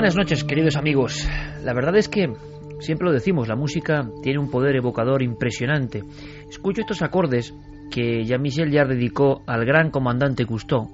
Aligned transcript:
Buenas 0.00 0.16
noches, 0.16 0.44
queridos 0.44 0.76
amigos. 0.76 1.28
La 1.62 1.74
verdad 1.74 1.94
es 1.94 2.08
que, 2.08 2.32
siempre 2.78 3.06
lo 3.06 3.12
decimos, 3.12 3.48
la 3.48 3.54
música 3.54 4.08
tiene 4.22 4.38
un 4.38 4.50
poder 4.50 4.74
evocador 4.74 5.22
impresionante. 5.22 6.02
Escucho 6.48 6.80
estos 6.80 7.02
acordes 7.02 7.54
que 7.90 8.24
Jean-Michel 8.24 8.72
Jarre 8.72 8.94
dedicó 8.94 9.42
al 9.46 9.66
gran 9.66 9.90
comandante 9.90 10.46
Cousteau 10.46 10.88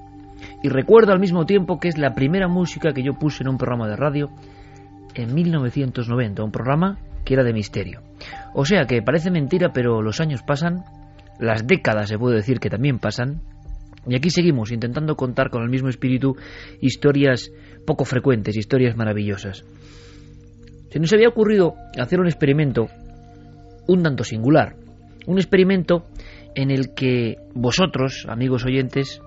y 0.61 0.69
recuerdo 0.71 1.13
al 1.13 1.21
mismo 1.21 1.47
tiempo 1.47 1.79
que 1.79 1.87
es 1.87 1.98
la 1.98 2.17
primera 2.17 2.48
música 2.48 2.93
que 2.93 3.05
yo 3.05 3.13
puse 3.13 3.45
en 3.45 3.51
un 3.51 3.59
programa 3.59 3.87
de 3.87 3.95
radio 3.95 4.29
en 5.15 5.33
1990, 5.33 6.43
un 6.43 6.51
programa 6.51 6.98
que 7.25 7.35
era 7.35 7.45
de 7.45 7.53
misterio. 7.53 8.01
O 8.55 8.65
sea 8.65 8.87
que 8.87 9.03
parece 9.03 9.31
mentira, 9.31 9.70
pero 9.73 10.03
los 10.03 10.20
años 10.20 10.43
pasan, 10.43 10.83
las 11.39 11.65
décadas 11.65 12.09
se 12.09 12.19
puede 12.19 12.35
decir 12.35 12.59
que 12.59 12.70
también 12.70 12.98
pasan, 12.98 13.41
y 14.09 14.15
aquí 14.15 14.31
seguimos 14.31 14.70
intentando 14.70 15.17
contar 15.17 15.51
con 15.51 15.63
el 15.63 15.69
mismo 15.69 15.89
espíritu 15.89 16.37
historias 16.81 17.51
poco 17.87 18.05
frecuentes, 18.05 18.56
historias 18.56 18.97
maravillosas. 18.97 19.65
Se 20.91 20.98
nos 20.98 21.12
había 21.12 21.29
ocurrido 21.29 21.75
hacer 21.98 22.20
un 22.20 22.27
experimento 22.27 22.89
un 23.87 24.03
tanto 24.03 24.25
singular, 24.25 24.77
un 25.27 25.39
experimento 25.39 26.05
en 26.55 26.70
el 26.70 26.95
que 26.95 27.37
vosotros, 27.55 28.27
amigos 28.29 28.64
oyentes, 28.64 29.20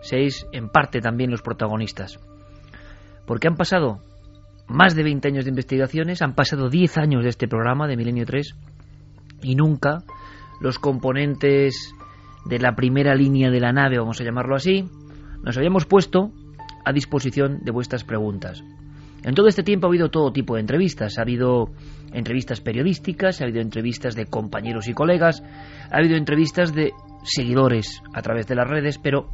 seáis 0.00 0.46
en 0.52 0.68
parte 0.68 1.00
también 1.00 1.30
los 1.30 1.42
protagonistas. 1.42 2.18
Porque 3.26 3.48
han 3.48 3.56
pasado 3.56 4.00
más 4.66 4.94
de 4.94 5.02
20 5.02 5.28
años 5.28 5.44
de 5.44 5.50
investigaciones, 5.50 6.22
han 6.22 6.34
pasado 6.34 6.68
10 6.68 6.98
años 6.98 7.24
de 7.24 7.30
este 7.30 7.48
programa 7.48 7.86
de 7.86 7.96
Milenio 7.96 8.24
3 8.24 8.54
y 9.42 9.54
nunca 9.54 10.04
los 10.60 10.78
componentes 10.78 11.92
de 12.46 12.58
la 12.58 12.74
primera 12.74 13.14
línea 13.14 13.50
de 13.50 13.60
la 13.60 13.72
nave, 13.72 13.98
vamos 13.98 14.20
a 14.20 14.24
llamarlo 14.24 14.54
así, 14.54 14.84
nos 15.42 15.56
habíamos 15.56 15.86
puesto 15.86 16.32
a 16.84 16.92
disposición 16.92 17.60
de 17.62 17.70
vuestras 17.70 18.04
preguntas. 18.04 18.62
En 19.22 19.34
todo 19.34 19.48
este 19.48 19.62
tiempo 19.62 19.86
ha 19.86 19.90
habido 19.90 20.08
todo 20.08 20.32
tipo 20.32 20.54
de 20.54 20.60
entrevistas. 20.60 21.18
Ha 21.18 21.22
habido 21.22 21.70
entrevistas 22.12 22.60
periodísticas, 22.60 23.40
ha 23.40 23.44
habido 23.44 23.60
entrevistas 23.60 24.14
de 24.14 24.26
compañeros 24.26 24.88
y 24.88 24.94
colegas, 24.94 25.42
ha 25.90 25.96
habido 25.96 26.16
entrevistas 26.16 26.74
de 26.74 26.92
seguidores 27.22 28.02
a 28.14 28.22
través 28.22 28.46
de 28.46 28.54
las 28.54 28.68
redes, 28.68 28.98
pero 28.98 29.28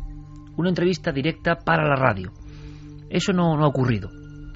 una 0.56 0.70
entrevista 0.70 1.12
directa 1.12 1.56
para 1.56 1.88
la 1.88 1.96
radio. 1.96 2.32
Eso 3.08 3.32
no, 3.32 3.56
no 3.56 3.64
ha 3.64 3.68
ocurrido. 3.68 4.10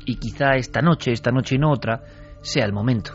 Y 0.04 0.16
quizá 0.16 0.56
esta 0.56 0.81
noche, 0.81 1.12
esta 1.12 1.31
noche 1.31 1.54
y 1.54 1.59
no 1.59 1.70
otra, 1.70 2.03
sea 2.42 2.65
el 2.65 2.72
momento. 2.72 3.12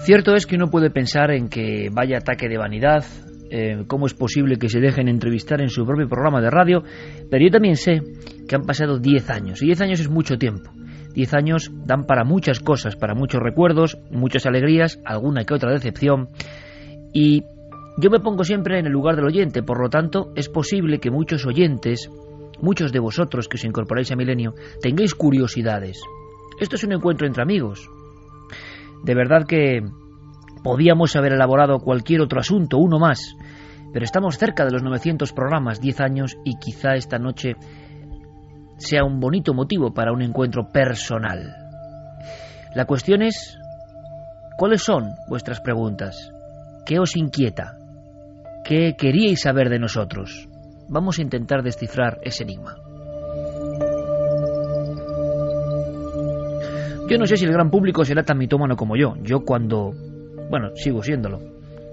Cierto 0.00 0.34
es 0.34 0.44
que 0.44 0.56
uno 0.56 0.68
puede 0.68 0.90
pensar 0.90 1.30
en 1.30 1.48
que 1.48 1.88
vaya 1.90 2.18
ataque 2.18 2.48
de 2.48 2.58
vanidad, 2.58 3.04
eh, 3.50 3.84
cómo 3.86 4.06
es 4.06 4.14
posible 4.14 4.56
que 4.56 4.68
se 4.68 4.80
dejen 4.80 5.08
entrevistar 5.08 5.60
en 5.60 5.68
su 5.68 5.84
propio 5.84 6.08
programa 6.08 6.40
de 6.40 6.50
radio, 6.50 6.82
pero 7.30 7.44
yo 7.44 7.50
también 7.50 7.76
sé 7.76 8.02
que 8.48 8.56
han 8.56 8.62
pasado 8.62 8.98
10 8.98 9.30
años, 9.30 9.62
y 9.62 9.66
10 9.66 9.80
años 9.82 10.00
es 10.00 10.08
mucho 10.08 10.36
tiempo. 10.36 10.70
10 11.14 11.34
años 11.34 11.70
dan 11.86 12.06
para 12.06 12.24
muchas 12.24 12.60
cosas, 12.60 12.96
para 12.96 13.14
muchos 13.14 13.40
recuerdos, 13.40 13.98
muchas 14.10 14.46
alegrías, 14.46 15.00
alguna 15.04 15.44
que 15.44 15.54
otra 15.54 15.72
decepción, 15.72 16.28
y 17.12 17.44
yo 17.96 18.10
me 18.10 18.18
pongo 18.18 18.42
siempre 18.42 18.80
en 18.80 18.86
el 18.86 18.92
lugar 18.92 19.14
del 19.14 19.26
oyente, 19.26 19.62
por 19.62 19.80
lo 19.80 19.88
tanto 19.88 20.32
es 20.34 20.48
posible 20.48 20.98
que 20.98 21.12
muchos 21.12 21.46
oyentes, 21.46 22.10
muchos 22.60 22.92
de 22.92 22.98
vosotros 22.98 23.48
que 23.48 23.56
os 23.56 23.64
incorporáis 23.64 24.10
a 24.10 24.16
Milenio, 24.16 24.54
tengáis 24.82 25.14
curiosidades. 25.14 26.00
Esto 26.60 26.76
es 26.76 26.84
un 26.84 26.92
encuentro 26.92 27.26
entre 27.26 27.42
amigos, 27.42 27.88
de 29.04 29.14
verdad 29.14 29.46
que 29.46 29.82
podíamos 30.64 31.14
haber 31.14 31.34
elaborado 31.34 31.78
cualquier 31.78 32.22
otro 32.22 32.40
asunto, 32.40 32.78
uno 32.78 32.98
más, 32.98 33.36
pero 33.92 34.04
estamos 34.04 34.38
cerca 34.38 34.64
de 34.64 34.72
los 34.72 34.82
900 34.82 35.32
programas, 35.32 35.80
10 35.80 36.00
años, 36.00 36.36
y 36.42 36.56
quizá 36.58 36.94
esta 36.94 37.18
noche 37.18 37.54
sea 38.78 39.04
un 39.04 39.20
bonito 39.20 39.52
motivo 39.52 39.92
para 39.92 40.12
un 40.12 40.22
encuentro 40.22 40.72
personal. 40.72 41.54
La 42.74 42.86
cuestión 42.86 43.22
es, 43.22 43.56
¿cuáles 44.56 44.82
son 44.82 45.10
vuestras 45.28 45.60
preguntas? 45.60 46.32
¿Qué 46.86 46.98
os 46.98 47.14
inquieta? 47.14 47.76
¿Qué 48.64 48.96
queríais 48.98 49.42
saber 49.42 49.68
de 49.68 49.78
nosotros? 49.78 50.48
Vamos 50.88 51.18
a 51.18 51.22
intentar 51.22 51.62
descifrar 51.62 52.18
ese 52.22 52.42
enigma. 52.42 52.74
Yo 57.08 57.18
no 57.18 57.26
sé 57.26 57.36
si 57.36 57.44
el 57.44 57.52
gran 57.52 57.70
público 57.70 58.02
será 58.04 58.22
tan 58.22 58.38
mitómano 58.38 58.76
como 58.76 58.96
yo. 58.96 59.14
Yo 59.22 59.44
cuando... 59.44 59.92
Bueno, 60.50 60.70
sigo 60.74 61.02
siéndolo. 61.02 61.38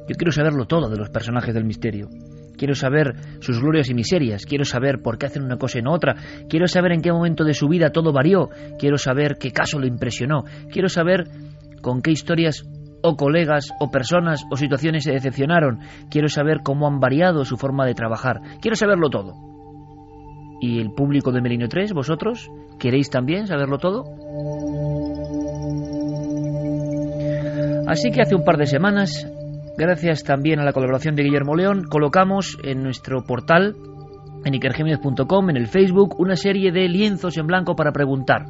Yo 0.08 0.16
quiero 0.16 0.32
saberlo 0.32 0.66
todo 0.66 0.90
de 0.90 0.98
los 0.98 1.10
personajes 1.10 1.54
del 1.54 1.66
misterio. 1.66 2.10
Quiero 2.58 2.76
saber 2.76 3.16
sus 3.40 3.60
glorias 3.60 3.90
y 3.90 3.94
miserias. 3.94 4.46
Quiero 4.46 4.66
saber 4.66 5.02
por 5.02 5.18
qué 5.18 5.26
hacen 5.26 5.44
una 5.44 5.58
cosa 5.58 5.80
y 5.80 5.82
no 5.82 5.94
otra. 5.94 6.16
Quiero 6.48 6.68
saber 6.68 6.92
en 6.92 7.02
qué 7.02 7.12
momento 7.12 7.44
de 7.44 7.54
su 7.54 7.68
vida 7.68 7.92
todo 7.92 8.14
varió. 8.14 8.50
Quiero 8.78 8.98
saber 8.98 9.38
qué 9.40 9.52
caso 9.52 9.80
le 9.80 9.88
impresionó. 9.88 10.44
Quiero 10.72 10.90
saber 10.90 11.26
con 11.82 12.02
qué 12.02 12.12
historias 12.12 12.64
o 13.02 13.16
colegas 13.16 13.72
o 13.80 13.90
personas 13.90 14.46
o 14.52 14.58
situaciones 14.58 15.04
se 15.04 15.12
decepcionaron. 15.12 15.80
Quiero 16.10 16.28
saber 16.28 16.60
cómo 16.64 16.88
han 16.88 17.00
variado 17.00 17.46
su 17.46 17.58
forma 17.58 17.86
de 17.86 17.96
trabajar. 17.96 18.42
Quiero 18.62 18.76
saberlo 18.76 19.10
todo. 19.10 19.34
¿Y 20.62 20.80
el 20.80 20.92
público 20.92 21.32
de 21.32 21.42
Merino 21.42 21.68
3, 21.68 21.94
vosotros? 21.94 22.52
¿Queréis 22.80 23.10
también 23.10 23.48
saberlo 23.48 23.80
todo? 23.80 24.04
Así 27.92 28.10
que 28.10 28.22
hace 28.22 28.36
un 28.36 28.46
par 28.46 28.56
de 28.56 28.68
semanas, 28.68 29.28
gracias 29.78 30.24
también 30.24 30.62
a 30.62 30.64
la 30.64 30.72
colaboración 30.72 31.14
de 31.14 31.24
Guillermo 31.24 31.58
León, 31.58 31.84
colocamos 31.84 32.58
en 32.64 32.84
nuestro 32.84 33.26
portal, 33.26 33.76
en 34.46 34.54
ikergémez.com, 34.54 35.50
en 35.50 35.58
el 35.58 35.68
Facebook, 35.68 36.18
una 36.18 36.38
serie 36.38 36.72
de 36.72 36.88
lienzos 36.88 37.38
en 37.38 37.48
blanco 37.48 37.76
para 37.76 37.92
preguntar. 37.92 38.46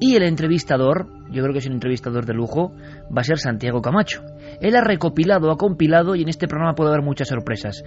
Y 0.00 0.16
el 0.16 0.22
entrevistador, 0.22 1.06
yo 1.30 1.42
creo 1.42 1.54
que 1.54 1.60
es 1.60 1.66
un 1.66 1.72
entrevistador 1.72 2.26
de 2.26 2.34
lujo, 2.34 2.74
va 3.06 3.22
a 3.22 3.24
ser 3.24 3.38
Santiago 3.38 3.80
Camacho. 3.80 4.20
Él 4.60 4.76
ha 4.76 4.82
recopilado, 4.82 5.50
ha 5.50 5.56
compilado 5.56 6.14
y 6.14 6.20
en 6.20 6.28
este 6.28 6.46
programa 6.46 6.74
puede 6.74 6.90
haber 6.90 7.02
muchas 7.02 7.28
sorpresas. 7.28 7.82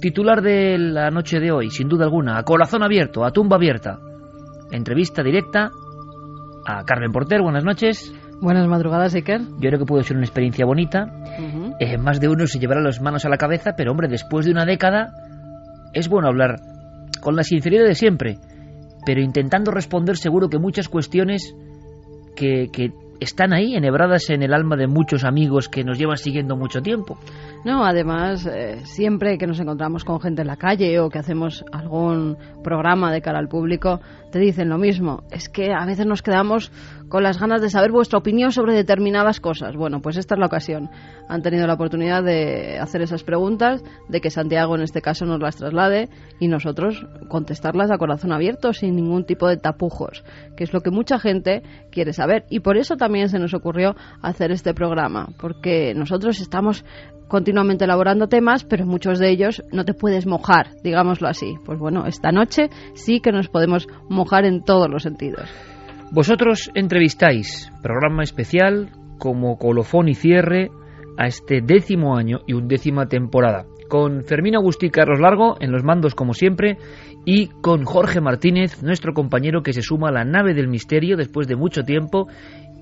Titular 0.00 0.42
de 0.42 0.76
la 0.76 1.10
noche 1.12 1.38
de 1.38 1.52
hoy, 1.52 1.70
sin 1.70 1.88
duda 1.88 2.06
alguna, 2.06 2.36
a 2.36 2.42
corazón 2.42 2.82
abierto, 2.82 3.24
a 3.24 3.30
tumba 3.30 3.58
abierta. 3.58 4.00
Entrevista 4.72 5.22
directa 5.22 5.70
a 6.66 6.82
Carmen 6.84 7.12
Porter, 7.12 7.42
buenas 7.42 7.62
noches. 7.62 8.12
Buenas 8.40 8.66
madrugadas, 8.66 9.14
Iker. 9.14 9.42
Yo 9.42 9.68
creo 9.68 9.78
que 9.78 9.84
puede 9.84 10.02
ser 10.02 10.16
una 10.16 10.24
experiencia 10.24 10.64
bonita. 10.64 11.12
Eh, 11.78 11.98
más 11.98 12.20
de 12.20 12.28
uno 12.28 12.46
se 12.46 12.58
llevará 12.58 12.80
las 12.80 13.00
manos 13.02 13.26
a 13.26 13.28
la 13.28 13.36
cabeza, 13.36 13.74
pero 13.76 13.90
hombre, 13.90 14.08
después 14.08 14.46
de 14.46 14.52
una 14.52 14.64
década 14.64 15.12
es 15.92 16.08
bueno 16.08 16.28
hablar 16.28 16.56
con 17.20 17.36
la 17.36 17.42
sinceridad 17.42 17.84
de 17.84 17.94
siempre, 17.94 18.38
pero 19.04 19.20
intentando 19.20 19.70
responder 19.70 20.16
seguro 20.16 20.48
que 20.48 20.58
muchas 20.58 20.88
cuestiones 20.88 21.54
que, 22.34 22.68
que 22.72 22.92
están 23.20 23.52
ahí, 23.52 23.74
enhebradas 23.74 24.30
en 24.30 24.42
el 24.42 24.54
alma 24.54 24.76
de 24.76 24.86
muchos 24.86 25.24
amigos 25.24 25.68
que 25.68 25.84
nos 25.84 25.98
llevan 25.98 26.16
siguiendo 26.16 26.56
mucho 26.56 26.80
tiempo. 26.80 27.18
No, 27.64 27.84
además, 27.84 28.46
eh, 28.46 28.80
siempre 28.84 29.36
que 29.36 29.46
nos 29.46 29.60
encontramos 29.60 30.04
con 30.04 30.20
gente 30.20 30.40
en 30.40 30.48
la 30.48 30.56
calle 30.56 30.98
o 30.98 31.10
que 31.10 31.18
hacemos 31.18 31.62
algún 31.70 32.38
programa 32.64 33.12
de 33.12 33.20
cara 33.20 33.38
al 33.38 33.48
público, 33.48 34.00
te 34.32 34.38
dicen 34.38 34.70
lo 34.70 34.78
mismo. 34.78 35.22
Es 35.30 35.50
que 35.50 35.72
a 35.72 35.84
veces 35.84 36.06
nos 36.06 36.22
quedamos 36.22 36.72
con 37.10 37.24
las 37.24 37.38
ganas 37.38 37.60
de 37.60 37.68
saber 37.68 37.90
vuestra 37.90 38.18
opinión 38.18 38.52
sobre 38.52 38.72
determinadas 38.72 39.40
cosas. 39.40 39.76
Bueno, 39.76 40.00
pues 40.00 40.16
esta 40.16 40.36
es 40.36 40.38
la 40.38 40.46
ocasión. 40.46 40.88
Han 41.28 41.42
tenido 41.42 41.66
la 41.66 41.74
oportunidad 41.74 42.22
de 42.22 42.78
hacer 42.78 43.02
esas 43.02 43.24
preguntas, 43.24 43.82
de 44.08 44.20
que 44.20 44.30
Santiago 44.30 44.76
en 44.76 44.82
este 44.82 45.02
caso 45.02 45.26
nos 45.26 45.40
las 45.40 45.56
traslade 45.56 46.08
y 46.38 46.46
nosotros 46.46 47.04
contestarlas 47.28 47.90
a 47.90 47.98
corazón 47.98 48.32
abierto, 48.32 48.72
sin 48.72 48.94
ningún 48.94 49.24
tipo 49.24 49.48
de 49.48 49.56
tapujos, 49.56 50.24
que 50.56 50.64
es 50.64 50.72
lo 50.72 50.80
que 50.80 50.90
mucha 50.90 51.18
gente 51.18 51.62
quiere 51.90 52.12
saber. 52.12 52.44
Y 52.48 52.60
por 52.60 52.78
eso 52.78 52.96
también 52.96 53.28
se 53.28 53.40
nos 53.40 53.54
ocurrió 53.54 53.96
hacer 54.22 54.52
este 54.52 54.72
programa, 54.72 55.30
porque 55.36 55.92
nosotros 55.94 56.40
estamos 56.40 56.84
continuamente 57.26 57.84
elaborando 57.84 58.28
temas, 58.28 58.64
pero 58.64 58.86
muchos 58.86 59.18
de 59.18 59.30
ellos 59.30 59.64
no 59.72 59.84
te 59.84 59.94
puedes 59.94 60.26
mojar, 60.26 60.68
digámoslo 60.84 61.26
así. 61.26 61.56
Pues 61.64 61.78
bueno, 61.78 62.06
esta 62.06 62.30
noche 62.30 62.70
sí 62.94 63.20
que 63.20 63.32
nos 63.32 63.48
podemos 63.48 63.88
mojar 64.08 64.44
en 64.44 64.62
todos 64.62 64.88
los 64.88 65.02
sentidos. 65.02 65.48
Vosotros 66.12 66.72
entrevistáis, 66.74 67.70
programa 67.82 68.24
especial 68.24 68.90
como 69.18 69.58
colofón 69.58 70.08
y 70.08 70.14
cierre 70.14 70.68
a 71.16 71.28
este 71.28 71.60
décimo 71.62 72.16
año 72.16 72.40
y 72.48 72.54
undécima 72.54 73.06
temporada, 73.06 73.64
con 73.88 74.24
Fermín 74.24 74.56
Agustí 74.56 74.90
Carlos 74.90 75.20
Largo 75.20 75.54
en 75.60 75.70
los 75.70 75.84
mandos 75.84 76.16
como 76.16 76.34
siempre 76.34 76.78
y 77.24 77.46
con 77.46 77.84
Jorge 77.84 78.20
Martínez, 78.20 78.82
nuestro 78.82 79.14
compañero 79.14 79.62
que 79.62 79.72
se 79.72 79.82
suma 79.82 80.08
a 80.08 80.12
la 80.12 80.24
nave 80.24 80.52
del 80.52 80.66
misterio 80.66 81.16
después 81.16 81.46
de 81.46 81.54
mucho 81.54 81.84
tiempo 81.84 82.26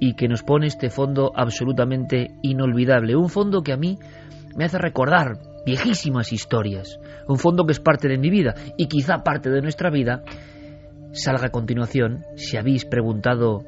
y 0.01 0.15
que 0.15 0.27
nos 0.27 0.43
pone 0.43 0.67
este 0.67 0.89
fondo 0.89 1.31
absolutamente 1.37 2.29
inolvidable, 2.41 3.15
un 3.15 3.29
fondo 3.29 3.61
que 3.61 3.75
a 3.75 3.77
mí 3.77 3.99
me 4.57 4.65
hace 4.65 4.79
recordar 4.79 5.37
viejísimas 5.67 6.33
historias, 6.33 6.99
un 7.27 7.39
fondo 7.39 7.67
que 7.67 7.73
es 7.73 7.81
parte 7.81 8.09
de 8.09 8.17
mi 8.17 8.31
vida 8.31 8.55
y 8.79 8.87
quizá 8.87 9.19
parte 9.19 9.51
de 9.51 9.61
nuestra 9.61 9.91
vida 9.91 10.23
salga 11.13 11.47
a 11.47 11.51
continuación 11.51 12.25
si 12.37 12.57
habéis 12.57 12.85
preguntado 12.85 13.65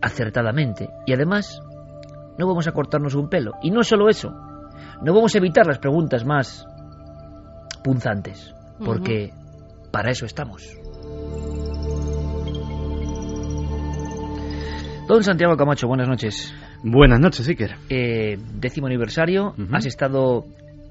acertadamente. 0.00 0.88
Y 1.06 1.12
además, 1.12 1.60
no 2.38 2.46
vamos 2.46 2.66
a 2.66 2.72
cortarnos 2.72 3.14
un 3.14 3.28
pelo. 3.28 3.52
Y 3.62 3.70
no 3.70 3.82
solo 3.82 4.08
eso, 4.08 4.30
no 5.02 5.14
vamos 5.14 5.34
a 5.34 5.38
evitar 5.38 5.66
las 5.66 5.78
preguntas 5.78 6.24
más 6.24 6.66
punzantes, 7.82 8.54
porque 8.84 9.32
para 9.90 10.10
eso 10.10 10.26
estamos. 10.26 10.76
Don 15.06 15.22
Santiago 15.22 15.56
Camacho, 15.56 15.86
buenas 15.86 16.08
noches. 16.08 16.54
Buenas 16.82 17.20
noches, 17.20 17.46
Iker. 17.46 17.76
Eh, 17.90 18.38
décimo 18.54 18.86
aniversario, 18.86 19.54
has 19.72 19.84
estado 19.84 20.46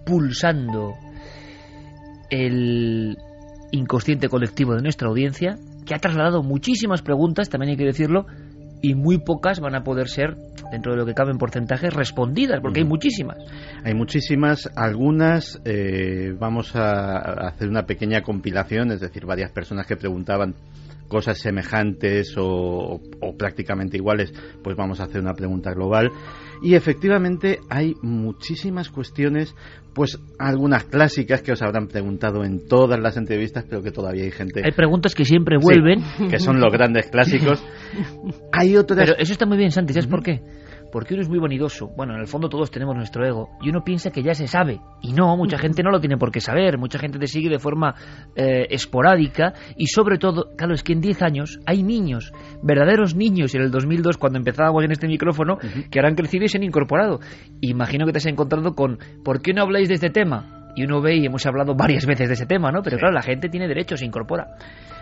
pulsando 0.05 0.93
el 2.29 3.17
inconsciente 3.73 4.29
colectivo 4.29 4.75
de 4.75 4.81
nuestra 4.81 5.09
audiencia, 5.09 5.57
que 5.85 5.95
ha 5.95 5.99
trasladado 5.99 6.43
muchísimas 6.43 7.01
preguntas, 7.01 7.49
también 7.49 7.71
hay 7.71 7.77
que 7.77 7.85
decirlo, 7.85 8.25
y 8.81 8.95
muy 8.95 9.17
pocas 9.17 9.59
van 9.59 9.75
a 9.75 9.83
poder 9.83 10.09
ser, 10.09 10.35
dentro 10.71 10.91
de 10.91 10.97
lo 10.97 11.05
que 11.05 11.13
cabe 11.13 11.31
en 11.31 11.37
porcentajes, 11.37 11.93
respondidas, 11.93 12.59
porque 12.61 12.81
hay 12.81 12.85
muchísimas. 12.85 13.37
Hay 13.83 13.93
muchísimas, 13.93 14.69
algunas 14.75 15.61
eh, 15.65 16.35
vamos 16.37 16.75
a 16.75 17.47
hacer 17.47 17.69
una 17.69 17.85
pequeña 17.85 18.21
compilación, 18.21 18.91
es 18.91 18.99
decir, 18.99 19.25
varias 19.25 19.51
personas 19.51 19.87
que 19.87 19.95
preguntaban 19.95 20.55
cosas 21.07 21.37
semejantes 21.37 22.33
o, 22.37 22.99
prácticamente 23.37 23.97
iguales, 23.97 24.33
pues 24.63 24.75
vamos 24.75 24.99
a 24.99 25.03
hacer 25.03 25.21
una 25.21 25.33
pregunta 25.33 25.71
global. 25.71 26.11
Y 26.63 26.75
efectivamente 26.75 27.59
hay 27.69 27.95
muchísimas 28.01 28.89
cuestiones, 28.89 29.53
pues 29.93 30.17
algunas 30.39 30.85
clásicas 30.85 31.41
que 31.41 31.51
os 31.51 31.61
habrán 31.61 31.87
preguntado 31.87 32.45
en 32.45 32.67
todas 32.69 32.99
las 32.99 33.17
entrevistas, 33.17 33.65
pero 33.69 33.83
que 33.83 33.91
todavía 33.91 34.23
hay 34.23 34.31
gente. 34.31 34.61
Hay 34.63 34.71
preguntas 34.71 35.13
que 35.13 35.25
siempre 35.25 35.57
vuelven. 35.61 36.01
que 36.29 36.39
son 36.39 36.61
los 36.61 36.71
grandes 36.71 37.07
clásicos. 37.07 37.61
hay 38.53 38.77
otras. 38.77 39.09
Pero 39.09 39.19
eso 39.19 39.33
está 39.33 39.45
muy 39.45 39.57
bien, 39.57 39.71
Santi, 39.71 39.91
¿sabes 39.91 40.07
por 40.07 40.23
qué? 40.23 40.39
Porque 40.93 41.15
uno 41.15 41.23
es 41.23 41.29
muy 41.29 41.39
vanidoso. 41.39 41.87
Bueno, 41.97 42.13
en 42.13 42.19
el 42.19 42.27
fondo 42.27 42.49
todos 42.49 42.69
tenemos 42.69 42.95
nuestro 42.95 43.25
ego 43.25 43.49
y 43.63 43.69
uno 43.69 43.83
piensa 43.83 44.11
que 44.11 44.21
ya 44.21 44.35
se 44.35 44.45
sabe. 44.45 44.79
Y 45.01 45.11
no, 45.11 45.35
mucha 45.35 45.57
gente 45.57 45.81
no 45.81 45.89
lo 45.89 45.99
tiene 45.99 46.17
por 46.17 46.31
qué 46.31 46.39
saber, 46.39 46.77
mucha 46.77 46.99
gente 46.99 47.17
te 47.17 47.25
sigue 47.25 47.49
de 47.49 47.57
forma 47.57 47.95
eh, 48.35 48.67
esporádica 48.69 49.53
y 49.75 49.87
sobre 49.87 50.19
todo, 50.19 50.51
claro, 50.55 50.75
es 50.75 50.83
que 50.83 50.93
en 50.93 51.01
10 51.01 51.23
años 51.23 51.59
hay 51.65 51.81
niños, 51.81 52.31
verdaderos 52.61 53.15
niños, 53.15 53.55
en 53.55 53.63
el 53.63 53.71
2002 53.71 54.17
cuando 54.17 54.37
empezábamos 54.37 54.83
en 54.83 54.91
este 54.91 55.07
micrófono, 55.07 55.57
que 55.89 55.97
ahora 55.97 56.09
han 56.09 56.15
crecido 56.15 56.45
y 56.45 56.47
se 56.47 56.57
han 56.57 56.63
incorporado. 56.63 57.19
Imagino 57.59 58.05
que 58.05 58.11
te 58.11 58.19
has 58.19 58.27
encontrado 58.27 58.75
con, 58.75 58.99
¿por 59.25 59.41
qué 59.41 59.51
no 59.53 59.63
habláis 59.63 59.89
de 59.89 59.95
este 59.95 60.11
tema? 60.11 60.62
Y 60.75 60.83
uno 60.83 61.01
ve 61.01 61.15
y 61.15 61.25
hemos 61.25 61.45
hablado 61.45 61.75
varias 61.75 62.05
veces 62.05 62.27
de 62.27 62.33
ese 62.35 62.45
tema, 62.45 62.71
¿no? 62.71 62.81
Pero 62.81 62.97
claro, 62.97 63.13
la 63.13 63.21
gente 63.21 63.49
tiene 63.49 63.67
derecho, 63.67 63.97
se 63.97 64.05
incorpora. 64.05 64.47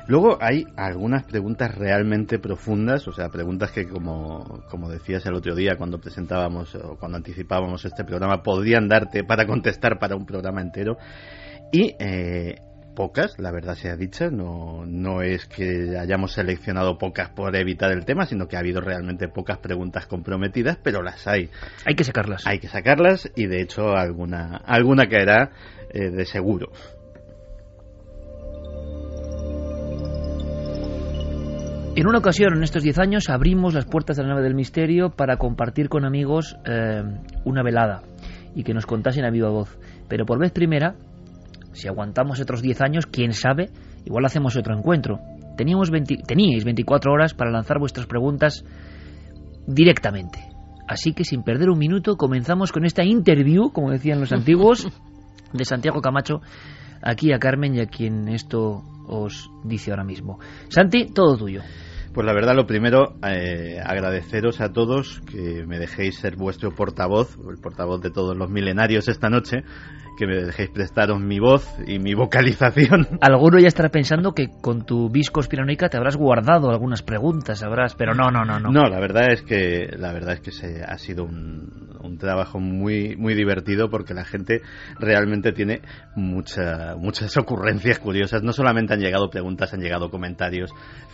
Luego 0.07 0.37
hay 0.41 0.65
algunas 0.75 1.23
preguntas 1.25 1.75
realmente 1.75 2.39
profundas, 2.39 3.07
o 3.07 3.11
sea, 3.11 3.29
preguntas 3.29 3.71
que 3.71 3.87
como, 3.87 4.63
como 4.69 4.89
decías 4.89 5.25
el 5.25 5.35
otro 5.35 5.55
día 5.55 5.75
cuando 5.77 5.99
presentábamos 5.99 6.75
o 6.75 6.97
cuando 6.97 7.17
anticipábamos 7.17 7.85
este 7.85 8.03
programa, 8.03 8.41
podrían 8.41 8.87
darte 8.87 9.23
para 9.23 9.45
contestar 9.45 9.99
para 9.99 10.15
un 10.15 10.25
programa 10.25 10.61
entero. 10.61 10.97
Y 11.71 11.95
eh, 11.99 12.55
pocas, 12.95 13.39
la 13.39 13.51
verdad 13.51 13.75
sea 13.75 13.95
dicha, 13.95 14.29
no, 14.29 14.85
no 14.85 15.21
es 15.21 15.45
que 15.45 15.97
hayamos 15.97 16.33
seleccionado 16.33 16.97
pocas 16.97 17.29
por 17.29 17.55
evitar 17.55 17.91
el 17.91 18.05
tema, 18.05 18.25
sino 18.25 18.47
que 18.47 18.55
ha 18.55 18.59
habido 18.59 18.81
realmente 18.81 19.27
pocas 19.27 19.57
preguntas 19.57 20.05
comprometidas, 20.05 20.77
pero 20.81 21.01
las 21.01 21.27
hay. 21.27 21.49
Hay 21.85 21.95
que 21.95 22.03
sacarlas. 22.03 22.45
Hay 22.45 22.59
que 22.59 22.67
sacarlas 22.67 23.31
y 23.35 23.47
de 23.47 23.61
hecho 23.61 23.95
alguna, 23.95 24.57
alguna 24.65 25.07
caerá 25.07 25.51
eh, 25.93 26.09
de 26.09 26.25
seguro. 26.25 26.71
En 31.93 32.07
una 32.07 32.19
ocasión, 32.19 32.55
en 32.55 32.63
estos 32.63 32.83
10 32.83 32.99
años, 32.99 33.29
abrimos 33.29 33.73
las 33.73 33.85
puertas 33.85 34.15
de 34.15 34.23
la 34.23 34.29
nave 34.29 34.41
del 34.43 34.55
misterio 34.55 35.09
para 35.09 35.35
compartir 35.35 35.89
con 35.89 36.05
amigos 36.05 36.57
eh, 36.65 37.03
una 37.43 37.63
velada 37.63 38.03
y 38.55 38.63
que 38.63 38.73
nos 38.73 38.85
contasen 38.85 39.25
a 39.25 39.29
viva 39.29 39.49
voz. 39.49 39.77
Pero 40.07 40.25
por 40.25 40.39
vez 40.39 40.51
primera, 40.51 40.95
si 41.73 41.87
aguantamos 41.87 42.39
otros 42.39 42.61
10 42.61 42.81
años, 42.81 43.05
quién 43.05 43.33
sabe, 43.33 43.69
igual 44.05 44.25
hacemos 44.25 44.55
otro 44.55 44.77
encuentro. 44.77 45.19
Teníamos 45.57 45.91
teníais 46.27 46.63
24 46.63 47.11
horas 47.11 47.33
para 47.33 47.51
lanzar 47.51 47.79
vuestras 47.79 48.07
preguntas 48.07 48.63
directamente. 49.67 50.39
Así 50.87 51.13
que 51.13 51.23
sin 51.23 51.43
perder 51.43 51.69
un 51.69 51.79
minuto 51.79 52.17
comenzamos 52.17 52.71
con 52.71 52.85
esta 52.85 53.03
interview, 53.03 53.71
como 53.71 53.91
decían 53.91 54.19
los 54.19 54.33
antiguos, 54.33 54.87
de 55.53 55.65
Santiago 55.65 56.01
Camacho, 56.01 56.41
aquí 57.01 57.31
a 57.33 57.39
Carmen 57.39 57.75
y 57.75 57.79
a 57.79 57.85
quien 57.85 58.27
esto 58.27 58.83
os 59.07 59.49
dice 59.63 59.91
ahora 59.91 60.03
mismo. 60.03 60.39
Santi, 60.69 61.07
todo 61.13 61.37
tuyo. 61.37 61.61
Pues 62.13 62.25
la 62.25 62.33
verdad, 62.33 62.55
lo 62.55 62.67
primero, 62.67 63.15
eh, 63.25 63.79
agradeceros 63.81 64.59
a 64.59 64.73
todos 64.73 65.21
que 65.31 65.63
me 65.65 65.79
dejéis 65.79 66.15
ser 66.17 66.35
vuestro 66.35 66.75
portavoz, 66.75 67.37
el 67.49 67.57
portavoz 67.61 68.01
de 68.01 68.11
todos 68.11 68.35
los 68.35 68.49
milenarios 68.49 69.07
esta 69.07 69.29
noche, 69.29 69.63
que 70.17 70.27
me 70.27 70.35
dejéis 70.35 70.69
prestaros 70.69 71.19
mi 71.19 71.39
voz 71.39 71.65
y 71.87 71.99
mi 71.99 72.13
vocalización. 72.15 73.07
Alguno 73.21 73.59
ya 73.59 73.67
estará 73.67 73.89
pensando 73.89 74.33
que 74.33 74.49
con 74.61 74.85
tu 74.85 75.09
vis 75.09 75.31
conspiranoica 75.31 75.89
te 75.89 75.97
habrás 75.97 76.17
guardado 76.17 76.69
algunas 76.69 77.01
preguntas, 77.01 77.63
habrás, 77.63 77.95
pero 77.95 78.13
no, 78.13 78.29
no, 78.29 78.43
no, 78.43 78.59
no. 78.59 78.71
No, 78.71 78.89
la 78.89 78.99
verdad 78.99 79.31
es 79.31 79.41
que 79.41 79.89
la 79.97 80.11
verdad 80.11 80.33
es 80.33 80.41
que 80.41 80.51
se, 80.51 80.83
ha 80.83 80.97
sido 80.97 81.23
un, 81.23 81.97
un 82.03 82.17
trabajo 82.17 82.59
muy 82.59 83.15
muy 83.15 83.33
divertido 83.33 83.89
porque 83.89 84.13
la 84.13 84.25
gente 84.25 84.61
realmente 84.99 85.53
tiene 85.53 85.81
mucha, 86.15 86.95
muchas 86.97 87.35
ocurrencias 87.37 87.99
curiosas. 87.99 88.43
No 88.43 88.53
solamente 88.53 88.93
han 88.93 88.99
llegado 88.99 89.29
preguntas, 89.29 89.73
han 89.73 89.81
llegado 89.81 90.09
comentarios, 90.09 90.71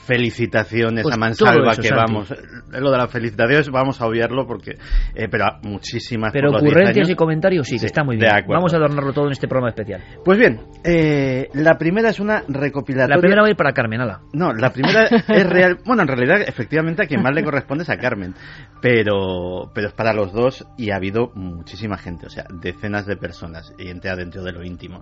felicitaciones 0.08 1.04
Pues 1.04 1.16
a 1.16 1.18
mansalva 1.18 1.72
eso, 1.72 1.82
que 1.82 1.90
Santi. 1.90 2.04
vamos, 2.06 2.34
lo 2.72 2.92
de 2.92 2.98
las 2.98 3.12
felicitaciones 3.12 3.70
vamos 3.70 4.02
a 4.02 4.08
obviarlo 4.08 4.48
porque, 4.48 4.78
eh, 5.14 5.28
pero 5.30 5.46
muchísimas. 5.64 6.32
Pero 6.32 6.52
por 6.52 6.62
los 6.62 6.64
10 6.64 6.74
ocurrencias 6.74 7.10
y 7.10 7.16
comentarios 7.16 7.68
sí, 7.68 7.76
que 7.76 7.80
Sí, 7.80 7.86
está 7.86 8.04
muy 8.04 8.18
bien. 8.18 8.32
Vamos 8.48 8.74
a 8.74 8.78
adornarlo 8.78 9.14
todo 9.14 9.26
en 9.26 9.34
este 9.34 9.48
programa 9.48 9.70
especial. 9.70 10.02
Pues 10.24 10.38
bien, 10.38 10.62
eh, 10.84 11.50
la 11.54 11.78
primera 11.78 12.10
es 12.10 12.20
una 12.20 12.44
recopilatoria. 12.48 13.16
La 13.16 13.22
primera 13.22 13.42
va 13.42 13.48
a 13.48 13.52
ir 13.52 13.58
para 13.58 13.74
Carmen, 13.74 14.02
ala. 14.02 14.22
No, 14.34 14.54
la 14.54 14.72
primera 14.72 15.06
es 15.28 15.50
real. 15.50 15.80
Bueno, 15.86 16.04
en 16.04 16.08
realidad, 16.08 16.42
efectivamente, 16.48 17.04
a 17.04 17.08
quien 17.08 17.22
más 17.22 17.36
le 17.36 17.44
corresponde 17.44 17.84
es 17.84 17.90
a 17.90 17.98
Carmen. 17.98 18.34
Pero, 18.82 19.72
pero 19.74 19.88
es 19.88 19.94
para 19.94 20.14
los 20.14 20.32
dos 20.32 20.66
y 20.78 20.92
ha 20.92 20.96
habido 20.96 21.32
muchísima 21.36 21.98
gente, 21.98 22.28
o 22.28 22.30
sea, 22.30 22.46
decenas 22.62 23.06
de 23.06 23.18
personas 23.18 23.74
y 23.78 23.90
entra 23.90 24.16
dentro 24.16 24.44
de 24.44 24.52
lo 24.52 24.64
íntimo. 24.64 25.02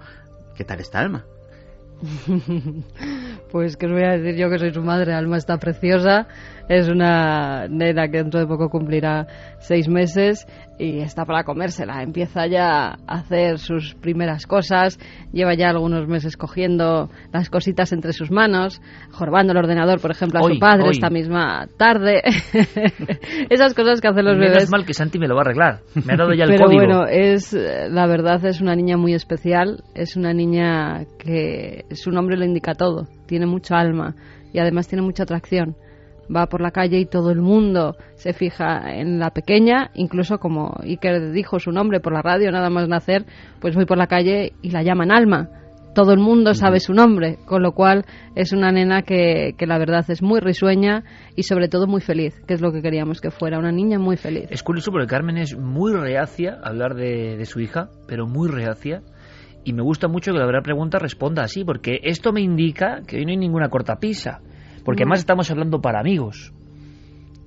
¿Qué 0.56 0.64
tal 0.64 0.80
está 0.80 1.00
Alma? 1.00 1.26
Pues 3.52 3.78
que 3.78 3.86
os 3.86 3.92
voy 3.92 4.04
a 4.04 4.18
decir 4.18 4.36
yo 4.36 4.50
que 4.50 4.60
soy 4.60 4.74
su 4.74 4.82
madre, 4.82 5.14
Alma 5.14 5.38
está 5.38 5.58
preciosa, 5.58 6.28
es 6.70 6.90
una 6.90 7.68
nena 7.68 8.08
que 8.08 8.18
dentro 8.18 8.40
de 8.40 8.48
poco 8.48 8.70
cumplirá 8.70 9.28
seis 9.60 9.88
meses 9.88 10.48
y 10.78 11.00
está 11.00 11.24
para 11.26 11.44
comérsela, 11.44 12.02
empieza 12.04 12.48
ya 12.48 12.90
a 12.90 12.98
hacer 13.08 13.60
sus 13.60 13.96
primeras 13.96 14.46
cosas, 14.46 15.00
lleva 15.32 15.54
ya 15.54 15.70
algunos 15.70 16.08
meses 16.08 16.36
cogiendo 16.38 17.10
las 17.32 17.50
cositas 17.50 17.94
entre 17.94 18.12
sus 18.14 18.30
manos, 18.32 18.82
jorobando 19.12 19.54
el 19.54 19.58
ordenador, 19.60 20.02
por 20.02 20.12
ejemplo, 20.12 20.40
a 20.40 20.44
Hoy, 20.44 20.56
su 20.56 20.60
padre 20.60 20.84
hoy. 20.86 20.92
esta 20.92 21.10
misma 21.10 21.68
tarde, 21.78 22.22
esas 23.50 23.74
cosas 23.74 24.02
que 24.02 24.08
hacen 24.08 24.26
los 24.26 24.38
Menos 24.38 24.54
bebés. 24.54 24.72
mal 24.72 24.86
que 24.86 24.94
Santi 24.94 25.20
me 25.20 25.28
lo 25.28 25.36
va 25.36 25.42
a 25.42 25.46
arreglar. 25.46 25.80
Me 26.06 26.14
ha 26.14 26.18
dado 26.18 26.34
ya 26.34 26.44
el 26.44 26.50
Pero 26.50 26.66
código. 26.66 26.82
bueno, 26.82 27.06
es 27.08 27.54
la 27.54 28.08
verdad 28.08 28.44
es 28.46 28.62
una 28.62 28.76
niña 28.76 28.98
muy 28.98 29.14
especial, 29.14 29.84
es 29.94 30.16
una 30.16 30.34
niña 30.34 31.06
que 31.20 31.86
su 31.92 32.12
nombre 32.12 32.38
lo 32.38 32.46
indica 32.46 32.74
todo, 32.74 33.08
tiene 33.28 33.46
mucha 33.46 33.78
alma 33.78 34.16
y 34.54 34.60
además 34.60 34.88
tiene 34.88 35.04
mucha 35.04 35.24
atracción. 35.24 35.76
Va 36.34 36.48
por 36.48 36.62
la 36.62 36.72
calle 36.72 37.00
y 37.00 37.06
todo 37.06 37.32
el 37.32 37.42
mundo 37.42 37.96
se 38.16 38.34
fija 38.34 38.94
en 38.94 39.20
la 39.20 39.32
pequeña, 39.32 39.92
incluso 39.94 40.38
como 40.38 40.76
Iker 40.84 41.32
dijo 41.32 41.60
su 41.60 41.72
nombre 41.72 42.00
por 42.00 42.14
la 42.14 42.22
radio, 42.22 42.52
nada 42.52 42.70
más 42.70 42.88
nacer, 42.88 43.26
pues 43.60 43.76
voy 43.76 43.86
por 43.86 43.98
la 43.98 44.08
calle 44.08 44.54
y 44.62 44.72
la 44.72 44.84
llaman 44.84 45.12
Alma. 45.12 45.50
Todo 45.94 46.12
el 46.12 46.20
mundo 46.20 46.54
sabe 46.54 46.82
su 46.82 46.94
nombre, 46.94 47.38
con 47.46 47.64
lo 47.64 47.72
cual 47.72 48.04
es 48.36 48.52
una 48.52 48.70
nena 48.70 49.04
que, 49.04 49.56
que 49.58 49.66
la 49.66 49.78
verdad 49.78 50.04
es 50.10 50.22
muy 50.22 50.42
risueña 50.42 51.06
y 51.38 51.44
sobre 51.44 51.70
todo 51.70 51.88
muy 51.88 52.02
feliz, 52.02 52.36
que 52.46 52.54
es 52.54 52.60
lo 52.60 52.74
que 52.74 52.82
queríamos 52.82 53.22
que 53.22 53.32
fuera, 53.32 53.58
una 53.58 53.72
niña 53.72 53.98
muy 53.98 54.18
feliz. 54.18 54.48
Es 54.50 54.62
curioso 54.62 54.92
porque 54.92 55.08
Carmen 55.08 55.38
es 55.38 55.58
muy 55.58 55.94
reacia 55.94 56.58
a 56.62 56.68
hablar 56.68 56.96
de, 56.96 57.38
de 57.38 57.46
su 57.46 57.62
hija, 57.62 57.90
pero 58.08 58.28
muy 58.28 58.50
reacia 58.50 59.04
y 59.66 59.74
me 59.74 59.82
gusta 59.82 60.08
mucho 60.08 60.32
que 60.32 60.38
la 60.38 60.46
verdad 60.46 60.62
pregunta 60.64 61.00
responda 61.00 61.44
así, 61.44 61.66
porque 61.66 62.00
esto 62.04 62.32
me 62.32 62.42
indica 62.42 63.02
que 63.06 63.18
hoy 63.18 63.26
no 63.26 63.32
hay 63.32 63.38
ninguna 63.38 63.68
cortapisa, 63.68 64.42
porque 64.86 65.04
además 65.04 65.20
estamos 65.20 65.52
hablando 65.52 65.82
para 65.82 66.00
amigos 66.00 66.54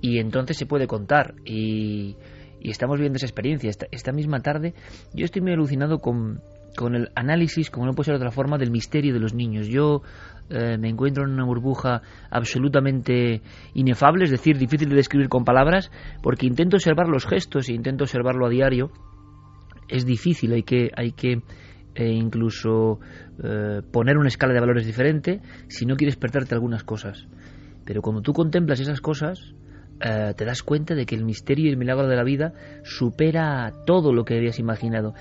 y 0.03 0.19
entonces 0.19 0.57
se 0.57 0.67
puede 0.67 0.87
contar 0.87 1.35
y, 1.45 2.17
y 2.61 2.71
estamos 2.71 2.99
viendo 2.99 3.17
esa 3.17 3.27
experiencia. 3.27 3.71
Esta, 3.71 3.87
esta, 3.91 4.13
misma 4.13 4.41
tarde 4.41 4.75
yo 5.15 5.25
estoy 5.25 5.41
muy 5.41 5.53
alucinado 5.53 6.01
con, 6.01 6.41
con 6.77 6.95
el 6.95 7.11
análisis, 7.15 7.71
como 7.71 7.87
no 7.87 7.95
puede 7.95 8.07
ser 8.07 8.15
de 8.15 8.19
otra 8.19 8.31
forma, 8.33 8.59
del 8.59 8.71
misterio 8.71 9.15
de 9.15 9.21
los 9.21 9.35
niños. 9.35 9.69
Yo 9.69 10.03
eh, 10.51 10.77
me 10.79 10.89
encuentro 10.89 11.25
en 11.25 11.31
una 11.31 11.45
burbuja 11.45 12.03
absolutamente 12.31 13.41
inefable, 13.75 14.25
es 14.25 14.31
decir, 14.31 14.59
difícil 14.59 14.89
de 14.89 14.97
describir 14.97 15.29
con 15.29 15.45
palabras, 15.45 15.91
porque 16.23 16.47
intento 16.47 16.77
observar 16.77 17.09
los 17.09 17.25
gestos 17.27 17.69
e 17.69 17.73
intento 17.73 18.05
observarlo 18.05 18.47
a 18.47 18.51
diario. 18.51 18.91
Es 19.89 20.05
difícil, 20.05 20.53
hay 20.53 20.65
que, 20.65 20.91
hay 20.95 21.13
que 21.13 21.43
e 21.99 22.13
incluso 22.13 23.01
eh, 23.43 23.83
poner 23.91 24.19
una 24.19 24.29
escala 24.29 24.55
de 24.55 24.61
valores 24.61 24.87
diferente 24.87 25.41
si 25.69 25.87
no 25.87 25.97
quieres 25.97 26.17
perderte 26.17 26.55
algunas 26.55 26.85
cosas. 26.85 27.27
Pero 27.85 28.03
cuando 28.03 28.23
tú 28.23 28.33
contemplas 28.33 28.81
esas 28.81 29.01
cosas, 29.01 29.55
eh, 30.01 30.35
te 30.37 30.45
das 30.45 30.63
cuenta 30.63 30.95
de 30.95 31.07
que 31.07 31.15
el 31.15 31.25
misterio 31.25 31.67
y 31.67 31.71
el 31.71 31.77
milagro 31.77 32.07
de 32.07 32.17
la 32.17 32.25
vida 32.25 32.53
supera 32.85 33.73
todo 33.87 34.13
lo 34.13 34.25
que 34.25 34.37
habías 34.37 34.59
imaginado. 34.59 35.15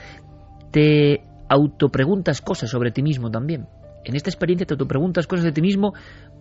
Te 0.71 1.21
autopreguntas 1.49 2.41
cosas 2.41 2.69
sobre 2.69 2.91
ti 2.91 3.01
mismo 3.01 3.31
también. 3.31 3.67
En 4.03 4.15
esta 4.15 4.29
experiencia 4.29 4.65
te 4.65 4.73
autopreguntas 4.73 5.27
cosas 5.27 5.45
de 5.45 5.51
ti 5.51 5.61
mismo 5.61 5.93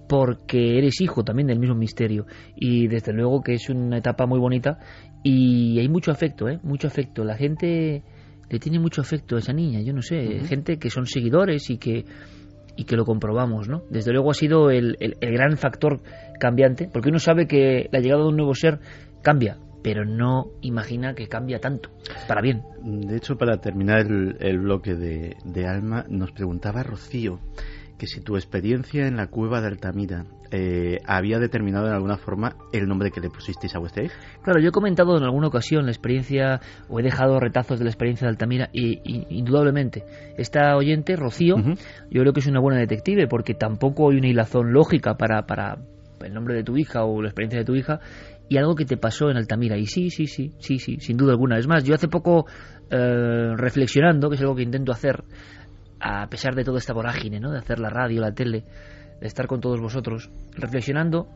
porque 0.08 0.78
eres 0.78 1.00
hijo 1.00 1.24
también 1.24 1.48
del 1.48 1.58
mismo 1.58 1.74
misterio. 1.74 2.26
Y 2.54 2.86
desde 2.88 3.12
luego 3.12 3.42
que 3.42 3.54
es 3.54 3.68
una 3.68 3.98
etapa 3.98 4.26
muy 4.26 4.38
bonita 4.38 4.78
y 5.22 5.78
hay 5.78 5.88
mucho 5.88 6.10
afecto, 6.10 6.48
¿eh? 6.48 6.60
Mucho 6.62 6.86
afecto. 6.86 7.24
La 7.24 7.36
gente 7.36 8.04
le 8.48 8.58
tiene 8.58 8.78
mucho 8.78 9.00
afecto 9.00 9.36
a 9.36 9.38
esa 9.38 9.52
niña, 9.52 9.80
yo 9.80 9.92
no 9.92 10.02
sé, 10.02 10.40
gente 10.46 10.78
que 10.78 10.90
son 10.90 11.06
seguidores 11.06 11.68
y 11.70 11.78
que 11.78 12.04
y 12.76 12.84
que 12.84 12.96
lo 12.96 13.04
comprobamos, 13.04 13.68
¿no? 13.68 13.82
Desde 13.90 14.12
luego 14.12 14.30
ha 14.30 14.34
sido 14.34 14.70
el, 14.70 14.96
el, 15.00 15.32
gran 15.32 15.56
factor 15.56 16.00
cambiante, 16.38 16.88
porque 16.92 17.08
uno 17.08 17.18
sabe 17.18 17.46
que 17.46 17.88
la 17.90 18.00
llegada 18.00 18.22
de 18.22 18.28
un 18.28 18.36
nuevo 18.36 18.54
ser 18.54 18.80
cambia, 19.22 19.56
pero 19.82 20.04
no 20.04 20.50
imagina 20.60 21.14
que 21.14 21.26
cambia 21.26 21.58
tanto, 21.58 21.88
para 22.28 22.42
bien. 22.42 22.62
De 22.82 23.16
hecho, 23.16 23.36
para 23.36 23.56
terminar 23.62 24.00
el, 24.00 24.36
el 24.40 24.58
bloque 24.58 24.94
de, 24.94 25.36
de, 25.44 25.66
Alma, 25.66 26.04
nos 26.10 26.32
preguntaba 26.32 26.82
Rocío 26.82 27.40
que 27.98 28.06
si 28.06 28.20
tu 28.20 28.36
experiencia 28.36 29.06
en 29.06 29.16
la 29.16 29.28
cueva 29.28 29.60
de 29.60 29.68
Altamira 29.68 30.24
eh, 30.50 30.98
había 31.06 31.38
determinado 31.38 31.88
en 31.88 31.94
alguna 31.94 32.18
forma 32.18 32.56
el 32.72 32.86
nombre 32.86 33.10
que 33.10 33.20
le 33.20 33.30
pusisteis 33.30 33.74
a 33.74 33.78
vuestra 33.78 34.04
hija. 34.04 34.14
Claro, 34.42 34.60
yo 34.60 34.68
he 34.68 34.72
comentado 34.72 35.16
en 35.16 35.24
alguna 35.24 35.48
ocasión 35.48 35.86
la 35.86 35.90
experiencia, 35.90 36.60
o 36.88 37.00
he 37.00 37.02
dejado 37.02 37.40
retazos 37.40 37.78
de 37.78 37.84
la 37.84 37.90
experiencia 37.90 38.26
de 38.26 38.30
Altamira, 38.30 38.68
y, 38.72 39.00
y 39.04 39.26
indudablemente, 39.30 40.04
esta 40.36 40.76
oyente, 40.76 41.16
Rocío, 41.16 41.56
uh 41.56 41.58
-huh. 41.58 41.78
yo 42.10 42.20
creo 42.20 42.32
que 42.32 42.40
es 42.40 42.46
una 42.46 42.60
buena 42.60 42.78
detective, 42.78 43.26
porque 43.26 43.54
tampoco 43.54 44.10
hay 44.10 44.18
una 44.18 44.28
hilazón 44.28 44.72
lógica 44.72 45.16
para, 45.16 45.46
para 45.46 45.78
el 46.20 46.32
nombre 46.32 46.54
de 46.54 46.64
tu 46.64 46.76
hija 46.76 47.04
o 47.04 47.20
la 47.22 47.28
experiencia 47.28 47.60
de 47.60 47.64
tu 47.64 47.74
hija, 47.74 48.00
y 48.48 48.58
algo 48.58 48.76
que 48.76 48.84
te 48.84 48.96
pasó 48.96 49.28
en 49.30 49.36
Altamira. 49.36 49.76
Y 49.76 49.86
sí, 49.86 50.10
sí, 50.10 50.26
sí, 50.26 50.52
sí, 50.58 50.78
sí, 50.78 50.98
sin 51.00 51.16
duda 51.16 51.32
alguna. 51.32 51.58
Es 51.58 51.66
más, 51.66 51.82
yo 51.82 51.94
hace 51.94 52.06
poco, 52.06 52.46
eh, 52.90 53.54
reflexionando, 53.56 54.28
que 54.28 54.36
es 54.36 54.40
algo 54.42 54.54
que 54.54 54.62
intento 54.62 54.92
hacer, 54.92 55.24
a 56.00 56.26
pesar 56.28 56.54
de 56.54 56.64
toda 56.64 56.78
esta 56.78 56.92
vorágine, 56.92 57.40
¿no? 57.40 57.50
De 57.50 57.58
hacer 57.58 57.78
la 57.78 57.90
radio, 57.90 58.20
la 58.20 58.32
tele, 58.32 58.64
de 59.20 59.26
estar 59.26 59.46
con 59.46 59.60
todos 59.60 59.80
vosotros, 59.80 60.30
reflexionando, 60.54 61.28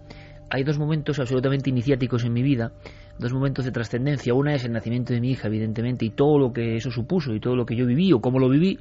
hay 0.51 0.65
dos 0.65 0.79
momentos 0.79 1.19
absolutamente 1.21 1.71
iniciáticos 1.71 2.25
en 2.25 2.33
mi 2.33 2.43
vida, 2.43 2.73
dos 3.19 3.33
momentos 3.33 3.65
de 3.65 3.71
trascendencia. 3.71 4.35
Una 4.35 4.55
es 4.55 4.65
el 4.65 4.73
nacimiento 4.73 5.15
de 5.15 5.21
mi 5.21 5.31
hija, 5.31 5.47
evidentemente, 5.47 6.05
y 6.05 6.11
todo 6.11 6.39
lo 6.39 6.53
que 6.53 6.75
eso 6.75 6.91
supuso, 6.91 7.33
y 7.33 7.41
todo 7.41 7.55
lo 7.55 7.65
que 7.65 7.77
yo 7.77 7.87
viví 7.87 8.13
o 8.13 8.21
cómo 8.21 8.41
lo 8.41 8.49
viví. 8.49 8.79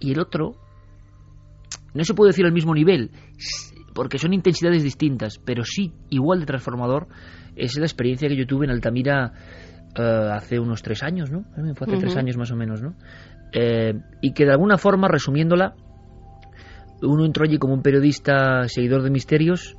Y 0.00 0.12
el 0.12 0.20
otro, 0.20 0.56
no 1.94 2.02
se 2.02 2.14
puede 2.14 2.30
decir 2.30 2.44
al 2.44 2.52
mismo 2.52 2.74
nivel, 2.74 3.12
porque 3.94 4.18
son 4.18 4.34
intensidades 4.34 4.82
distintas, 4.82 5.38
pero 5.38 5.64
sí 5.64 5.92
igual 6.10 6.40
de 6.40 6.46
transformador, 6.46 7.06
es 7.54 7.76
la 7.78 7.84
experiencia 7.84 8.28
que 8.28 8.36
yo 8.36 8.46
tuve 8.46 8.64
en 8.64 8.72
Altamira 8.72 9.32
uh, 9.96 10.32
hace 10.32 10.58
unos 10.58 10.82
tres 10.82 11.04
años, 11.04 11.30
¿no? 11.30 11.44
Fue 11.76 11.86
hace 11.86 11.96
uh 11.96 11.98
-huh. 11.98 12.00
tres 12.00 12.16
años 12.16 12.36
más 12.36 12.50
o 12.50 12.56
menos, 12.56 12.82
¿no? 12.82 12.94
Eh, 13.52 13.94
y 14.20 14.32
que 14.32 14.44
de 14.44 14.52
alguna 14.52 14.78
forma, 14.78 15.08
resumiéndola, 15.08 15.74
uno 17.02 17.24
entró 17.24 17.44
allí 17.44 17.58
como 17.58 17.74
un 17.74 17.82
periodista 17.82 18.68
seguidor 18.68 19.02
de 19.02 19.10
misterios 19.10 19.76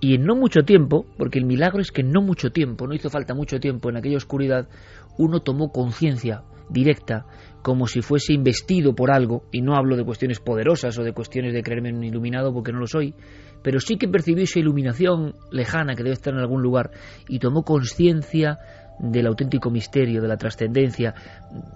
y 0.00 0.16
en 0.16 0.24
no 0.24 0.34
mucho 0.34 0.64
tiempo, 0.64 1.06
porque 1.16 1.38
el 1.38 1.44
milagro 1.44 1.80
es 1.80 1.92
que 1.92 2.02
en 2.02 2.10
no 2.10 2.22
mucho 2.22 2.50
tiempo, 2.50 2.86
no 2.86 2.94
hizo 2.94 3.08
falta 3.08 3.34
mucho 3.34 3.60
tiempo 3.60 3.88
en 3.88 3.96
aquella 3.96 4.16
oscuridad, 4.16 4.68
uno 5.16 5.40
tomó 5.40 5.70
conciencia 5.70 6.42
directa, 6.68 7.26
como 7.62 7.86
si 7.86 8.02
fuese 8.02 8.32
investido 8.32 8.94
por 8.94 9.12
algo, 9.12 9.44
y 9.52 9.62
no 9.62 9.76
hablo 9.76 9.96
de 9.96 10.04
cuestiones 10.04 10.40
poderosas 10.40 10.98
o 10.98 11.04
de 11.04 11.12
cuestiones 11.12 11.52
de 11.52 11.62
creerme 11.62 11.92
un 11.92 12.02
iluminado 12.02 12.52
porque 12.52 12.72
no 12.72 12.80
lo 12.80 12.88
soy, 12.88 13.14
pero 13.62 13.78
sí 13.78 13.96
que 13.96 14.08
percibió 14.08 14.42
esa 14.42 14.58
iluminación 14.58 15.36
lejana 15.52 15.94
que 15.94 16.02
debe 16.02 16.14
estar 16.14 16.34
en 16.34 16.40
algún 16.40 16.62
lugar 16.62 16.90
y 17.28 17.38
tomó 17.38 17.62
conciencia 17.62 18.58
del 18.98 19.26
auténtico 19.26 19.70
misterio, 19.70 20.22
de 20.22 20.28
la 20.28 20.36
trascendencia, 20.36 21.14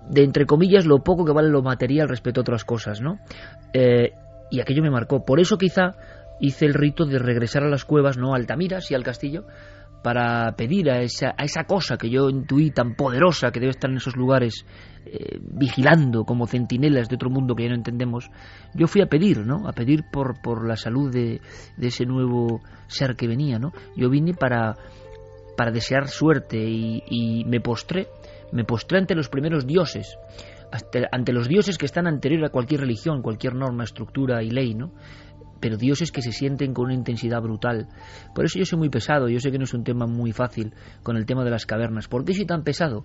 de 0.08 0.22
entre 0.22 0.46
comillas 0.46 0.86
lo 0.86 1.02
poco 1.02 1.24
que 1.24 1.32
vale 1.32 1.48
lo 1.48 1.62
material 1.62 2.08
respecto 2.08 2.40
a 2.40 2.42
otras 2.42 2.64
cosas, 2.64 3.00
¿no? 3.00 3.18
Eh, 3.72 4.12
y 4.50 4.60
aquello 4.60 4.82
me 4.82 4.90
marcó. 4.90 5.24
Por 5.24 5.40
eso 5.40 5.58
quizá 5.58 5.94
hice 6.40 6.66
el 6.66 6.74
rito 6.74 7.04
de 7.06 7.18
regresar 7.18 7.62
a 7.64 7.68
las 7.68 7.84
cuevas, 7.84 8.16
no 8.16 8.32
a 8.32 8.36
Altamira, 8.36 8.80
sí 8.80 8.94
al 8.94 9.02
castillo, 9.02 9.46
para 10.02 10.52
pedir 10.52 10.88
a 10.90 11.00
esa, 11.00 11.34
a 11.36 11.44
esa 11.44 11.64
cosa 11.64 11.96
que 11.96 12.10
yo 12.10 12.28
intuí 12.28 12.70
tan 12.70 12.94
poderosa 12.94 13.50
que 13.50 13.58
debe 13.58 13.70
estar 13.70 13.90
en 13.90 13.96
esos 13.96 14.14
lugares 14.14 14.64
eh, 15.04 15.38
vigilando 15.40 16.24
como 16.24 16.46
centinelas 16.46 17.08
de 17.08 17.16
otro 17.16 17.28
mundo 17.30 17.56
que 17.56 17.64
ya 17.64 17.70
no 17.70 17.74
entendemos, 17.74 18.30
yo 18.74 18.86
fui 18.86 19.02
a 19.02 19.06
pedir, 19.06 19.44
¿no? 19.44 19.66
A 19.66 19.72
pedir 19.72 20.04
por, 20.12 20.40
por 20.40 20.66
la 20.66 20.76
salud 20.76 21.12
de, 21.12 21.40
de 21.76 21.86
ese 21.88 22.06
nuevo 22.06 22.60
ser 22.86 23.16
que 23.16 23.26
venía, 23.26 23.58
¿no? 23.58 23.72
Yo 23.96 24.08
vine 24.08 24.32
para 24.34 24.76
para 25.56 25.70
desear 25.70 26.08
suerte 26.08 26.58
y, 26.58 27.02
y, 27.08 27.44
me 27.44 27.60
postré, 27.60 28.08
me 28.52 28.64
postré 28.64 28.98
ante 28.98 29.14
los 29.14 29.28
primeros 29.28 29.66
dioses, 29.66 30.18
ante 31.10 31.32
los 31.32 31.48
dioses 31.48 31.78
que 31.78 31.86
están 31.86 32.06
anterior 32.06 32.44
a 32.44 32.50
cualquier 32.50 32.80
religión, 32.80 33.22
cualquier 33.22 33.54
norma, 33.54 33.84
estructura 33.84 34.42
y 34.42 34.50
ley, 34.50 34.74
¿no? 34.74 34.92
Pero 35.60 35.76
dioses 35.76 36.12
que 36.12 36.20
se 36.20 36.32
sienten 36.32 36.74
con 36.74 36.86
una 36.86 36.94
intensidad 36.94 37.40
brutal. 37.40 37.88
Por 38.34 38.44
eso 38.44 38.58
yo 38.58 38.66
soy 38.66 38.78
muy 38.78 38.90
pesado, 38.90 39.28
yo 39.28 39.40
sé 39.40 39.50
que 39.50 39.58
no 39.58 39.64
es 39.64 39.72
un 39.72 39.84
tema 39.84 40.06
muy 40.06 40.32
fácil 40.32 40.74
con 41.02 41.16
el 41.16 41.24
tema 41.24 41.44
de 41.44 41.50
las 41.50 41.64
cavernas. 41.64 42.08
¿Por 42.08 42.24
qué 42.24 42.34
soy 42.34 42.44
tan 42.44 42.62
pesado? 42.62 43.04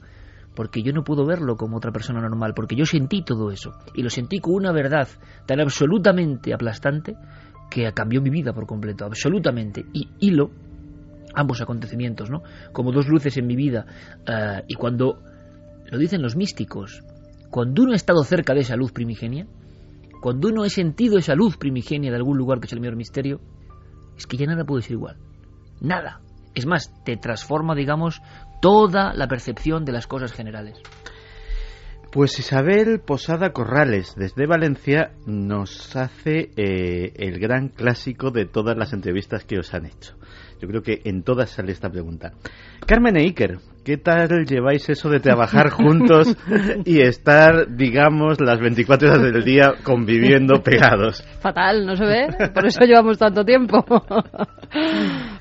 Porque 0.54 0.84
yo 0.84 0.92
no 0.92 1.06
puedo 1.06 1.26
verlo 1.26 1.56
como 1.56 1.78
otra 1.78 1.94
persona 1.94 2.20
normal, 2.20 2.54
porque 2.54 2.76
yo 2.76 2.86
sentí 2.86 3.24
todo 3.24 3.52
eso, 3.52 3.72
y 3.96 4.04
lo 4.04 4.10
sentí 4.10 4.40
con 4.40 4.56
una 4.56 4.74
verdad 4.74 5.08
tan 5.46 5.62
absolutamente 5.62 6.54
aplastante 6.54 7.16
que 7.70 7.90
cambió 7.94 8.22
mi 8.22 8.30
vida 8.30 8.52
por 8.52 8.66
completo, 8.68 9.06
absolutamente. 9.06 9.86
Y 9.94 10.10
hilo 10.20 10.52
ambos 11.34 11.62
acontecimientos, 11.62 12.30
¿no? 12.30 12.44
Como 12.72 12.92
dos 12.92 13.08
luces 13.08 13.38
en 13.38 13.48
mi 13.48 13.56
vida. 13.56 13.86
Uh, 14.28 14.64
y 14.68 14.76
cuando, 14.76 15.20
lo 15.90 15.98
dicen 15.98 16.22
los 16.22 16.36
místicos, 16.36 17.04
cuando 17.50 17.84
uno 17.84 17.94
ha 17.94 17.96
estado 17.96 18.24
cerca 18.24 18.54
de 18.54 18.62
esa 18.62 18.76
luz 18.76 18.92
primigenia, 18.92 19.46
cuando 20.22 20.50
uno 20.50 20.64
ha 20.64 20.70
sentido 20.70 21.18
esa 21.18 21.36
luz 21.36 21.58
primigenia 21.58 22.12
de 22.12 22.18
algún 22.18 22.38
lugar 22.38 22.60
que 22.60 22.68
es 22.68 22.74
el 22.74 22.80
mayor 22.80 22.96
misterio, 22.96 23.42
es 24.16 24.28
que 24.28 24.38
ya 24.38 24.46
nada 24.46 24.66
puede 24.66 24.84
ser 24.84 24.94
igual. 24.94 25.18
Nada. 25.82 26.22
Es 26.54 26.66
más, 26.66 26.94
te 27.04 27.18
transforma, 27.18 27.76
digamos, 27.76 28.22
toda 28.62 29.14
la 29.14 29.28
percepción 29.28 29.84
de 29.84 29.94
las 29.94 30.08
cosas 30.08 30.32
generales. 30.32 30.78
Pues 32.12 32.38
Isabel 32.40 33.00
Posada 33.00 33.54
Corrales, 33.54 34.16
desde 34.18 34.46
Valencia, 34.46 35.14
nos 35.26 35.96
hace 35.96 36.52
eh, 36.58 37.14
el 37.16 37.40
gran 37.40 37.70
clásico 37.70 38.32
de 38.32 38.46
todas 38.46 38.78
las 38.78 38.92
entrevistas 38.92 39.46
que 39.46 39.58
os 39.58 39.74
han 39.74 39.86
hecho. 39.86 40.16
Yo 40.62 40.68
creo 40.68 40.84
que 40.84 41.02
en 41.06 41.24
todas 41.24 41.50
sale 41.50 41.72
esta 41.72 41.90
pregunta. 41.90 42.34
Carmen 42.86 43.18
e 43.18 43.24
Iker, 43.24 43.58
¿qué 43.84 43.98
tal 43.98 44.46
lleváis 44.46 44.88
eso 44.90 45.10
de 45.10 45.20
trabajar 45.20 45.70
juntos 45.72 46.38
y 46.86 47.02
estar, 47.02 47.76
digamos, 47.76 48.40
las 48.40 48.60
24 48.60 49.10
horas 49.10 49.24
del 49.24 49.44
día 49.44 49.74
conviviendo 49.84 50.62
pegados? 50.62 51.24
Fatal, 51.40 51.84
¿no 51.84 51.96
se 51.96 52.06
ve? 52.06 52.28
Por 52.54 52.68
eso 52.68 52.86
llevamos 52.86 53.18
tanto 53.18 53.44
tiempo. 53.44 53.84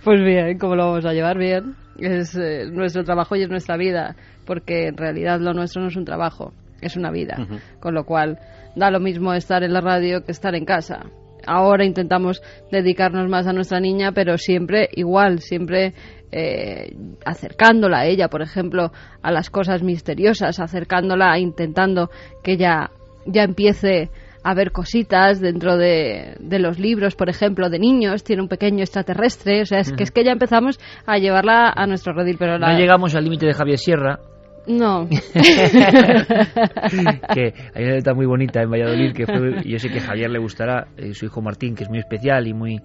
pues 0.04 0.24
bien, 0.24 0.56
¿cómo 0.58 0.74
lo 0.74 0.86
vamos 0.86 1.04
a 1.04 1.12
llevar? 1.12 1.36
Bien. 1.36 1.74
Es 1.98 2.34
eh, 2.34 2.64
nuestro 2.72 3.04
trabajo 3.04 3.36
y 3.36 3.42
es 3.42 3.50
nuestra 3.50 3.76
vida, 3.76 4.16
porque 4.46 4.86
en 4.86 4.96
realidad 4.96 5.38
lo 5.38 5.52
nuestro 5.52 5.82
no 5.82 5.88
es 5.88 5.96
un 5.96 6.06
trabajo, 6.06 6.54
es 6.80 6.96
una 6.96 7.10
vida. 7.10 7.36
Uh 7.38 7.42
-huh. 7.42 7.60
Con 7.78 7.92
lo 7.92 8.04
cual, 8.04 8.38
da 8.74 8.90
lo 8.90 9.00
mismo 9.00 9.34
estar 9.34 9.62
en 9.62 9.74
la 9.74 9.82
radio 9.82 10.24
que 10.24 10.32
estar 10.32 10.54
en 10.54 10.64
casa 10.64 11.04
ahora 11.46 11.84
intentamos 11.84 12.42
dedicarnos 12.70 13.28
más 13.28 13.46
a 13.46 13.52
nuestra 13.52 13.80
niña, 13.80 14.12
pero 14.12 14.38
siempre 14.38 14.88
igual, 14.92 15.40
siempre 15.40 15.94
eh, 16.32 16.94
acercándola 17.24 18.00
a 18.00 18.06
ella, 18.06 18.28
por 18.28 18.42
ejemplo, 18.42 18.92
a 19.22 19.32
las 19.32 19.50
cosas 19.50 19.82
misteriosas, 19.82 20.60
acercándola, 20.60 21.38
intentando 21.38 22.10
que 22.42 22.52
ella 22.52 22.90
ya 23.26 23.42
empiece 23.42 24.10
a 24.42 24.54
ver 24.54 24.72
cositas 24.72 25.40
dentro 25.40 25.76
de, 25.76 26.36
de, 26.40 26.58
los 26.58 26.78
libros, 26.78 27.14
por 27.14 27.28
ejemplo, 27.28 27.68
de 27.68 27.78
niños, 27.78 28.24
tiene 28.24 28.42
un 28.42 28.48
pequeño 28.48 28.80
extraterrestre, 28.80 29.62
o 29.62 29.66
sea, 29.66 29.80
es 29.80 29.92
que 29.92 30.02
es 30.02 30.10
que 30.10 30.24
ya 30.24 30.32
empezamos 30.32 30.78
a 31.04 31.18
llevarla 31.18 31.72
a 31.74 31.86
nuestro 31.86 32.14
redil, 32.14 32.36
pero 32.38 32.58
No 32.58 32.78
llegamos 32.78 33.14
al 33.14 33.24
límite 33.24 33.46
de 33.46 33.52
Javier 33.52 33.78
Sierra, 33.78 34.18
no. 34.66 35.08
que 37.34 37.54
hay 37.74 37.84
una 37.84 37.94
letra 37.94 38.14
muy 38.14 38.26
bonita 38.26 38.62
en 38.62 38.70
Valladolid 38.70 39.12
que 39.12 39.26
fue, 39.26 39.62
yo 39.64 39.78
sé 39.78 39.88
que 39.88 39.98
a 39.98 40.02
Javier 40.02 40.30
le 40.30 40.38
gustará, 40.38 40.88
eh, 40.96 41.14
su 41.14 41.26
hijo 41.26 41.40
Martín, 41.42 41.74
que 41.74 41.84
es 41.84 41.90
muy 41.90 41.98
especial 41.98 42.46
y 42.46 42.54
muy... 42.54 42.80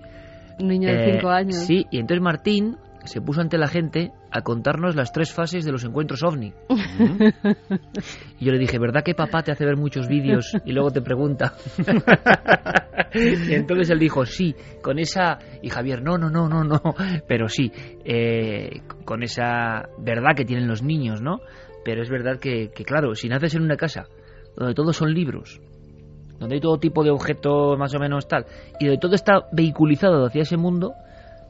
Un 0.60 0.68
niño 0.68 0.90
de 0.90 1.14
5 1.16 1.28
eh, 1.28 1.34
años. 1.34 1.56
Sí, 1.56 1.86
y 1.92 2.00
entonces 2.00 2.22
Martín 2.22 2.78
se 3.06 3.22
puso 3.22 3.42
ante 3.42 3.58
la 3.58 3.68
gente 3.68 4.12
a 4.32 4.42
contarnos 4.42 4.96
las 4.96 5.12
tres 5.14 5.32
fases 5.32 5.64
de 5.64 5.72
los 5.72 5.84
encuentros 5.84 6.24
ovni. 6.24 6.54
y 8.40 8.46
yo 8.46 8.52
le 8.52 8.60
dije, 8.60 8.78
¿verdad 8.80 9.04
que 9.04 9.14
papá 9.14 9.44
te 9.44 9.52
hace 9.52 9.66
ver 9.66 9.78
muchos 9.78 10.08
vídeos 10.08 10.58
y 10.66 10.74
luego 10.74 10.92
te 10.92 11.02
pregunta? 11.02 11.54
y 13.14 13.54
entonces 13.54 13.90
él 13.92 14.00
dijo, 14.00 14.26
sí, 14.26 14.56
con 14.82 15.00
esa... 15.00 15.40
Y 15.62 15.70
Javier, 15.70 16.02
no, 16.02 16.18
no, 16.18 16.30
no, 16.30 16.50
no, 16.50 16.64
no, 16.64 16.82
pero 17.28 17.48
sí, 17.48 17.72
eh, 18.04 18.82
con 19.06 19.24
esa 19.24 19.88
verdad 20.00 20.36
que 20.36 20.46
tienen 20.46 20.68
los 20.68 20.84
niños, 20.84 21.22
¿no? 21.22 21.40
Pero 21.86 22.02
es 22.02 22.10
verdad 22.10 22.40
que, 22.40 22.72
que, 22.76 22.84
claro, 22.84 23.16
si 23.16 23.30
naces 23.30 23.56
en 23.56 23.62
una 23.62 23.78
casa 23.78 24.08
donde 24.58 24.74
todos 24.74 24.98
son 24.98 25.14
libros, 25.14 25.62
donde 26.40 26.56
hay 26.56 26.62
todo 26.62 26.80
tipo 26.80 27.04
de 27.04 27.12
objetos 27.12 27.78
más 27.78 27.94
o 27.96 28.00
menos 28.00 28.28
tal, 28.28 28.46
y 28.80 28.88
donde 28.88 29.00
todo 29.00 29.14
está 29.16 29.48
vehiculizado 29.54 30.26
hacia 30.26 30.42
ese 30.42 30.58
mundo, 30.58 30.94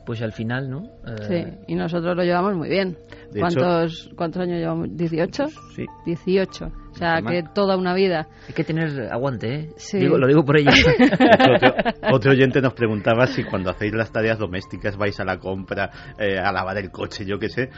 pues 0.05 0.21
al 0.21 0.33
final, 0.33 0.69
¿no? 0.69 0.83
Eh... 1.07 1.23
Sí, 1.27 1.73
y 1.73 1.75
nosotros 1.75 2.15
lo 2.15 2.23
llevamos 2.23 2.55
muy 2.55 2.69
bien. 2.69 2.97
De 3.31 3.39
¿Cuántos, 3.39 4.05
hecho, 4.05 4.15
¿Cuántos 4.15 4.41
años 4.43 4.59
llevamos? 4.59 4.89
¿18? 4.89 5.49
Sí. 5.75 5.85
18. 6.05 6.65
O 6.65 6.97
sea, 6.97 7.21
que 7.21 7.43
toda 7.53 7.75
una 7.75 7.93
vida. 7.93 8.27
Hay 8.47 8.53
que 8.53 8.63
tener 8.63 9.11
aguante, 9.11 9.53
¿eh? 9.53 9.69
Sí. 9.77 9.97
Digo, 9.97 10.17
lo 10.17 10.27
digo 10.27 10.45
por 10.45 10.57
ella. 10.57 10.71
otro, 11.55 12.15
otro, 12.15 12.31
oyente 12.31 12.61
nos 12.61 12.73
preguntaba 12.73 13.27
si 13.27 13.43
cuando 13.43 13.71
hacéis 13.71 13.93
las 13.93 14.11
tareas 14.11 14.37
domésticas 14.37 14.95
vais 14.95 15.19
a 15.19 15.25
la 15.25 15.37
compra, 15.39 15.89
eh, 16.19 16.37
a 16.37 16.51
lavar 16.53 16.77
el 16.77 16.91
coche, 16.91 17.25
yo 17.25 17.37
qué 17.39 17.49
sé, 17.49 17.69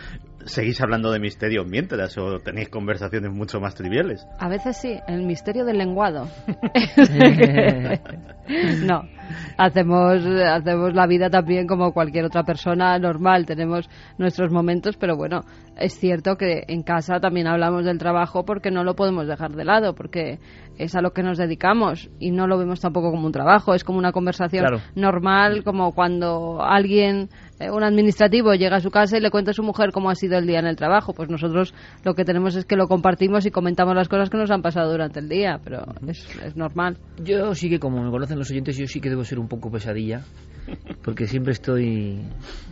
¿seguís 0.48 0.82
hablando 0.82 1.12
de 1.12 1.20
misterios 1.20 1.66
mientras 1.68 2.18
o 2.18 2.40
tenéis 2.40 2.70
conversaciones 2.70 3.32
mucho 3.32 3.60
más 3.60 3.76
triviales? 3.76 4.26
A 4.40 4.48
veces 4.50 4.78
sí, 4.78 4.98
el 5.08 5.24
misterio 5.24 5.66
del 5.66 5.78
lenguado. 5.78 6.28
no, 8.86 9.04
hacemos, 9.58 10.26
hacemos 10.26 10.94
la 10.94 11.08
vida 11.08 11.30
también 11.30 11.68
como 11.68 11.94
cualquier 11.94 12.26
otra 12.26 12.44
persona 12.44 12.98
normal, 13.00 13.46
tenemos 13.46 13.90
nuestros 14.18 14.52
momentos, 14.52 14.96
pero 14.98 15.16
bueno, 15.18 15.42
es 15.78 15.94
cierto 16.00 16.38
que 16.38 16.64
en 16.68 16.84
casa 16.84 17.20
también 17.20 17.48
hablamos 17.48 17.86
del 17.86 17.98
trabajo 17.98 18.46
porque 18.46 18.72
no 18.72 18.84
lo 18.84 18.96
podemos 18.96 19.28
dejar 19.28 19.52
de 19.52 19.66
lado, 19.66 19.96
porque 19.96 20.40
es 20.78 20.96
a 20.96 21.02
lo 21.02 21.12
que 21.12 21.24
nos 21.24 21.38
dedicamos 21.38 22.10
y 22.20 22.32
no 22.32 22.48
lo 22.48 22.58
vemos 22.58 22.80
tampoco 22.80 23.12
como 23.12 23.26
un 23.26 23.32
trabajo, 23.32 23.74
es 23.74 23.84
como 23.84 23.98
una 23.98 24.12
conversación 24.12 24.66
Claro. 24.66 24.82
normal, 24.96 25.64
como 25.64 25.94
cuando 25.94 26.62
alguien, 26.62 27.30
eh, 27.60 27.72
un 27.72 27.84
administrativo, 27.84 28.54
llega 28.54 28.78
a 28.78 28.82
su 28.82 28.92
casa 28.92 29.18
y 29.18 29.22
le 29.22 29.32
cuenta 29.32 29.52
a 29.52 29.54
su 29.54 29.64
mujer 29.64 29.92
cómo 29.92 30.10
ha 30.10 30.16
sido 30.16 30.38
el 30.38 30.46
día 30.46 30.60
en 30.60 30.68
el 30.68 30.76
trabajo. 30.76 31.14
Pues 31.14 31.30
nosotros 31.30 31.74
lo 32.04 32.14
que 32.14 32.24
tenemos 32.24 32.56
es 32.56 32.66
que 32.66 32.76
lo 32.76 32.88
compartimos 32.88 33.46
y 33.46 33.52
comentamos 33.52 33.96
las 33.96 34.08
cosas 34.08 34.30
que 34.30 34.38
nos 34.38 34.52
han 34.52 34.62
pasado 34.62 34.92
durante 34.92 35.20
el 35.20 35.28
día, 35.28 35.60
pero 35.64 35.84
es, 36.08 36.28
es 36.44 36.56
normal. 36.56 36.98
Yo 37.24 37.56
sí 37.56 37.70
que, 37.70 37.80
como 37.80 38.04
me 38.04 38.12
conocen 38.12 38.38
los 38.38 38.52
oyentes, 38.52 38.78
yo 38.78 38.86
sí 38.86 39.02
que 39.02 39.10
debo 39.10 39.24
ser 39.24 39.40
un 39.40 39.48
poco 39.48 39.72
pesadilla, 39.72 40.22
porque 41.04 41.26
siempre 41.26 41.54
estoy... 41.54 42.22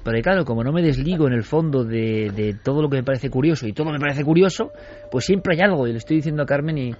Pero 0.03 0.21
claro, 0.21 0.45
como 0.45 0.63
no 0.63 0.71
me 0.71 0.83
desligo 0.83 1.25
en 1.27 1.33
el 1.33 1.43
fondo 1.43 1.83
de, 1.83 2.31
de 2.35 2.53
todo 2.53 2.83
lo 2.83 2.89
que 2.89 2.97
me 2.97 3.03
parece 3.03 3.31
curioso 3.31 3.67
y 3.67 3.73
todo 3.73 3.91
me 3.91 3.99
parece 3.99 4.23
curioso, 4.23 4.71
pues 5.11 5.25
siempre 5.25 5.55
hay 5.55 5.61
algo, 5.61 5.87
y 5.87 5.93
le 5.93 5.97
estoy 5.97 6.17
diciendo 6.17 6.43
a 6.43 6.45
Carmen 6.45 6.77
y... 6.77 6.91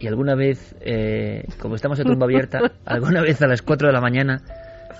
Y 0.00 0.08
alguna 0.08 0.34
vez, 0.34 0.74
eh, 0.80 1.44
como 1.60 1.76
estamos 1.76 1.96
en 2.00 2.06
tumba 2.06 2.24
abierta, 2.24 2.58
alguna 2.84 3.22
vez 3.22 3.40
a 3.40 3.46
las 3.46 3.62
4 3.62 3.86
de 3.86 3.92
la 3.92 4.00
mañana 4.00 4.42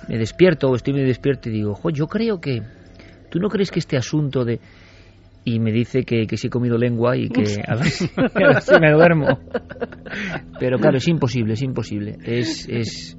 me 0.07 0.17
despierto 0.17 0.69
o 0.69 0.75
estoy 0.75 0.93
medio 0.93 1.07
despierto 1.07 1.49
y 1.49 1.53
digo, 1.53 1.75
jo, 1.75 1.89
yo 1.89 2.07
creo 2.07 2.39
que... 2.39 2.61
¿Tú 3.29 3.39
no 3.39 3.49
crees 3.49 3.71
que 3.71 3.79
este 3.79 3.97
asunto 3.97 4.45
de...? 4.45 4.59
Y 5.45 5.59
me 5.59 5.71
dice 5.71 6.03
que, 6.03 6.25
que 6.25 6.37
sí 6.37 6.47
he 6.47 6.49
comido 6.49 6.77
lengua 6.77 7.17
y 7.17 7.27
que 7.27 7.61
a 7.67 7.75
ver, 7.75 7.87
si, 7.87 8.05
a 8.17 8.47
ver 8.47 8.61
si 8.61 8.79
me 8.79 8.93
duermo. 8.93 9.39
Pero 10.59 10.77
claro, 10.79 10.97
es 10.97 11.07
imposible, 11.07 11.53
es 11.53 11.61
imposible. 11.61 12.17
Es, 12.23 12.67
es... 12.69 13.17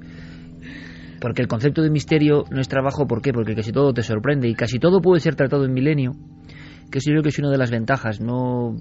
Porque 1.21 1.41
el 1.41 1.47
concepto 1.47 1.83
de 1.83 1.91
misterio 1.91 2.45
no 2.49 2.61
es 2.61 2.67
trabajo, 2.67 3.05
¿por 3.05 3.21
qué? 3.21 3.31
Porque 3.31 3.53
casi 3.53 3.71
todo 3.71 3.93
te 3.93 4.01
sorprende 4.01 4.47
y 4.47 4.55
casi 4.55 4.79
todo 4.79 5.01
puede 5.01 5.19
ser 5.19 5.35
tratado 5.35 5.65
en 5.65 5.73
milenio 5.73 6.13
que 6.91 6.99
eso 6.99 7.09
yo 7.09 7.13
creo 7.13 7.23
que 7.23 7.29
es 7.29 7.39
una 7.39 7.49
de 7.49 7.57
las 7.57 7.71
ventajas. 7.71 8.21
No, 8.21 8.75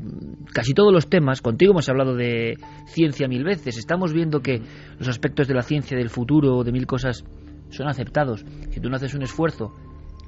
casi 0.53 0.73
todos 0.73 0.93
los 0.93 1.09
temas, 1.09 1.41
contigo 1.43 1.73
hemos 1.73 1.89
hablado 1.89 2.15
de 2.15 2.57
ciencia 2.87 3.29
mil 3.29 3.45
veces, 3.45 3.79
estamos 3.79 4.13
viendo 4.13 4.41
que 4.41 4.63
los 4.99 5.09
aspectos 5.09 5.49
de 5.49 5.55
la 5.55 5.63
ciencia, 5.63 5.97
del 5.97 6.11
futuro, 6.11 6.63
de 6.65 6.73
mil 6.73 6.87
cosas, 6.87 7.25
son 7.71 7.89
aceptados. 7.89 8.45
Si 8.71 8.81
tú 8.81 8.89
no 8.89 8.97
haces 8.97 9.15
un 9.15 9.23
esfuerzo 9.23 9.75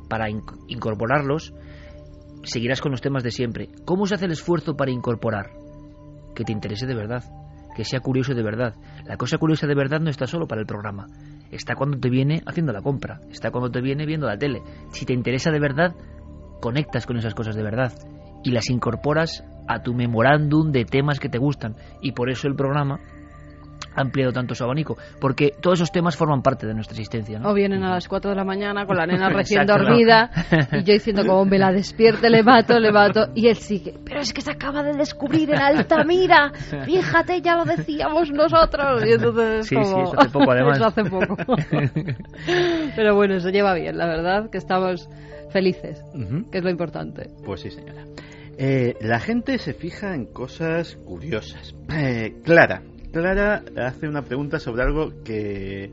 para 0.09 0.31
inc 0.31 0.51
incorporarlos, 0.69 1.55
seguirás 2.43 2.81
con 2.81 2.93
los 2.93 3.01
temas 3.01 3.23
de 3.23 3.31
siempre. 3.31 3.69
¿Cómo 3.85 4.07
se 4.07 4.15
hace 4.15 4.27
el 4.27 4.33
esfuerzo 4.33 4.77
para 4.77 4.91
incorporar? 4.91 5.51
Que 6.35 6.45
te 6.45 6.53
interese 6.53 6.87
de 6.87 6.95
verdad, 6.95 7.25
que 7.75 7.85
sea 7.85 8.01
curioso 8.01 8.35
de 8.35 8.43
verdad. 8.43 8.75
La 9.05 9.17
cosa 9.17 9.39
curiosa 9.39 9.67
de 9.67 9.75
verdad 9.75 10.01
no 10.01 10.11
está 10.11 10.27
solo 10.27 10.47
para 10.47 10.61
el 10.61 10.67
programa, 10.67 11.07
está 11.51 11.75
cuando 11.75 11.99
te 11.99 12.11
viene 12.11 12.43
haciendo 12.47 12.73
la 12.73 12.83
compra, 12.83 13.21
está 13.31 13.51
cuando 13.51 13.71
te 13.71 13.81
viene 13.81 14.07
viendo 14.07 14.27
la 14.27 14.39
tele. 14.39 14.63
Si 14.91 15.05
te 15.05 15.13
interesa 15.13 15.51
de 15.51 15.61
verdad, 15.61 15.95
conectas 16.61 17.07
con 17.07 17.17
esas 17.17 17.35
cosas 17.35 17.55
de 17.55 17.63
verdad 17.63 17.93
y 18.45 18.51
las 18.51 18.71
incorporas 18.71 19.45
a 19.69 19.83
tu 19.83 19.95
memorándum 19.95 20.71
de 20.71 20.85
temas 20.85 21.19
que 21.19 21.29
te 21.29 21.39
gustan. 21.39 21.77
Y 22.01 22.13
por 22.13 22.31
eso 22.31 22.49
el 22.49 22.55
programa 22.55 23.01
ha 23.95 24.01
ampliado 24.03 24.33
tanto 24.33 24.55
su 24.55 24.63
abanico, 24.65 24.97
porque 25.21 25.53
todos 25.61 25.79
esos 25.79 25.91
temas 25.93 26.17
forman 26.17 26.43
parte 26.43 26.67
de 26.67 26.75
nuestra 26.75 26.95
existencia. 26.95 27.39
¿no? 27.39 27.51
O 27.51 27.55
vienen 27.55 27.83
a 27.83 27.91
las 27.91 28.09
4 28.09 28.31
de 28.31 28.37
la 28.37 28.45
mañana 28.45 28.85
con 28.87 28.97
la 28.97 29.07
nena 29.07 29.29
recién 29.31 29.63
Exacto, 29.63 29.83
¿no? 29.83 29.89
dormida 29.89 30.31
y 30.73 30.85
yo 30.85 30.93
diciendo 30.93 31.25
como 31.27 31.45
me 31.47 31.59
la 31.59 31.73
despierte, 31.73 32.29
le 32.31 32.43
mato, 32.43 32.79
le 32.79 32.93
mato 32.93 33.29
y 33.35 33.49
él 33.49 33.57
sigue, 33.57 33.95
pero 34.05 34.21
es 34.21 34.33
que 34.33 34.43
se 34.43 34.51
acaba 34.51 34.83
de 34.83 34.93
descubrir 34.95 35.51
en 35.51 35.61
Altamira, 35.61 36.53
fíjate, 36.85 37.41
ya 37.41 37.57
lo 37.57 37.65
decíamos 37.65 38.31
nosotros. 38.31 39.03
Y 39.07 39.13
entonces 39.13 39.61
es 39.61 39.67
Sí, 39.67 39.77
sí, 39.77 39.83
como- 39.83 40.03
eso 40.05 40.15
hace 40.21 40.31
poco, 40.31 40.51
además. 40.53 40.77
Eso 40.77 40.87
hace 40.87 41.05
poco. 41.05 41.37
pero 42.97 43.15
bueno, 43.15 43.41
se 43.41 43.51
lleva 43.53 43.75
bien, 43.75 43.97
la 43.97 44.07
verdad, 44.07 44.51
que 44.51 44.59
estamos 44.59 45.09
felices, 45.51 46.03
que 46.51 46.59
es 46.59 46.65
lo 46.65 46.71
importante. 46.71 47.31
Pues 47.45 47.61
sí, 47.61 47.71
señora. 47.71 48.05
Eh, 48.59 48.97
la 49.01 49.21
gente 49.21 49.59
se 49.59 49.75
fija 49.75 50.15
en 50.15 50.27
cosas 50.27 50.97
curiosas. 51.05 51.75
Eh, 51.93 52.37
Clara, 52.45 52.83
Clara 53.21 53.63
hace 53.87 54.07
una 54.09 54.23
pregunta 54.23 54.59
sobre 54.59 54.83
algo 54.83 55.23
que 55.25 55.91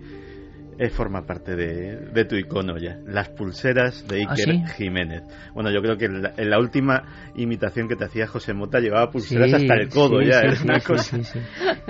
eh, 0.78 0.90
forma 0.90 1.26
parte 1.26 1.56
de, 1.56 1.96
de 2.14 2.26
tu 2.26 2.36
icono 2.36 2.78
ya. 2.78 2.98
Las 3.06 3.30
pulseras 3.30 4.06
de 4.08 4.24
¿Ah, 4.28 4.32
Iker 4.32 4.56
sí? 4.56 4.64
Jiménez. 4.76 5.24
Bueno, 5.54 5.72
yo 5.72 5.82
creo 5.82 5.98
que 5.98 6.06
en 6.06 6.22
la, 6.22 6.34
en 6.36 6.50
la 6.50 6.60
última 6.60 7.32
imitación 7.36 7.88
que 7.88 7.96
te 7.96 8.04
hacía 8.04 8.28
José 8.28 8.54
Mota 8.54 8.80
llevaba 8.80 9.10
pulseras 9.10 9.50
Sí, 9.50 9.56
hasta 9.56 9.74
el 9.76 9.88
codo 9.88 10.20
sí, 10.22 10.28
ya. 10.30 10.42
es 10.42 10.58
sí, 10.58 10.64
una 10.66 10.80
cosa. 10.82 11.18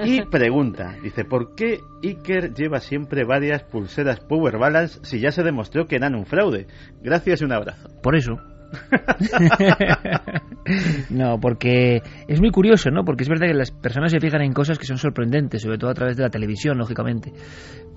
Y 0.06 0.22
pregunta, 0.26 0.98
dice, 1.02 1.26
¿por 1.26 1.56
qué 1.56 1.80
Iker 2.04 2.54
lleva 2.54 2.80
siempre 2.80 3.24
varias 3.26 3.64
pulseras 3.64 4.20
Power 4.20 4.58
Balance 4.60 5.00
si 5.04 5.20
ya 5.20 5.32
se 5.32 5.42
demostró 5.42 5.88
que 5.88 5.96
eran 5.96 6.14
un 6.14 6.28
fraude? 6.28 6.68
Gracias 7.02 7.42
y 7.42 7.46
un 7.46 7.54
abrazo. 7.54 7.90
Por 8.04 8.16
eso. 8.16 8.38
no, 11.10 11.40
porque 11.40 12.02
es 12.28 12.40
muy 12.40 12.52
curioso, 12.52 12.92
¿no? 12.92 13.04
Porque 13.06 13.24
es 13.24 13.30
verdad 13.30 13.48
que 13.48 13.54
las 13.54 13.72
personas 13.72 14.12
se 14.12 14.20
fijan 14.20 14.42
en 14.42 14.54
cosas 14.54 14.78
que 14.78 14.86
son 14.86 14.98
sorprendentes, 14.98 15.62
sobre 15.62 15.78
todo 15.78 15.90
a 15.90 15.94
través 15.94 16.18
de 16.18 16.24
la 16.24 16.30
televisión, 16.30 16.78
lógicamente. 16.78 17.34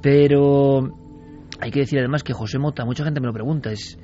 Pero 0.02 0.90
hay 1.60 1.70
que 1.70 1.80
decir 1.80 1.98
además 1.98 2.22
que 2.22 2.32
José 2.32 2.58
Mota, 2.58 2.84
mucha 2.84 3.04
gente 3.04 3.20
me 3.20 3.26
lo 3.26 3.32
pregunta, 3.32 3.72
es 3.72 3.98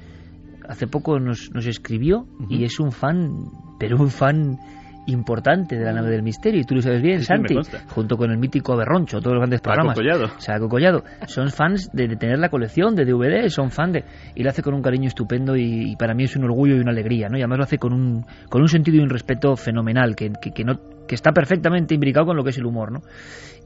hace 0.69 0.87
poco 0.87 1.19
nos, 1.19 1.51
nos 1.53 1.67
escribió 1.67 2.27
y 2.49 2.65
es 2.65 2.81
un 2.81 2.93
fan, 2.93 3.51
pero 3.79 3.99
un 3.99 4.11
fan 4.11 4.59
importante 5.07 5.77
de 5.77 5.85
la 5.85 5.93
nave 5.93 6.11
del 6.11 6.23
misterio, 6.23 6.61
y 6.61 6.65
tú 6.65 6.75
lo 6.75 6.83
sabes 6.83 7.03
bien, 7.03 7.21
Sí, 7.21 7.27
Santi, 7.27 7.55
junto 7.89 8.17
con 8.17 8.31
el 8.31 8.39
mítico 8.39 8.77
Berroncho, 8.77 9.21
todos 9.21 9.35
los 9.35 9.41
grandes 9.41 9.61
Paco 9.61 9.75
programas. 9.75 9.97
Saco 10.39 10.69
Collado. 10.69 11.05
Son 11.27 11.51
fans 11.51 11.91
de, 11.93 12.09
de 12.09 12.17
tener 12.17 12.39
la 12.39 12.49
colección 12.49 12.95
de 12.95 13.05
DVD, 13.05 13.49
son 13.49 13.71
fan 13.71 13.93
de... 13.93 14.05
Y 14.35 14.43
lo 14.43 14.51
hace 14.51 14.63
con 14.63 14.75
un 14.75 14.83
cariño 14.83 15.09
estupendo 15.09 15.57
y, 15.57 15.93
y 15.93 15.97
para 15.97 16.15
mí 16.15 16.25
es 16.25 16.37
un 16.37 16.45
orgullo 16.45 16.77
y 16.77 16.81
una 16.81 16.93
alegría, 16.93 17.29
¿no? 17.29 17.37
Y 17.37 17.41
además 17.41 17.59
lo 17.59 17.65
hace 17.65 17.79
con 17.79 17.93
un, 17.93 18.25
con 18.49 18.63
un 18.63 18.69
sentido 18.69 18.99
y 18.99 19.01
un 19.01 19.11
respeto 19.11 19.57
fenomenal, 19.57 20.15
que, 20.15 20.31
que, 20.41 20.53
que 20.53 20.65
no, 20.65 20.81
que 21.07 21.15
está 21.15 21.33
perfectamente 21.33 21.95
imbricado 21.95 22.27
con 22.27 22.37
lo 22.37 22.45
que 22.45 22.51
es 22.51 22.59
el 22.59 22.67
humor, 22.67 22.93
¿no? 22.93 23.01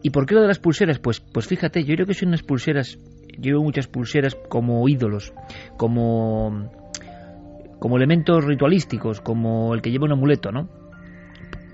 ¿Y 0.02 0.10
por 0.10 0.26
qué 0.26 0.34
lo 0.34 0.42
de 0.42 0.48
las 0.48 0.58
pulseras? 0.58 0.98
Pues, 0.98 1.20
pues 1.20 1.46
fíjate, 1.46 1.84
yo 1.84 1.94
creo 1.94 2.06
que 2.06 2.14
son 2.14 2.28
unas 2.28 2.42
pulseras... 2.42 2.98
Yo 3.38 3.56
veo 3.56 3.62
muchas 3.62 3.86
pulseras 3.86 4.34
como 4.48 4.88
ídolos, 4.88 5.34
como 5.76 6.70
como 7.78 7.96
elementos 7.98 8.44
ritualísticos, 8.44 9.20
como 9.20 9.74
el 9.74 9.82
que 9.82 9.90
lleva 9.90 10.06
un 10.06 10.12
amuleto, 10.12 10.50
¿no? 10.50 10.68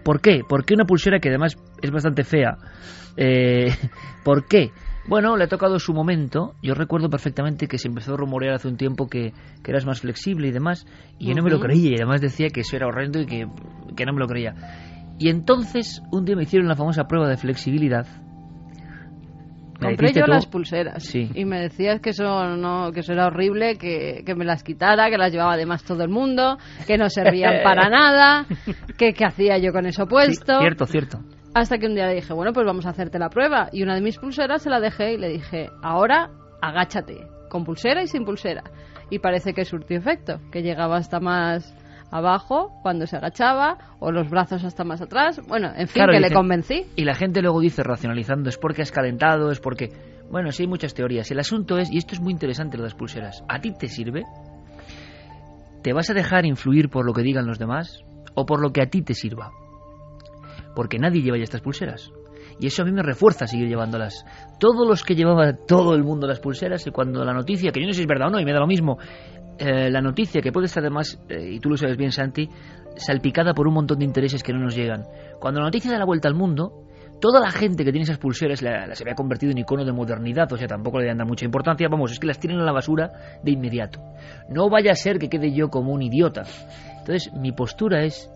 ¿Por 0.04 0.20
qué? 0.20 0.40
¿Por 0.48 0.64
qué 0.64 0.74
una 0.74 0.84
pulsera 0.84 1.18
que 1.20 1.28
además 1.28 1.56
es 1.80 1.90
bastante 1.90 2.24
fea? 2.24 2.56
Eh, 3.16 3.68
¿Por 4.24 4.46
qué? 4.46 4.70
Bueno, 5.06 5.36
le 5.36 5.44
ha 5.44 5.48
tocado 5.48 5.78
su 5.78 5.92
momento. 5.92 6.54
Yo 6.62 6.74
recuerdo 6.74 7.10
perfectamente 7.10 7.66
que 7.66 7.78
se 7.78 7.88
empezó 7.88 8.14
a 8.14 8.16
rumorear 8.16 8.54
hace 8.54 8.68
un 8.68 8.76
tiempo 8.76 9.08
que, 9.08 9.32
que 9.62 9.70
eras 9.70 9.84
más 9.84 10.00
flexible 10.00 10.48
y 10.48 10.52
demás, 10.52 10.86
y 11.18 11.28
yo 11.28 11.34
no 11.34 11.42
me 11.42 11.50
lo 11.50 11.58
creía, 11.58 11.90
y 11.90 11.94
además 11.96 12.20
decía 12.20 12.48
que 12.50 12.60
eso 12.60 12.76
era 12.76 12.86
horrendo 12.86 13.20
y 13.20 13.26
que, 13.26 13.46
que 13.96 14.06
no 14.06 14.12
me 14.12 14.20
lo 14.20 14.26
creía. 14.26 14.54
Y 15.18 15.28
entonces, 15.28 16.02
un 16.12 16.24
día 16.24 16.36
me 16.36 16.44
hicieron 16.44 16.68
la 16.68 16.76
famosa 16.76 17.04
prueba 17.04 17.28
de 17.28 17.36
flexibilidad. 17.36 18.06
Compré 19.88 20.12
yo 20.12 20.24
tú- 20.24 20.30
las 20.30 20.46
pulseras 20.46 21.02
Sí. 21.04 21.30
y 21.34 21.44
me 21.44 21.60
decías 21.60 22.00
que 22.00 22.10
eso 22.10 22.44
no 22.56 22.90
que 22.92 23.00
eso 23.00 23.12
era 23.12 23.26
horrible, 23.26 23.76
que, 23.78 24.22
que 24.24 24.34
me 24.34 24.44
las 24.44 24.62
quitara, 24.62 25.10
que 25.10 25.18
las 25.18 25.32
llevaba 25.32 25.54
además 25.54 25.84
todo 25.84 26.02
el 26.02 26.08
mundo, 26.10 26.58
que 26.86 26.96
no 26.98 27.08
servían 27.08 27.62
para 27.64 27.88
nada, 27.88 28.46
que 28.98 29.12
qué 29.14 29.24
hacía 29.24 29.58
yo 29.58 29.72
con 29.72 29.86
eso 29.86 30.04
Sí, 30.04 30.08
puesto. 30.08 30.58
cierto, 30.60 30.86
cierto. 30.86 31.18
Hasta 31.54 31.76
que 31.78 31.86
un 31.86 31.94
día 31.94 32.06
le 32.06 32.14
dije, 32.14 32.32
bueno, 32.32 32.52
pues 32.52 32.64
vamos 32.66 32.86
a 32.86 32.90
hacerte 32.90 33.18
la 33.18 33.28
prueba. 33.28 33.68
Y 33.72 33.82
una 33.82 33.94
de 33.94 34.00
mis 34.00 34.18
pulseras 34.18 34.62
se 34.62 34.70
la 34.70 34.80
dejé 34.80 35.12
y 35.14 35.18
le 35.18 35.28
dije, 35.28 35.68
ahora 35.82 36.30
agáchate, 36.62 37.26
con 37.50 37.64
pulsera 37.64 38.02
y 38.02 38.06
sin 38.06 38.24
pulsera. 38.24 38.62
Y 39.10 39.18
parece 39.18 39.52
que 39.52 39.64
surtió 39.66 39.98
efecto, 39.98 40.40
que 40.50 40.62
llegaba 40.62 40.96
hasta 40.96 41.20
más 41.20 41.74
abajo 42.12 42.78
cuando 42.82 43.06
se 43.06 43.16
agachaba, 43.16 43.78
o 43.98 44.12
los 44.12 44.30
brazos 44.30 44.62
hasta 44.64 44.84
más 44.84 45.00
atrás. 45.00 45.40
Bueno, 45.48 45.68
en 45.68 45.88
fin, 45.88 46.04
Claro, 46.04 46.12
que 46.12 46.20
le 46.20 46.30
convencí. 46.30 46.84
Y 46.94 47.04
la 47.04 47.14
gente 47.14 47.40
luego 47.40 47.60
dice, 47.60 47.82
racionalizando, 47.82 48.50
es 48.50 48.58
porque 48.58 48.82
has 48.82 48.92
calentado, 48.92 49.50
es 49.50 49.58
porque... 49.58 49.90
Bueno, 50.30 50.52
sí 50.52 50.62
hay 50.62 50.68
muchas 50.68 50.94
teorías. 50.94 51.30
El 51.30 51.40
asunto 51.40 51.78
es, 51.78 51.90
y 51.90 51.98
esto 51.98 52.14
es 52.14 52.20
muy 52.20 52.32
interesante 52.32 52.76
lo 52.76 52.84
de 52.84 52.90
las 52.90 52.94
pulseras, 52.94 53.42
¿a 53.48 53.60
ti 53.60 53.72
te 53.72 53.88
sirve? 53.88 54.22
¿Te 55.82 55.92
vas 55.92 56.10
a 56.10 56.14
dejar 56.14 56.46
influir 56.46 56.88
por 56.88 57.04
lo 57.04 57.12
que 57.12 57.22
digan 57.22 57.46
los 57.46 57.58
demás 57.58 58.04
o 58.34 58.46
por 58.46 58.62
lo 58.62 58.72
que 58.72 58.82
a 58.82 58.86
ti 58.86 59.02
te 59.02 59.14
sirva? 59.14 59.50
Porque 60.76 60.98
nadie 60.98 61.22
lleva 61.22 61.38
ya 61.38 61.44
estas 61.44 61.60
pulseras. 61.60 62.12
Y 62.60 62.66
eso 62.66 62.82
a 62.82 62.84
mí 62.84 62.92
me 62.92 63.02
refuerza 63.02 63.46
seguir 63.46 63.68
llevándolas. 63.68 64.24
Todos 64.58 64.86
los 64.86 65.02
que 65.02 65.14
llevaba 65.14 65.54
todo 65.54 65.94
el 65.94 66.04
mundo 66.04 66.26
las 66.26 66.40
pulseras, 66.40 66.86
y 66.86 66.90
cuando 66.90 67.24
la 67.24 67.32
noticia, 67.32 67.72
que 67.72 67.80
yo 67.80 67.86
no 67.86 67.92
sé 67.92 67.98
si 67.98 68.02
es 68.02 68.08
verdad 68.08 68.28
o 68.28 68.30
no, 68.30 68.40
y 68.40 68.44
me 68.44 68.52
da 68.52 68.60
lo 68.60 68.66
mismo, 68.66 68.98
eh, 69.58 69.90
la 69.90 70.00
noticia 70.00 70.40
que 70.40 70.52
puede 70.52 70.66
estar 70.66 70.82
además, 70.82 71.20
eh, 71.28 71.52
y 71.52 71.60
tú 71.60 71.70
lo 71.70 71.76
sabes 71.76 71.96
bien, 71.96 72.12
Santi, 72.12 72.48
salpicada 72.96 73.54
por 73.54 73.66
un 73.66 73.74
montón 73.74 73.98
de 73.98 74.04
intereses 74.04 74.42
que 74.42 74.52
no 74.52 74.58
nos 74.60 74.74
llegan. 74.74 75.04
Cuando 75.40 75.60
la 75.60 75.66
noticia 75.66 75.90
da 75.90 75.98
la 75.98 76.04
vuelta 76.04 76.28
al 76.28 76.34
mundo, 76.34 76.84
toda 77.20 77.40
la 77.40 77.50
gente 77.50 77.84
que 77.84 77.92
tiene 77.92 78.02
esas 78.04 78.18
pulseras 78.18 78.62
la- 78.62 78.86
las 78.86 79.00
había 79.00 79.14
convertido 79.14 79.52
en 79.52 79.58
icono 79.58 79.84
de 79.84 79.92
modernidad, 79.92 80.52
o 80.52 80.56
sea, 80.56 80.66
tampoco 80.66 80.98
le 81.00 81.06
dan 81.06 81.26
mucha 81.26 81.44
importancia, 81.44 81.88
vamos, 81.88 82.12
es 82.12 82.18
que 82.18 82.26
las 82.26 82.38
tienen 82.40 82.58
a 82.60 82.64
la 82.64 82.72
basura 82.72 83.10
de 83.42 83.50
inmediato. 83.52 84.00
No 84.48 84.68
vaya 84.68 84.90
a 84.92 84.96
ser 84.96 85.18
que 85.18 85.28
quede 85.28 85.52
yo 85.52 85.68
como 85.68 85.92
un 85.92 86.02
idiota. 86.02 86.42
Entonces, 86.98 87.32
mi 87.32 87.52
postura 87.52 88.04
es 88.04 88.28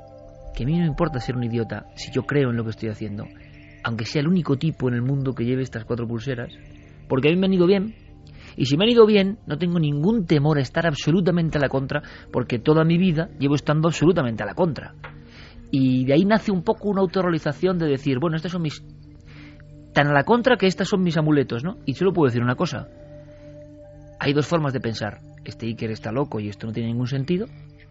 que 0.54 0.62
a 0.62 0.66
mí 0.66 0.72
no 0.74 0.80
me 0.80 0.86
importa 0.86 1.20
ser 1.20 1.36
un 1.36 1.44
idiota 1.44 1.86
si 1.96 2.10
yo 2.12 2.22
creo 2.22 2.50
en 2.50 2.56
lo 2.56 2.64
que 2.64 2.70
estoy 2.70 2.88
haciendo, 2.88 3.24
aunque 3.84 4.04
sea 4.06 4.20
el 4.22 4.28
único 4.28 4.56
tipo 4.56 4.88
en 4.88 4.94
el 4.94 5.02
mundo 5.02 5.34
que 5.34 5.44
lleve 5.44 5.62
estas 5.62 5.84
cuatro 5.84 6.06
pulseras, 6.08 6.52
porque 7.08 7.28
a 7.28 7.32
mí 7.32 7.36
me 7.38 7.46
han 7.46 7.52
ido 7.52 7.66
bien. 7.66 7.94
Y 8.56 8.64
si 8.64 8.76
me 8.76 8.84
han 8.84 8.90
ido 8.90 9.06
bien, 9.06 9.38
no 9.46 9.58
tengo 9.58 9.78
ningún 9.78 10.26
temor 10.26 10.58
a 10.58 10.62
estar 10.62 10.86
absolutamente 10.86 11.58
a 11.58 11.60
la 11.60 11.68
contra, 11.68 12.02
porque 12.32 12.58
toda 12.58 12.84
mi 12.84 12.96
vida 12.96 13.28
llevo 13.38 13.54
estando 13.54 13.88
absolutamente 13.88 14.42
a 14.42 14.46
la 14.46 14.54
contra. 14.54 14.94
Y 15.70 16.06
de 16.06 16.14
ahí 16.14 16.24
nace 16.24 16.50
un 16.50 16.62
poco 16.62 16.88
una 16.88 17.02
autorrealización 17.02 17.78
de 17.78 17.86
decir, 17.86 18.18
bueno, 18.18 18.36
estos 18.36 18.52
son 18.52 18.62
mis... 18.62 18.82
tan 19.92 20.06
a 20.08 20.12
la 20.12 20.24
contra 20.24 20.56
que 20.56 20.66
estas 20.66 20.88
son 20.88 21.02
mis 21.02 21.18
amuletos, 21.18 21.64
¿no? 21.64 21.76
Y 21.84 21.94
solo 21.94 22.12
puedo 22.12 22.28
decir 22.28 22.42
una 22.42 22.54
cosa. 22.54 22.88
Hay 24.18 24.32
dos 24.32 24.46
formas 24.46 24.72
de 24.72 24.80
pensar. 24.80 25.20
Este 25.44 25.66
Iker 25.66 25.90
está 25.90 26.10
loco 26.10 26.40
y 26.40 26.48
esto 26.48 26.66
no 26.66 26.72
tiene 26.72 26.88
ningún 26.88 27.06
sentido, 27.06 27.46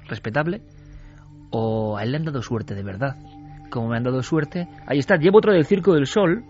respetable, 0.07 0.61
o 1.51 1.95
a 1.97 2.03
él 2.03 2.11
le 2.11 2.17
han 2.17 2.25
dado 2.25 2.41
suerte 2.41 2.73
de 2.73 2.83
verdad. 2.83 3.15
Como 3.69 3.89
me 3.89 3.97
han 3.97 4.03
dado 4.03 4.21
suerte, 4.23 4.67
ahí 4.87 4.97
está, 4.97 5.17
llevo 5.17 5.37
otro 5.37 5.53
del 5.53 5.65
Circo 5.65 5.93
del 5.93 6.07
Sol 6.07 6.43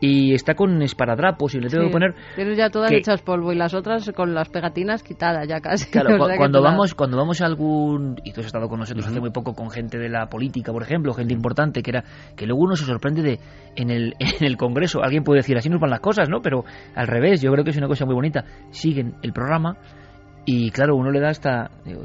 y 0.00 0.32
está 0.34 0.54
con 0.54 0.80
esparadrapos 0.82 1.54
y 1.54 1.60
le 1.60 1.68
tengo 1.68 1.82
Sí, 1.84 1.88
que 1.88 1.92
poner 1.92 2.14
Tienes 2.34 2.56
ya 2.56 2.70
todas 2.70 2.90
que- 2.90 2.96
hechas 2.96 3.20
polvo 3.22 3.52
y 3.52 3.56
las 3.56 3.74
otras 3.74 4.10
con 4.16 4.32
las 4.34 4.48
pegatinas 4.48 5.02
quitadas 5.02 5.46
ya 5.46 5.60
casi. 5.60 5.90
Claro, 5.90 6.16
cu- 6.18 6.24
cuando 6.38 6.58
todas- 6.60 6.72
vamos 6.72 6.94
cuando 6.94 7.16
vamos 7.18 7.40
a 7.42 7.46
algún 7.46 8.16
y 8.24 8.32
tú 8.32 8.40
has 8.40 8.46
estado 8.46 8.68
con 8.68 8.78
nosotros 8.80 9.06
hace 9.06 9.20
muy 9.20 9.30
poco 9.30 9.54
con 9.54 9.70
gente 9.70 9.98
de 9.98 10.08
la 10.08 10.26
política, 10.26 10.72
por 10.72 10.82
ejemplo, 10.82 11.12
gente 11.12 11.34
importante 11.34 11.82
que 11.82 11.90
era 11.90 12.04
que 12.36 12.46
luego 12.46 12.62
uno 12.62 12.76
se 12.76 12.84
sorprende 12.86 13.22
de 13.22 13.38
en 13.76 13.90
el 13.90 14.14
en 14.18 14.44
el 14.46 14.56
Congreso, 14.56 15.02
alguien 15.02 15.22
puede 15.22 15.40
decir 15.40 15.56
así 15.58 15.68
nos 15.68 15.80
van 15.80 15.90
las 15.90 16.00
cosas, 16.00 16.28
¿no? 16.28 16.40
Pero 16.40 16.64
al 16.94 17.06
revés, 17.06 17.42
yo 17.42 17.52
creo 17.52 17.62
que 17.64 17.70
es 17.70 17.76
una 17.76 17.88
cosa 17.88 18.06
muy 18.06 18.14
bonita. 18.14 18.44
Siguen 18.70 19.14
el 19.22 19.32
programa 19.32 19.76
y 20.46 20.70
claro, 20.70 20.96
uno 20.96 21.10
le 21.10 21.20
da 21.20 21.28
hasta 21.28 21.70
digo, 21.84 22.02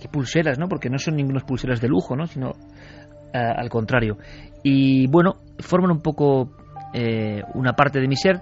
qué 0.00 0.08
pulseras, 0.08 0.58
¿no? 0.58 0.66
Porque 0.68 0.90
no 0.90 0.98
son 0.98 1.14
ningunas 1.14 1.44
pulseras 1.44 1.80
de 1.80 1.88
lujo, 1.88 2.16
¿no? 2.16 2.26
Sino 2.26 2.50
eh, 3.32 3.38
al 3.38 3.68
contrario. 3.68 4.16
Y 4.64 5.06
bueno, 5.06 5.34
forman 5.60 5.92
un 5.92 6.00
poco 6.02 6.50
eh, 6.92 7.42
una 7.54 7.74
parte 7.74 8.00
de 8.00 8.08
mi 8.08 8.16
ser. 8.16 8.40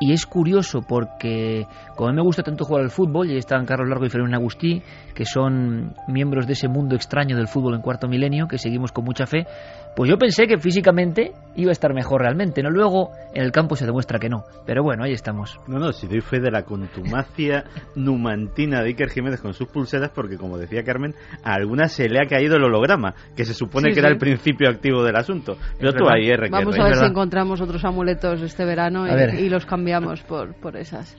Y 0.00 0.12
es 0.12 0.26
curioso 0.26 0.82
porque 0.82 1.66
como 1.94 2.12
me 2.12 2.20
gusta 2.20 2.42
tanto 2.42 2.64
jugar 2.64 2.82
al 2.82 2.90
fútbol, 2.90 3.30
y 3.30 3.36
están 3.36 3.64
Carlos 3.64 3.88
Largo 3.88 4.04
y 4.04 4.10
Fermín 4.10 4.34
Agustí, 4.34 4.82
que 5.14 5.24
son 5.24 5.94
miembros 6.08 6.46
de 6.46 6.54
ese 6.54 6.66
mundo 6.66 6.96
extraño 6.96 7.36
del 7.36 7.46
fútbol 7.46 7.74
en 7.74 7.80
cuarto 7.80 8.08
milenio, 8.08 8.48
que 8.48 8.58
seguimos 8.58 8.90
con 8.90 9.04
mucha 9.04 9.26
fe, 9.26 9.46
pues 9.96 10.10
yo 10.10 10.18
pensé 10.18 10.46
que 10.46 10.58
físicamente 10.58 11.32
iba 11.56 11.70
a 11.70 11.72
estar 11.72 11.94
mejor 11.94 12.22
realmente, 12.22 12.62
¿no? 12.62 12.70
Luego 12.70 13.10
en 13.32 13.42
el 13.42 13.52
campo 13.52 13.76
se 13.76 13.86
demuestra 13.86 14.18
que 14.18 14.28
no, 14.28 14.44
pero 14.66 14.82
bueno, 14.82 15.04
ahí 15.04 15.12
estamos. 15.12 15.60
No, 15.68 15.78
no, 15.78 15.92
si 15.92 16.06
doy 16.06 16.20
fe 16.20 16.40
de 16.40 16.50
la 16.50 16.64
contumacia 16.64 17.64
numantina 17.94 18.82
de 18.82 18.88
Iker 18.88 19.10
Jiménez 19.10 19.40
con 19.40 19.54
sus 19.54 19.68
pulseras, 19.68 20.10
porque 20.10 20.36
como 20.36 20.58
decía 20.58 20.82
Carmen, 20.82 21.14
a 21.44 21.54
algunas 21.54 21.92
se 21.92 22.08
le 22.08 22.18
ha 22.20 22.26
caído 22.28 22.56
el 22.56 22.64
holograma, 22.64 23.14
que 23.36 23.44
se 23.44 23.54
supone 23.54 23.88
Sí, 23.88 23.94
que 23.94 24.00
era 24.00 24.08
el 24.08 24.18
principio 24.18 24.68
activo 24.68 25.04
del 25.04 25.16
asunto. 25.16 25.56
Pero 25.78 25.92
tú 25.92 26.08
ahí, 26.08 26.28
R. 26.28 26.46
que 26.46 26.50
Vamos 26.50 26.74
R. 26.74 26.82
a 26.82 26.88
ver 26.88 26.96
si 26.96 27.04
encontramos 27.04 27.60
otros 27.60 27.84
amuletos 27.84 28.42
este 28.42 28.64
verano 28.64 29.06
y 29.06 29.48
los 29.48 29.64
cambiamos 29.66 30.22
por, 30.22 30.54
por 30.54 30.76
esas. 30.76 31.16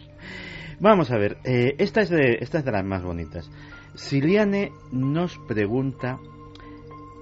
Vamos 0.79 1.11
a 1.11 1.17
ver, 1.17 1.37
eh, 1.45 1.75
esta, 1.77 2.01
es 2.01 2.09
de, 2.09 2.39
esta 2.41 2.59
es 2.59 2.65
de 2.65 2.71
las 2.71 2.83
más 2.83 3.03
bonitas. 3.03 3.49
Siliane 3.93 4.71
nos 4.91 5.37
pregunta, 5.47 6.19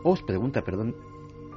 os 0.04 0.24
pregunta, 0.24 0.62
perdón, 0.64 0.96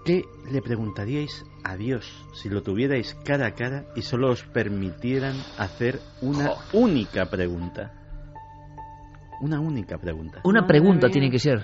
¿qué 0.06 0.24
le 0.50 0.62
preguntaríais 0.62 1.44
a 1.64 1.76
Dios 1.76 2.24
si 2.34 2.48
lo 2.48 2.62
tuvierais 2.62 3.14
cara 3.24 3.48
a 3.48 3.50
cara 3.50 3.84
y 3.96 4.02
solo 4.02 4.30
os 4.30 4.42
permitieran 4.44 5.34
hacer 5.58 5.98
una 6.22 6.52
única 6.72 7.26
pregunta? 7.26 7.92
Una 9.42 9.60
única 9.60 9.98
pregunta. 9.98 10.40
Una 10.44 10.66
pregunta 10.66 11.08
tiene 11.10 11.30
que 11.30 11.38
ser. 11.38 11.60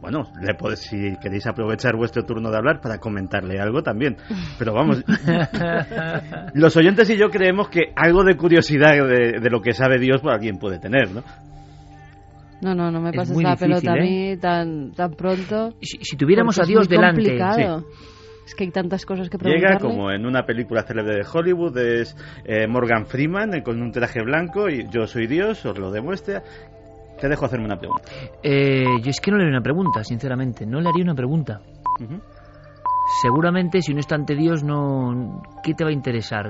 Bueno, 0.00 0.22
le 0.40 0.56
pod- 0.56 0.76
si 0.76 0.96
queréis 1.22 1.46
aprovechar 1.46 1.94
vuestro 1.94 2.24
turno 2.24 2.50
de 2.50 2.56
hablar 2.56 2.80
para 2.80 2.98
comentarle 2.98 3.60
algo 3.60 3.82
también. 3.82 4.16
Pero 4.58 4.72
vamos, 4.72 5.04
los 6.54 6.76
oyentes 6.76 7.10
y 7.10 7.16
yo 7.18 7.28
creemos 7.30 7.68
que 7.68 7.92
algo 7.94 8.24
de 8.24 8.36
curiosidad 8.36 8.92
de, 8.92 9.38
de 9.40 9.50
lo 9.50 9.60
que 9.60 9.72
sabe 9.74 9.98
Dios 9.98 10.20
pues, 10.22 10.34
alguien 10.34 10.58
puede 10.58 10.78
tener, 10.78 11.10
¿no? 11.12 11.22
No, 12.62 12.74
no, 12.74 12.90
no 12.90 13.00
me 13.00 13.10
Es 13.10 13.16
pases 13.16 13.36
la 13.42 13.50
difícil, 13.54 13.68
pelota 13.68 13.92
a 13.92 13.96
¿eh? 13.96 14.02
mí 14.02 14.36
tan, 14.36 14.92
tan 14.92 15.12
pronto. 15.12 15.70
Si, 15.80 15.98
si 16.02 16.16
tuviéramos 16.16 16.58
a 16.58 16.62
es 16.62 16.68
Dios 16.68 16.88
muy 16.88 16.96
delante, 16.96 17.22
complicado. 17.22 17.84
Es 18.46 18.54
que 18.54 18.64
hay 18.64 18.70
tantas 18.70 19.06
cosas 19.06 19.28
que 19.30 19.38
preguntarle. 19.38 19.76
Llega 19.76 19.80
como 19.80 20.10
en 20.10 20.26
una 20.26 20.44
película 20.44 20.82
célebre 20.82 21.14
de 21.14 21.26
Hollywood, 21.32 21.76
es 21.78 22.16
eh, 22.44 22.66
Morgan 22.66 23.06
Freeman 23.06 23.54
eh, 23.54 23.62
con 23.62 23.80
un 23.80 23.92
traje 23.92 24.22
blanco 24.22 24.68
y 24.68 24.86
yo 24.90 25.06
soy 25.06 25.26
Dios, 25.26 25.64
os 25.64 25.78
lo 25.78 25.90
demuestra. 25.90 26.42
Te 27.20 27.28
dejo 27.28 27.44
hacerme 27.44 27.66
una 27.66 27.78
pregunta. 27.78 28.02
eh, 28.42 28.84
yo 29.02 29.10
es 29.10 29.20
que 29.20 29.30
no 29.30 29.36
le 29.36 29.44
haría 29.44 29.56
una 29.56 29.62
pregunta, 29.62 30.02
sinceramente, 30.02 30.66
no 30.66 30.80
le 30.80 30.88
haría 30.88 31.04
una 31.04 31.14
pregunta. 31.14 31.60
Ujú. 32.02 32.18
Seguramente 33.22 33.82
si 33.82 33.92
uno 33.92 34.00
está 34.00 34.14
ante 34.16 34.34
Dios, 34.34 34.62
no, 34.64 35.42
¿qué 35.62 35.74
te 35.74 35.84
va 35.84 35.90
a 35.90 35.92
interesar? 35.92 36.48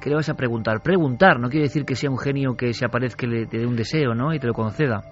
¿Qué 0.00 0.10
le 0.10 0.16
vas 0.16 0.28
a 0.28 0.34
preguntar? 0.34 0.80
Preguntar, 0.82 1.40
no 1.40 1.48
quiere 1.48 1.64
decir 1.64 1.84
que 1.84 1.96
sea 1.96 2.10
un 2.10 2.18
genio 2.18 2.56
que 2.56 2.72
se 2.72 2.84
aparezca 2.84 3.26
y 3.26 3.46
te 3.46 3.58
dé 3.58 3.66
un 3.66 3.76
deseo, 3.76 4.14
¿no? 4.14 4.32
Y 4.32 4.38
te 4.38 4.46
lo 4.46 4.54
conceda. 4.54 5.02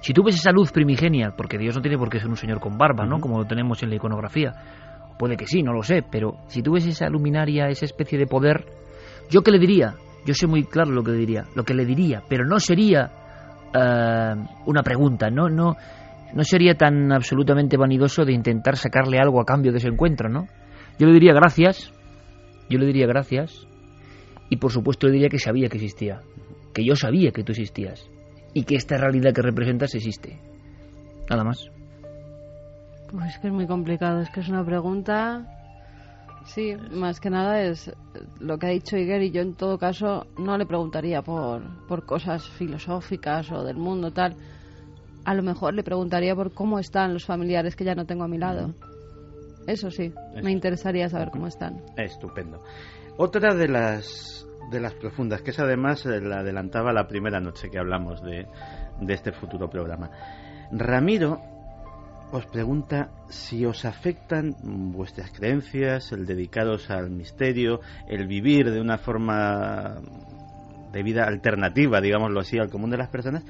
Si 0.00 0.12
tú 0.12 0.22
ves 0.22 0.34
esa 0.34 0.52
luz 0.52 0.72
primigenia, 0.72 1.32
porque 1.36 1.58
Dios 1.58 1.76
no 1.76 1.82
tiene 1.82 1.98
por 1.98 2.10
qué 2.10 2.18
ser 2.18 2.28
un 2.28 2.36
señor 2.36 2.60
con 2.60 2.76
barba, 2.76 3.06
¿no? 3.06 3.20
Como 3.20 3.38
lo 3.38 3.44
tenemos 3.46 3.82
en 3.82 3.90
la 3.90 3.96
iconografía. 3.96 4.52
Puede 5.18 5.36
que 5.36 5.46
sí, 5.46 5.62
no 5.62 5.72
lo 5.72 5.82
sé, 5.82 6.02
pero 6.10 6.38
si 6.48 6.62
tú 6.62 6.72
ves 6.72 6.86
esa 6.86 7.08
luminaria, 7.08 7.68
esa 7.68 7.84
especie 7.84 8.18
de 8.18 8.26
poder, 8.26 8.64
¿yo 9.30 9.42
qué 9.42 9.50
le 9.50 9.58
diría? 9.58 9.94
Yo 10.26 10.34
sé 10.34 10.46
muy 10.46 10.64
claro 10.64 10.90
lo 10.90 11.02
que 11.02 11.12
le 11.12 11.18
diría, 11.18 11.44
lo 11.54 11.64
que 11.64 11.74
le 11.74 11.84
diría, 11.84 12.22
pero 12.28 12.46
no 12.46 12.58
sería 12.58 13.10
eh, 13.74 14.34
una 14.66 14.82
pregunta, 14.82 15.30
no, 15.30 15.48
no, 15.48 15.76
no 16.34 16.44
sería 16.44 16.74
tan 16.74 17.12
absolutamente 17.12 17.76
vanidoso 17.76 18.24
de 18.24 18.32
intentar 18.32 18.76
sacarle 18.76 19.18
algo 19.18 19.40
a 19.40 19.44
cambio 19.44 19.72
de 19.72 19.78
ese 19.78 19.88
encuentro, 19.88 20.28
¿no? 20.28 20.46
Yo 20.98 21.06
le 21.06 21.12
diría 21.12 21.32
gracias, 21.34 21.92
yo 22.68 22.78
le 22.78 22.86
diría 22.86 23.06
gracias, 23.06 23.66
y 24.50 24.56
por 24.56 24.72
supuesto 24.72 25.06
le 25.06 25.14
diría 25.14 25.28
que 25.28 25.38
sabía 25.38 25.68
que 25.68 25.78
existía, 25.78 26.20
que 26.74 26.84
yo 26.84 26.94
sabía 26.96 27.30
que 27.30 27.44
tú 27.44 27.52
existías, 27.52 28.06
y 28.52 28.64
que 28.64 28.74
esta 28.74 28.98
realidad 28.98 29.32
que 29.32 29.42
representas 29.42 29.94
existe. 29.94 30.38
Nada 31.30 31.44
más. 31.44 31.70
Pues 33.10 33.26
es 33.26 33.38
que 33.38 33.46
es 33.46 33.52
muy 33.52 33.66
complicado, 33.66 34.20
es 34.20 34.30
que 34.30 34.40
es 34.40 34.48
una 34.48 34.64
pregunta... 34.64 35.56
Sí, 36.46 36.74
más 36.90 37.20
que 37.20 37.28
nada 37.28 37.62
es 37.62 37.92
lo 38.40 38.58
que 38.58 38.66
ha 38.66 38.70
dicho 38.70 38.96
Iger 38.96 39.22
y 39.22 39.30
yo 39.30 39.42
en 39.42 39.54
todo 39.54 39.76
caso 39.76 40.26
no 40.38 40.56
le 40.56 40.64
preguntaría 40.64 41.20
por, 41.20 41.62
por 41.86 42.06
cosas 42.06 42.48
filosóficas 42.48 43.52
o 43.52 43.62
del 43.62 43.76
mundo 43.76 44.10
tal. 44.10 44.34
A 45.26 45.34
lo 45.34 45.42
mejor 45.42 45.74
le 45.74 45.82
preguntaría 45.82 46.34
por 46.34 46.54
cómo 46.54 46.78
están 46.78 47.12
los 47.12 47.26
familiares 47.26 47.76
que 47.76 47.84
ya 47.84 47.94
no 47.94 48.06
tengo 48.06 48.24
a 48.24 48.28
mi 48.28 48.38
lado. 48.38 48.74
Eso 49.66 49.90
sí, 49.90 50.14
me 50.42 50.50
interesaría 50.50 51.10
saber 51.10 51.30
cómo 51.30 51.46
están. 51.46 51.82
Estupendo. 51.98 52.62
Otra 53.22 53.54
de 53.54 53.68
las 53.68 54.46
de 54.70 54.80
las 54.80 54.94
profundas, 54.94 55.42
que 55.42 55.50
es 55.50 55.58
además 55.58 56.06
eh, 56.06 56.22
la 56.22 56.38
adelantaba 56.38 56.90
la 56.90 57.06
primera 57.06 57.38
noche 57.38 57.68
que 57.68 57.78
hablamos 57.78 58.22
de, 58.22 58.46
de 58.98 59.12
este 59.12 59.30
futuro 59.30 59.68
programa. 59.68 60.10
Ramiro 60.72 61.38
os 62.32 62.46
pregunta 62.46 63.10
si 63.28 63.66
os 63.66 63.84
afectan 63.84 64.56
vuestras 64.62 65.32
creencias, 65.32 66.12
el 66.12 66.24
dedicaros 66.24 66.88
al 66.88 67.10
misterio, 67.10 67.82
el 68.08 68.26
vivir 68.26 68.70
de 68.70 68.80
una 68.80 68.96
forma 68.96 70.00
de 70.90 71.02
vida 71.02 71.24
alternativa, 71.24 72.00
digámoslo 72.00 72.40
así, 72.40 72.58
al 72.58 72.70
común 72.70 72.88
de 72.88 72.96
las 72.96 73.10
personas, 73.10 73.44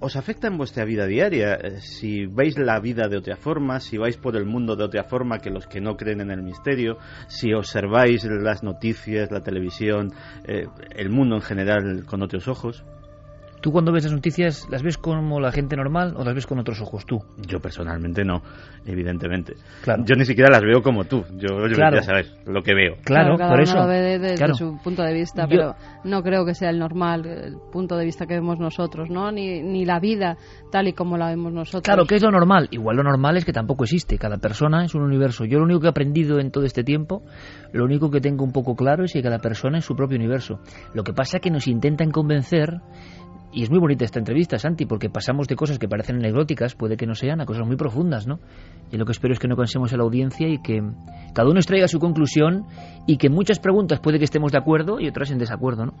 ¿Os 0.00 0.14
afecta 0.14 0.46
en 0.46 0.56
vuestra 0.56 0.84
vida 0.84 1.06
diaria? 1.06 1.54
Eh, 1.54 1.80
si 1.80 2.26
veis 2.26 2.56
la 2.56 2.78
vida 2.78 3.08
de 3.08 3.16
otra 3.16 3.36
forma, 3.36 3.80
si 3.80 3.98
vais 3.98 4.16
por 4.16 4.36
el 4.36 4.46
mundo 4.46 4.76
de 4.76 4.84
otra 4.84 5.02
forma 5.02 5.40
que 5.40 5.50
los 5.50 5.66
que 5.66 5.80
no 5.80 5.96
creen 5.96 6.20
en 6.20 6.30
el 6.30 6.40
misterio, 6.40 6.98
si 7.26 7.52
observáis 7.52 8.24
las 8.24 8.62
noticias, 8.62 9.32
la 9.32 9.42
televisión, 9.42 10.12
eh, 10.44 10.68
el 10.94 11.10
mundo 11.10 11.34
en 11.34 11.42
general 11.42 12.04
con 12.06 12.22
otros 12.22 12.46
ojos. 12.46 12.84
¿Tú 13.60 13.72
cuando 13.72 13.92
ves 13.92 14.04
las 14.04 14.12
noticias 14.12 14.66
las 14.70 14.82
ves 14.82 14.96
como 14.98 15.40
la 15.40 15.50
gente 15.52 15.76
normal 15.76 16.14
o 16.16 16.24
las 16.24 16.34
ves 16.34 16.46
con 16.46 16.58
otros 16.58 16.80
ojos 16.80 17.04
tú? 17.06 17.18
Yo 17.46 17.60
personalmente 17.60 18.24
no, 18.24 18.42
evidentemente. 18.86 19.54
Claro. 19.82 20.04
Yo 20.06 20.14
ni 20.16 20.24
siquiera 20.24 20.50
las 20.50 20.62
veo 20.62 20.82
como 20.82 21.04
tú. 21.04 21.24
Yo, 21.36 21.66
yo 21.66 21.74
Claro. 21.74 21.96
ya 21.96 22.02
sabes 22.02 22.32
lo 22.46 22.62
que 22.62 22.74
veo. 22.74 22.96
Claro, 23.04 23.36
cada 23.36 23.50
por 23.50 23.60
uno 23.60 23.64
eso. 23.64 23.76
lo 23.78 23.86
ve 23.88 24.00
de- 24.00 24.18
desde 24.18 24.34
Claro. 24.36 24.54
su 24.54 24.78
punto 24.82 25.02
de 25.02 25.12
vista, 25.12 25.42
Yo- 25.42 25.48
pero 25.48 25.74
no 26.04 26.22
creo 26.22 26.44
que 26.44 26.54
sea 26.54 26.70
el 26.70 26.78
normal, 26.78 27.26
el 27.26 27.56
punto 27.72 27.96
de 27.96 28.04
vista 28.04 28.26
que 28.26 28.34
vemos 28.34 28.58
nosotros, 28.58 29.10
¿no? 29.10 29.30
Ni, 29.32 29.60
ni 29.62 29.84
la 29.84 29.98
vida 30.00 30.36
tal 30.70 30.88
y 30.88 30.92
como 30.92 31.16
la 31.16 31.28
vemos 31.28 31.52
nosotros. 31.52 31.82
Claro, 31.82 32.04
¿qué 32.06 32.16
es 32.16 32.22
lo 32.22 32.30
normal? 32.30 32.68
Igual 32.70 32.96
lo 32.96 33.02
normal 33.02 33.36
es 33.36 33.44
que 33.44 33.52
tampoco 33.52 33.84
existe. 33.84 34.18
Cada 34.18 34.38
persona 34.38 34.84
es 34.84 34.94
un 34.94 35.02
universo. 35.02 35.44
Yo 35.44 35.58
lo 35.58 35.64
único 35.64 35.80
que 35.80 35.86
he 35.86 35.90
aprendido 35.90 36.38
en 36.38 36.50
todo 36.50 36.64
este 36.64 36.84
tiempo, 36.84 37.22
lo 37.72 37.84
único 37.84 38.10
que 38.10 38.20
tengo 38.20 38.44
un 38.44 38.52
poco 38.52 38.74
claro 38.76 39.04
es 39.04 39.12
que 39.12 39.22
cada 39.22 39.38
persona 39.38 39.78
es 39.78 39.84
su 39.84 39.94
propio 39.96 40.16
universo. 40.16 40.60
Lo 40.94 41.02
que 41.04 41.12
pasa 41.12 41.38
es 41.38 41.42
que 41.42 41.50
nos 41.50 41.66
intentan 41.66 42.10
convencer, 42.10 42.80
y 43.50 43.62
es 43.62 43.70
muy 43.70 43.78
bonita 43.78 44.04
esta 44.04 44.18
entrevista, 44.18 44.58
Santi, 44.58 44.84
porque 44.84 45.08
pasamos 45.08 45.48
de 45.48 45.56
cosas 45.56 45.78
que 45.78 45.88
parecen 45.88 46.16
anecdóticas, 46.16 46.74
puede 46.74 46.96
que 46.96 47.06
no 47.06 47.14
sean, 47.14 47.40
a 47.40 47.46
cosas 47.46 47.66
muy 47.66 47.76
profundas, 47.76 48.26
¿no? 48.26 48.40
Y 48.92 48.98
lo 48.98 49.06
que 49.06 49.12
espero 49.12 49.32
es 49.32 49.38
que 49.38 49.48
no 49.48 49.56
cansemos 49.56 49.92
a 49.92 49.96
la 49.96 50.02
audiencia 50.02 50.46
y 50.48 50.58
que 50.60 50.82
cada 51.34 51.48
uno 51.48 51.58
extraiga 51.58 51.88
su 51.88 51.98
conclusión 51.98 52.64
y 53.06 53.16
que 53.16 53.30
muchas 53.30 53.58
preguntas 53.58 54.00
puede 54.00 54.18
que 54.18 54.24
estemos 54.24 54.52
de 54.52 54.58
acuerdo 54.58 55.00
y 55.00 55.08
otras 55.08 55.30
en 55.30 55.38
desacuerdo, 55.38 55.86
¿no? 55.86 55.94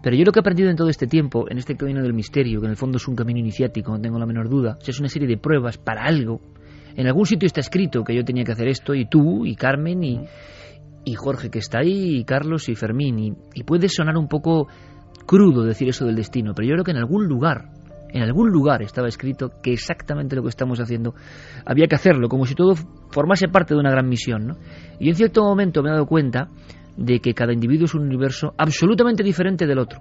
Pero 0.00 0.16
yo 0.16 0.24
lo 0.24 0.30
que 0.30 0.38
he 0.38 0.42
aprendido 0.42 0.70
en 0.70 0.76
todo 0.76 0.88
este 0.88 1.08
tiempo, 1.08 1.50
en 1.50 1.58
este 1.58 1.76
camino 1.76 2.02
del 2.02 2.14
misterio, 2.14 2.60
que 2.60 2.66
en 2.66 2.70
el 2.70 2.76
fondo 2.76 2.98
es 2.98 3.08
un 3.08 3.16
camino 3.16 3.40
iniciático, 3.40 3.92
no 3.92 4.00
tengo 4.00 4.18
la 4.18 4.26
menor 4.26 4.48
duda, 4.48 4.78
es 4.86 5.00
una 5.00 5.08
serie 5.08 5.26
de 5.26 5.38
pruebas 5.38 5.78
para 5.78 6.04
algo. 6.04 6.40
En 6.94 7.06
algún 7.06 7.26
sitio 7.26 7.46
está 7.46 7.60
escrito 7.60 8.04
que 8.04 8.14
yo 8.14 8.24
tenía 8.24 8.44
que 8.44 8.52
hacer 8.52 8.68
esto, 8.68 8.94
y 8.94 9.06
tú, 9.06 9.44
y 9.44 9.56
Carmen, 9.56 10.04
y, 10.04 10.20
y 11.04 11.14
Jorge 11.14 11.50
que 11.50 11.58
está 11.58 11.78
ahí, 11.78 12.18
y 12.18 12.24
Carlos 12.24 12.68
y 12.68 12.74
Fermín, 12.76 13.18
y, 13.18 13.32
y 13.54 13.64
puede 13.64 13.88
sonar 13.88 14.16
un 14.16 14.28
poco 14.28 14.68
crudo 15.26 15.64
decir 15.64 15.88
eso 15.88 16.04
del 16.04 16.16
destino, 16.16 16.52
pero 16.54 16.68
yo 16.68 16.74
creo 16.74 16.84
que 16.84 16.90
en 16.90 16.98
algún 16.98 17.26
lugar, 17.26 17.70
en 18.10 18.22
algún 18.22 18.50
lugar 18.50 18.82
estaba 18.82 19.08
escrito 19.08 19.50
que 19.62 19.72
exactamente 19.72 20.36
lo 20.36 20.42
que 20.42 20.48
estamos 20.48 20.80
haciendo 20.80 21.14
había 21.64 21.86
que 21.86 21.94
hacerlo, 21.94 22.28
como 22.28 22.46
si 22.46 22.54
todo 22.54 22.74
formase 23.10 23.48
parte 23.48 23.74
de 23.74 23.80
una 23.80 23.90
gran 23.90 24.08
misión, 24.08 24.46
¿no? 24.46 24.56
Y 24.98 25.08
en 25.08 25.14
cierto 25.14 25.42
momento 25.42 25.82
me 25.82 25.88
he 25.88 25.92
dado 25.92 26.06
cuenta 26.06 26.48
de 26.96 27.20
que 27.20 27.34
cada 27.34 27.52
individuo 27.52 27.86
es 27.86 27.94
un 27.94 28.02
universo 28.02 28.54
absolutamente 28.58 29.22
diferente 29.22 29.66
del 29.66 29.78
otro. 29.78 30.00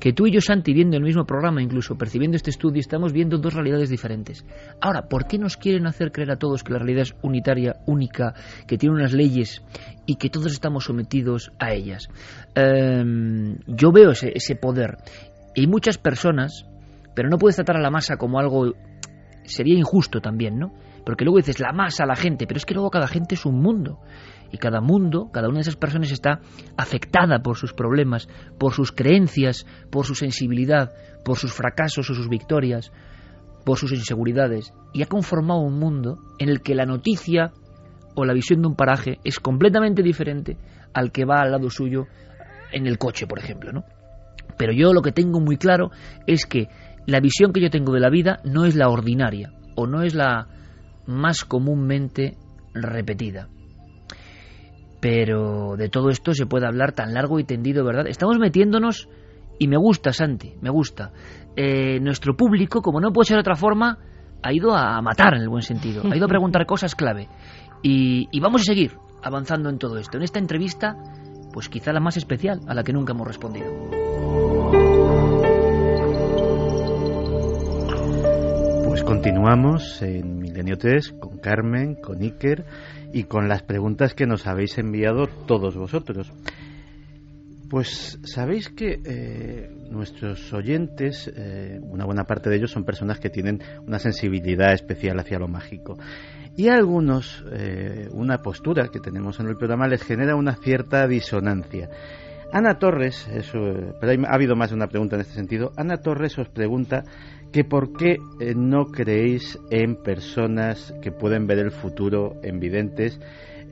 Que 0.00 0.12
tú 0.12 0.26
y 0.26 0.32
yo, 0.32 0.40
Santi, 0.40 0.72
viendo 0.72 0.96
el 0.96 1.02
mismo 1.02 1.24
programa, 1.24 1.62
incluso 1.62 1.96
percibiendo 1.96 2.36
este 2.36 2.50
estudio, 2.50 2.80
estamos 2.80 3.12
viendo 3.12 3.38
dos 3.38 3.54
realidades 3.54 3.90
diferentes. 3.90 4.44
Ahora, 4.80 5.08
¿por 5.08 5.26
qué 5.26 5.38
nos 5.38 5.56
quieren 5.56 5.86
hacer 5.86 6.12
creer 6.12 6.32
a 6.32 6.36
todos 6.36 6.64
que 6.64 6.72
la 6.72 6.78
realidad 6.78 7.02
es 7.02 7.14
unitaria, 7.22 7.76
única, 7.86 8.34
que 8.66 8.78
tiene 8.78 8.96
unas 8.96 9.12
leyes 9.12 9.62
y 10.06 10.16
que 10.16 10.30
todos 10.30 10.52
estamos 10.52 10.84
sometidos 10.84 11.52
a 11.58 11.72
ellas? 11.72 12.08
Em, 12.54 13.58
yo 13.66 13.92
veo 13.92 14.10
ese, 14.10 14.32
ese 14.34 14.56
poder. 14.56 14.98
Y 15.54 15.66
muchas 15.66 15.98
personas, 15.98 16.66
pero 17.14 17.28
no 17.28 17.38
puedes 17.38 17.56
tratar 17.56 17.76
a 17.76 17.82
la 17.82 17.90
masa 17.90 18.16
como 18.16 18.38
algo... 18.38 18.74
Sería 19.44 19.76
injusto 19.76 20.20
también, 20.20 20.56
¿no? 20.56 20.72
Porque 21.04 21.24
luego 21.24 21.38
dices 21.38 21.58
la 21.58 21.72
masa, 21.72 22.06
la 22.06 22.14
gente, 22.14 22.46
pero 22.46 22.58
es 22.58 22.64
que 22.64 22.74
luego 22.74 22.90
cada 22.90 23.08
gente 23.08 23.34
es 23.34 23.44
un 23.44 23.60
mundo. 23.60 23.98
Y 24.52 24.58
cada 24.58 24.80
mundo, 24.80 25.30
cada 25.32 25.48
una 25.48 25.56
de 25.56 25.62
esas 25.62 25.76
personas 25.76 26.12
está 26.12 26.40
afectada 26.76 27.42
por 27.42 27.56
sus 27.56 27.72
problemas, 27.72 28.28
por 28.58 28.74
sus 28.74 28.92
creencias, 28.92 29.66
por 29.90 30.04
su 30.06 30.14
sensibilidad, 30.14 30.92
por 31.24 31.38
sus 31.38 31.52
fracasos 31.52 32.08
o 32.10 32.14
sus 32.14 32.28
victorias, 32.28 32.92
por 33.64 33.78
sus 33.78 33.92
inseguridades. 33.92 34.72
Y 34.92 35.02
ha 35.02 35.06
conformado 35.06 35.60
un 35.60 35.78
mundo 35.78 36.18
en 36.38 36.50
el 36.50 36.60
que 36.60 36.74
la 36.74 36.84
noticia 36.84 37.52
o 38.14 38.24
la 38.24 38.34
visión 38.34 38.60
de 38.60 38.68
un 38.68 38.76
paraje 38.76 39.18
es 39.24 39.40
completamente 39.40 40.02
diferente 40.02 40.58
al 40.92 41.12
que 41.12 41.24
va 41.24 41.40
al 41.40 41.52
lado 41.52 41.70
suyo 41.70 42.06
en 42.72 42.86
el 42.86 42.98
coche, 42.98 43.26
por 43.26 43.38
ejemplo, 43.38 43.72
¿no? 43.72 43.84
Pero 44.58 44.72
yo 44.72 44.92
lo 44.92 45.02
que 45.02 45.12
tengo 45.12 45.40
muy 45.40 45.56
claro 45.56 45.90
es 46.26 46.44
que 46.44 46.68
la 47.06 47.20
visión 47.20 47.52
que 47.52 47.60
yo 47.60 47.70
tengo 47.70 47.92
de 47.92 48.00
la 48.00 48.10
vida 48.10 48.40
no 48.44 48.64
es 48.64 48.76
la 48.76 48.88
ordinaria 48.88 49.52
o 49.76 49.86
no 49.86 50.02
es 50.02 50.14
la 50.14 50.46
más 51.06 51.44
comúnmente 51.44 52.36
repetida. 52.74 53.48
Pero 55.02 55.74
de 55.76 55.88
todo 55.88 56.10
esto 56.10 56.32
se 56.32 56.46
puede 56.46 56.64
hablar 56.64 56.92
tan 56.92 57.12
largo 57.12 57.40
y 57.40 57.44
tendido, 57.44 57.84
¿verdad? 57.84 58.06
Estamos 58.06 58.38
metiéndonos, 58.38 59.08
y 59.58 59.66
me 59.66 59.76
gusta, 59.76 60.12
Santi, 60.12 60.54
me 60.60 60.70
gusta. 60.70 61.10
Eh, 61.56 61.98
nuestro 61.98 62.36
público, 62.36 62.82
como 62.82 63.00
no 63.00 63.12
puede 63.12 63.26
ser 63.26 63.38
de 63.38 63.40
otra 63.40 63.56
forma, 63.56 63.98
ha 64.44 64.52
ido 64.52 64.76
a 64.76 65.02
matar 65.02 65.34
en 65.34 65.42
el 65.42 65.48
buen 65.48 65.62
sentido, 65.62 66.04
ha 66.08 66.16
ido 66.16 66.26
a 66.26 66.28
preguntar 66.28 66.66
cosas 66.66 66.94
clave. 66.94 67.26
Y, 67.82 68.28
y 68.30 68.38
vamos 68.38 68.60
a 68.60 68.64
seguir 68.64 68.92
avanzando 69.24 69.70
en 69.70 69.78
todo 69.78 69.98
esto. 69.98 70.18
En 70.18 70.22
esta 70.22 70.38
entrevista, 70.38 70.96
pues 71.52 71.68
quizá 71.68 71.92
la 71.92 71.98
más 71.98 72.16
especial, 72.16 72.60
a 72.68 72.74
la 72.74 72.84
que 72.84 72.92
nunca 72.92 73.12
hemos 73.12 73.26
respondido. 73.26 73.66
Pues 78.86 79.02
continuamos 79.02 80.00
en 80.00 80.38
Milenio 80.38 80.76
3 80.76 81.14
con 81.18 81.38
Carmen, 81.38 81.96
con 81.96 82.22
Iker 82.22 82.64
y 83.12 83.24
con 83.24 83.48
las 83.48 83.62
preguntas 83.62 84.14
que 84.14 84.26
nos 84.26 84.46
habéis 84.46 84.78
enviado 84.78 85.26
todos 85.46 85.76
vosotros. 85.76 86.32
Pues 87.72 88.18
sabéis 88.24 88.68
que 88.68 89.00
eh, 89.02 89.70
nuestros 89.90 90.52
oyentes, 90.52 91.32
eh, 91.34 91.80
una 91.82 92.04
buena 92.04 92.24
parte 92.24 92.50
de 92.50 92.56
ellos 92.56 92.70
son 92.70 92.84
personas 92.84 93.18
que 93.18 93.30
tienen 93.30 93.62
una 93.86 93.98
sensibilidad 93.98 94.74
especial 94.74 95.18
hacia 95.18 95.38
lo 95.38 95.48
mágico. 95.48 95.98
Y 96.54 96.68
a 96.68 96.74
algunos, 96.74 97.42
eh, 97.50 98.08
una 98.12 98.38
postura 98.42 98.88
que 98.88 99.00
tenemos 99.00 99.40
en 99.40 99.46
el 99.46 99.56
programa 99.56 99.88
les 99.88 100.02
genera 100.02 100.36
una 100.36 100.56
cierta 100.56 101.06
disonancia. 101.08 101.88
Ana 102.52 102.78
Torres, 102.78 103.26
pero 103.98 104.26
ha 104.28 104.34
habido 104.34 104.54
más 104.54 104.68
de 104.68 104.76
una 104.76 104.88
pregunta 104.88 105.16
en 105.16 105.22
este 105.22 105.32
sentido. 105.32 105.72
Ana 105.74 105.96
Torres 105.96 106.38
os 106.38 106.50
pregunta 106.50 107.04
que 107.52 107.64
por 107.64 107.92
qué 107.92 108.16
eh, 108.40 108.54
no 108.56 108.86
creéis 108.86 109.58
en 109.70 109.96
personas 109.96 110.94
que 111.02 111.12
pueden 111.12 111.46
ver 111.46 111.58
el 111.58 111.70
futuro, 111.70 112.36
en 112.42 112.58
videntes, 112.58 113.20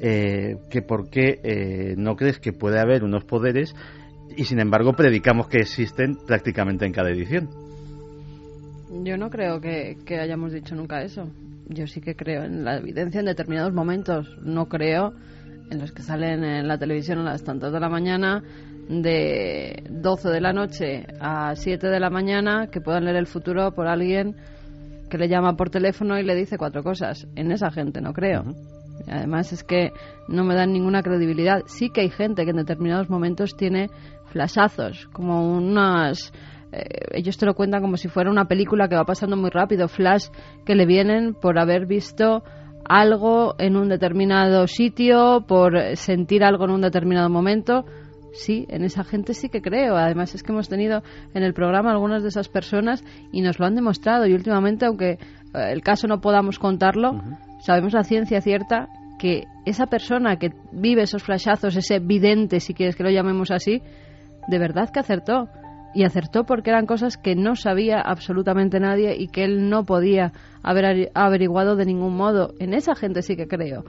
eh, 0.01 0.57
que 0.71 0.83
por 0.83 1.09
qué 1.11 1.40
eh, 1.43 1.95
no 1.97 2.14
crees 2.16 2.38
que 2.38 2.53
puede 2.53 2.79
haber 2.79 3.05
unos 3.05 3.25
poderes 3.25 3.75
y 4.37 4.45
sin 4.45 4.61
embargo 4.61 4.93
predicamos 4.93 5.49
que 5.49 5.59
existen 5.59 6.16
prácticamente 6.27 6.85
en 6.87 6.93
cada 6.93 7.11
edición. 7.11 7.49
Yo 9.05 9.16
no 9.16 9.31
creo 9.31 9.61
que, 9.61 9.97
que 10.05 10.19
hayamos 10.19 10.53
dicho 10.53 10.75
nunca 10.75 11.03
eso. 11.03 11.31
Yo 11.69 11.87
sí 11.87 12.01
que 12.01 12.16
creo 12.16 12.45
en 12.45 12.64
la 12.64 12.79
evidencia 12.79 13.21
en 13.21 13.27
determinados 13.27 13.73
momentos. 13.73 14.37
No 14.43 14.69
creo 14.69 15.14
en 15.71 15.79
los 15.79 15.93
que 15.93 16.03
salen 16.03 16.43
en 16.43 16.69
la 16.69 16.79
televisión 16.79 17.19
a 17.19 17.23
las 17.23 17.45
tantas 17.45 17.73
de 17.73 17.81
la 17.81 17.88
mañana, 17.88 18.43
de 18.90 19.85
12 19.88 20.29
de 20.31 20.40
la 20.40 20.53
noche 20.53 21.07
a 21.20 21.55
7 21.55 21.87
de 21.87 22.00
la 22.00 22.11
mañana, 22.11 22.66
que 22.66 22.81
puedan 22.81 23.05
leer 23.05 23.16
el 23.16 23.29
futuro 23.29 23.72
por 23.72 23.87
alguien 23.87 24.35
que 25.09 25.16
le 25.16 25.29
llama 25.29 25.55
por 25.57 25.70
teléfono 25.70 26.18
y 26.18 26.24
le 26.24 26.35
dice 26.35 26.59
cuatro 26.59 26.83
cosas. 26.83 27.26
En 27.37 27.53
esa 27.53 27.70
gente 27.70 28.00
no 28.00 28.12
creo. 28.12 28.44
Además 29.09 29.53
es 29.53 29.62
que 29.62 29.92
no 30.29 30.44
me 30.44 30.55
dan 30.55 30.72
ninguna 30.72 31.03
credibilidad. 31.03 31.62
Sí 31.66 31.90
que 31.90 32.00
hay 32.03 32.11
gente 32.11 32.44
que 32.44 32.50
en 32.50 32.57
determinados 32.57 33.09
momentos 33.09 33.57
tiene 33.57 33.90
flashazos, 34.26 35.07
como 35.12 35.53
unas... 35.57 36.33
eh, 36.72 36.85
ellos 37.12 37.38
te 37.38 37.46
lo 37.46 37.55
cuentan 37.55 37.83
como 37.83 37.96
si 37.96 38.09
fuera 38.09 38.31
una 38.31 38.46
película 38.46 38.88
que 38.88 38.96
va 38.96 39.05
pasando 39.05 39.37
muy 39.37 39.50
rápido, 39.50 39.88
flash 39.88 40.26
que 40.64 40.74
le 40.74 40.87
vienen 40.87 41.35
por 41.35 41.59
haber 41.59 41.87
visto 41.87 42.42
algo 42.85 43.55
en 43.59 43.76
un 43.76 43.88
determinado 43.88 44.66
sitio, 44.66 45.44
por 45.46 45.96
sentir 45.96 46.42
algo 46.42 46.64
en 46.64 46.72
un 46.72 46.81
determinado 46.81 47.29
momento. 47.29 47.85
Sí, 48.33 48.66
en 48.69 48.85
esa 48.85 49.05
gente 49.05 49.35
sí 49.35 49.49
que 49.49 49.61
creo. 49.61 49.97
Además 49.97 50.35
es 50.35 50.43
que 50.43 50.53
hemos 50.53 50.69
tenido 50.69 51.03
en 51.35 51.43
el 51.43 51.53
programa 51.53 51.90
algunas 51.90 52.23
de 52.23 52.29
esas 52.29 52.49
personas 52.49 53.05
y 53.33 53.43
nos 53.43 53.59
lo 53.59 53.66
han 53.66 53.75
demostrado. 53.75 54.27
Y 54.27 54.35
últimamente, 54.35 54.87
aunque 54.87 55.12
eh, 55.12 55.19
el 55.53 55.83
caso 55.83 56.07
no 56.07 56.21
podamos 56.21 56.59
contarlo, 56.59 57.21
sabemos 57.61 57.93
la 57.93 58.05
ciencia 58.05 58.40
cierta 58.40 58.88
que 59.19 59.45
esa 59.66 59.87
persona 59.87 60.37
que 60.37 60.53
vive 60.73 61.03
esos 61.03 61.23
flashazos, 61.23 61.77
ese 61.77 61.99
vidente, 61.99 62.61
si 62.61 62.73
quieres 62.73 62.97
que 62.97 63.03
lo 63.03 63.11
llamemos 63.11 63.51
así, 63.51 63.83
de 64.49 64.59
verdad 64.59 64.90
que 64.90 65.01
acertó. 65.01 65.49
Y 65.93 66.05
acertó 66.05 66.45
porque 66.45 66.71
eran 66.71 66.87
cosas 66.87 67.16
que 67.16 67.35
no 67.35 67.57
sabía 67.57 68.01
absolutamente 68.01 68.79
nadie 68.79 69.16
y 69.19 69.27
que 69.27 69.43
él 69.43 69.69
no 69.69 69.85
podía 69.85 70.33
haber 70.62 71.11
averiguado 71.14 71.75
de 71.75 71.85
ningún 71.85 72.16
modo. 72.16 72.55
En 72.61 72.75
esa 72.75 72.95
gente 72.95 73.23
sí 73.23 73.35
que 73.35 73.49
creo. 73.49 73.85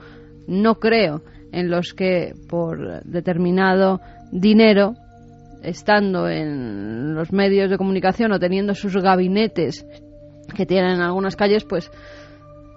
No 0.48 0.80
creo 0.80 1.22
en 1.52 1.70
los 1.70 1.92
que 1.94 2.34
por 2.48 3.04
determinado 3.04 4.00
dinero 4.32 4.94
estando 5.62 6.28
en 6.28 7.14
los 7.14 7.32
medios 7.32 7.70
de 7.70 7.78
comunicación 7.78 8.32
o 8.32 8.40
teniendo 8.40 8.74
sus 8.74 8.96
gabinetes 8.96 9.86
que 10.56 10.66
tienen 10.66 10.94
en 10.94 11.00
algunas 11.02 11.36
calles, 11.36 11.64
pues 11.64 11.90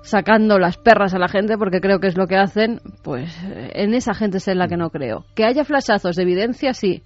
sacando 0.04 0.60
las 0.60 0.78
perras 0.78 1.16
a 1.16 1.20
la 1.20 1.28
gente, 1.28 1.58
porque 1.58 1.82
creo 1.82 2.00
que 2.00 2.08
es 2.08 2.18
lo 2.18 2.28
que 2.28 2.38
hacen, 2.38 2.80
pues 3.04 3.36
en 3.74 3.96
esa 3.96 4.14
gente 4.14 4.38
es 4.38 4.48
en 4.48 4.60
la 4.60 4.68
que 4.68 4.78
no 4.78 4.92
creo. 4.92 5.26
Que 5.34 5.46
haya 5.46 5.64
flashazos 5.64 6.16
de 6.16 6.22
evidencia, 6.22 6.74
sí. 6.74 7.02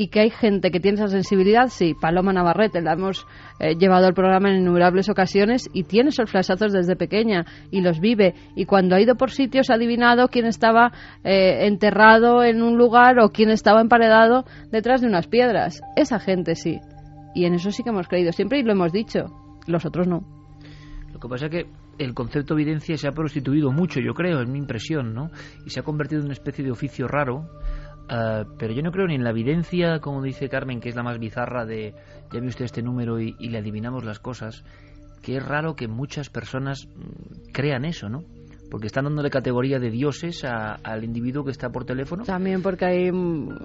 Y 0.00 0.08
que 0.08 0.20
hay 0.20 0.30
gente 0.30 0.70
que 0.70 0.80
tiene 0.80 0.96
esa 0.96 1.08
sensibilidad, 1.08 1.68
sí. 1.68 1.92
Paloma 1.92 2.32
Navarrete, 2.32 2.80
la 2.80 2.94
hemos 2.94 3.26
eh, 3.58 3.74
llevado 3.74 4.06
al 4.06 4.14
programa 4.14 4.48
en 4.48 4.62
innumerables 4.62 5.10
ocasiones 5.10 5.68
y 5.74 5.82
tiene 5.84 6.08
esos 6.08 6.30
flashazos 6.30 6.72
desde 6.72 6.96
pequeña 6.96 7.44
y 7.70 7.82
los 7.82 8.00
vive. 8.00 8.34
Y 8.56 8.64
cuando 8.64 8.96
ha 8.96 9.00
ido 9.02 9.16
por 9.16 9.30
sitios 9.30 9.68
ha 9.68 9.74
adivinado 9.74 10.28
quién 10.28 10.46
estaba 10.46 10.90
eh, 11.22 11.66
enterrado 11.66 12.42
en 12.42 12.62
un 12.62 12.78
lugar 12.78 13.18
o 13.20 13.28
quién 13.28 13.50
estaba 13.50 13.82
emparedado 13.82 14.46
detrás 14.72 15.02
de 15.02 15.06
unas 15.06 15.26
piedras. 15.26 15.82
Esa 15.96 16.18
gente 16.18 16.54
sí. 16.54 16.80
Y 17.34 17.44
en 17.44 17.52
eso 17.52 17.70
sí 17.70 17.82
que 17.82 17.90
hemos 17.90 18.08
creído 18.08 18.32
siempre 18.32 18.58
y 18.58 18.62
lo 18.62 18.72
hemos 18.72 18.92
dicho. 18.92 19.26
Los 19.66 19.84
otros 19.84 20.08
no. 20.08 20.24
Lo 21.12 21.20
que 21.20 21.28
pasa 21.28 21.44
es 21.44 21.50
que 21.50 21.66
el 21.98 22.14
concepto 22.14 22.54
de 22.54 22.62
evidencia 22.62 22.96
se 22.96 23.06
ha 23.06 23.12
prostituido 23.12 23.70
mucho, 23.70 24.00
yo 24.00 24.14
creo, 24.14 24.40
es 24.40 24.48
mi 24.48 24.58
impresión, 24.58 25.12
¿no? 25.12 25.30
Y 25.66 25.70
se 25.70 25.80
ha 25.80 25.82
convertido 25.82 26.20
en 26.20 26.28
una 26.28 26.32
especie 26.32 26.64
de 26.64 26.70
oficio 26.70 27.06
raro. 27.06 27.50
Uh, 28.10 28.44
pero 28.58 28.72
yo 28.72 28.82
no 28.82 28.90
creo 28.90 29.06
ni 29.06 29.14
en 29.14 29.22
la 29.22 29.30
evidencia, 29.30 30.00
como 30.00 30.20
dice 30.20 30.48
Carmen, 30.48 30.80
que 30.80 30.88
es 30.88 30.96
la 30.96 31.04
más 31.04 31.18
bizarra 31.20 31.64
de 31.64 31.94
ya 32.32 32.40
ve 32.40 32.46
usted 32.48 32.64
este 32.64 32.82
número 32.82 33.20
y, 33.20 33.36
y 33.38 33.50
le 33.50 33.58
adivinamos 33.58 34.04
las 34.04 34.18
cosas, 34.18 34.64
que 35.22 35.36
es 35.36 35.46
raro 35.46 35.76
que 35.76 35.86
muchas 35.86 36.28
personas 36.28 36.88
mm, 36.88 37.52
crean 37.52 37.84
eso, 37.84 38.08
¿no? 38.08 38.24
porque 38.70 38.86
están 38.86 39.04
dándole 39.04 39.30
categoría 39.30 39.78
de 39.78 39.90
dioses 39.90 40.44
a, 40.44 40.74
al 40.74 41.04
individuo 41.04 41.44
que 41.44 41.50
está 41.50 41.70
por 41.70 41.84
teléfono. 41.84 42.24
También 42.24 42.62
porque 42.62 42.84
hay, 42.84 43.10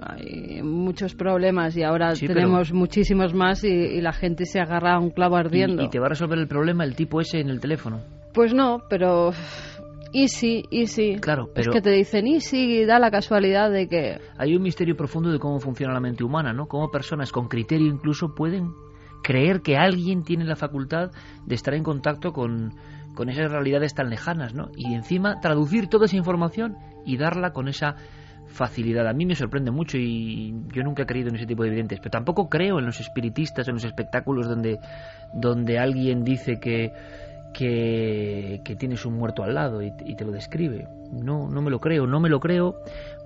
hay 0.02 0.62
muchos 0.62 1.14
problemas 1.14 1.76
y 1.76 1.84
ahora 1.84 2.14
sí, 2.14 2.26
tenemos 2.26 2.72
muchísimos 2.72 3.32
más 3.32 3.62
y, 3.64 3.68
y, 3.68 4.00
la 4.00 4.12
gente 4.12 4.44
se 4.44 4.58
agarra 4.58 4.94
a 4.94 4.98
un 4.98 5.10
clavo 5.10 5.36
ardiendo. 5.36 5.82
¿Y, 5.82 5.86
¿Y, 5.86 5.90
te 5.90 6.00
va 6.00 6.06
a 6.06 6.08
resolver 6.10 6.38
el 6.38 6.48
problema 6.48 6.84
el 6.84 6.96
tipo 6.96 7.20
ese 7.20 7.38
en 7.38 7.50
el 7.50 7.60
teléfono? 7.60 8.00
Pues 8.34 8.52
no, 8.52 8.82
pero 8.90 9.30
easy, 10.22 10.64
easy. 10.70 11.16
Claro, 11.16 11.50
pero... 11.54 11.70
Es 11.70 11.74
que 11.76 11.82
te 11.82 11.90
dicen 11.90 12.26
easy 12.26 12.80
y 12.80 12.84
da 12.84 12.98
la 12.98 13.10
casualidad 13.10 13.70
de 13.70 13.88
que... 13.88 14.20
Hay 14.38 14.54
un 14.54 14.62
misterio 14.62 14.96
profundo 14.96 15.30
de 15.30 15.38
cómo 15.38 15.60
funciona 15.60 15.92
la 15.92 16.00
mente 16.00 16.24
humana, 16.24 16.52
¿no? 16.52 16.66
Cómo 16.66 16.90
personas 16.90 17.32
con 17.32 17.48
criterio 17.48 17.86
incluso 17.86 18.34
pueden 18.34 18.72
creer 19.22 19.62
que 19.62 19.76
alguien 19.76 20.22
tiene 20.22 20.44
la 20.44 20.56
facultad 20.56 21.10
de 21.44 21.54
estar 21.54 21.74
en 21.74 21.82
contacto 21.82 22.32
con 22.32 22.72
con 23.16 23.30
esas 23.30 23.50
realidades 23.50 23.94
tan 23.94 24.10
lejanas, 24.10 24.54
¿no? 24.54 24.70
Y 24.76 24.94
encima 24.94 25.40
traducir 25.40 25.88
toda 25.88 26.04
esa 26.04 26.16
información 26.16 26.76
y 27.04 27.16
darla 27.16 27.52
con 27.52 27.66
esa 27.66 27.96
facilidad. 28.46 29.08
A 29.08 29.12
mí 29.12 29.26
me 29.26 29.34
sorprende 29.34 29.72
mucho 29.72 29.98
y 29.98 30.54
yo 30.72 30.84
nunca 30.84 31.02
he 31.02 31.06
creído 31.06 31.30
en 31.30 31.36
ese 31.36 31.46
tipo 31.46 31.64
de 31.64 31.70
evidentes, 31.70 31.98
pero 31.98 32.10
tampoco 32.10 32.48
creo 32.48 32.78
en 32.78 32.86
los 32.86 33.00
espiritistas, 33.00 33.66
en 33.66 33.74
los 33.74 33.84
espectáculos 33.84 34.48
donde, 34.48 34.78
donde 35.34 35.78
alguien 35.78 36.22
dice 36.22 36.60
que, 36.60 36.92
que, 37.52 38.60
tienes 38.78 39.04
un 39.06 39.14
muerto 39.14 39.42
al 39.42 39.54
lado 39.54 39.82
y, 39.82 39.92
y, 40.04 40.14
te 40.14 40.24
lo 40.24 40.32
describe. 40.32 40.88
No, 41.12 41.48
no 41.48 41.62
me 41.62 41.70
lo 41.70 41.78
creo, 41.78 42.06
no 42.06 42.20
me 42.20 42.28
lo 42.28 42.40
creo 42.40 42.76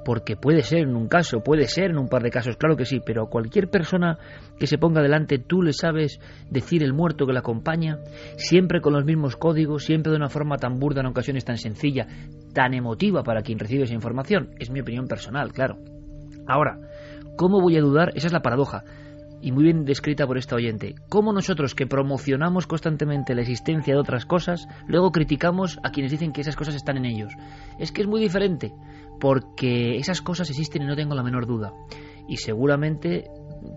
porque 0.05 0.37
puede 0.37 0.63
ser 0.63 0.81
en 0.81 0.97
un 0.97 1.09
caso, 1.09 1.43
puede 1.43 1.67
ser 1.67 1.91
en 1.91 1.99
un 1.99 2.09
par 2.09 2.23
de 2.23 2.31
casos, 2.31 2.57
claro 2.57 2.77
que 2.77 2.85
sí, 2.85 3.01
pero 3.05 3.25
a 3.25 3.29
cualquier 3.29 3.69
persona 3.69 4.19
que 4.59 4.67
se 4.67 4.79
ponga 4.79 5.03
delante 5.03 5.39
tú 5.39 5.63
le 5.63 5.73
sabes 5.73 6.21
decir 6.51 6.83
el 6.83 6.93
muerto 6.93 7.27
que 7.27 7.33
la 7.33 7.41
acompaña, 7.41 7.99
siempre 8.37 8.81
con 8.81 8.95
los 8.95 9.05
mismos 9.05 9.37
códigos, 9.37 9.85
siempre 9.85 10.11
de 10.11 10.17
una 10.17 10.29
forma 10.29 10.57
tan 10.57 10.79
burda, 10.79 11.01
en 11.01 11.07
ocasiones 11.07 11.45
tan 11.45 11.59
sencilla, 11.59 12.07
tan 12.55 12.75
emotiva 12.75 13.23
para 13.23 13.43
quien 13.43 13.59
recibe 13.59 13.85
esa 13.85 13.95
información. 13.95 14.51
Es 14.59 14.71
mi 14.71 14.81
opinión 14.81 15.07
personal, 15.07 15.53
claro. 15.53 15.79
Ahora, 16.47 16.79
¿cómo 17.37 17.61
voy 17.61 17.77
a 17.77 17.81
dudar? 17.81 18.13
Esa 18.15 18.29
es 18.29 18.33
la 18.33 18.43
paradoja 18.43 18.85
y 19.41 19.53
muy 19.53 19.65
bien 19.65 19.85
descrita 19.85 20.27
por 20.27 20.39
esta 20.39 20.57
oyente. 20.57 20.95
¿Cómo 21.09 21.33
nosotros 21.33 21.75
que 21.75 21.87
promocionamos 21.87 22.67
constantemente 22.67 23.35
la 23.35 23.43
existencia 23.43 23.95
de 23.95 24.01
otras 24.01 24.27
cosas, 24.27 24.69
luego 24.87 25.13
criticamos 25.13 25.79
a 25.83 25.91
quienes 25.91 26.13
dicen 26.13 26.33
que 26.33 26.43
esas 26.43 26.57
cosas 26.57 26.75
están 26.75 26.97
en 26.97 27.07
ellos? 27.07 27.33
Es 27.79 27.93
que 27.93 28.03
es 28.03 28.09
muy 28.09 28.21
diferente, 28.21 28.73
porque 29.21 29.97
esas 29.97 30.21
cosas 30.21 30.51
existen 30.51 30.83
y 30.83 30.87
no 30.87 30.97
tengo 30.97 31.15
la 31.15 31.23
menor 31.23 31.47
duda. 31.47 31.73
Y 32.29 32.37
seguramente 32.37 33.31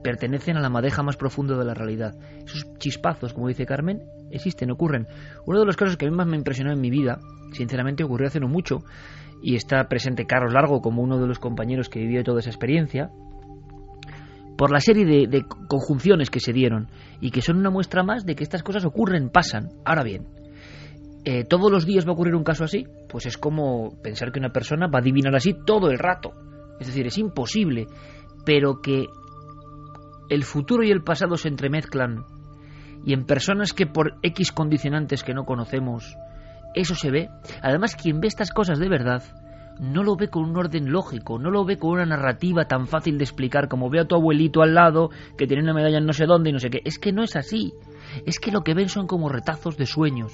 pertenecen 0.03 0.57
a 0.57 0.61
la 0.61 0.69
madeja 0.69 1.03
más 1.03 1.17
profunda 1.17 1.57
de 1.57 1.65
la 1.65 1.73
realidad. 1.73 2.15
Esos 2.45 2.67
chispazos, 2.77 3.33
como 3.33 3.47
dice 3.47 3.65
Carmen, 3.65 4.03
existen, 4.31 4.71
ocurren. 4.71 5.07
Uno 5.45 5.59
de 5.59 5.65
los 5.65 5.75
casos 5.75 5.97
que 5.97 6.05
a 6.05 6.09
mí 6.09 6.15
más 6.15 6.27
me 6.27 6.37
impresionó 6.37 6.71
en 6.71 6.81
mi 6.81 6.89
vida, 6.89 7.19
sinceramente 7.53 8.03
ocurrió 8.03 8.27
hace 8.27 8.39
no 8.39 8.47
mucho, 8.47 8.83
y 9.41 9.55
está 9.55 9.87
presente 9.89 10.25
Carlos 10.25 10.53
Largo 10.53 10.81
como 10.81 11.01
uno 11.01 11.19
de 11.19 11.27
los 11.27 11.39
compañeros 11.39 11.89
que 11.89 11.99
vivió 11.99 12.23
toda 12.23 12.39
esa 12.39 12.49
experiencia, 12.49 13.11
por 14.57 14.71
la 14.71 14.79
serie 14.79 15.05
de, 15.05 15.27
de, 15.27 15.45
conjunciones 15.67 16.29
que 16.29 16.39
se 16.39 16.53
dieron 16.53 16.89
y 17.19 17.31
que 17.31 17.41
son 17.41 17.57
una 17.57 17.69
muestra 17.69 18.03
más 18.03 18.25
de 18.25 18.35
que 18.35 18.43
estas 18.43 18.63
cosas 18.63 18.85
ocurren, 18.85 19.29
pasan. 19.29 19.69
Ahora 19.85 20.03
bien, 20.03 20.27
eh, 21.25 21.45
¿todos 21.45 21.71
los 21.71 21.85
días 21.85 22.05
va 22.05 22.11
a 22.11 22.13
ocurrir 22.13 22.35
un 22.35 22.43
caso 22.43 22.63
así? 22.63 22.85
Pues 23.09 23.25
es 23.25 23.37
como 23.37 24.01
pensar 24.01 24.31
que 24.31 24.39
una 24.39 24.51
persona 24.51 24.87
va 24.87 24.99
a 24.99 25.01
adivinar 25.01 25.35
así 25.35 25.55
todo 25.65 25.89
el 25.89 25.99
rato. 25.99 26.31
Es 26.79 26.87
decir, 26.87 27.07
es 27.07 27.17
imposible, 27.17 27.87
pero 28.45 28.81
que 28.81 29.05
el 30.29 30.43
futuro 30.43 30.83
y 30.83 30.91
el 30.91 31.03
pasado 31.03 31.37
se 31.37 31.47
entremezclan 31.47 32.25
y 33.05 33.13
en 33.13 33.25
personas 33.25 33.73
que 33.73 33.85
por 33.85 34.15
X 34.21 34.51
condicionantes 34.51 35.23
que 35.23 35.33
no 35.33 35.45
conocemos, 35.45 36.17
eso 36.73 36.95
se 36.95 37.11
ve. 37.11 37.29
Además, 37.61 37.95
quien 37.95 38.19
ve 38.19 38.27
estas 38.27 38.51
cosas 38.51 38.79
de 38.79 38.89
verdad 38.89 39.23
no 39.79 40.03
lo 40.03 40.15
ve 40.15 40.29
con 40.29 40.43
un 40.43 40.57
orden 40.57 40.91
lógico, 40.91 41.39
no 41.39 41.49
lo 41.51 41.65
ve 41.65 41.77
con 41.77 41.91
una 41.91 42.05
narrativa 42.05 42.65
tan 42.65 42.87
fácil 42.87 43.17
de 43.17 43.23
explicar 43.23 43.67
como 43.67 43.89
ve 43.89 43.99
a 43.99 44.05
tu 44.05 44.15
abuelito 44.15 44.61
al 44.61 44.73
lado 44.73 45.09
que 45.37 45.47
tiene 45.47 45.63
una 45.63 45.73
medalla 45.73 45.97
en 45.97 46.05
no 46.05 46.13
sé 46.13 46.25
dónde 46.25 46.49
y 46.49 46.53
no 46.53 46.59
sé 46.59 46.69
qué. 46.69 46.81
Es 46.85 46.99
que 46.99 47.11
no 47.11 47.23
es 47.23 47.35
así. 47.35 47.73
Es 48.25 48.39
que 48.39 48.51
lo 48.51 48.63
que 48.63 48.73
ven 48.73 48.89
son 48.89 49.07
como 49.07 49.29
retazos 49.29 49.77
de 49.77 49.85
sueños, 49.85 50.33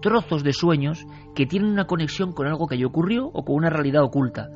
trozos 0.00 0.42
de 0.42 0.52
sueños 0.52 1.06
que 1.34 1.46
tienen 1.46 1.70
una 1.70 1.86
conexión 1.86 2.32
con 2.32 2.46
algo 2.46 2.66
que 2.66 2.78
ya 2.78 2.86
ocurrió 2.86 3.26
o 3.26 3.44
con 3.44 3.56
una 3.56 3.70
realidad 3.70 4.02
oculta. 4.02 4.48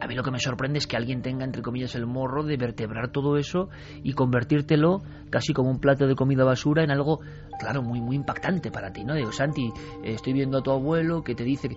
A 0.00 0.06
mí 0.06 0.14
lo 0.14 0.22
que 0.22 0.30
me 0.30 0.38
sorprende 0.38 0.78
es 0.78 0.86
que 0.86 0.96
alguien 0.96 1.20
tenga, 1.20 1.44
entre 1.44 1.60
comillas, 1.60 1.94
el 1.94 2.06
morro 2.06 2.42
de 2.42 2.56
vertebrar 2.56 3.12
todo 3.12 3.36
eso 3.36 3.68
y 4.02 4.14
convertírtelo 4.14 5.02
casi 5.28 5.52
como 5.52 5.70
un 5.70 5.78
plato 5.78 6.06
de 6.06 6.14
comida 6.14 6.42
basura 6.42 6.82
en 6.82 6.90
algo, 6.90 7.20
claro, 7.58 7.82
muy, 7.82 8.00
muy 8.00 8.16
impactante 8.16 8.70
para 8.70 8.92
ti, 8.92 9.04
¿no? 9.04 9.14
Digo, 9.14 9.30
Santi, 9.30 9.70
estoy 10.02 10.32
viendo 10.32 10.58
a 10.58 10.62
tu 10.62 10.70
abuelo 10.70 11.22
que 11.22 11.34
te 11.34 11.44
dice 11.44 11.68
que... 11.68 11.76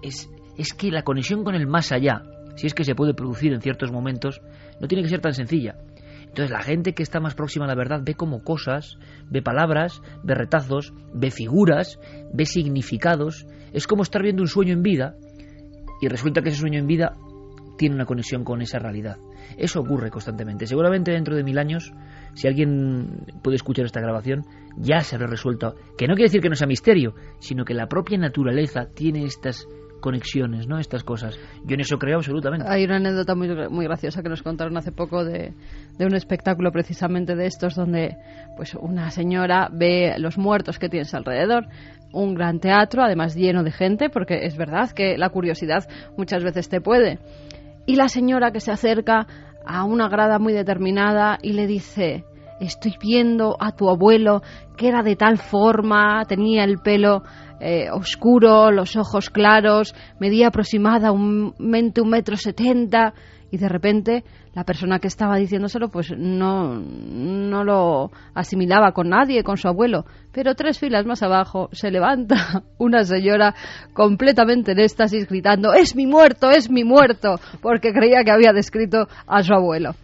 Es, 0.00 0.30
es 0.56 0.72
que 0.72 0.90
la 0.90 1.02
conexión 1.02 1.44
con 1.44 1.54
el 1.54 1.66
más 1.66 1.92
allá, 1.92 2.22
si 2.56 2.66
es 2.66 2.74
que 2.74 2.84
se 2.84 2.94
puede 2.94 3.14
producir 3.14 3.52
en 3.52 3.60
ciertos 3.60 3.90
momentos, 3.90 4.40
no 4.80 4.88
tiene 4.88 5.02
que 5.02 5.08
ser 5.08 5.20
tan 5.20 5.34
sencilla. 5.34 5.76
Entonces 6.34 6.50
la 6.50 6.62
gente 6.62 6.94
que 6.94 7.02
está 7.04 7.20
más 7.20 7.34
próxima 7.34 7.64
a 7.64 7.68
la 7.68 7.76
verdad 7.76 8.00
ve 8.04 8.14
como 8.14 8.42
cosas, 8.42 8.98
ve 9.30 9.40
palabras, 9.40 10.02
ve 10.24 10.34
retazos, 10.34 10.92
ve 11.12 11.30
figuras, 11.30 12.00
ve 12.32 12.44
significados. 12.44 13.46
Es 13.72 13.86
como 13.86 14.02
estar 14.02 14.22
viendo 14.22 14.42
un 14.42 14.48
sueño 14.48 14.72
en 14.72 14.82
vida 14.82 15.14
y 16.00 16.08
resulta 16.08 16.42
que 16.42 16.48
ese 16.48 16.58
sueño 16.58 16.80
en 16.80 16.88
vida 16.88 17.16
tiene 17.78 17.94
una 17.94 18.04
conexión 18.04 18.42
con 18.42 18.62
esa 18.62 18.78
realidad. 18.78 19.18
Eso 19.56 19.80
ocurre 19.80 20.10
constantemente. 20.10 20.66
Seguramente 20.66 21.12
dentro 21.12 21.36
de 21.36 21.44
mil 21.44 21.58
años, 21.58 21.92
si 22.34 22.48
alguien 22.48 23.26
puede 23.42 23.56
escuchar 23.56 23.84
esta 23.84 24.00
grabación, 24.00 24.44
ya 24.76 25.00
se 25.00 25.14
habrá 25.14 25.28
resuelto. 25.28 25.76
Que 25.96 26.06
no 26.06 26.14
quiere 26.14 26.28
decir 26.28 26.40
que 26.40 26.48
no 26.48 26.56
sea 26.56 26.66
misterio, 26.66 27.14
sino 27.38 27.64
que 27.64 27.74
la 27.74 27.86
propia 27.88 28.18
naturaleza 28.18 28.88
tiene 28.92 29.24
estas 29.24 29.68
conexiones, 30.04 30.68
¿no? 30.68 30.78
Estas 30.78 31.02
cosas. 31.02 31.40
Yo 31.64 31.76
en 31.76 31.80
eso 31.80 31.96
creo 31.96 32.18
absolutamente. 32.18 32.66
Hay 32.68 32.84
una 32.84 32.96
anécdota 32.96 33.34
muy, 33.34 33.48
muy 33.70 33.86
graciosa 33.86 34.22
que 34.22 34.28
nos 34.28 34.42
contaron 34.42 34.76
hace 34.76 34.92
poco 34.92 35.24
de, 35.24 35.54
de, 35.96 36.04
un 36.04 36.14
espectáculo 36.14 36.70
precisamente 36.72 37.34
de 37.34 37.46
estos 37.46 37.74
donde 37.74 38.18
pues 38.54 38.74
una 38.74 39.10
señora 39.10 39.70
ve 39.72 40.14
los 40.18 40.36
muertos 40.36 40.78
que 40.78 40.90
tienes 40.90 41.14
alrededor, 41.14 41.68
un 42.12 42.34
gran 42.34 42.60
teatro, 42.60 43.02
además 43.02 43.34
lleno 43.34 43.62
de 43.62 43.72
gente, 43.72 44.10
porque 44.10 44.44
es 44.44 44.58
verdad 44.58 44.90
que 44.90 45.16
la 45.16 45.30
curiosidad 45.30 45.88
muchas 46.18 46.44
veces 46.44 46.68
te 46.68 46.82
puede. 46.82 47.18
Y 47.86 47.96
la 47.96 48.08
señora 48.08 48.50
que 48.50 48.60
se 48.60 48.72
acerca 48.72 49.26
a 49.64 49.84
una 49.84 50.10
grada 50.10 50.38
muy 50.38 50.52
determinada 50.52 51.38
y 51.40 51.54
le 51.54 51.66
dice, 51.66 52.24
estoy 52.60 52.92
viendo 53.00 53.56
a 53.58 53.72
tu 53.72 53.88
abuelo 53.88 54.42
que 54.76 54.88
era 54.88 55.02
de 55.02 55.16
tal 55.16 55.38
forma, 55.38 56.26
tenía 56.26 56.62
el 56.64 56.76
pelo 56.78 57.22
eh, 57.66 57.90
oscuro, 57.90 58.70
los 58.70 58.94
ojos 58.94 59.30
claros, 59.30 59.94
medía 60.20 60.48
aproximadamente 60.48 62.02
un 62.02 62.10
metro 62.10 62.36
setenta 62.36 63.14
y 63.50 63.56
de 63.56 63.68
repente 63.70 64.24
la 64.52 64.64
persona 64.64 64.98
que 64.98 65.08
estaba 65.08 65.36
diciéndoselo 65.36 65.88
pues 65.88 66.12
no, 66.14 66.74
no 66.74 67.64
lo 67.64 68.10
asimilaba 68.34 68.92
con 68.92 69.08
nadie, 69.08 69.42
con 69.42 69.56
su 69.56 69.66
abuelo. 69.66 70.04
Pero 70.30 70.54
tres 70.54 70.78
filas 70.78 71.06
más 71.06 71.22
abajo 71.22 71.70
se 71.72 71.90
levanta 71.90 72.64
una 72.78 73.02
señora 73.04 73.54
completamente 73.94 74.72
en 74.72 74.80
éxtasis 74.80 75.26
gritando 75.26 75.72
¡Es 75.72 75.96
mi 75.96 76.06
muerto! 76.06 76.50
¡Es 76.50 76.68
mi 76.68 76.84
muerto! 76.84 77.40
porque 77.62 77.94
creía 77.94 78.24
que 78.24 78.30
había 78.30 78.52
descrito 78.52 79.08
a 79.26 79.42
su 79.42 79.54
abuelo. 79.54 79.94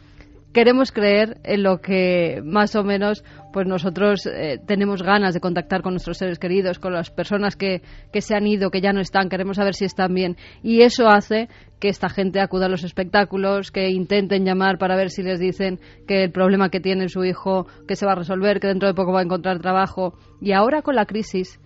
Queremos 0.53 0.92
creer 0.92 1.38
en 1.44 1.62
lo 1.62 1.80
que 1.80 2.40
más 2.44 2.74
o 2.74 2.82
menos 2.82 3.24
pues 3.53 3.66
nosotros 3.66 4.26
eh, 4.26 4.61
tenemos 4.64 5.03
ganas 5.03 5.34
de 5.34 5.40
contactar 5.40 5.82
con 5.82 5.92
nuestros 5.92 6.18
seres 6.18 6.38
queridos, 6.38 6.78
con 6.78 6.92
las 6.92 7.11
personas 7.11 7.57
que, 7.57 7.82
que 8.12 8.20
se 8.20 8.34
han 8.34 8.46
ido, 8.46 8.70
que 8.70 8.80
ya 8.80 8.92
no 8.92 9.01
están, 9.01 9.28
queremos 9.28 9.57
saber 9.57 9.74
si 9.74 9.84
están 9.84 10.14
bien. 10.14 10.36
Y 10.62 10.82
eso 10.82 11.09
hace 11.09 11.48
que 11.80 11.88
esta 11.88 12.09
gente 12.09 12.40
acuda 12.40 12.66
a 12.66 12.68
los 12.68 12.84
espectáculos, 12.84 13.70
que 13.72 13.90
intenten 13.90 14.44
llamar 14.44 14.78
para 14.78 14.96
ver 14.96 15.11
si 15.11 15.22
les 15.22 15.40
dicen 15.40 15.80
que 16.07 16.24
el 16.24 16.30
problema 16.30 16.70
que 16.70 16.80
tiene 16.80 17.09
su 17.09 17.24
hijo 17.24 17.66
que 17.88 17.96
se 17.96 18.07
va 18.07 18.12
a 18.12 18.16
resolver, 18.16 18.61
que 18.61 18.68
dentro 18.68 18.86
de 18.88 18.94
poco 18.94 19.12
va 19.12 19.20
a 19.20 19.24
encontrar 19.24 19.59
trabajo. 19.61 20.14
Y 20.40 20.53
ahora 20.53 20.82
con 20.82 20.94
la 20.94 21.07
crisis, 21.07 21.59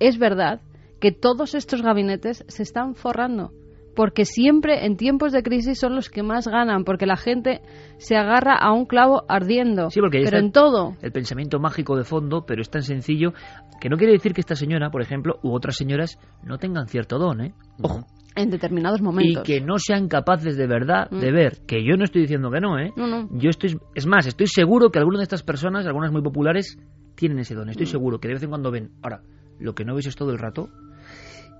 es 0.00 0.18
verdad 0.18 0.60
que 1.00 1.12
todos 1.12 1.54
estos 1.54 1.82
gabinetes 1.82 2.44
se 2.48 2.62
están 2.62 2.94
forrando 2.94 3.52
porque 3.94 4.24
siempre 4.24 4.86
en 4.86 4.96
tiempos 4.96 5.32
de 5.32 5.42
crisis 5.42 5.78
son 5.78 5.94
los 5.94 6.08
que 6.08 6.22
más 6.22 6.46
ganan, 6.48 6.84
porque 6.84 7.06
la 7.06 7.16
gente 7.16 7.60
se 7.98 8.16
agarra 8.16 8.56
a 8.56 8.72
un 8.72 8.86
clavo 8.86 9.24
ardiendo. 9.28 9.90
Sí, 9.90 10.00
porque 10.00 10.22
pero 10.24 10.38
en 10.38 10.52
todo. 10.52 10.96
El 11.02 11.12
pensamiento 11.12 11.58
mágico 11.60 11.96
de 11.96 12.04
fondo, 12.04 12.44
pero 12.46 12.62
es 12.62 12.70
tan 12.70 12.82
sencillo 12.82 13.32
que 13.80 13.88
no 13.88 13.96
quiere 13.96 14.12
decir 14.12 14.32
que 14.32 14.40
esta 14.40 14.54
señora, 14.54 14.90
por 14.90 15.02
ejemplo, 15.02 15.38
u 15.42 15.52
otras 15.52 15.76
señoras 15.76 16.18
no 16.42 16.58
tengan 16.58 16.86
cierto 16.88 17.18
don, 17.18 17.40
¿eh? 17.40 17.54
Ojo. 17.82 18.06
En 18.34 18.48
determinados 18.48 19.02
momentos. 19.02 19.42
Y 19.46 19.52
que 19.52 19.60
no 19.60 19.78
sean 19.78 20.08
capaces 20.08 20.56
de 20.56 20.66
verdad 20.66 21.10
de 21.10 21.30
Mm. 21.30 21.34
ver, 21.34 21.58
que 21.66 21.84
yo 21.84 21.96
no 21.98 22.04
estoy 22.04 22.22
diciendo 22.22 22.50
que 22.50 22.60
no, 22.60 22.78
¿eh? 22.78 22.92
No, 22.96 23.06
no. 23.06 23.28
Yo 23.32 23.50
estoy, 23.50 23.76
es 23.94 24.06
más, 24.06 24.26
estoy 24.26 24.46
seguro 24.46 24.90
que 24.90 24.98
algunas 24.98 25.18
de 25.18 25.24
estas 25.24 25.42
personas, 25.42 25.84
algunas 25.86 26.12
muy 26.12 26.22
populares, 26.22 26.78
tienen 27.14 27.40
ese 27.40 27.54
don. 27.54 27.66
Mm. 27.66 27.70
Estoy 27.72 27.86
seguro 27.86 28.20
que 28.20 28.28
de 28.28 28.34
vez 28.34 28.42
en 28.42 28.48
cuando 28.48 28.70
ven. 28.70 28.92
Ahora, 29.02 29.20
lo 29.58 29.74
que 29.74 29.84
no 29.84 29.94
ves 29.94 30.06
es 30.06 30.16
todo 30.16 30.30
el 30.30 30.38
rato, 30.38 30.70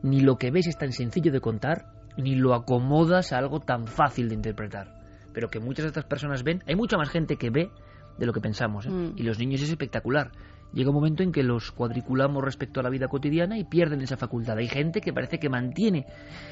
ni 0.02 0.20
lo 0.20 0.36
que 0.36 0.50
ves 0.50 0.66
es 0.66 0.78
tan 0.78 0.92
sencillo 0.92 1.30
de 1.30 1.40
contar, 1.40 1.84
ni 2.16 2.34
lo 2.34 2.54
acomodas 2.54 3.32
a 3.32 3.38
algo 3.38 3.60
tan 3.60 3.86
fácil 3.86 4.28
de 4.28 4.34
interpretar. 4.34 4.94
Pero 5.32 5.48
que 5.48 5.60
muchas 5.60 5.84
de 5.84 5.88
estas 5.88 6.04
personas 6.04 6.42
ven, 6.42 6.62
hay 6.66 6.76
mucha 6.76 6.96
más 6.96 7.08
gente 7.08 7.36
que 7.36 7.50
ve 7.50 7.70
de 8.18 8.26
lo 8.26 8.32
que 8.32 8.40
pensamos. 8.40 8.86
¿eh? 8.86 8.90
Mm. 8.90 9.14
Y 9.16 9.22
los 9.22 9.38
niños 9.38 9.62
es 9.62 9.70
espectacular. 9.70 10.32
Llega 10.72 10.88
un 10.88 10.96
momento 10.96 11.22
en 11.22 11.32
que 11.32 11.42
los 11.42 11.70
cuadriculamos 11.70 12.42
respecto 12.42 12.80
a 12.80 12.82
la 12.82 12.88
vida 12.88 13.08
cotidiana 13.08 13.58
y 13.58 13.64
pierden 13.64 14.00
esa 14.00 14.16
facultad. 14.16 14.56
Hay 14.56 14.68
gente 14.68 15.02
que 15.02 15.12
parece 15.12 15.38
que 15.38 15.50
mantiene 15.50 16.06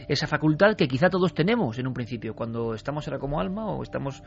esa 0.09 0.27
facultad 0.27 0.77
que 0.77 0.89
quizá 0.89 1.09
todos 1.09 1.33
tenemos 1.33 1.79
en 1.79 1.87
un 1.87 1.95
principio. 1.95 2.35
Cuando 2.35 2.75
estamos 2.75 3.07
ahora 3.09 3.19
como 3.19 3.41
alma 3.41 3.67
o 3.67 3.83
estamos 3.83 4.23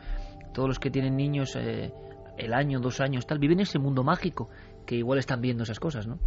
todos 0.52 0.68
los 0.68 0.78
que 0.80 0.90
tienen 0.90 1.16
niños 1.16 1.54
eh, 1.54 1.92
el 2.36 2.54
año, 2.54 2.80
dos 2.80 3.00
años, 3.00 3.24
tal, 3.26 3.38
viven 3.38 3.60
ese 3.60 3.78
mundo 3.78 4.02
mágico 4.02 4.48
que 4.84 4.96
igual 4.96 5.20
están 5.20 5.40
viendo 5.40 5.62
esas 5.62 5.78
cosas, 5.78 6.08
¿no? 6.08 6.18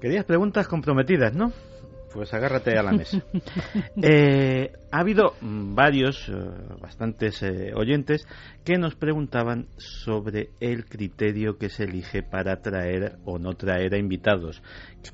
Querías 0.00 0.24
preguntas 0.24 0.66
comprometidas, 0.68 1.34
¿no? 1.34 1.52
Pues 2.12 2.32
agárrate 2.34 2.78
a 2.78 2.82
la 2.82 2.92
mesa. 2.98 3.22
Eh, 4.02 4.72
ha 4.90 5.00
habido 5.00 5.34
mm, 5.40 5.74
varios, 5.74 6.28
eh, 6.28 6.34
bastantes 6.80 7.42
eh, 7.42 7.72
oyentes 7.74 8.26
que 8.64 8.78
nos 8.78 8.94
preguntaban 8.94 9.68
sobre 9.76 10.50
el 10.60 10.84
criterio 10.84 11.56
que 11.58 11.68
se 11.68 11.84
elige 11.84 12.22
para 12.22 12.60
traer 12.60 13.16
o 13.24 13.38
no 13.38 13.54
traer 13.54 13.94
a 13.94 13.98
invitados. 13.98 14.62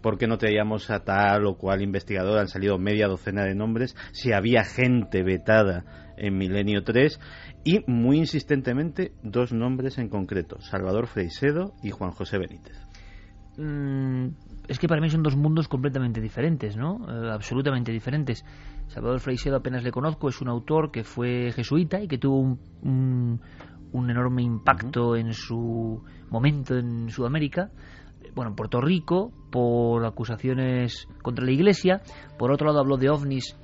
¿Por 0.02 0.18
qué 0.18 0.26
no 0.26 0.38
traíamos 0.38 0.90
a 0.90 1.04
tal 1.04 1.46
o 1.46 1.56
cual 1.56 1.82
investigador? 1.82 2.38
Han 2.38 2.48
salido 2.48 2.78
media 2.78 3.06
docena 3.06 3.44
de 3.44 3.54
nombres. 3.54 3.94
Si 4.12 4.32
había 4.32 4.64
gente 4.64 5.22
vetada 5.22 5.84
en 6.16 6.36
Milenio 6.36 6.82
3 6.82 7.18
y 7.64 7.80
muy 7.86 8.18
insistentemente 8.18 9.12
dos 9.22 9.52
nombres 9.52 9.98
en 9.98 10.08
concreto, 10.08 10.60
Salvador 10.60 11.06
Freisedo 11.06 11.74
y 11.82 11.90
Juan 11.90 12.10
José 12.10 12.38
Benítez. 12.38 12.76
Mm, 13.56 14.28
es 14.68 14.78
que 14.78 14.86
para 14.86 15.00
mí 15.00 15.08
son 15.08 15.22
dos 15.22 15.34
mundos 15.34 15.66
completamente 15.66 16.20
diferentes, 16.20 16.76
¿no? 16.76 17.00
Eh, 17.08 17.30
absolutamente 17.32 17.90
diferentes. 17.90 18.44
Salvador 18.86 19.18
Freixedo 19.20 19.56
apenas 19.56 19.82
le 19.82 19.90
conozco, 19.90 20.28
es 20.28 20.40
un 20.42 20.48
autor 20.48 20.90
que 20.90 21.04
fue 21.04 21.52
jesuita 21.52 22.00
y 22.02 22.06
que 22.06 22.18
tuvo 22.18 22.38
un, 22.38 22.60
un, 22.82 23.40
un 23.92 24.10
enorme 24.10 24.42
impacto 24.42 25.16
en 25.16 25.32
su 25.32 26.02
momento 26.30 26.76
en 26.76 27.08
Sudamérica. 27.08 27.70
Bueno, 28.34 28.50
en 28.50 28.56
Puerto 28.56 28.80
Rico, 28.80 29.32
por 29.50 30.04
acusaciones 30.04 31.08
contra 31.22 31.44
la 31.44 31.50
Iglesia. 31.50 32.02
Por 32.38 32.52
otro 32.52 32.66
lado, 32.66 32.80
habló 32.80 32.98
de 32.98 33.08
ovnis 33.08 33.56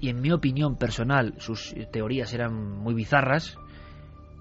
y, 0.00 0.08
en 0.08 0.20
mi 0.20 0.32
opinión 0.32 0.76
personal, 0.76 1.34
sus 1.38 1.74
teorías 1.92 2.34
eran 2.34 2.80
muy 2.80 2.92
bizarras. 2.92 3.56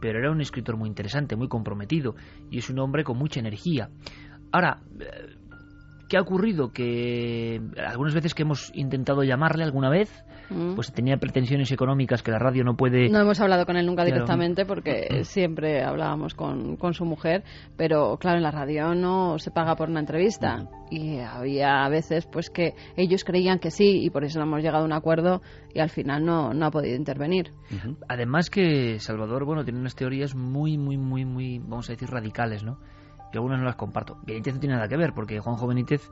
Pero 0.01 0.20
era 0.20 0.32
un 0.32 0.41
escritor 0.41 0.78
muy 0.78 0.88
interesante, 0.88 1.36
muy 1.36 1.49
comprometido 1.49 2.16
y 2.49 2.60
es 2.60 2.70
un 2.70 2.80
hombre 2.80 3.03
con 3.03 3.18
mucha 3.18 3.41
energía. 3.41 3.89
Ahora, 4.51 4.82
eh, 4.99 5.36
¿qué 6.10 6.18
ha 6.18 6.22
ocurrido? 6.22 6.72
Que 6.74 7.62
algunas 7.88 8.14
veces 8.14 8.34
que 8.34 8.43
hemos 8.43 8.72
intentado 8.76 9.24
llamarle 9.24 9.64
alguna 9.64 9.89
vez, 9.89 10.12
Mm. 10.49 10.74
pues 10.74 10.91
tenía 10.91 11.18
pretensiones 11.18 11.72
económicas 11.72 12.24
que 12.24 12.32
la 12.32 12.39
radio 12.39 12.64
no 12.64 12.76
puede... 12.76 13.07
No 13.10 13.20
hemos 13.20 13.39
hablado 13.39 13.68
con 13.68 13.78
él 13.78 13.86
nunca 13.86 14.01
Claro. 14.03 14.16
directamente 14.16 14.66
porque 14.66 15.24
siempre 15.24 15.84
hablábamos 15.84 16.34
con, 16.34 16.76
con 16.76 16.95
su 16.95 17.05
mujer, 17.05 17.43
pero 17.78 18.18
claro, 18.18 18.38
en 18.38 18.43
la 18.43 18.49
radio 18.49 18.95
no 18.95 19.38
se 19.38 19.51
paga 19.51 19.76
por 19.76 19.89
una 19.89 19.99
entrevista. 19.99 20.68
Y 20.89 21.20
había 21.20 21.88
veces 21.89 22.26
pues 22.26 22.49
que 22.49 22.74
ellos 22.97 23.24
creían 23.24 23.60
que 23.60 23.70
sí 23.70 24.03
y 24.03 24.10
por 24.10 24.24
eso 24.24 24.39
no 24.39 24.45
hemos 24.45 24.64
llegado 24.64 24.82
a 24.84 24.88
un 24.88 24.93
acuerdo 24.93 25.43
y 25.72 25.82
al 25.82 25.89
final 25.91 26.26
no, 26.26 26.51
no 26.53 26.66
ha 26.66 26.72
podido 26.72 26.95
intervenir. 26.95 27.51
Además 28.07 28.49
que 28.49 28.99
Salvador, 28.99 29.45
bueno, 29.45 29.64
tiene 29.64 29.80
unas 29.80 29.95
teorías 29.95 30.34
muy, 30.34 30.80
muy, 30.80 30.97
muy, 30.97 31.26
muy, 31.26 31.60
vamos 31.60 31.89
a 31.89 31.93
decir, 31.93 32.10
radicales, 32.10 32.64
¿no? 32.64 32.80
Yo 33.32 33.39
algunas 33.39 33.59
no 33.59 33.65
las 33.65 33.75
comparto. 33.75 34.17
Benítez 34.25 34.55
no 34.55 34.59
tiene 34.59 34.75
nada 34.75 34.88
que 34.88 34.97
ver, 34.97 35.13
porque 35.13 35.39
Juanjo 35.39 35.67
Benítez, 35.67 36.09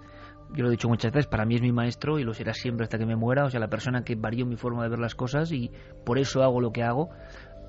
yo 0.54 0.64
lo 0.64 0.70
he 0.70 0.72
dicho 0.72 0.88
muchas 0.88 1.12
veces, 1.12 1.28
para 1.28 1.46
mí 1.46 1.56
es 1.56 1.62
mi 1.62 1.72
maestro 1.72 2.20
y 2.20 2.24
lo 2.24 2.34
será 2.34 2.54
siempre 2.54 2.84
hasta 2.84 2.98
que 2.98 3.06
me 3.06 3.16
muera, 3.16 3.46
o 3.46 3.50
sea, 3.50 3.60
la 3.60 3.70
persona 3.70 4.04
que 4.04 4.16
varió 4.16 4.46
mi 4.46 4.56
forma 4.56 4.84
de 4.84 4.90
ver 4.90 5.00
las 5.00 5.16
cosas 5.16 5.52
y 5.52 5.72
por 6.06 6.20
eso 6.20 6.44
hago 6.44 6.62
lo 6.62 6.72
que 6.72 6.84
hago. 6.84 7.10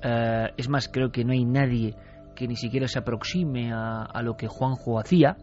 Eh, 0.03 0.49
es 0.57 0.69
más, 0.69 0.87
creo 0.87 1.11
que 1.11 1.25
no 1.25 1.33
hay 1.33 1.45
nadie 1.45 1.95
que 2.35 2.47
ni 2.47 2.55
siquiera 2.55 2.87
se 2.87 2.99
aproxime 2.99 3.73
a, 3.73 4.21
lo 4.23 4.37
que 4.37 4.47
Juanjo 4.47 4.97
hacía, 4.97 5.35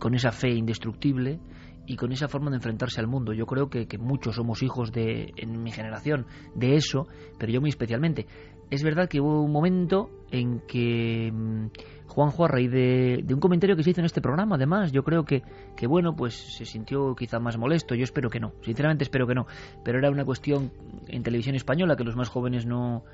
con 0.00 0.14
esa 0.14 0.32
fe 0.32 0.50
indestructible 0.50 1.40
y 1.86 1.94
con 1.94 2.10
esa 2.10 2.26
forma 2.26 2.50
de 2.50 2.56
enfrentarse 2.56 3.00
al 3.00 3.06
mundo. 3.06 3.32
Yo 3.32 3.46
creo 3.46 3.70
que, 3.70 3.86
que 3.86 3.96
muchos 3.96 4.34
somos 4.34 4.62
hijos 4.64 4.90
de, 4.90 5.32
en 5.36 5.62
mi 5.62 5.70
generación, 5.70 6.26
de 6.56 6.74
eso, 6.74 7.06
pero 7.38 7.52
yo 7.52 7.60
muy 7.60 7.70
especialmente. 7.70 8.26
Es 8.70 8.82
verdad 8.82 9.08
que 9.08 9.20
hubo 9.20 9.42
un 9.42 9.52
momento 9.52 10.10
en 10.30 10.60
que 10.66 11.30
mm, 11.32 11.66
Juanjo, 12.06 12.44
a 12.44 12.48
raíz 12.48 12.70
de, 12.70 13.24
un 13.28 13.40
comentario 13.40 13.76
que 13.76 13.82
se 13.82 13.90
hizo 13.90 14.00
en 14.00 14.06
este 14.06 14.20
programa, 14.20 14.56
además, 14.56 14.92
yo 14.92 15.02
creo 15.02 15.24
que, 15.24 15.42
que, 15.76 15.86
bueno, 15.86 16.16
pues 16.16 16.34
se 16.34 16.64
sintió 16.64 17.14
quizá 17.14 17.38
más 17.38 17.58
molesto. 17.58 17.94
Yo 17.94 18.04
espero 18.04 18.30
que 18.30 18.40
no, 18.40 18.52
sinceramente 18.62 19.04
espero 19.04 19.26
que 19.26 19.34
no. 19.34 19.46
Pero 19.84 19.98
era 19.98 20.10
una 20.10 20.24
cuestión 20.24 20.72
en 21.08 21.22
televisión 21.22 21.56
española 21.56 21.96
que 21.96 22.04
los 22.04 22.16
más 22.16 22.28
jóvenes 22.28 22.64
no, 22.64 23.04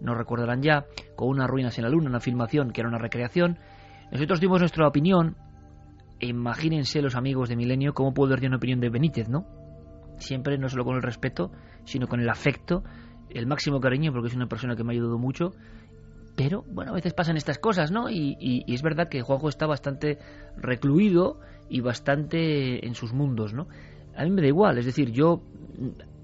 no 0.00 0.14
recordarán 0.14 0.62
ya, 0.62 0.86
con 1.16 1.28
unas 1.28 1.48
ruinas 1.48 1.78
en 1.78 1.84
la 1.84 1.90
luna, 1.90 2.08
una 2.08 2.20
filmación 2.20 2.70
que 2.70 2.80
era 2.80 2.88
una 2.88 2.98
recreación. 2.98 3.58
Nosotros 4.10 4.40
dimos 4.40 4.60
nuestra 4.60 4.86
opinión. 4.86 5.36
Imagínense 6.20 7.00
los 7.00 7.14
amigos 7.14 7.48
de 7.48 7.56
Milenio 7.56 7.94
cómo 7.94 8.12
puedo 8.12 8.30
dar 8.30 8.44
una 8.44 8.56
opinión 8.56 8.80
de 8.80 8.88
Benítez, 8.88 9.28
¿no? 9.28 9.46
Siempre 10.16 10.58
no 10.58 10.68
solo 10.68 10.84
con 10.84 10.96
el 10.96 11.02
respeto, 11.02 11.52
sino 11.84 12.08
con 12.08 12.20
el 12.20 12.28
afecto, 12.28 12.82
el 13.30 13.46
máximo 13.46 13.78
cariño, 13.78 14.12
porque 14.12 14.28
es 14.28 14.34
una 14.34 14.48
persona 14.48 14.74
que 14.74 14.82
me 14.82 14.92
ha 14.92 14.94
ayudado 14.94 15.18
mucho. 15.18 15.52
Pero, 16.38 16.64
bueno, 16.70 16.92
a 16.92 16.94
veces 16.94 17.14
pasan 17.14 17.36
estas 17.36 17.58
cosas, 17.58 17.90
¿no? 17.90 18.08
Y, 18.08 18.36
y- 18.38 18.62
y 18.64 18.74
es 18.74 18.82
verdad 18.82 19.08
que 19.08 19.22
Juanjo 19.22 19.48
está 19.48 19.66
bastante 19.66 20.18
recluido 20.56 21.40
y 21.68 21.80
bastante 21.80 22.86
en 22.86 22.94
sus 22.94 23.12
mundos, 23.12 23.52
¿no? 23.52 23.66
A 24.16 24.22
mí 24.22 24.30
me 24.30 24.40
da 24.42 24.46
igual, 24.46 24.78
es 24.78 24.86
decir, 24.86 25.10
yo. 25.10 25.42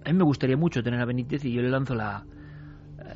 A 0.07 0.12
mí 0.12 0.17
me 0.17 0.23
gustaría 0.25 0.57
mucho 0.57 0.85
tener 0.85 1.01
a 1.01 1.05
Benítez 1.05 1.45
y 1.45 1.53
yo 1.53 1.62
le 1.62 1.69
lanzo 1.69 1.97
la, 1.97 2.27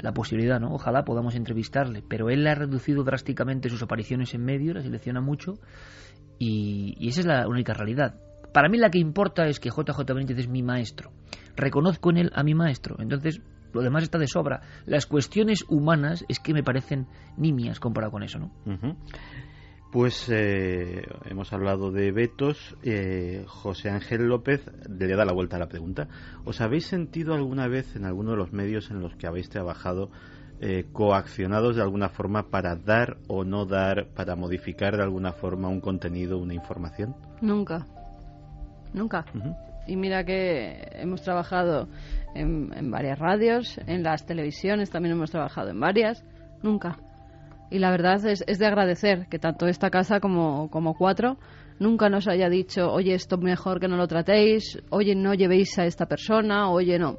la 0.00 0.12
posibilidad, 0.12 0.58
¿no? 0.58 0.74
Ojalá 0.74 1.04
podamos 1.04 1.36
entrevistarle, 1.36 2.02
pero 2.08 2.30
él 2.30 2.44
ha 2.48 2.56
reducido 2.56 3.04
drásticamente 3.04 3.68
sus 3.68 3.80
apariciones 3.82 4.34
en 4.34 4.44
medios, 4.44 4.74
la 4.74 4.82
selecciona 4.82 5.20
mucho 5.20 5.54
y, 6.40 6.96
y 6.98 7.08
esa 7.10 7.20
es 7.20 7.26
la 7.26 7.46
única 7.46 7.74
realidad. 7.74 8.16
Para 8.52 8.68
mí 8.68 8.76
la 8.76 8.90
que 8.90 8.98
importa 8.98 9.46
es 9.46 9.60
que 9.60 9.70
JJ 9.70 10.14
Benítez 10.14 10.38
es 10.38 10.48
mi 10.48 10.64
maestro. 10.64 11.12
Reconozco 11.54 12.10
en 12.10 12.16
él 12.16 12.30
a 12.34 12.42
mi 12.42 12.54
maestro. 12.54 12.96
Entonces, 12.98 13.40
lo 13.72 13.82
demás 13.82 14.02
está 14.02 14.18
de 14.18 14.26
sobra. 14.26 14.62
Las 14.86 15.06
cuestiones 15.06 15.64
humanas 15.68 16.24
es 16.28 16.40
que 16.40 16.54
me 16.54 16.62
parecen 16.62 17.06
nimias 17.36 17.80
comparado 17.80 18.12
con 18.12 18.22
eso, 18.22 18.38
¿no? 18.38 18.50
Pues 19.90 20.28
eh, 20.30 21.02
hemos 21.24 21.52
hablado 21.52 21.90
de 21.90 22.12
vetos. 22.12 22.76
eh, 22.82 23.44
José 23.46 23.88
Ángel 23.88 24.26
López 24.26 24.64
le 24.88 25.16
da 25.16 25.24
la 25.24 25.32
vuelta 25.32 25.56
a 25.56 25.58
la 25.58 25.68
pregunta. 25.68 26.08
¿Os 26.44 26.60
habéis 26.60 26.86
sentido 26.86 27.34
alguna 27.34 27.68
vez 27.68 27.96
en 27.96 28.04
alguno 28.04 28.32
de 28.32 28.36
los 28.36 28.52
medios 28.52 28.90
en 28.90 29.00
los 29.00 29.16
que 29.16 29.26
habéis 29.26 29.48
trabajado 29.48 30.10
eh, 30.60 30.86
coaccionados 30.92 31.76
de 31.76 31.82
alguna 31.82 32.08
forma 32.10 32.50
para 32.50 32.76
dar 32.76 33.16
o 33.28 33.44
no 33.44 33.64
dar, 33.64 34.08
para 34.14 34.36
modificar 34.36 34.96
de 34.96 35.04
alguna 35.04 35.32
forma 35.32 35.68
un 35.68 35.80
contenido, 35.80 36.36
una 36.36 36.52
información? 36.52 37.16
Nunca. 37.40 37.86
Nunca. 38.92 39.24
Y 39.86 39.96
mira 39.96 40.24
que 40.24 40.86
hemos 40.94 41.22
trabajado 41.22 41.88
en, 42.34 42.72
en 42.74 42.90
varias 42.90 43.18
radios, 43.18 43.78
en 43.86 44.02
las 44.02 44.26
televisiones 44.26 44.90
también 44.90 45.14
hemos 45.14 45.30
trabajado 45.30 45.70
en 45.70 45.80
varias. 45.80 46.24
Nunca. 46.62 46.98
Y 47.70 47.78
la 47.78 47.90
verdad 47.90 48.24
es, 48.26 48.42
es 48.46 48.58
de 48.58 48.66
agradecer 48.66 49.26
que 49.28 49.38
tanto 49.38 49.66
esta 49.66 49.90
casa 49.90 50.20
como, 50.20 50.70
como 50.70 50.94
cuatro 50.94 51.38
nunca 51.78 52.08
nos 52.08 52.26
haya 52.28 52.48
dicho, 52.48 52.90
oye, 52.90 53.14
esto 53.14 53.38
mejor 53.38 53.80
que 53.80 53.88
no 53.88 53.96
lo 53.96 54.08
tratéis, 54.08 54.82
oye, 54.90 55.14
no 55.14 55.34
llevéis 55.34 55.78
a 55.78 55.84
esta 55.84 56.06
persona, 56.06 56.70
oye, 56.70 56.98
no. 56.98 57.18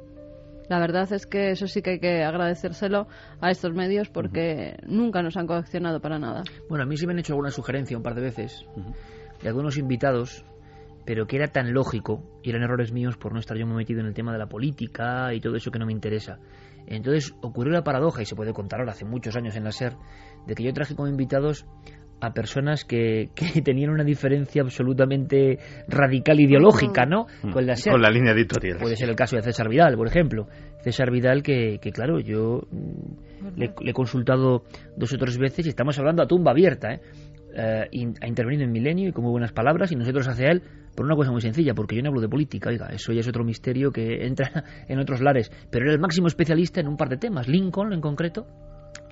La 0.68 0.78
verdad 0.78 1.12
es 1.12 1.26
que 1.26 1.50
eso 1.50 1.66
sí 1.66 1.82
que 1.82 1.90
hay 1.90 1.98
que 1.98 2.22
agradecérselo 2.22 3.08
a 3.40 3.50
estos 3.50 3.72
medios 3.72 4.08
porque 4.08 4.76
nunca 4.86 5.20
nos 5.20 5.36
han 5.36 5.46
coaccionado 5.46 6.00
para 6.00 6.18
nada. 6.18 6.44
Bueno, 6.68 6.84
a 6.84 6.86
mí 6.86 6.96
sí 6.96 7.06
me 7.06 7.12
han 7.12 7.18
hecho 7.18 7.32
alguna 7.32 7.50
sugerencia 7.50 7.96
un 7.96 8.04
par 8.04 8.14
de 8.14 8.22
veces 8.22 8.64
de 9.42 9.48
algunos 9.48 9.78
invitados, 9.78 10.44
pero 11.06 11.26
que 11.26 11.36
era 11.36 11.48
tan 11.48 11.72
lógico 11.72 12.22
y 12.42 12.50
eran 12.50 12.62
errores 12.62 12.92
míos 12.92 13.16
por 13.16 13.32
no 13.32 13.40
estar 13.40 13.56
yo 13.56 13.66
muy 13.66 13.76
metido 13.76 14.00
en 14.00 14.06
el 14.06 14.14
tema 14.14 14.32
de 14.32 14.38
la 14.38 14.46
política 14.46 15.32
y 15.34 15.40
todo 15.40 15.56
eso 15.56 15.70
que 15.70 15.78
no 15.78 15.86
me 15.86 15.92
interesa. 15.92 16.38
Entonces 16.86 17.34
ocurrió 17.42 17.72
la 17.72 17.84
paradoja, 17.84 18.22
y 18.22 18.24
se 18.26 18.34
puede 18.34 18.52
contar 18.52 18.80
ahora, 18.80 18.92
hace 18.92 19.04
muchos 19.04 19.36
años 19.36 19.54
en 19.56 19.64
la 19.64 19.72
SER, 19.72 19.94
de 20.46 20.54
que 20.54 20.62
yo 20.64 20.72
traje 20.72 20.94
como 20.94 21.08
invitados 21.08 21.66
a 22.22 22.32
personas 22.32 22.84
que, 22.84 23.30
que 23.34 23.62
tenían 23.62 23.90
una 23.90 24.04
diferencia 24.04 24.62
absolutamente 24.62 25.58
radical 25.88 26.38
ideológica, 26.40 27.06
¿no? 27.06 27.26
Mm. 27.42 27.50
Con 27.52 27.66
la 27.66 27.76
SER. 27.76 27.92
Con 27.92 28.02
la 28.02 28.10
línea 28.10 28.32
editorial. 28.32 28.78
Puede 28.78 28.96
ser 28.96 29.08
el 29.08 29.16
caso 29.16 29.36
de 29.36 29.42
César 29.42 29.68
Vidal, 29.68 29.96
por 29.96 30.06
ejemplo. 30.06 30.46
César 30.82 31.10
Vidal, 31.10 31.42
que, 31.42 31.78
que 31.80 31.92
claro, 31.92 32.18
yo 32.20 32.62
mm, 32.70 33.56
le, 33.58 33.72
le 33.82 33.90
he 33.90 33.94
consultado 33.94 34.64
dos 34.96 35.12
o 35.12 35.16
tres 35.18 35.38
veces 35.38 35.66
y 35.66 35.68
estamos 35.70 35.98
hablando 35.98 36.22
a 36.22 36.26
tumba 36.26 36.50
abierta, 36.50 36.92
¿eh? 36.94 37.00
Eh, 37.52 37.88
in- 37.90 38.14
ha 38.22 38.28
intervenido 38.28 38.62
en 38.64 38.70
Milenio 38.70 39.08
y 39.08 39.12
con 39.12 39.24
muy 39.24 39.32
buenas 39.32 39.52
palabras 39.52 39.90
y 39.90 39.96
nosotros 39.96 40.28
hacia 40.28 40.50
él 40.52 40.62
por 41.00 41.06
una 41.06 41.16
cosa 41.16 41.32
muy 41.32 41.40
sencilla, 41.40 41.72
porque 41.72 41.96
yo 41.96 42.02
no 42.02 42.10
hablo 42.10 42.20
de 42.20 42.28
política, 42.28 42.68
oiga, 42.68 42.88
eso 42.88 43.10
ya 43.14 43.20
es 43.20 43.26
otro 43.26 43.42
misterio 43.42 43.90
que 43.90 44.26
entra 44.26 44.64
en 44.86 44.98
otros 44.98 45.22
lares, 45.22 45.50
pero 45.70 45.86
era 45.86 45.94
el 45.94 45.98
máximo 45.98 46.26
especialista 46.26 46.78
en 46.78 46.88
un 46.88 46.98
par 46.98 47.08
de 47.08 47.16
temas, 47.16 47.48
Lincoln 47.48 47.94
en 47.94 48.02
concreto, 48.02 48.46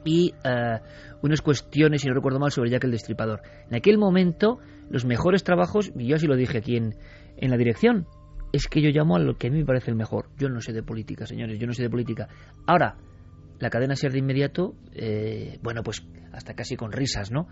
y 0.04 0.34
eh, 0.44 0.80
unas 1.22 1.40
cuestiones, 1.40 2.02
si 2.02 2.08
no 2.08 2.12
recuerdo 2.12 2.40
mal, 2.40 2.50
sobre 2.50 2.68
Jack 2.68 2.84
el 2.84 2.90
Destripador. 2.90 3.40
En 3.70 3.76
aquel 3.76 3.96
momento, 3.96 4.58
los 4.90 5.06
mejores 5.06 5.44
trabajos, 5.44 5.90
y 5.96 6.08
yo 6.08 6.16
así 6.16 6.26
lo 6.26 6.36
dije 6.36 6.58
aquí 6.58 6.76
en, 6.76 6.94
en 7.38 7.50
la 7.50 7.56
dirección, 7.56 8.06
es 8.52 8.68
que 8.68 8.82
yo 8.82 8.90
llamo 8.90 9.16
a 9.16 9.18
lo 9.18 9.38
que 9.38 9.46
a 9.46 9.50
mí 9.50 9.56
me 9.56 9.64
parece 9.64 9.90
el 9.90 9.96
mejor. 9.96 10.28
Yo 10.36 10.50
no 10.50 10.60
sé 10.60 10.74
de 10.74 10.82
política, 10.82 11.24
señores, 11.24 11.58
yo 11.58 11.66
no 11.66 11.72
sé 11.72 11.84
de 11.84 11.88
política. 11.88 12.28
Ahora, 12.66 12.96
la 13.60 13.70
cadena 13.70 13.96
ser 13.96 14.12
de 14.12 14.18
inmediato, 14.18 14.74
eh, 14.92 15.58
bueno, 15.62 15.82
pues 15.82 16.06
hasta 16.32 16.52
casi 16.52 16.76
con 16.76 16.92
risas, 16.92 17.30
¿no? 17.30 17.48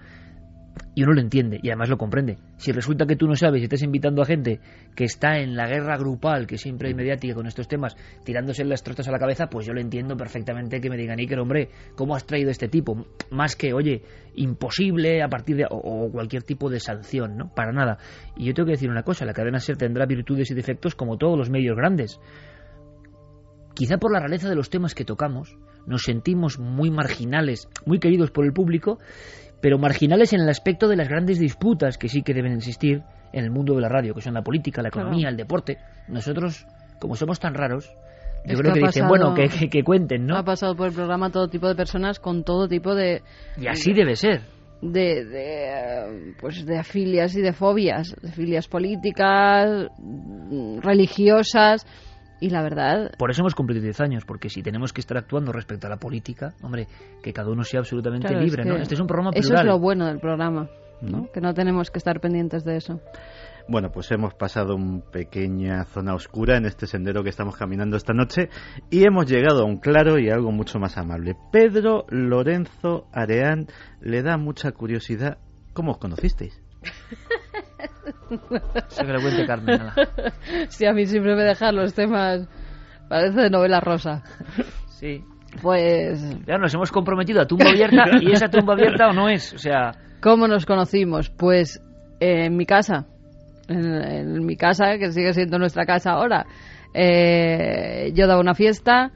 Y 0.95 1.03
uno 1.03 1.13
lo 1.13 1.21
entiende 1.21 1.61
y 1.63 1.69
además 1.69 1.89
lo 1.91 1.99
comprende. 1.99 2.39
Si 2.57 2.73
resulta 2.73 3.07
que 3.07 3.17
tú 3.17 3.27
no 3.27 3.35
sabes 3.37 3.61
y 3.61 3.65
estás 3.65 3.83
invitando 3.83 4.23
a 4.23 4.27
gente 4.27 4.61
que 4.95 5.05
está 5.05 5.39
en 5.39 5.55
la 5.55 5.67
guerra 5.67 5.97
grupal, 5.99 6.47
que 6.47 6.59
siempre 6.59 6.89
hay 6.89 6.95
mediática 6.95 7.35
con 7.35 7.47
estos 7.47 7.69
temas, 7.69 7.97
tirándose 8.25 8.65
las 8.65 8.83
trostas 8.83 9.09
a 9.09 9.13
la 9.13 9.19
cabeza, 9.19 9.49
pues 9.49 9.67
yo 9.67 9.75
lo 9.75 9.81
entiendo 9.81 10.17
perfectamente 10.17 10.81
que 10.81 10.89
me 10.89 10.97
digan, 10.97 11.19
Iker, 11.19 11.39
hombre, 11.39 11.71
¿cómo 11.97 12.17
has 12.17 12.27
traído 12.27 12.51
este 12.51 12.69
tipo? 12.69 13.07
Más 13.31 13.57
que, 13.57 13.75
oye, 13.75 14.03
imposible 14.37 15.23
a 15.23 15.29
partir 15.29 15.57
de. 15.57 15.65
o, 15.69 15.77
o 15.77 16.11
cualquier 16.11 16.43
tipo 16.43 16.71
de 16.71 16.81
sanción, 16.81 17.37
¿no? 17.37 17.55
Para 17.55 17.73
nada. 17.73 17.99
Y 18.37 18.47
yo 18.47 18.55
tengo 18.55 18.67
que 18.67 18.73
decir 18.73 18.91
una 18.91 19.03
cosa: 19.03 19.25
la 19.25 19.35
cadena 19.35 19.59
ser 19.61 19.77
tendrá 19.77 20.07
virtudes 20.07 20.51
y 20.51 20.55
defectos 20.55 20.95
como 20.95 21.19
todos 21.19 21.39
los 21.39 21.51
medios 21.51 21.77
grandes. 21.77 22.21
Quizá 23.75 23.99
por 23.99 24.11
la 24.11 24.21
rareza 24.21 24.49
de 24.49 24.55
los 24.55 24.71
temas 24.71 24.95
que 24.95 25.05
tocamos, 25.05 25.59
nos 25.87 26.03
sentimos 26.03 26.59
muy 26.59 26.91
marginales, 26.91 27.69
muy 27.85 27.99
queridos 27.99 28.31
por 28.31 28.47
el 28.47 28.55
público, 28.55 28.99
pero 29.61 29.79
marginales 29.79 30.33
en 30.33 30.41
el 30.41 30.49
aspecto 30.49 30.89
de 30.89 30.97
las 30.97 31.09
grandes 31.09 31.39
disputas 31.39 31.99
que 31.99 32.09
sí 32.09 32.23
que 32.23 32.35
deben 32.35 32.53
existir 32.53 33.03
en 33.33 33.45
el 33.45 33.51
mundo 33.51 33.75
de 33.75 33.81
la 33.81 33.89
radio, 33.89 34.15
que 34.15 34.21
son 34.21 34.35
la 34.35 34.43
política, 34.43 34.83
la 34.83 34.91
Claro. 34.91 35.09
economía, 35.09 35.29
el 35.29 35.37
deporte. 35.37 35.79
Nosotros, 36.09 36.67
como 37.01 37.17
somos 37.17 37.41
tan 37.41 37.55
raros, 37.55 37.91
yo 38.45 38.53
Es 38.53 38.61
creo 38.61 38.73
que 38.75 38.81
dicen, 38.81 39.05
pasado- 39.05 39.09
bueno, 39.09 39.35
que, 39.35 39.49
que- 39.49 39.69
que 39.69 39.83
cuenten, 39.83 40.25
¿no? 40.27 40.37
Ha 40.37 40.45
pasado 40.45 40.77
por 40.77 40.87
el 40.89 40.95
programa 40.95 41.31
todo 41.31 41.49
tipo 41.49 41.67
de 41.69 41.75
personas 41.75 42.21
con 42.21 42.45
todo 42.45 42.69
tipo 42.69 42.95
de, 42.95 43.23
Y 43.61 43.67
así 43.67 43.93
debe 43.93 44.15
ser. 44.15 44.43
de, 44.83 45.25
de, 45.25 46.35
pues 46.41 46.65
de 46.65 46.79
afilias 46.79 47.35
y 47.35 47.41
de 47.41 47.53
fobias, 47.53 48.15
de 48.23 48.31
filias 48.31 48.69
políticas, 48.69 49.89
mm, 49.99 50.79
religiosas 50.81 51.85
y 52.41 52.51
la 52.51 52.63
verdad 52.63 53.13
Por 53.19 53.31
eso 53.31 53.43
hemos 53.43 53.55
cumplido 53.55 53.83
10 53.83 54.01
años, 54.01 54.25
porque 54.25 54.49
si 54.49 54.63
tenemos 54.63 54.93
que 54.93 55.01
estar 55.01 55.17
actuando 55.17 55.53
respecto 55.53 55.87
a 55.87 55.91
la 55.91 55.97
política, 55.97 56.55
hombre, 56.63 56.87
que 57.23 57.33
cada 57.33 57.51
uno 57.51 57.63
sea 57.63 57.81
absolutamente 57.81 58.29
claro, 58.29 58.43
es 58.43 58.51
libre, 58.51 58.65
¿no? 58.65 58.77
Este 58.77 58.95
es 58.95 59.01
un 59.01 59.07
programa 59.07 59.31
Eso 59.35 59.49
plural. 59.49 59.67
es 59.67 59.73
lo 59.73 59.79
bueno 59.79 60.07
del 60.07 60.19
programa, 60.19 60.69
¿no? 61.01 61.31
Que 61.33 61.41
no 61.41 61.55
tenemos 61.55 61.91
que 61.91 61.99
estar 61.99 62.21
pendientes 62.21 62.65
de 62.65 62.77
eso. 62.77 63.01
Bueno, 63.69 63.91
pues 63.91 64.11
hemos 64.13 64.35
pasado 64.35 64.77
una 64.77 65.01
pequeña 65.01 65.85
zona 65.87 66.15
oscura 66.15 66.57
en 66.57 66.67
este 66.67 66.87
sendero 66.87 67.25
que 67.25 67.31
estamos 67.31 67.57
caminando 67.57 67.97
esta 67.97 68.13
noche 68.13 68.49
y 68.91 69.05
hemos 69.05 69.27
llegado 69.27 69.63
a 69.63 69.65
un 69.65 69.79
claro 69.79 70.21
y 70.21 70.31
algo 70.31 70.53
mucho 70.53 70.79
más 70.79 70.97
amable. 70.97 71.37
Pedro 71.51 72.07
Lorenzo 72.09 73.09
Areán 73.13 73.67
le 74.01 74.23
da 74.23 74.37
mucha 74.37 74.71
curiosidad. 74.71 75.39
¿Cómo 75.73 75.93
os 75.93 75.99
conocisteis? 75.99 76.63
Eso 78.31 79.05
que 79.05 79.23
cuente 79.23 79.47
Carmen. 79.47 79.81
ala. 79.81 79.95
Sí, 80.69 80.87
a 80.87 80.93
mí 80.93 81.07
siempre 81.07 81.35
me 81.37 81.43
dejan 81.45 81.77
los 81.77 81.95
temas, 81.95 82.49
parece 83.09 83.43
de 83.43 83.51
novela 83.51 83.81
rosa. 83.81 84.23
Sí. 84.89 85.23
Pues, 85.63 86.21
Ya 86.47 86.59
nos 86.59 86.75
hemos 86.75 86.91
comprometido 86.91 87.41
a 87.41 87.47
tumba 87.47 87.71
abierta 87.71 88.05
y 88.21 88.33
esa 88.33 88.49
tumba 88.49 88.75
abierta 88.75 89.09
o 89.09 89.13
no 89.13 89.29
es. 89.29 89.53
O 89.55 89.59
sea, 89.59 89.93
¿cómo 90.21 90.47
nos 90.49 90.67
conocimos? 90.67 91.31
Pues 91.31 91.81
eh, 92.21 92.47
en 92.47 92.57
mi 92.57 92.67
casa, 92.67 93.07
en, 93.69 93.85
en 93.87 94.45
mi 94.45 94.57
casa, 94.57 94.99
que 94.99 95.13
sigue 95.13 95.33
siendo 95.33 95.59
nuestra 95.59 95.87
casa 95.87 96.13
ahora. 96.13 96.47
Eh, 96.93 98.11
yo 98.15 98.27
daba 98.27 98.41
una 98.41 98.55
fiesta, 98.55 99.13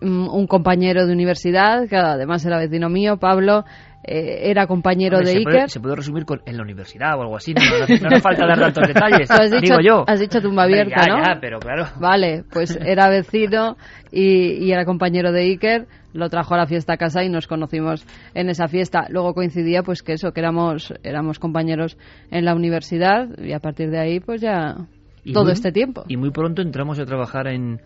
mm, 0.00 0.28
un 0.28 0.46
compañero 0.46 1.06
de 1.06 1.12
universidad, 1.12 1.88
que 1.88 1.96
además 1.96 2.44
era 2.44 2.58
vecino 2.58 2.88
mío, 2.88 3.16
Pablo, 3.18 3.64
eh, 4.02 4.50
era 4.50 4.66
compañero 4.66 5.18
hombre, 5.18 5.30
de 5.32 5.38
se, 5.38 5.42
puede, 5.44 5.56
Iker. 5.58 5.70
se 5.70 5.80
puede 5.80 5.96
resumir 5.96 6.24
con 6.24 6.40
en 6.46 6.56
la 6.56 6.62
universidad 6.62 7.18
o 7.18 7.22
algo 7.22 7.36
así. 7.36 7.52
No, 7.54 7.60
no, 7.62 7.86
no 7.86 8.08
hace 8.08 8.20
falta 8.20 8.46
dar 8.46 8.58
tantos 8.58 8.86
detalles. 8.94 9.30
Has 9.30 9.50
dicho- 9.50 9.60
digo 9.60 9.80
yo. 9.80 10.04
has 10.06 10.20
dicho 10.20 10.40
tumba 10.40 10.62
abierta, 10.64 11.02
ya, 11.06 11.14
¿no? 11.14 11.22
Ya, 11.22 11.38
pero 11.40 11.58
claro. 11.60 11.86
Vale, 12.00 12.44
pues 12.50 12.76
era 12.84 13.08
vecino 13.10 13.76
y, 14.10 14.64
y 14.64 14.72
era 14.72 14.84
compañero 14.84 15.32
de 15.32 15.42
Iker, 15.42 15.86
lo 16.12 16.28
trajo 16.30 16.54
a 16.54 16.56
la 16.58 16.66
fiesta 16.66 16.94
a 16.94 16.96
casa 16.96 17.22
y 17.22 17.28
nos 17.28 17.46
conocimos 17.46 18.04
en 18.34 18.48
esa 18.48 18.66
fiesta. 18.68 19.06
Luego 19.10 19.34
coincidía 19.34 19.82
pues 19.82 20.02
que 20.02 20.14
eso, 20.14 20.32
que 20.32 20.40
éramos, 20.40 20.92
éramos 21.04 21.38
compañeros 21.38 21.96
en 22.30 22.44
la 22.44 22.54
universidad 22.54 23.28
y 23.38 23.52
a 23.52 23.60
partir 23.60 23.90
de 23.90 23.98
ahí 24.00 24.18
pues 24.20 24.40
ya 24.40 24.76
Y 25.24 25.32
todo 25.32 25.44
muy- 25.44 25.52
este 25.52 25.72
tiempo. 25.72 26.04
Y 26.08 26.16
muy 26.16 26.30
pronto 26.30 26.62
entramos 26.62 26.98
a 26.98 27.04
trabajar 27.04 27.46
en, 27.48 27.80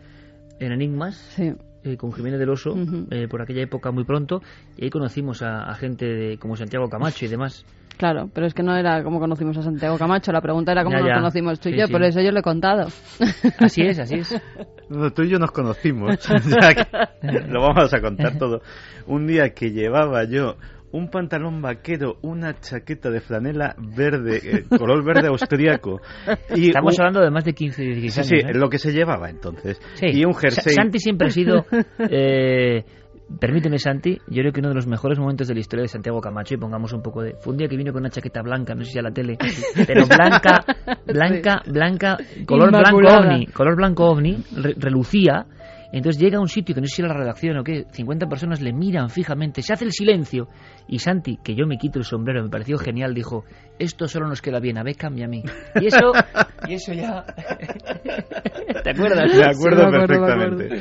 en 0.61 0.73
Enigmas. 0.73 1.17
Sí. 1.37 1.53
Eh, 1.85 1.97
con 1.97 2.13
Jiménez 2.13 2.39
del 2.41 2.51
Oso 2.51 2.73
Ujú. 2.73 3.07
eh, 3.11 3.29
por 3.29 3.43
aquella 3.43 3.63
época 3.63 3.91
muy 3.91 4.05
pronto 4.05 4.43
y 4.77 4.85
ahí 4.85 4.91
conocimos 4.91 5.43
a, 5.43 5.65
a 5.71 5.75
gente 5.75 6.07
de, 6.07 6.39
como 6.39 6.57
Santiago 6.57 6.89
Camacho 6.89 7.25
y 7.25 7.29
demás 7.29 7.65
Claro, 7.97 8.29
pero 8.35 8.45
es 8.47 8.55
que 8.55 8.65
no 8.65 8.75
era 8.75 9.05
como 9.05 9.21
conocimos 9.21 9.57
a 9.57 9.63
Santiago 9.63 9.97
Camacho, 9.99 10.33
la 10.33 10.41
pregunta 10.41 10.73
era 10.73 10.83
cómo 10.83 10.97
Ya, 10.97 11.01
nos 11.03 11.09
ya. 11.11 11.15
conocimos 11.15 11.61
tú 11.61 11.69
y 11.69 11.73
Sí, 11.75 11.79
yo, 11.79 11.87
sí. 11.87 11.93
por 11.93 12.03
eso 12.03 12.21
yo 12.21 12.33
lo 12.33 12.41
he 12.41 12.43
contado. 12.43 12.89
así 13.59 13.83
es 13.83 14.01
así 14.01 14.17
es 14.17 14.35
No, 14.89 15.11
tú 15.13 15.23
y 15.23 15.29
yo 15.31 15.39
nos 15.39 15.53
conocimos. 15.53 16.19
ya 16.61 16.75
que 16.75 17.41
lo 17.49 17.61
vamos 17.63 17.95
a 17.95 18.01
contar 18.01 18.37
todo. 18.37 18.61
Un 19.07 19.27
día 19.29 19.51
que 19.55 19.71
llevaba 19.71 20.25
yo 20.25 20.57
un 20.95 21.09
pantalón 21.11 21.61
vaquero, 21.61 22.17
una 22.23 22.59
chaqueta 22.61 23.11
de 23.11 23.21
franela 23.21 23.75
verde, 23.79 24.41
eh, 24.43 24.65
color 24.79 25.05
verde 25.05 25.29
austriaco. 25.29 26.01
Y 26.55 26.69
estamos 26.69 26.95
un- 26.95 27.01
hablando 27.03 27.21
de 27.21 27.31
más 27.31 27.45
de 27.45 27.53
15 27.53 27.83
16 27.83 28.27
Sí, 28.27 28.35
años 28.37 28.45
sí, 28.53 28.57
¿eh? 28.57 28.59
lo 28.61 28.69
que 28.69 28.79
se 28.79 28.93
llevaba 28.93 29.29
entonces. 29.29 29.81
Sí. 29.95 30.07
Y 30.13 30.25
un 30.25 30.35
jersey. 30.35 30.73
Santi 30.73 30.99
siempre 30.99 31.27
ha 31.29 31.31
sido 31.31 31.65
eh, 31.99 32.85
permíteme 33.41 33.79
Santi 33.79 34.19
yo 34.29 34.43
creo 34.43 34.53
que 34.53 34.61
uno 34.61 34.69
de 34.69 34.75
los 34.75 34.87
mejores 34.87 35.19
momentos 35.19 35.49
de 35.49 35.55
la 35.55 35.61
historia 35.61 35.83
de 35.83 35.89
Santiago 35.89 36.21
Camacho 36.21 36.55
y 36.55 36.59
pongamos 36.59 36.93
un 36.93 37.03
poco 37.03 37.23
de 37.23 37.35
fue 37.41 37.53
un 37.53 37.57
día 37.59 37.69
que 37.69 37.77
vino 37.77 37.91
con 37.93 38.01
una 38.03 38.11
chaqueta 38.11 38.43
blanca 38.43 38.75
no 38.75 38.85
sé 38.85 38.93
si 38.93 38.99
a 38.99 39.03
la 39.03 39.11
tele 39.13 39.37
pero 39.87 40.05
blanca 40.07 40.65
blanca 41.07 41.63
blanca 41.67 42.19
color 42.47 42.71
blanco 42.71 42.99
ovni 42.99 43.47
color 43.47 43.77
blanco 43.77 44.05
ovni 44.11 44.37
re- 44.57 44.75
relucía 44.77 45.47
entonces 45.99 46.21
llega 46.21 46.39
a 46.39 46.41
un 46.41 46.49
sitio 46.49 46.75
que 46.75 46.81
no 46.81 46.87
sé 46.89 46.97
si 46.97 47.03
era 47.03 47.15
la 47.15 47.21
redacción 47.21 47.57
o 47.59 47.63
qué, 47.63 47.87
50 47.91 48.27
personas 48.27 48.61
le 48.61 48.73
miran 48.73 49.11
fijamente, 49.11 49.63
se 49.63 49.73
hace 49.73 49.85
el 49.85 49.93
silencio 49.93 50.49
y 50.89 50.99
Santi, 50.99 51.39
que 51.43 51.55
yo 51.55 51.67
me 51.67 51.79
quito 51.79 52.01
el 52.01 52.05
sombrero, 52.05 52.43
me 52.43 52.51
pareció 52.51 52.79
genial, 52.79 53.15
dijo, 53.15 53.45
esto 53.79 54.09
solo 54.09 54.27
nos 54.27 54.43
queda 54.43 54.59
bien, 54.59 54.77
a 54.77 54.83
Beckham 54.83 55.17
y 55.19 55.23
a 55.23 55.29
mí. 55.29 55.43
Y 55.81 55.87
eso, 55.87 56.13
y 56.69 56.75
eso 56.75 56.93
ya... 56.93 57.25
¿Te 58.83 58.91
acuerdas? 58.91 59.33
Me 59.37 59.45
acuerdo 59.45 59.85
Sí, 59.85 59.91
me 59.91 59.91
acuerdo, 59.91 59.91
me 59.91 60.07
perfectamente. 60.07 60.81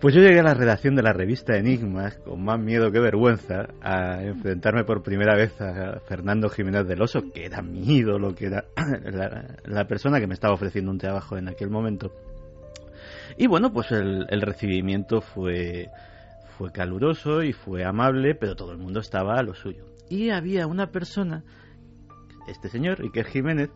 Pues 0.00 0.14
yo 0.14 0.20
llegué 0.20 0.40
a 0.40 0.42
la 0.42 0.54
redacción 0.54 0.96
de 0.96 1.02
la 1.02 1.12
revista 1.12 1.56
Enigmas 1.56 2.16
con 2.16 2.42
más 2.42 2.58
miedo 2.58 2.90
que 2.90 2.98
vergüenza 2.98 3.68
a 3.82 4.22
enfrentarme 4.22 4.82
por 4.82 5.02
primera 5.02 5.36
vez 5.36 5.60
a 5.60 6.00
Fernando 6.08 6.48
Jiménez 6.48 6.88
del 6.88 7.02
Oso, 7.02 7.20
que 7.32 7.44
era 7.44 7.62
mi 7.62 7.98
ídolo, 7.98 8.34
que 8.34 8.46
era 8.46 8.64
la, 9.12 9.56
la 9.64 9.84
persona 9.84 10.18
que 10.18 10.26
me 10.26 10.34
estaba 10.34 10.54
ofreciendo 10.54 10.90
un 10.90 10.98
trabajo 10.98 11.36
en 11.36 11.48
aquel 11.48 11.70
momento. 11.70 12.10
Y 13.36 13.46
bueno, 13.46 13.72
pues 13.72 13.90
el, 13.92 14.26
el 14.28 14.42
recibimiento 14.42 15.20
fue, 15.20 15.88
fue 16.58 16.70
caluroso 16.72 17.42
y 17.42 17.52
fue 17.52 17.84
amable, 17.84 18.34
pero 18.34 18.54
todo 18.56 18.72
el 18.72 18.78
mundo 18.78 19.00
estaba 19.00 19.38
a 19.38 19.42
lo 19.42 19.54
suyo. 19.54 19.86
Y 20.10 20.30
había 20.30 20.66
una 20.66 20.90
persona, 20.90 21.42
este 22.46 22.68
señor, 22.68 23.00
Iker 23.02 23.26
Jiménez, 23.26 23.70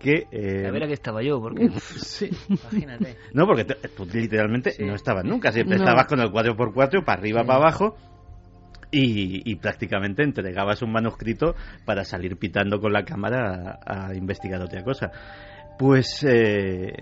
que... 0.00 0.26
eh, 0.32 0.66
A 0.66 0.70
ver 0.72 0.84
a 0.84 0.86
qué 0.88 0.94
estaba 0.94 1.22
yo, 1.22 1.40
porque... 1.40 1.70
sí, 1.80 2.30
Imagínate. 2.48 3.16
no, 3.34 3.46
porque 3.46 3.64
te- 3.64 3.88
tú 3.88 4.04
literalmente 4.12 4.72
Sí. 4.72 4.84
no 4.84 4.94
estabas 4.94 5.24
nunca, 5.24 5.52
siempre 5.52 5.76
No. 5.78 5.84
estabas 5.84 6.06
con 6.06 6.20
el 6.20 6.30
4x4 6.30 7.04
para 7.04 7.18
arriba, 7.20 7.42
Sí. 7.42 7.46
para 7.46 7.58
abajo. 7.58 7.96
Y, 8.94 9.50
y 9.50 9.56
prácticamente 9.56 10.22
entregabas 10.22 10.82
un 10.82 10.92
manuscrito 10.92 11.54
para 11.86 12.04
salir 12.04 12.36
pitando 12.36 12.78
con 12.78 12.92
la 12.92 13.04
cámara 13.06 13.78
a, 13.86 14.08
a 14.08 14.14
investigar 14.14 14.60
otra 14.60 14.84
cosa. 14.84 15.10
Pues 15.78 16.22
eh, 16.28 16.92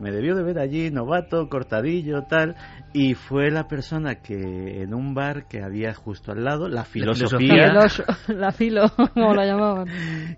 me 0.00 0.10
debió 0.10 0.34
de 0.34 0.42
ver 0.42 0.58
allí, 0.58 0.90
novato, 0.90 1.48
cortadillo, 1.48 2.22
tal, 2.28 2.56
y 2.92 3.14
fue 3.14 3.50
la 3.50 3.66
persona 3.68 4.16
que 4.16 4.82
en 4.82 4.94
un 4.94 5.14
bar 5.14 5.46
que 5.48 5.62
había 5.62 5.94
justo 5.94 6.32
al 6.32 6.44
lado, 6.44 6.68
la 6.68 6.84
filosofía, 6.84 7.72
la 8.28 8.52
filo, 8.52 8.84
como 9.14 9.34
la 9.34 9.46
llamaban, 9.46 9.88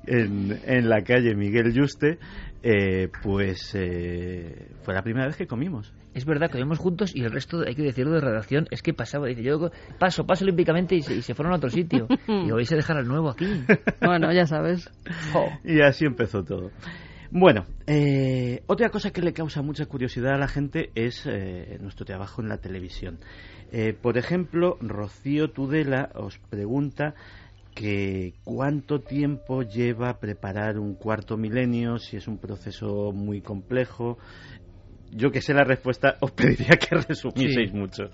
en, 0.06 0.58
en 0.64 0.88
la 0.88 1.02
calle 1.02 1.34
Miguel 1.34 1.72
Juste, 1.78 2.18
eh, 2.62 3.08
pues 3.22 3.74
eh, 3.74 4.70
fue 4.82 4.94
la 4.94 5.02
primera 5.02 5.26
vez 5.26 5.36
que 5.36 5.46
comimos. 5.46 5.92
Es 6.14 6.24
verdad, 6.24 6.50
comimos 6.50 6.78
juntos 6.78 7.14
y 7.14 7.22
el 7.22 7.30
resto, 7.30 7.60
hay 7.66 7.74
que 7.74 7.82
decirlo 7.82 8.12
de 8.14 8.20
redacción, 8.20 8.66
es 8.70 8.82
que 8.82 8.94
pasaba, 8.94 9.26
dice, 9.28 9.42
yo 9.42 9.70
paso, 9.98 10.26
paso 10.26 10.44
olímpicamente 10.44 10.96
y 10.96 11.02
se, 11.02 11.14
y 11.14 11.22
se 11.22 11.34
fueron 11.34 11.52
a 11.52 11.56
otro 11.58 11.68
sitio. 11.70 12.08
y 12.26 12.50
vais 12.50 12.72
a 12.72 12.76
dejar 12.76 12.96
al 12.96 13.06
nuevo 13.06 13.30
aquí. 13.30 13.46
bueno, 14.00 14.32
ya 14.32 14.46
sabes. 14.46 14.90
Y 15.62 15.80
así 15.82 16.06
empezó 16.06 16.42
todo. 16.42 16.70
Bueno, 17.30 17.66
eh, 17.86 18.62
otra 18.66 18.90
cosa 18.90 19.10
que 19.10 19.22
le 19.22 19.32
causa 19.32 19.62
mucha 19.62 19.86
curiosidad 19.86 20.34
a 20.34 20.38
la 20.38 20.48
gente 20.48 20.90
es 20.94 21.26
eh, 21.26 21.78
nuestro 21.80 22.06
trabajo 22.06 22.42
en 22.42 22.48
la 22.48 22.58
televisión. 22.58 23.18
Eh, 23.72 23.94
por 23.94 24.16
ejemplo, 24.16 24.78
Rocío 24.80 25.50
Tudela 25.50 26.10
os 26.14 26.38
pregunta 26.50 27.14
que 27.74 28.32
cuánto 28.44 29.00
tiempo 29.00 29.62
lleva 29.62 30.18
preparar 30.18 30.78
un 30.78 30.94
cuarto 30.94 31.36
milenio, 31.36 31.98
si 31.98 32.16
es 32.16 32.26
un 32.26 32.38
proceso 32.38 33.12
muy 33.12 33.42
complejo. 33.42 34.18
Yo 35.10 35.30
que 35.30 35.42
sé 35.42 35.52
la 35.52 35.64
respuesta, 35.64 36.16
os 36.20 36.30
pediría 36.30 36.78
que 36.78 36.96
resumieseis 36.96 37.72
mucho. 37.72 38.04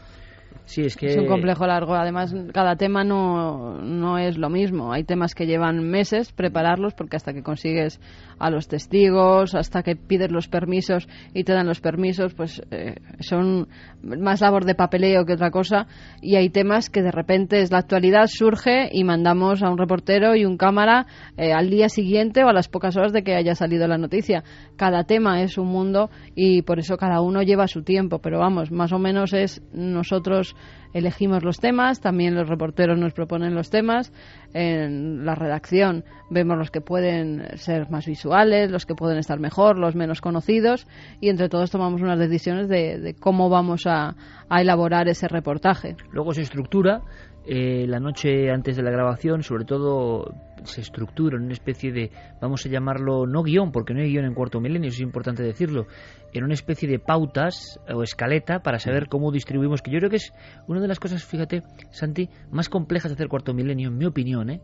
Sí, 0.64 0.82
es 0.82 0.96
que... 0.96 1.06
Es 1.06 1.16
un 1.16 1.26
complejo 1.26 1.66
largo. 1.66 1.94
Además, 1.94 2.34
cada 2.52 2.76
tema 2.76 3.04
no, 3.04 3.78
no 3.80 4.18
es 4.18 4.38
lo 4.38 4.48
mismo. 4.48 4.92
Hay 4.92 5.04
temas 5.04 5.34
que 5.34 5.46
llevan 5.46 5.90
meses 5.90 6.32
prepararlos 6.32 6.94
porque 6.94 7.16
hasta 7.16 7.32
que 7.32 7.42
consigues 7.42 8.00
a 8.38 8.50
los 8.50 8.68
testigos, 8.68 9.54
hasta 9.54 9.82
que 9.82 9.96
pides 9.96 10.30
los 10.30 10.48
permisos 10.48 11.08
y 11.34 11.44
te 11.44 11.52
dan 11.52 11.66
los 11.66 11.80
permisos, 11.80 12.34
pues 12.34 12.62
eh, 12.70 12.96
son 13.20 13.68
más 14.02 14.40
labor 14.40 14.64
de 14.64 14.74
papeleo 14.74 15.24
que 15.24 15.34
otra 15.34 15.50
cosa. 15.50 15.86
Y 16.20 16.36
hay 16.36 16.50
temas 16.50 16.90
que 16.90 17.02
de 17.02 17.12
repente 17.12 17.60
es 17.60 17.70
la 17.70 17.78
actualidad, 17.78 18.26
surge 18.26 18.88
y 18.92 19.04
mandamos 19.04 19.62
a 19.62 19.70
un 19.70 19.78
reportero 19.78 20.34
y 20.34 20.44
un 20.44 20.56
cámara 20.56 21.06
eh, 21.36 21.52
al 21.52 21.70
día 21.70 21.88
siguiente 21.88 22.44
o 22.44 22.48
a 22.48 22.52
las 22.52 22.68
pocas 22.68 22.96
horas 22.96 23.12
de 23.12 23.22
que 23.22 23.34
haya 23.34 23.54
salido 23.54 23.86
la 23.86 23.98
noticia. 23.98 24.42
Cada 24.76 25.04
tema 25.04 25.42
es 25.42 25.58
un 25.58 25.68
mundo 25.68 26.10
y 26.34 26.62
por 26.62 26.78
eso 26.78 26.96
cada 26.96 27.20
uno 27.20 27.42
lleva 27.42 27.68
su 27.68 27.82
tiempo. 27.82 28.20
Pero 28.20 28.38
vamos, 28.38 28.70
más 28.70 28.92
o 28.92 28.98
menos 28.98 29.32
es 29.32 29.62
nosotros 29.72 30.51
elegimos 30.92 31.42
los 31.42 31.58
temas, 31.58 32.00
también 32.00 32.34
los 32.34 32.48
reporteros 32.48 32.98
nos 32.98 33.12
proponen 33.12 33.54
los 33.54 33.70
temas, 33.70 34.12
en 34.52 35.24
la 35.24 35.34
redacción 35.34 36.04
vemos 36.30 36.58
los 36.58 36.70
que 36.70 36.80
pueden 36.80 37.56
ser 37.56 37.90
más 37.90 38.06
visuales, 38.06 38.70
los 38.70 38.86
que 38.86 38.94
pueden 38.94 39.18
estar 39.18 39.40
mejor, 39.40 39.78
los 39.78 39.94
menos 39.94 40.20
conocidos 40.20 40.86
y 41.20 41.28
entre 41.28 41.48
todos 41.48 41.70
tomamos 41.70 42.02
unas 42.02 42.18
decisiones 42.18 42.68
de, 42.68 43.16
cómo 43.18 43.48
vamos 43.48 43.86
a, 43.86 44.14
a 44.48 44.60
elaborar 44.60 45.08
ese 45.08 45.28
reportaje. 45.28 45.96
Luego 46.10 46.34
se 46.34 46.42
estructura 46.42 47.02
eh, 47.44 47.86
la 47.88 47.98
noche 47.98 48.50
antes 48.50 48.76
de 48.76 48.82
la 48.82 48.90
grabación, 48.90 49.42
sobre 49.42 49.64
todo 49.64 50.34
se 50.64 50.80
estructura 50.80 51.36
en 51.36 51.44
una 51.44 51.52
especie 51.52 51.92
de, 51.92 52.10
vamos 52.40 52.64
a 52.64 52.68
llamarlo, 52.68 53.26
no 53.26 53.42
guion, 53.42 53.72
porque 53.72 53.94
no 53.94 54.00
hay 54.00 54.10
guion 54.10 54.24
en 54.24 54.34
Cuarto 54.34 54.60
Milenio, 54.60 54.90
es 54.90 55.00
importante 55.00 55.42
decirlo, 55.42 55.86
en 56.32 56.44
una 56.44 56.54
especie 56.54 56.88
de 56.88 57.00
pautas 57.00 57.80
o 57.92 58.02
escaleta 58.02 58.60
para 58.60 58.78
saber 58.78 59.08
cómo 59.08 59.32
distribuimos, 59.32 59.82
que 59.82 59.90
yo 59.90 59.98
creo 59.98 60.10
que 60.10 60.16
es 60.16 60.32
una 60.68 60.80
de 60.80 60.88
las 60.88 61.00
cosas, 61.00 61.24
fíjate, 61.24 61.64
Santi, 61.90 62.28
más 62.52 62.68
complejas 62.68 63.10
de 63.10 63.14
hacer 63.14 63.28
Cuarto 63.28 63.54
Milenio, 63.54 63.88
en 63.88 63.98
mi 63.98 64.04
opinión, 64.04 64.50
¿eh? 64.50 64.60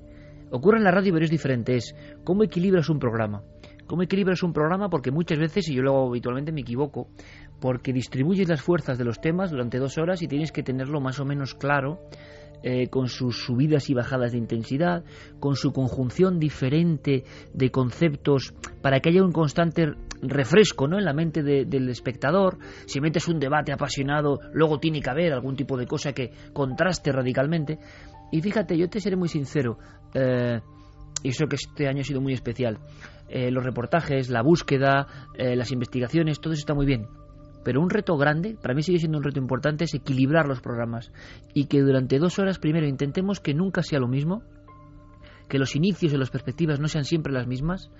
Ocurre 0.50 0.78
en 0.78 0.84
la 0.84 0.92
radio, 0.92 1.12
pero 1.12 1.24
es 1.24 1.30
diferente, 1.30 1.74
es 1.74 1.94
cómo 2.24 2.42
equilibras 2.42 2.88
un 2.88 2.98
programa. 2.98 3.42
¿Cómo 3.86 4.02
equilibras 4.02 4.42
un 4.42 4.52
programa? 4.52 4.88
Porque 4.88 5.10
muchas 5.10 5.38
veces, 5.38 5.68
y 5.68 5.74
yo 5.74 5.82
luego 5.82 6.08
habitualmente 6.08 6.52
me 6.52 6.60
equivoco, 6.60 7.08
porque 7.60 7.92
distribuyes 7.92 8.48
las 8.48 8.62
fuerzas 8.62 8.98
de 8.98 9.04
los 9.04 9.20
temas 9.20 9.50
durante 9.50 9.78
dos 9.78 9.98
horas 9.98 10.22
y 10.22 10.28
tienes 10.28 10.52
que 10.52 10.62
tenerlo 10.62 11.00
más 11.00 11.20
o 11.20 11.24
menos 11.24 11.54
claro 11.54 11.98
eh, 12.62 12.88
con 12.88 13.08
sus 13.08 13.44
subidas 13.44 13.88
y 13.90 13.94
bajadas 13.94 14.32
de 14.32 14.38
intensidad, 14.38 15.04
con 15.40 15.54
su 15.54 15.72
conjunción 15.72 16.38
diferente 16.38 17.24
de 17.54 17.70
conceptos 17.70 18.54
para 18.82 19.00
que 19.00 19.10
haya 19.10 19.22
un 19.22 19.32
constante 19.32 19.94
refresco 20.22 20.88
¿no? 20.88 20.98
en 20.98 21.04
la 21.04 21.12
mente 21.12 21.42
del 21.42 21.88
espectador. 21.88 22.58
Si 22.86 23.00
metes 23.00 23.28
un 23.28 23.38
debate 23.38 23.72
apasionado, 23.72 24.40
luego 24.52 24.80
tiene 24.80 25.00
que 25.00 25.10
haber 25.10 25.32
algún 25.32 25.54
tipo 25.54 25.76
de 25.76 25.86
cosa 25.86 26.12
que 26.12 26.32
contraste 26.52 27.12
radicalmente. 27.12 27.78
Y 28.32 28.40
fíjate, 28.40 28.76
yo 28.76 28.88
te 28.88 29.00
seré 29.00 29.16
muy 29.16 29.28
sincero, 29.28 29.78
eh, 30.14 30.60
y 31.22 31.28
eso 31.28 31.46
que 31.46 31.56
este 31.56 31.88
año 31.88 32.00
ha 32.00 32.04
sido 32.04 32.20
muy 32.20 32.32
especial. 32.32 32.78
Eh, 33.28 33.50
los 33.50 33.64
reportajes, 33.64 34.30
la 34.30 34.42
búsqueda, 34.42 35.06
las 35.36 35.70
investigaciones, 35.70 36.40
todo 36.40 36.52
eso 36.54 36.60
está 36.60 36.74
muy 36.74 36.86
bien. 36.86 37.06
Pero 37.64 37.80
un 37.80 37.90
reto 37.90 38.16
grande, 38.16 38.56
para 38.60 38.74
mí 38.74 38.82
sigue 38.82 38.98
siendo 38.98 39.18
un 39.18 39.24
reto 39.24 39.38
importante, 39.38 39.84
es 39.84 39.94
equilibrar 39.94 40.46
los 40.46 40.60
programas. 40.60 41.12
Y 41.54 41.66
que 41.66 41.80
durante 41.80 42.18
dos 42.18 42.38
horas 42.38 42.58
primero 42.58 42.86
intentemos 42.86 43.40
que 43.40 43.54
nunca 43.54 43.82
sea 43.82 43.98
lo 43.98 44.08
mismo, 44.08 44.42
que 45.48 45.58
los 45.58 45.74
inicios 45.74 46.12
y 46.12 46.16
las 46.16 46.30
perspectivas 46.30 46.80
no 46.80 46.88
sean 46.88 47.04
siempre 47.04 47.32
las 47.32 47.46
mismas 47.46 47.90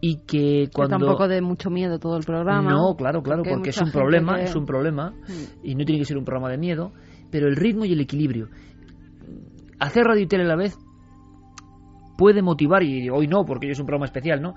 y 0.00 0.16
que 0.26 0.68
cuando 0.74 0.98
tampoco 0.98 1.28
de 1.28 1.40
mucho 1.40 1.70
miedo 1.70 1.98
todo 1.98 2.16
el 2.16 2.24
programa 2.24 2.72
no 2.72 2.94
claro 2.96 3.22
claro 3.22 3.42
porque, 3.42 3.70
es 3.70 3.80
un 3.80 3.90
problema 3.90 4.40
es 4.40 4.54
un 4.54 4.66
problema 4.66 5.14
y 5.62 5.74
no 5.76 5.84
tiene 5.84 6.00
que 6.00 6.04
ser 6.04 6.18
un 6.18 6.24
programa 6.24 6.50
de 6.50 6.58
miedo 6.58 6.92
pero 7.30 7.48
el 7.48 7.56
ritmo 7.56 7.84
y 7.84 7.92
el 7.92 8.00
equilibrio. 8.00 8.48
Hacer 9.80 10.04
radio 10.04 10.22
y 10.22 10.28
tele 10.28 10.44
a 10.44 10.46
la 10.46 10.54
vez 10.54 10.78
puede 12.16 12.42
motivar 12.42 12.84
y 12.84 13.10
hoy 13.10 13.26
no 13.26 13.44
porque 13.44 13.70
es 13.70 13.80
un 13.80 13.86
programa 13.86 14.04
especial 14.04 14.40
no 14.40 14.54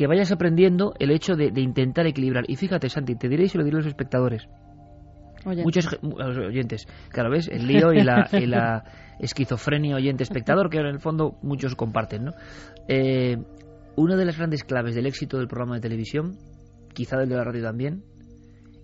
que 0.00 0.06
vayas 0.06 0.32
aprendiendo 0.32 0.94
el 0.98 1.10
hecho 1.10 1.36
de, 1.36 1.52
intentar 1.60 2.06
equilibrar. 2.06 2.44
Y 2.48 2.56
fíjate, 2.56 2.88
Santi, 2.88 3.16
te 3.16 3.28
diré 3.28 3.44
y 3.44 3.48
se 3.50 3.58
lo 3.58 3.64
diré 3.64 3.76
a 3.76 3.80
los 3.80 3.86
espectadores. 3.86 4.48
Muchos 5.44 5.94
oyentes. 6.02 6.86
Claro, 7.10 7.28
¿ves? 7.28 7.48
El 7.48 7.66
lío 7.66 7.92
y 7.92 8.02
la, 8.02 8.26
la 8.32 8.84
esquizofrenia 9.20 9.96
oyente-espectador, 9.96 10.70
que 10.70 10.78
en 10.78 10.86
el 10.86 11.00
fondo 11.00 11.36
muchos 11.42 11.74
comparten, 11.74 12.24
¿no? 12.24 12.32
Eh, 12.88 13.36
una 13.94 14.16
de 14.16 14.24
las 14.24 14.38
grandes 14.38 14.64
claves 14.64 14.94
del 14.94 15.04
éxito 15.04 15.36
del 15.36 15.48
programa 15.48 15.74
de 15.74 15.82
televisión, 15.82 16.38
quizá 16.94 17.18
del 17.18 17.28
de 17.28 17.36
la 17.36 17.44
radio 17.44 17.62
también, 17.62 18.02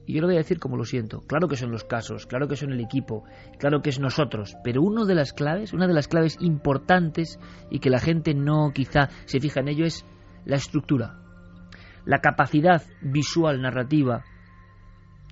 y 0.04 0.12
yo 0.12 0.20
lo 0.20 0.26
voy 0.26 0.36
a 0.36 0.40
decir 0.40 0.58
como 0.58 0.76
lo 0.76 0.84
siento, 0.84 1.22
claro 1.22 1.48
que 1.48 1.56
son 1.56 1.70
los 1.70 1.84
casos, 1.84 2.26
claro 2.26 2.46
que 2.46 2.56
son 2.56 2.72
el 2.72 2.80
equipo, 2.80 3.24
claro 3.58 3.80
que 3.80 3.88
es 3.88 3.98
nosotros, 3.98 4.54
pero 4.62 4.82
una 4.82 5.06
de 5.06 5.14
las 5.14 5.32
claves, 5.32 5.72
una 5.72 5.86
de 5.86 5.94
las 5.94 6.08
claves 6.08 6.36
importantes 6.40 7.40
y 7.70 7.78
que 7.78 7.88
la 7.88 8.00
gente 8.00 8.34
no 8.34 8.70
quizá 8.74 9.08
se 9.24 9.40
fija 9.40 9.60
en 9.60 9.68
ello 9.68 9.86
es 9.86 10.04
la 10.46 10.56
estructura, 10.56 11.18
la 12.06 12.20
capacidad 12.20 12.82
visual, 13.02 13.60
narrativa, 13.60 14.24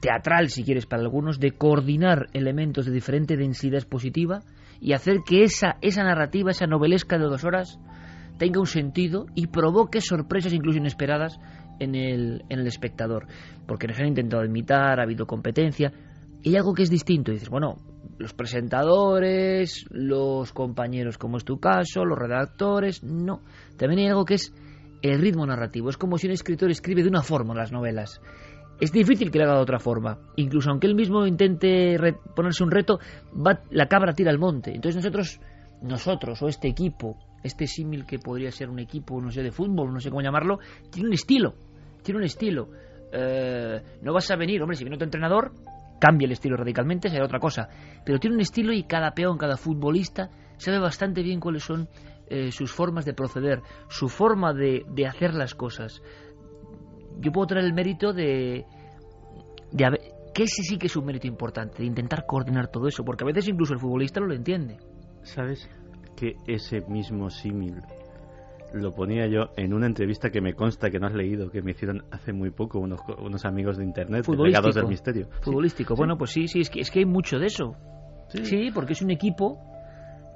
teatral, 0.01 0.51
si 0.51 0.65
quieres, 0.65 0.85
para 0.85 1.03
algunos, 1.03 1.41
de 1.41 1.53
coordinar 1.53 2.27
elementos 2.35 2.85
de 2.85 2.93
diferente 2.93 3.37
densidad 3.37 3.77
expositiva 3.77 4.43
y 4.81 4.93
hacer 4.93 5.19
que 5.25 5.45
esa, 5.45 5.77
esa 5.81 6.05
narrativa, 6.05 6.51
esa 6.51 6.67
novelesca 6.67 7.17
de 7.17 7.25
dos 7.25 7.45
horas, 7.45 7.79
tenga 8.39 8.61
un 8.61 8.67
sentido 8.67 9.27
y 9.35 9.47
provoque 9.47 10.01
sorpresas 10.01 10.53
incluso 10.53 10.79
inesperadas 10.79 11.39
en 11.79 11.95
el, 11.95 12.45
en 12.51 12.59
el 12.59 12.67
espectador. 12.67 13.27
Porque 13.67 13.87
nos 13.87 13.99
han 13.99 14.09
intentado 14.09 14.45
imitar, 14.45 15.01
ha 15.01 15.05
habido 15.05 15.27
competencia, 15.27 15.93
y 16.43 16.51
hay 16.51 16.57
algo 16.57 16.75
que 16.75 16.83
es 16.83 16.91
distinto. 16.91 17.33
dices, 17.33 17.49
bueno, 17.49 17.77
los 18.19 18.35
presentadores, 18.35 19.87
los 19.91 20.53
compañeros, 20.53 21.17
como 21.17 21.39
es 21.39 21.45
tu 21.45 21.59
caso, 21.59 22.05
los 22.05 22.19
redactores, 22.19 23.03
no. 23.03 23.41
También 23.79 24.01
hay 24.01 24.09
algo 24.09 24.25
que 24.25 24.35
es 24.35 24.53
el 25.13 25.21
ritmo 25.21 25.47
narrativo. 25.47 25.91
Es 25.91 25.97
como 25.97 26.17
si 26.17 26.27
un 26.27 26.33
escritor 26.33 26.71
escribe 26.71 27.03
de 27.03 27.09
una 27.09 27.23
forma 27.23 27.55
las 27.55 27.73
novelas. 27.73 28.21
Es 28.81 28.91
difícil 28.91 29.31
que 29.31 29.39
lo 29.39 29.45
haga 29.45 29.57
de 29.57 29.63
otra 29.63 29.79
forma. 29.79 30.19
Incluso 30.37 30.71
aunque 30.71 30.87
él 30.87 30.95
mismo 30.95 31.27
intente 31.27 31.97
ponerse 32.35 32.65
un 32.65 32.71
reto, 32.71 32.99
va, 33.35 33.61
la 33.71 33.87
cabra 33.87 34.15
tira 34.15 34.31
al 34.31 34.39
monte. 34.39 34.75
Entonces 34.75 34.97
nosotros, 34.97 35.41
nosotros 35.83 36.43
o 36.43 36.49
este 36.49 36.69
equipo, 36.69 37.19
este 37.43 37.67
símil 37.67 38.07
que 38.07 38.19
podría 38.19 38.51
ser 38.51 38.71
un 38.71 38.79
equipo, 38.79 39.21
no 39.21 39.31
sé, 39.31 39.43
de 39.43 39.53
fútbol, 39.53 39.93
no 39.93 40.01
sé 40.01 40.09
cómo 40.09 40.23
llamarlo, 40.23 40.59
tiene 40.91 41.09
un 41.09 41.15
estilo. 41.15 41.55
Tiene 42.03 42.19
un 42.19 42.25
estilo. 42.25 42.69
Eh, 43.13 43.83
no 44.03 44.13
vas 44.13 44.31
a 44.31 44.37
venir, 44.37 44.63
hombre, 44.63 44.77
si 44.77 44.85
viene 44.85 44.97
otro 44.97 45.07
entrenador, 45.07 45.53
cambia 46.01 46.25
el 46.25 46.33
estilo 46.33 46.57
radicalmente, 46.57 47.11
será 47.11 47.27
otra 47.27 47.39
cosa. 47.39 47.69
Pero 48.07 48.19
tiene 48.19 48.37
un 48.37 48.41
estilo 48.41 48.73
y 48.73 48.85
cada 48.85 49.13
peón, 49.13 49.37
cada 49.37 49.59
futbolista 49.59 50.31
sabe 50.57 50.79
bastante 50.79 51.23
bien 51.23 51.41
cuáles 51.41 51.63
son 51.63 51.89
eh, 52.29 52.51
sus 52.53 52.73
formas 52.73 53.05
de 53.05 53.15
proceder, 53.15 53.61
su 53.89 54.09
forma 54.09 54.53
de, 54.53 54.85
de, 54.89 55.07
hacer 55.07 55.35
las 55.35 55.55
cosas. 55.55 56.03
Yo 57.19 57.33
puedo 57.33 57.47
tener 57.47 57.65
el 57.65 57.75
mérito 57.75 58.13
de, 58.13 58.65
de 59.71 59.99
que 60.35 60.43
ese 60.43 60.63
sí 60.63 60.79
que 60.79 60.87
es 60.87 60.97
un 60.97 61.05
mérito 61.05 61.27
importante, 61.27 61.79
de 61.79 61.87
intentar 61.87 62.27
coordinar 62.27 62.69
todo 62.69 62.89
eso, 62.89 63.05
porque 63.05 63.25
a 63.25 63.27
veces 63.27 63.49
incluso 63.49 63.75
el 63.75 63.81
futbolista 63.81 64.21
no 64.21 64.27
lo 64.27 64.35
entiende. 64.35 64.79
¿Sabes 65.23 65.71
que 66.17 66.37
ese 66.47 66.81
mismo 66.89 67.31
símil 67.31 67.83
lo 68.73 68.93
ponía 68.93 69.27
yo 69.29 69.51
en 69.57 69.73
una 69.73 69.87
entrevista 69.87 70.31
que 70.31 70.41
me 70.41 70.55
consta 70.55 70.91
que 70.91 70.99
no 70.99 71.07
has 71.07 71.15
leído, 71.15 71.51
que 71.51 71.63
me 71.63 71.71
hicieron 71.71 72.05
hace 72.11 72.33
muy 72.33 72.51
poco 72.51 72.81
unos, 72.81 73.01
unos 73.19 73.45
amigos 73.45 73.77
de 73.79 73.85
internet, 73.85 74.27
del 74.27 74.87
misterio. 74.89 75.29
Futbolístico, 75.41 75.95
bueno, 75.95 76.17
pues 76.19 76.33
sí, 76.33 76.49
sí, 76.49 76.61
es 76.61 76.71
que, 76.71 76.81
es 76.81 76.91
que 76.91 77.01
hay 77.01 77.05
mucho 77.05 77.39
de 77.39 77.47
eso. 77.47 77.77
Sí. 78.29 78.45
sí, 78.45 78.71
porque 78.75 78.95
es 78.95 79.03
un 79.03 79.13
equipo 79.13 79.59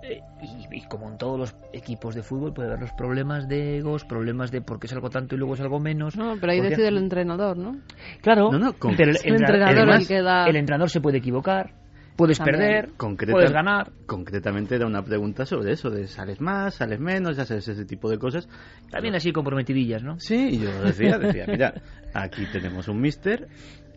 y, 0.03 0.76
y 0.76 0.82
como 0.88 1.09
en 1.11 1.18
todos 1.18 1.38
los 1.38 1.57
equipos 1.72 2.14
de 2.14 2.22
fútbol 2.22 2.53
puede 2.55 2.68
haber 2.68 2.80
los 2.80 2.92
problemas 2.92 3.49
de 3.49 3.78
egos, 3.78 4.05
problemas 4.05 4.51
de 4.51 4.61
por 4.62 4.78
qué 4.78 4.88
salgo 4.88 5.11
tanto 5.11 5.34
y 5.34 5.38
luego 5.38 5.57
salgo 5.57 5.80
menos. 5.80 6.16
No, 6.16 6.36
pero 6.40 6.53
ahí 6.53 6.59
porque- 6.59 6.70
decide 6.70 6.88
el 6.88 6.99
entrenador, 6.99 7.57
¿no? 7.57 7.76
Claro, 8.22 8.51
No, 8.53 8.59
no, 8.59 8.72
con- 8.74 8.96
pero 8.96 9.11
el, 9.11 9.18
el 9.24 9.34
entrenador 9.34 9.76
además, 9.78 10.01
el 10.03 10.09
que 10.09 10.22
da- 10.22 10.46
el 10.46 10.57
entrenador 10.57 10.90
se 10.90 11.01
puede 11.01 11.18
equivocar, 11.18 11.72
puedes 12.16 12.38
También. 12.38 12.57
perder, 12.59 12.90
Concreta- 12.96 13.32
puedes 13.32 13.53
ganar. 13.53 13.92
Concretamente 14.07 14.74
era 14.76 14.86
una 14.86 15.03
pregunta 15.05 15.44
sobre 15.44 15.72
eso, 15.72 15.90
de 15.90 16.07
sales 16.07 16.40
más, 16.40 16.74
sales 16.76 16.99
menos, 17.01 17.36
ya 17.36 17.44
sabes, 17.44 17.68
ese 17.68 17.84
tipo 17.84 18.09
de 18.09 18.18
cosas. 18.18 18.49
También 18.90 19.14
así 19.14 19.32
comprometidillas, 19.32 20.03
¿no? 20.03 20.18
Sí, 20.18 20.49
y 20.53 20.59
yo 20.61 20.70
decía, 20.82 21.18
decía, 21.18 21.44
mira, 21.49 21.74
aquí 22.14 22.44
tenemos 22.53 22.88
un 22.88 23.01
mister, 23.01 23.49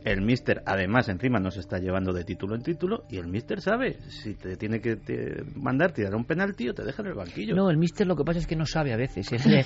el 0.04 0.22
mister 0.22 0.64
además 0.66 1.08
encima 1.10 1.40
nos 1.40 1.58
está 1.58 1.78
llevando 1.78 2.12
de 2.14 2.24
título 2.24 2.56
en 2.56 2.64
título 2.64 3.04
y 3.10 3.18
el 3.18 3.28
mister 3.28 3.62
sabe 3.62 3.98
si 4.10 4.34
te 4.34 4.58
tiene 4.58 4.82
que 4.82 4.96
te- 4.96 5.44
mandar 5.56 5.92
tirar 5.92 6.16
un 6.16 6.26
penalti 6.26 6.70
o 6.70 6.74
te 6.74 6.84
deja 6.84 7.02
en 7.04 7.10
el 7.10 7.14
banquillo. 7.14 7.56
No, 7.56 7.70
el 7.70 7.78
mister 7.78 8.08
lo 8.08 8.16
que 8.16 8.24
pasa 8.24 8.40
es 8.40 8.48
que 8.48 8.56
no 8.56 8.66
sabe 8.66 8.94
a 8.94 8.98
veces. 8.98 9.32
Es, 9.32 9.46
eh, 9.48 9.64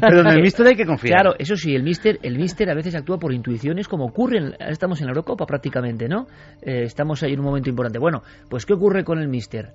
Pero 0.00 0.20
en 0.20 0.26
el 0.28 0.42
mister 0.42 0.66
hay 0.66 0.76
que 0.76 0.84
confiar. 0.86 1.20
Claro, 1.22 1.34
eso 1.38 1.56
sí, 1.56 1.74
el 1.74 1.82
mister, 1.82 2.18
el 2.22 2.36
mister 2.38 2.68
a 2.70 2.74
veces 2.74 2.94
actúa 2.94 3.18
por 3.18 3.32
intuiciones 3.32 3.88
como 3.88 4.04
ocurre, 4.06 4.38
en- 4.38 4.54
estamos 4.70 5.00
en 5.00 5.06
la 5.06 5.12
Eurocopa 5.12 5.46
prácticamente, 5.46 6.08
¿no? 6.08 6.26
Eh, 6.62 6.82
estamos 6.84 7.22
ahí 7.22 7.32
en 7.32 7.40
un 7.40 7.46
momento 7.46 7.70
importante. 7.70 7.98
Bueno, 7.98 8.22
pues 8.50 8.66
¿qué 8.66 8.74
ocurre 8.74 9.04
con 9.04 9.18
el 9.18 9.28
mister? 9.28 9.72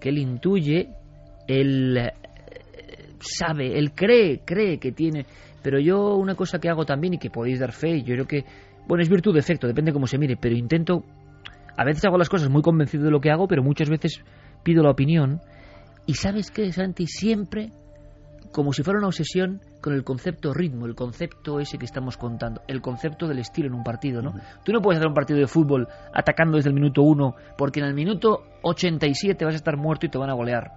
Que 0.00 0.08
él 0.10 0.18
intuye, 0.18 0.88
él 1.46 1.96
eh, 1.98 2.12
sabe, 3.20 3.78
él 3.78 3.92
cree, 3.92 4.40
cree 4.44 4.78
que 4.78 4.92
tiene... 4.92 5.26
Pero 5.60 5.80
yo 5.80 6.14
una 6.14 6.36
cosa 6.36 6.60
que 6.60 6.68
hago 6.68 6.84
también 6.86 7.14
y 7.14 7.18
que 7.18 7.30
podéis 7.30 7.58
dar 7.58 7.72
fe, 7.72 8.02
yo 8.02 8.14
creo 8.14 8.26
que, 8.26 8.44
bueno, 8.88 9.02
es 9.02 9.08
virtud 9.08 9.34
de 9.34 9.40
efecto, 9.40 9.66
depende 9.66 9.92
cómo 9.92 10.06
se 10.06 10.18
mire, 10.18 10.36
pero 10.36 10.56
intento, 10.56 11.04
a 11.76 11.84
veces 11.84 12.04
hago 12.06 12.18
las 12.18 12.28
cosas 12.28 12.48
muy 12.48 12.62
convencido 12.62 13.04
de 13.04 13.10
lo 13.10 13.20
que 13.20 13.30
hago, 13.30 13.46
pero 13.46 13.62
muchas 13.62 13.88
veces 13.88 14.22
pido 14.64 14.82
la 14.82 14.90
opinión. 14.90 15.40
Y 16.06 16.14
sabes 16.14 16.50
qué, 16.50 16.72
Santi, 16.72 17.06
siempre 17.06 17.70
como 18.52 18.72
si 18.72 18.82
fuera 18.82 18.98
una 18.98 19.08
obsesión 19.08 19.60
con 19.80 19.92
el 19.92 20.04
concepto 20.04 20.52
ritmo, 20.52 20.86
el 20.86 20.94
concepto 20.94 21.60
ese 21.60 21.78
que 21.78 21.84
estamos 21.84 22.16
contando, 22.16 22.62
el 22.66 22.80
concepto 22.80 23.26
del 23.28 23.38
estilo 23.38 23.68
en 23.68 23.74
un 23.74 23.84
partido, 23.84 24.22
¿no? 24.22 24.34
Tú 24.64 24.72
no 24.72 24.80
puedes 24.80 24.98
hacer 24.98 25.08
un 25.08 25.14
partido 25.14 25.38
de 25.38 25.46
fútbol 25.46 25.86
atacando 26.12 26.56
desde 26.56 26.70
el 26.70 26.74
minuto 26.74 27.02
1, 27.02 27.34
porque 27.56 27.80
en 27.80 27.86
el 27.86 27.94
minuto 27.94 28.44
87 28.62 29.44
vas 29.44 29.54
a 29.54 29.56
estar 29.56 29.76
muerto 29.76 30.06
y 30.06 30.08
te 30.08 30.18
van 30.18 30.30
a 30.30 30.34
golear. 30.34 30.70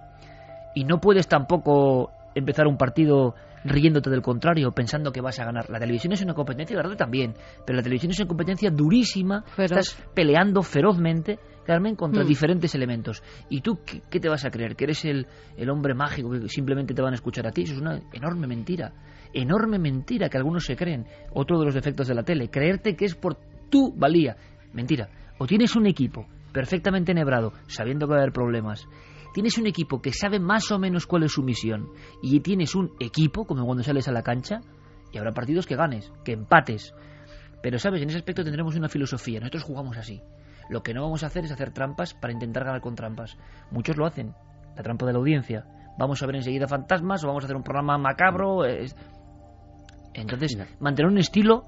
Y 0.74 0.84
no 0.84 1.00
puedes 1.00 1.28
tampoco 1.28 2.10
empezar 2.34 2.66
un 2.66 2.76
partido 2.76 3.34
riéndote 3.64 4.10
del 4.10 4.22
contrario, 4.22 4.70
pensando 4.72 5.12
que 5.12 5.20
vas 5.20 5.38
a 5.40 5.44
ganar. 5.44 5.70
La 5.70 5.78
televisión 5.78 6.12
es 6.12 6.22
una 6.22 6.34
competencia, 6.34 6.76
la 6.76 6.82
radio 6.82 6.96
también, 6.96 7.34
pero 7.66 7.76
la 7.76 7.82
televisión 7.82 8.10
es 8.12 8.18
una 8.20 8.28
competencia 8.28 8.70
durísima, 8.70 9.42
Feroz. 9.42 9.70
estás 9.78 10.08
peleando 10.14 10.62
ferozmente, 10.62 11.38
Carmen, 11.64 11.94
contra 11.94 12.24
Mm. 12.24 12.26
diferentes 12.26 12.74
elementos. 12.74 13.22
¿Y 13.48 13.60
tú 13.60 13.78
qué, 13.86 14.02
qué 14.10 14.18
te 14.18 14.28
vas 14.28 14.44
a 14.44 14.50
creer? 14.50 14.74
¿Que 14.74 14.84
eres 14.84 15.04
el, 15.04 15.26
el 15.56 15.70
hombre 15.70 15.94
mágico 15.94 16.30
que 16.30 16.48
simplemente 16.48 16.92
te 16.92 17.02
van 17.02 17.12
a 17.12 17.16
escuchar 17.16 17.46
a 17.46 17.52
ti? 17.52 17.62
Eso 17.62 17.74
es 17.74 17.80
una 17.80 18.00
enorme 18.12 18.46
mentira. 18.48 18.92
Enorme 19.32 19.78
mentira 19.78 20.28
que 20.28 20.36
algunos 20.38 20.64
se 20.64 20.74
creen. 20.76 21.06
Otro 21.32 21.58
de 21.60 21.64
los 21.66 21.74
defectos 21.74 22.08
de 22.08 22.14
la 22.14 22.24
tele, 22.24 22.50
creerte 22.50 22.96
que 22.96 23.04
es 23.04 23.14
por 23.14 23.36
tu 23.70 23.94
valía. 23.96 24.36
Mentira. 24.72 25.08
O 25.38 25.46
tienes 25.46 25.76
un 25.76 25.86
equipo 25.86 26.26
perfectamente 26.52 27.12
enhebrado, 27.12 27.52
sabiendo 27.68 28.06
que 28.06 28.10
va 28.12 28.18
a 28.18 28.22
haber 28.22 28.32
problemas. 28.32 28.86
Tienes 29.32 29.56
un 29.58 29.66
equipo 29.66 30.00
que 30.02 30.12
sabe 30.12 30.38
más 30.38 30.70
o 30.70 30.78
menos 30.78 31.06
cuál 31.06 31.22
es 31.24 31.32
su 31.32 31.42
misión. 31.42 31.88
Y 32.22 32.40
tienes 32.40 32.74
un 32.74 32.92
equipo, 33.00 33.44
como 33.46 33.64
cuando 33.64 33.82
sales 33.82 34.06
a 34.08 34.12
la 34.12 34.22
cancha, 34.22 34.60
y 35.12 35.18
habrá 35.18 35.32
partidos 35.32 35.66
que 35.66 35.76
ganes, 35.76 36.12
que 36.24 36.32
empates. 36.32 36.94
Pero, 37.62 37.78
¿sabes? 37.78 38.02
En 38.02 38.08
ese 38.08 38.18
aspecto 38.18 38.44
tendremos 38.44 38.74
una 38.76 38.88
filosofía. 38.88 39.40
Nosotros 39.40 39.62
jugamos 39.62 39.96
así. 39.96 40.20
Lo 40.68 40.82
que 40.82 40.94
no 40.94 41.02
vamos 41.02 41.22
a 41.22 41.26
hacer 41.26 41.44
es 41.44 41.52
hacer 41.52 41.72
trampas 41.72 42.14
para 42.14 42.32
intentar 42.32 42.64
ganar 42.64 42.80
con 42.80 42.94
trampas. 42.94 43.36
Muchos 43.70 43.96
lo 43.96 44.06
hacen. 44.06 44.34
La 44.76 44.82
trampa 44.82 45.06
de 45.06 45.12
la 45.12 45.18
audiencia. 45.18 45.66
Vamos 45.98 46.22
a 46.22 46.26
ver 46.26 46.36
enseguida 46.36 46.66
fantasmas 46.66 47.22
o 47.24 47.26
vamos 47.28 47.44
a 47.44 47.46
hacer 47.46 47.56
un 47.56 47.62
programa 47.62 47.98
macabro. 47.98 48.64
es- 48.64 48.96
Entonces, 50.14 50.56
mantener 50.80 51.10
un 51.10 51.18
estilo 51.18 51.66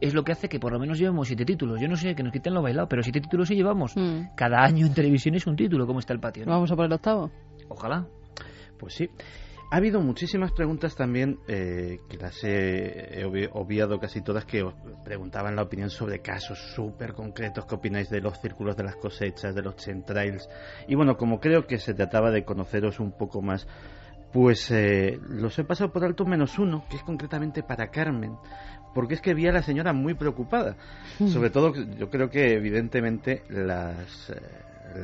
es 0.00 0.14
lo 0.14 0.24
que 0.24 0.32
hace 0.32 0.48
que 0.48 0.58
por 0.60 0.72
lo 0.72 0.78
menos 0.78 0.98
llevemos 0.98 1.26
siete 1.26 1.44
títulos. 1.44 1.80
Yo 1.80 1.88
no 1.88 1.96
sé 1.96 2.14
que 2.14 2.22
nos 2.22 2.32
quiten 2.32 2.54
lo 2.54 2.62
bailado, 2.62 2.88
pero 2.88 3.02
siete 3.02 3.20
títulos 3.20 3.48
sí 3.48 3.54
llevamos. 3.54 3.96
Mm. 3.96 4.34
Cada 4.36 4.62
año 4.64 4.86
en 4.86 4.94
televisión 4.94 5.34
es 5.34 5.46
un 5.46 5.56
título, 5.56 5.86
como 5.86 5.98
está 5.98 6.12
el 6.12 6.20
patio. 6.20 6.44
¿no? 6.46 6.52
Vamos 6.52 6.70
a 6.70 6.76
por 6.76 6.84
el 6.86 6.92
octavo. 6.92 7.30
Ojalá. 7.68 8.06
Pues 8.78 8.94
sí. 8.94 9.08
Ha 9.70 9.76
habido 9.76 10.00
muchísimas 10.00 10.50
preguntas 10.52 10.96
también, 10.96 11.40
eh, 11.46 11.98
que 12.08 12.16
las 12.16 12.42
he, 12.42 13.20
he 13.20 13.26
obvi- 13.26 13.50
obviado 13.52 13.98
casi 13.98 14.22
todas, 14.22 14.46
que 14.46 14.62
os 14.62 14.72
preguntaban 15.04 15.56
la 15.56 15.62
opinión 15.62 15.90
sobre 15.90 16.20
casos 16.20 16.58
súper 16.74 17.12
concretos. 17.12 17.66
¿Qué 17.66 17.74
opináis 17.74 18.08
de 18.08 18.22
los 18.22 18.40
círculos 18.40 18.78
de 18.78 18.84
las 18.84 18.96
cosechas, 18.96 19.54
de 19.54 19.60
los 19.60 19.76
chemtrails? 19.76 20.48
Y 20.86 20.94
bueno, 20.94 21.18
como 21.18 21.38
creo 21.38 21.66
que 21.66 21.76
se 21.76 21.92
trataba 21.92 22.30
de 22.30 22.44
conoceros 22.46 22.98
un 22.98 23.12
poco 23.12 23.42
más, 23.42 23.66
pues 24.32 24.70
eh, 24.70 25.18
los 25.28 25.58
he 25.58 25.64
pasado 25.64 25.90
por 25.90 26.04
alto 26.04 26.24
menos 26.24 26.58
uno, 26.58 26.84
que 26.88 26.96
es 26.96 27.02
concretamente 27.02 27.62
para 27.62 27.88
Carmen. 27.88 28.36
Porque 28.94 29.14
es 29.14 29.20
que 29.20 29.34
vi 29.34 29.46
a 29.46 29.52
la 29.52 29.62
señora 29.62 29.92
muy 29.92 30.14
preocupada. 30.14 30.76
Sobre 31.18 31.50
todo, 31.50 31.72
yo 31.74 32.10
creo 32.10 32.30
que 32.30 32.54
evidentemente 32.54 33.42
las, 33.48 34.30
eh, 34.30 34.40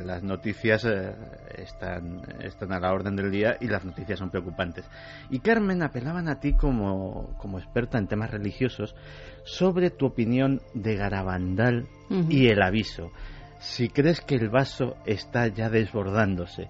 las 0.03 0.23
noticias 0.23 0.85
eh, 0.85 1.13
están, 1.57 2.21
están 2.41 2.73
a 2.73 2.79
la 2.79 2.91
orden 2.91 3.15
del 3.15 3.31
día 3.31 3.57
y 3.61 3.67
las 3.67 3.85
noticias 3.85 4.19
son 4.19 4.31
preocupantes. 4.31 4.85
Y 5.29 5.39
Carmen, 5.39 5.83
apelaban 5.83 6.27
a 6.27 6.39
ti 6.39 6.53
como, 6.53 7.35
como 7.37 7.59
experta 7.59 7.97
en 7.97 8.07
temas 8.07 8.31
religiosos 8.31 8.95
sobre 9.43 9.91
tu 9.91 10.07
opinión 10.07 10.61
de 10.73 10.95
Garabandal 10.95 11.87
y 12.29 12.47
el 12.47 12.61
aviso. 12.61 13.11
Si 13.59 13.89
crees 13.89 14.21
que 14.21 14.35
el 14.35 14.49
vaso 14.49 14.95
está 15.05 15.47
ya 15.47 15.69
desbordándose. 15.69 16.69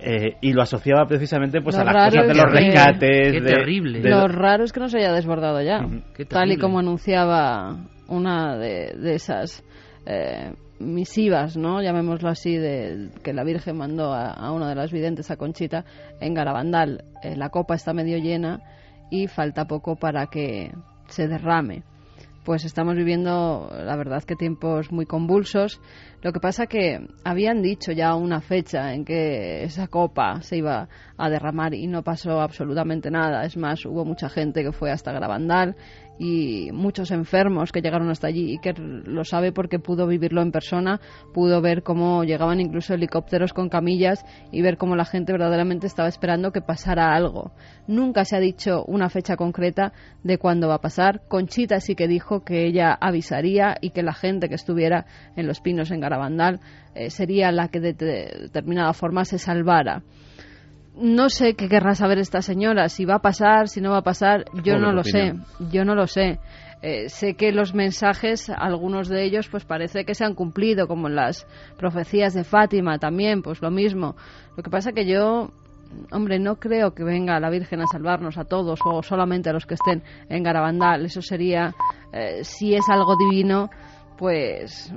Eh, 0.00 0.36
y 0.40 0.52
lo 0.52 0.62
asociaba 0.62 1.06
precisamente 1.06 1.60
pues 1.60 1.74
Lo 1.76 1.82
a 1.82 1.84
las 1.84 1.94
cosas 2.14 2.28
de 2.28 2.34
los 2.34 2.44
que- 2.44 2.50
rescates. 2.60 3.32
Qué 3.32 3.40
de- 3.40 3.50
terrible. 3.50 4.00
de- 4.00 4.10
Lo 4.10 4.28
raro 4.28 4.64
es 4.64 4.72
que 4.72 4.80
no 4.80 4.88
se 4.88 4.98
haya 4.98 5.12
desbordado 5.12 5.60
ya, 5.60 5.80
tal 6.28 6.52
y 6.52 6.56
como 6.56 6.78
anunciaba 6.78 7.76
una 8.08 8.56
de, 8.56 8.94
de 8.96 9.14
esas 9.14 9.64
eh, 10.06 10.52
misivas, 10.78 11.56
¿no? 11.56 11.82
Llamémoslo 11.82 12.28
así, 12.28 12.56
de 12.56 13.08
que 13.24 13.32
la 13.32 13.42
Virgen 13.44 13.76
mandó 13.76 14.12
a, 14.14 14.30
a 14.30 14.52
una 14.52 14.68
de 14.68 14.74
las 14.76 14.92
videntes, 14.92 15.30
a 15.30 15.36
Conchita, 15.36 15.84
en 16.20 16.32
Garabandal. 16.32 17.04
Eh, 17.22 17.34
la 17.36 17.48
copa 17.50 17.74
está 17.74 17.92
medio 17.92 18.16
llena 18.18 18.60
y 19.10 19.26
falta 19.26 19.66
poco 19.66 19.96
para 19.96 20.26
que 20.28 20.70
se 21.08 21.26
derrame. 21.28 21.82
Pues 22.48 22.64
estamos 22.64 22.96
viviendo, 22.96 23.70
la 23.70 23.94
verdad, 23.94 24.24
que 24.24 24.34
tiempos 24.34 24.90
muy 24.90 25.04
convulsos. 25.04 25.82
Lo 26.22 26.32
que 26.32 26.40
pasa 26.40 26.66
que 26.66 27.06
habían 27.22 27.60
dicho 27.60 27.92
ya 27.92 28.14
una 28.14 28.40
fecha 28.40 28.94
en 28.94 29.04
que 29.04 29.64
esa 29.64 29.88
copa 29.88 30.40
se 30.40 30.56
iba 30.56 30.88
a 31.18 31.28
derramar 31.28 31.74
y 31.74 31.86
no 31.88 32.02
pasó 32.02 32.40
absolutamente 32.40 33.10
nada. 33.10 33.44
Es 33.44 33.58
más, 33.58 33.84
hubo 33.84 34.06
mucha 34.06 34.30
gente 34.30 34.62
que 34.62 34.72
fue 34.72 34.90
hasta 34.90 35.12
Garabandal 35.12 35.76
y 36.18 36.70
muchos 36.72 37.10
enfermos 37.10 37.72
que 37.72 37.80
llegaron 37.80 38.10
hasta 38.10 38.26
allí 38.26 38.54
y 38.54 38.58
que 38.58 38.72
lo 38.72 39.24
sabe 39.24 39.52
porque 39.52 39.78
pudo 39.78 40.06
vivirlo 40.06 40.42
en 40.42 40.52
persona, 40.52 41.00
pudo 41.32 41.60
ver 41.60 41.82
cómo 41.82 42.24
llegaban 42.24 42.60
incluso 42.60 42.94
helicópteros 42.94 43.52
con 43.52 43.68
camillas 43.68 44.24
y 44.50 44.62
ver 44.62 44.76
cómo 44.76 44.96
la 44.96 45.04
gente 45.04 45.32
verdaderamente 45.32 45.86
estaba 45.86 46.08
esperando 46.08 46.52
que 46.52 46.60
pasara 46.60 47.14
algo. 47.14 47.52
Nunca 47.86 48.24
se 48.24 48.36
ha 48.36 48.40
dicho 48.40 48.84
una 48.84 49.08
fecha 49.08 49.36
concreta 49.36 49.92
de 50.24 50.38
cuándo 50.38 50.68
va 50.68 50.74
a 50.74 50.80
pasar. 50.80 51.22
Conchita 51.28 51.80
sí 51.80 51.94
que 51.94 52.08
dijo 52.08 52.44
que 52.44 52.66
ella 52.66 52.92
avisaría 53.00 53.76
y 53.80 53.90
que 53.90 54.02
la 54.02 54.14
gente 54.14 54.48
que 54.48 54.54
estuviera 54.54 55.06
en 55.36 55.46
los 55.46 55.60
pinos 55.60 55.90
en 55.90 56.00
Garabandal 56.00 56.60
eh, 56.94 57.10
sería 57.10 57.52
la 57.52 57.68
que 57.68 57.80
de 57.80 57.92
de 57.92 58.38
determinada 58.42 58.92
forma 58.92 59.24
se 59.24 59.38
salvara. 59.38 60.02
No 61.00 61.28
sé 61.28 61.54
qué 61.54 61.68
querrá 61.68 61.94
saber 61.94 62.18
esta 62.18 62.42
señora, 62.42 62.88
si 62.88 63.04
va 63.04 63.16
a 63.16 63.18
pasar, 63.20 63.68
si 63.68 63.80
no 63.80 63.92
va 63.92 63.98
a 63.98 64.02
pasar, 64.02 64.44
yo 64.64 64.78
no 64.78 64.92
lo 64.92 65.02
opinión. 65.02 65.44
sé, 65.44 65.64
yo 65.70 65.84
no 65.84 65.94
lo 65.94 66.06
sé. 66.06 66.40
Eh, 66.80 67.08
sé 67.08 67.34
que 67.34 67.50
los 67.52 67.74
mensajes, 67.74 68.50
algunos 68.50 69.08
de 69.08 69.24
ellos, 69.24 69.48
pues 69.48 69.64
parece 69.64 70.04
que 70.04 70.14
se 70.14 70.24
han 70.24 70.34
cumplido, 70.34 70.86
como 70.86 71.08
en 71.08 71.16
las 71.16 71.46
profecías 71.76 72.34
de 72.34 72.44
Fátima 72.44 72.98
también, 72.98 73.42
pues 73.42 73.60
lo 73.62 73.70
mismo. 73.70 74.16
Lo 74.56 74.62
que 74.62 74.70
pasa 74.70 74.92
que 74.92 75.06
yo, 75.06 75.50
hombre, 76.12 76.38
no 76.38 76.56
creo 76.56 76.94
que 76.94 77.04
venga 77.04 77.40
la 77.40 77.50
Virgen 77.50 77.80
a 77.80 77.86
salvarnos 77.86 78.38
a 78.38 78.44
todos 78.44 78.80
o 78.84 79.02
solamente 79.02 79.50
a 79.50 79.52
los 79.52 79.66
que 79.66 79.74
estén 79.74 80.02
en 80.28 80.42
Garabandal. 80.42 81.04
Eso 81.04 81.22
sería, 81.22 81.74
eh, 82.12 82.44
si 82.44 82.74
es 82.74 82.88
algo 82.88 83.16
divino, 83.16 83.70
pues 84.16 84.92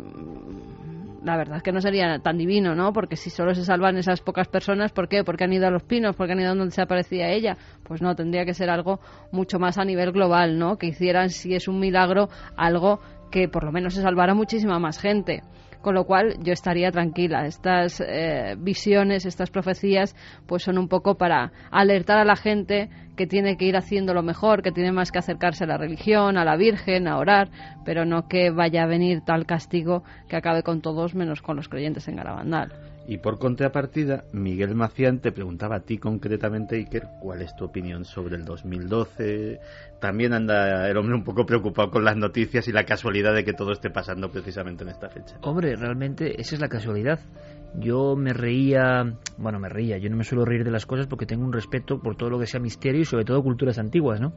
la 1.24 1.38
verdad 1.38 1.58
es 1.58 1.64
que 1.64 1.72
no 1.72 1.82
sería 1.82 2.20
tan 2.20 2.38
divino, 2.38 2.76
¿no? 2.76 2.94
Porque 2.94 3.16
si 3.16 3.30
solo 3.30 3.54
se 3.54 3.64
salvan 3.64 3.98
esas 3.98 4.22
pocas 4.22 4.48
personas, 4.48 4.92
¿por 4.92 5.08
qué? 5.08 5.24
Porque 5.24 5.44
han 5.44 5.54
ido 5.54 5.68
a 5.68 5.72
los 5.72 5.84
pinos, 5.84 6.16
porque 6.16 6.34
han 6.34 6.40
ido 6.40 6.56
donde 6.56 6.74
se 6.74 6.82
aparecía 6.82 7.30
ella. 7.30 7.58
Pues 7.84 8.02
no, 8.02 8.16
tendría 8.16 8.46
que 8.46 8.54
ser 8.54 8.70
algo 8.70 9.00
mucho 9.32 9.60
más 9.60 9.78
a 9.78 9.86
nivel 9.86 10.12
global, 10.12 10.58
¿no? 10.58 10.78
Que 10.78 10.88
hicieran, 10.88 11.30
si 11.30 11.54
es 11.54 11.68
un 11.68 11.80
milagro, 11.80 12.30
algo 12.58 13.00
que 13.32 13.48
por 13.48 13.64
lo 13.64 13.72
menos 13.72 13.94
se 13.94 14.02
salvara 14.02 14.34
muchísima 14.34 14.80
más 14.80 15.00
gente. 15.00 15.42
Con 15.82 15.96
lo 15.96 16.06
cual 16.06 16.36
yo 16.44 16.54
estaría 16.54 16.92
tranquila. 16.92 17.46
Estas 17.46 18.04
eh, 18.06 18.56
visiones, 18.58 19.26
estas 19.26 19.50
profecías, 19.50 20.16
pues 20.46 20.64
son 20.64 20.78
un 20.78 20.88
poco 20.88 21.16
para 21.16 21.52
alertar 21.72 22.20
a 22.20 22.26
la 22.26 22.36
gente 22.36 22.90
que 23.16 23.28
tiene 23.28 23.57
que 23.57 23.66
ir 23.66 23.78
haciendo 23.78 24.14
lo 24.14 24.24
mejor, 24.24 24.62
que 24.62 24.72
tiene 24.72 24.91
más 24.91 25.12
que 25.12 25.20
acercarse 25.20 25.64
a 25.64 25.68
la 25.68 25.78
religión, 25.78 26.38
a 26.38 26.45
la 26.45 26.55
Virgen, 26.55 27.07
a 27.07 27.18
orar, 27.18 27.49
pero 27.86 28.05
no 28.05 28.28
que 28.28 28.51
vaya 28.51 28.84
a 28.84 28.88
venir 28.88 29.22
tal 29.22 29.45
castigo 29.45 30.03
que 30.30 30.36
acabe 30.36 30.64
con 30.64 30.82
todos 30.82 31.16
menos 31.16 31.41
con 31.41 31.55
los 31.55 31.70
creyentes 31.70 32.07
en 32.07 32.16
Garabandal. 32.16 32.72
Y 33.07 33.18
por 33.18 33.39
contrapartida, 33.39 34.26
Miguel 34.32 34.76
Macián 34.76 35.20
te 35.20 35.32
preguntaba 35.32 35.78
a 35.78 35.80
ti 35.82 35.97
concretamente, 35.97 36.76
Iker, 36.76 37.07
cuál 37.20 37.41
es 37.41 37.55
tu 37.55 37.66
opinión 37.66 38.05
sobre 38.05 38.36
el 38.36 38.45
2012. 38.45 39.59
También 39.99 40.34
anda 40.34 40.88
el 40.88 40.97
hombre 40.97 41.16
un 41.16 41.24
poco 41.24 41.45
preocupado 41.45 41.89
con 41.89 42.05
las 42.05 42.16
noticias 42.16 42.68
y 42.68 42.72
la 42.72 42.86
casualidad 42.86 43.34
de 43.34 43.43
que 43.43 43.53
todo 43.53 43.72
esté 43.72 43.89
pasando 43.89 44.30
precisamente 44.32 44.84
en 44.84 44.91
esta 44.91 45.09
fecha. 45.09 45.36
Hombre, 45.41 45.76
realmente 45.76 46.39
esa 46.39 46.55
es 46.55 46.62
la 46.62 46.70
casualidad. 46.70 47.20
Yo 47.76 48.16
me 48.16 48.34
reía, 48.34 49.18
bueno, 49.38 49.60
me 49.60 49.70
reía, 49.70 49.98
yo 49.98 50.10
no 50.10 50.18
me 50.18 50.24
suelo 50.24 50.44
reír 50.44 50.64
de 50.64 50.72
las 50.72 50.86
cosas 50.86 51.08
porque 51.08 51.26
tengo 51.26 51.46
un 51.46 51.54
respeto 51.54 52.00
por 52.00 52.16
todo 52.18 52.30
lo 52.30 52.40
que 52.40 52.46
sea 52.46 52.60
misterio 52.60 53.02
y 53.02 53.06
sobre 53.06 53.24
todo 53.24 53.42
culturas 53.42 53.80
antiguas, 53.80 54.20
¿no? 54.20 54.34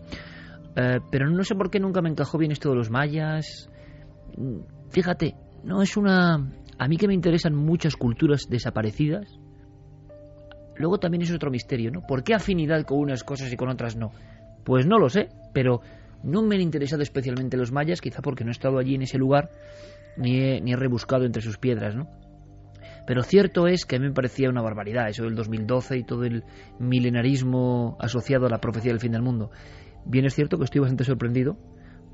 Eh, 0.77 1.01
pero 1.11 1.29
no 1.29 1.43
sé 1.43 1.55
por 1.55 1.71
qué 1.71 1.81
nunca 1.81 2.01
me 2.01 2.11
encajó 2.11 2.39
bien 2.39 2.53
esto 2.53 2.71
de 2.71 2.77
los 2.77 2.91
mayas. 2.91 3.69
Fíjate, 4.91 5.35
no 5.65 5.83
es 5.83 5.97
una 5.97 6.49
a 6.79 6.89
mí 6.89 6.97
que 6.97 7.09
me 7.09 7.15
interesan 7.15 7.55
muchas 7.55 7.97
culturas 7.97 8.49
desaparecidas, 8.49 9.39
luego 10.77 10.99
también 10.99 11.23
es 11.23 11.33
otro 11.33 11.51
misterio, 11.51 11.91
¿no? 11.91 12.03
¿Por 12.03 12.25
qué 12.25 12.35
afinidad 12.35 12.85
con 12.85 12.99
unas 12.99 13.23
cosas 13.23 13.53
y 13.53 13.57
con 13.57 13.69
otras 13.69 13.97
no? 13.97 14.13
Pues 14.65 14.87
no 14.87 14.99
lo 14.99 15.09
sé, 15.09 15.29
pero 15.53 15.81
no 16.23 16.43
me 16.43 16.57
han 16.57 16.63
interesado 16.63 17.03
especialmente 17.03 17.57
los 17.57 17.71
mayas, 17.71 18.01
quizá 18.01 18.23
porque 18.23 18.45
no 18.45 18.51
he 18.51 18.53
estado 18.53 18.79
allí 18.79 18.95
en 18.95 19.03
ese 19.03 19.19
lugar, 19.19 19.51
ni 20.17 20.41
he, 20.41 20.61
ni 20.61 20.73
he 20.73 20.77
rebuscado 20.77 21.25
entre 21.25 21.43
sus 21.43 21.59
piedras, 21.59 21.95
¿no? 21.95 22.09
Pero 23.07 23.23
cierto 23.23 23.67
es 23.67 23.85
que 23.85 23.97
a 23.97 23.99
mí 23.99 24.07
me 24.07 24.15
parecía 24.15 24.49
una 24.49 24.63
barbaridad 24.63 25.09
eso 25.09 25.25
del 25.25 25.35
2012 25.35 25.99
y 25.99 26.05
todo 26.05 26.25
el 26.25 26.45
milenarismo 26.79 27.97
asociado 28.01 28.47
a 28.47 28.51
la 28.51 28.59
profecía 28.59 28.93
del 28.93 29.01
fin 29.01 29.13
del 29.13 29.23
mundo. 29.23 29.51
Bien 30.07 30.25
es 30.25 30.35
cierto 30.35 30.59
que 30.59 30.65
estoy 30.65 30.81
bastante 30.81 31.05
sorprendido 31.05 31.57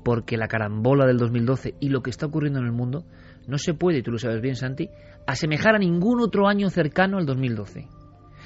porque 0.03 0.37
la 0.37 0.47
carambola 0.47 1.05
del 1.05 1.17
2012 1.17 1.75
y 1.79 1.89
lo 1.89 2.01
que 2.01 2.09
está 2.09 2.25
ocurriendo 2.25 2.59
en 2.59 2.65
el 2.65 2.71
mundo 2.71 3.05
no 3.47 3.57
se 3.57 3.73
puede, 3.73 4.01
tú 4.01 4.11
lo 4.11 4.17
sabes 4.17 4.41
bien, 4.41 4.55
Santi, 4.55 4.89
asemejar 5.27 5.75
a 5.75 5.79
ningún 5.79 6.19
otro 6.21 6.47
año 6.47 6.69
cercano 6.69 7.17
al 7.17 7.25
2012. 7.25 7.87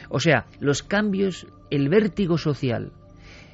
O 0.09 0.19
sea, 0.19 0.45
los 0.59 0.83
cambios, 0.83 1.47
el 1.69 1.89
vértigo 1.89 2.37
social, 2.37 2.91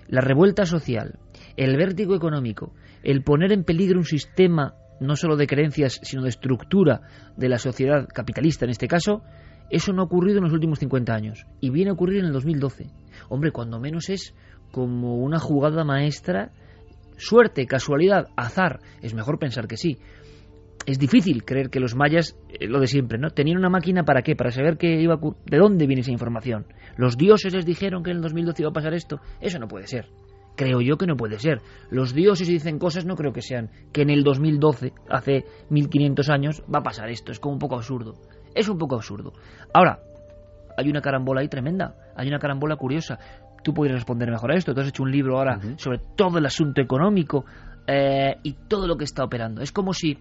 la 0.08 0.22
revuelta 0.22 0.66
social, 0.66 1.20
el 1.56 1.78
vértigo 1.78 2.16
económico, 2.16 2.74
el 3.04 3.24
poner 3.24 3.52
en 3.52 3.64
peligro 3.64 4.00
un 4.00 4.06
sistema 4.06 4.76
no 5.02 5.16
solo 5.16 5.36
de 5.36 5.48
creencias, 5.48 6.00
sino 6.04 6.24
de 6.24 6.30
estructura 6.30 7.02
de 7.36 7.50
la 7.50 7.58
sociedad 7.58 8.08
capitalista 8.08 8.66
en 8.66 8.72
este 8.72 8.88
caso, 8.88 9.24
eso 9.70 9.94
no 9.94 10.04
ha 10.04 10.06
ocurrido 10.06 10.38
en 10.38 10.44
los 10.44 10.54
últimos 10.54 10.80
50 10.80 11.14
años 11.14 11.46
y 11.60 11.70
viene 11.72 11.90
a 11.90 11.94
ocurrir 11.94 12.20
en 12.20 12.28
el 12.28 12.34
2012. 12.34 12.88
Hombre, 13.30 13.52
cuando 13.52 13.80
menos 13.80 14.10
es 14.10 14.36
como 14.72 15.18
una 15.18 15.40
jugada 15.40 15.84
maestra, 15.84 16.52
suerte, 17.18 17.66
casualidad, 17.66 18.28
azar, 18.38 18.80
es 19.02 19.14
mejor 19.14 19.40
pensar 19.40 19.68
que 19.68 19.78
sí, 19.78 19.98
es 20.86 21.00
difícil 21.00 21.44
creer 21.44 21.70
que 21.70 21.80
los 21.80 21.96
mayas, 21.96 22.38
eh, 22.50 22.68
lo 22.68 22.80
de 22.80 22.88
siempre, 22.88 23.18
¿no? 23.18 23.30
Tenían 23.30 23.58
una 23.58 23.70
máquina 23.70 24.04
para 24.04 24.22
qué? 24.22 24.36
Para 24.36 24.52
saber 24.52 24.78
qué 24.78 25.02
iba 25.02 25.20
de 25.46 25.58
dónde 25.58 25.88
viene 25.88 26.02
esa 26.02 26.12
información. 26.12 26.66
Los 26.98 27.18
dioses 27.18 27.54
les 27.54 27.66
dijeron 27.66 28.04
que 28.04 28.12
en 28.12 28.18
el 28.18 28.24
2012 28.24 28.62
iba 28.62 28.70
a 28.70 28.74
pasar 28.74 28.94
esto. 28.94 29.20
Eso 29.40 29.60
no 29.60 29.68
puede 29.68 29.88
ser. 29.88 30.08
Creo 30.56 30.82
yo 30.82 30.98
que 30.98 31.08
no 31.08 31.16
puede 31.16 31.40
ser. 31.40 31.62
Los 31.90 32.14
dioses 32.14 32.48
dicen 32.48 32.78
cosas, 32.78 33.06
no 33.06 33.16
creo 33.16 33.32
que 33.34 33.42
sean 33.42 33.70
que 33.92 34.02
en 34.02 34.10
el 34.10 34.24
2012, 34.24 34.94
hace 35.10 35.46
1500 35.70 36.30
años, 36.30 36.64
va 36.74 36.80
a 36.80 36.84
pasar 36.84 37.10
esto. 37.10 37.32
Es 37.32 37.40
como 37.40 37.54
un 37.54 37.60
poco 37.60 37.76
absurdo. 37.76 38.16
Es 38.54 38.68
un 38.70 38.78
poco 38.78 38.96
absurdo. 38.96 39.34
Ahora, 39.74 40.00
hay 40.78 40.90
una 40.90 41.02
carambola 41.02 41.42
ahí 41.42 41.48
tremenda. 41.48 41.96
Hay 42.16 42.28
una 42.28 42.40
carambola 42.40 42.76
curiosa. 42.76 43.18
Tú 43.64 43.74
podrías 43.74 43.96
responder 43.96 44.30
mejor 44.30 44.52
a 44.52 44.56
esto. 44.56 44.74
Tú 44.74 44.82
has 44.82 44.88
hecho 44.88 45.04
un 45.04 45.12
libro 45.12 45.38
ahora 45.38 45.60
sobre 45.78 46.00
todo 46.16 46.38
el 46.38 46.46
asunto 46.46 46.82
económico 46.82 47.46
eh, 47.88 48.38
y 48.44 48.54
todo 48.68 48.88
lo 48.88 48.98
que 48.98 49.06
está 49.06 49.24
operando. 49.24 49.62
Es 49.62 49.72
como 49.72 49.94
si 49.94 50.18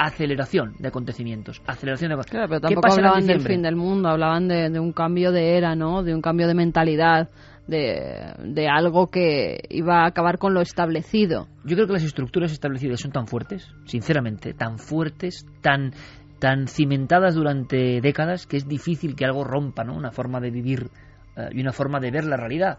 aceleración 0.00 0.74
de 0.78 0.88
acontecimientos. 0.88 1.60
Aceleración 1.66 2.10
de 2.10 2.24
Claro, 2.24 2.48
pero 2.48 2.60
tampoco 2.60 2.92
hablaban 2.92 3.26
del 3.26 3.40
fin 3.40 3.62
del 3.62 3.76
mundo, 3.76 4.08
hablaban 4.08 4.48
de, 4.48 4.80
un 4.80 4.92
cambio 4.92 5.30
de 5.30 5.58
era, 5.58 5.74
¿no? 5.74 6.02
De 6.02 6.14
un 6.14 6.22
cambio 6.22 6.46
de 6.46 6.54
mentalidad, 6.54 7.28
de, 7.66 8.68
algo 8.68 9.08
que 9.08 9.60
iba 9.68 10.02
a 10.02 10.06
acabar 10.06 10.38
con 10.38 10.54
lo 10.54 10.60
establecido. 10.60 11.48
Yo 11.64 11.76
creo 11.76 11.86
que 11.86 11.94
las 11.94 12.04
estructuras 12.04 12.52
establecidas 12.52 13.00
son 13.00 13.12
tan 13.12 13.26
fuertes, 13.26 13.68
sinceramente, 13.84 14.54
tan 14.54 14.78
fuertes, 14.78 15.46
tan 15.60 15.92
tan 16.38 16.68
cimentadas 16.68 17.34
durante 17.34 18.00
décadas 18.00 18.46
que 18.46 18.56
es 18.56 18.66
difícil 18.66 19.14
que 19.14 19.26
algo 19.26 19.44
rompa, 19.44 19.84
¿no? 19.84 19.94
Una 19.94 20.10
forma 20.10 20.40
de 20.40 20.50
vivir 20.50 20.88
eh, 21.36 21.50
y 21.52 21.60
una 21.60 21.72
forma 21.72 22.00
de 22.00 22.10
ver 22.10 22.24
la 22.24 22.38
realidad. 22.38 22.78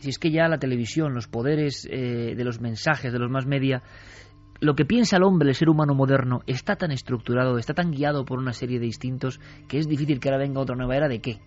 Si 0.00 0.10
es 0.10 0.18
que 0.18 0.30
ya 0.30 0.48
la 0.48 0.58
televisión, 0.58 1.14
los 1.14 1.26
poderes 1.26 1.88
eh, 1.90 2.34
de 2.36 2.44
los 2.44 2.60
mensajes, 2.60 3.10
de 3.10 3.18
los 3.18 3.30
más 3.30 3.46
media, 3.46 3.82
lo 4.60 4.74
que 4.74 4.84
piensa 4.84 5.16
el 5.16 5.22
hombre, 5.22 5.48
el 5.48 5.54
ser 5.54 5.70
humano 5.70 5.94
moderno, 5.94 6.42
está 6.46 6.76
tan 6.76 6.90
estructurado, 6.90 7.56
está 7.56 7.72
tan 7.72 7.90
guiado 7.90 8.26
por 8.26 8.38
una 8.38 8.52
serie 8.52 8.78
de 8.78 8.86
instintos 8.86 9.40
que 9.66 9.78
es 9.78 9.88
difícil 9.88 10.20
que 10.20 10.28
ahora 10.28 10.44
venga 10.44 10.60
otra 10.60 10.76
nueva 10.76 10.94
era 10.94 11.08
de 11.08 11.20
qué 11.20 11.40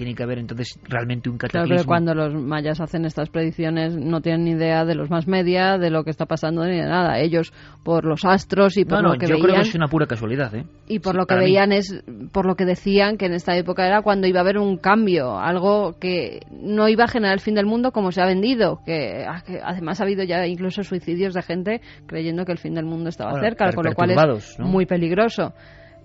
tiene 0.00 0.14
que 0.14 0.22
haber 0.22 0.38
entonces 0.38 0.80
realmente 0.88 1.28
un 1.28 1.36
cataclismo. 1.36 1.74
Claro, 1.74 1.86
cuando 1.86 2.14
los 2.14 2.32
mayas 2.32 2.80
hacen 2.80 3.04
estas 3.04 3.28
predicciones 3.28 3.94
no 3.94 4.22
tienen 4.22 4.44
ni 4.44 4.52
idea 4.52 4.86
de 4.86 4.94
los 4.94 5.10
más 5.10 5.28
media, 5.28 5.76
de 5.76 5.90
lo 5.90 6.04
que 6.04 6.10
está 6.10 6.24
pasando 6.24 6.64
ni 6.64 6.78
de 6.78 6.86
nada. 6.86 7.18
Ellos 7.18 7.52
por 7.84 8.06
los 8.06 8.24
astros 8.24 8.78
y 8.78 8.86
por 8.86 9.02
lo 9.02 9.18
que 9.18 9.26
yo 9.26 9.38
creo 9.38 9.56
que 9.56 9.60
es 9.60 9.74
una 9.74 9.88
pura 9.88 10.06
casualidad, 10.06 10.54
¿eh? 10.54 10.64
Y 10.88 11.00
por 11.00 11.16
lo 11.16 11.26
que 11.26 11.34
veían 11.34 11.72
es 11.72 12.02
por 12.32 12.46
lo 12.46 12.54
que 12.54 12.64
decían 12.64 13.18
que 13.18 13.26
en 13.26 13.34
esta 13.34 13.54
época 13.58 13.86
era 13.86 14.00
cuando 14.00 14.26
iba 14.26 14.38
a 14.38 14.42
haber 14.42 14.56
un 14.56 14.78
cambio, 14.78 15.38
algo 15.38 15.98
que 16.00 16.46
no 16.50 16.88
iba 16.88 17.04
a 17.04 17.08
generar 17.08 17.34
el 17.34 17.40
fin 17.40 17.54
del 17.54 17.66
mundo 17.66 17.92
como 17.92 18.10
se 18.10 18.22
ha 18.22 18.24
vendido, 18.24 18.80
que, 18.86 19.26
ah, 19.28 19.42
además 19.64 20.00
ha 20.00 20.04
habido 20.04 20.24
ya 20.24 20.46
incluso 20.46 20.82
suicidios 20.82 21.34
de 21.34 21.42
gente 21.42 21.82
creyendo 22.06 22.46
que 22.46 22.52
el 22.52 22.58
fin 22.58 22.72
del 22.72 22.86
mundo 22.86 23.10
estaba 23.10 23.38
cerca, 23.38 23.70
con 23.74 23.84
lo 23.84 23.94
cual 23.94 24.12
es 24.12 24.58
muy 24.60 24.86
peligroso 24.86 25.52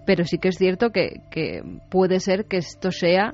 pero 0.05 0.23
sí 0.23 0.37
que 0.37 0.49
es 0.49 0.57
cierto 0.59 0.91
que, 0.91 1.21
que, 1.31 1.63
puede 1.89 2.19
ser 2.19 2.45
que 2.45 2.57
esto 2.57 2.91
sea 2.91 3.33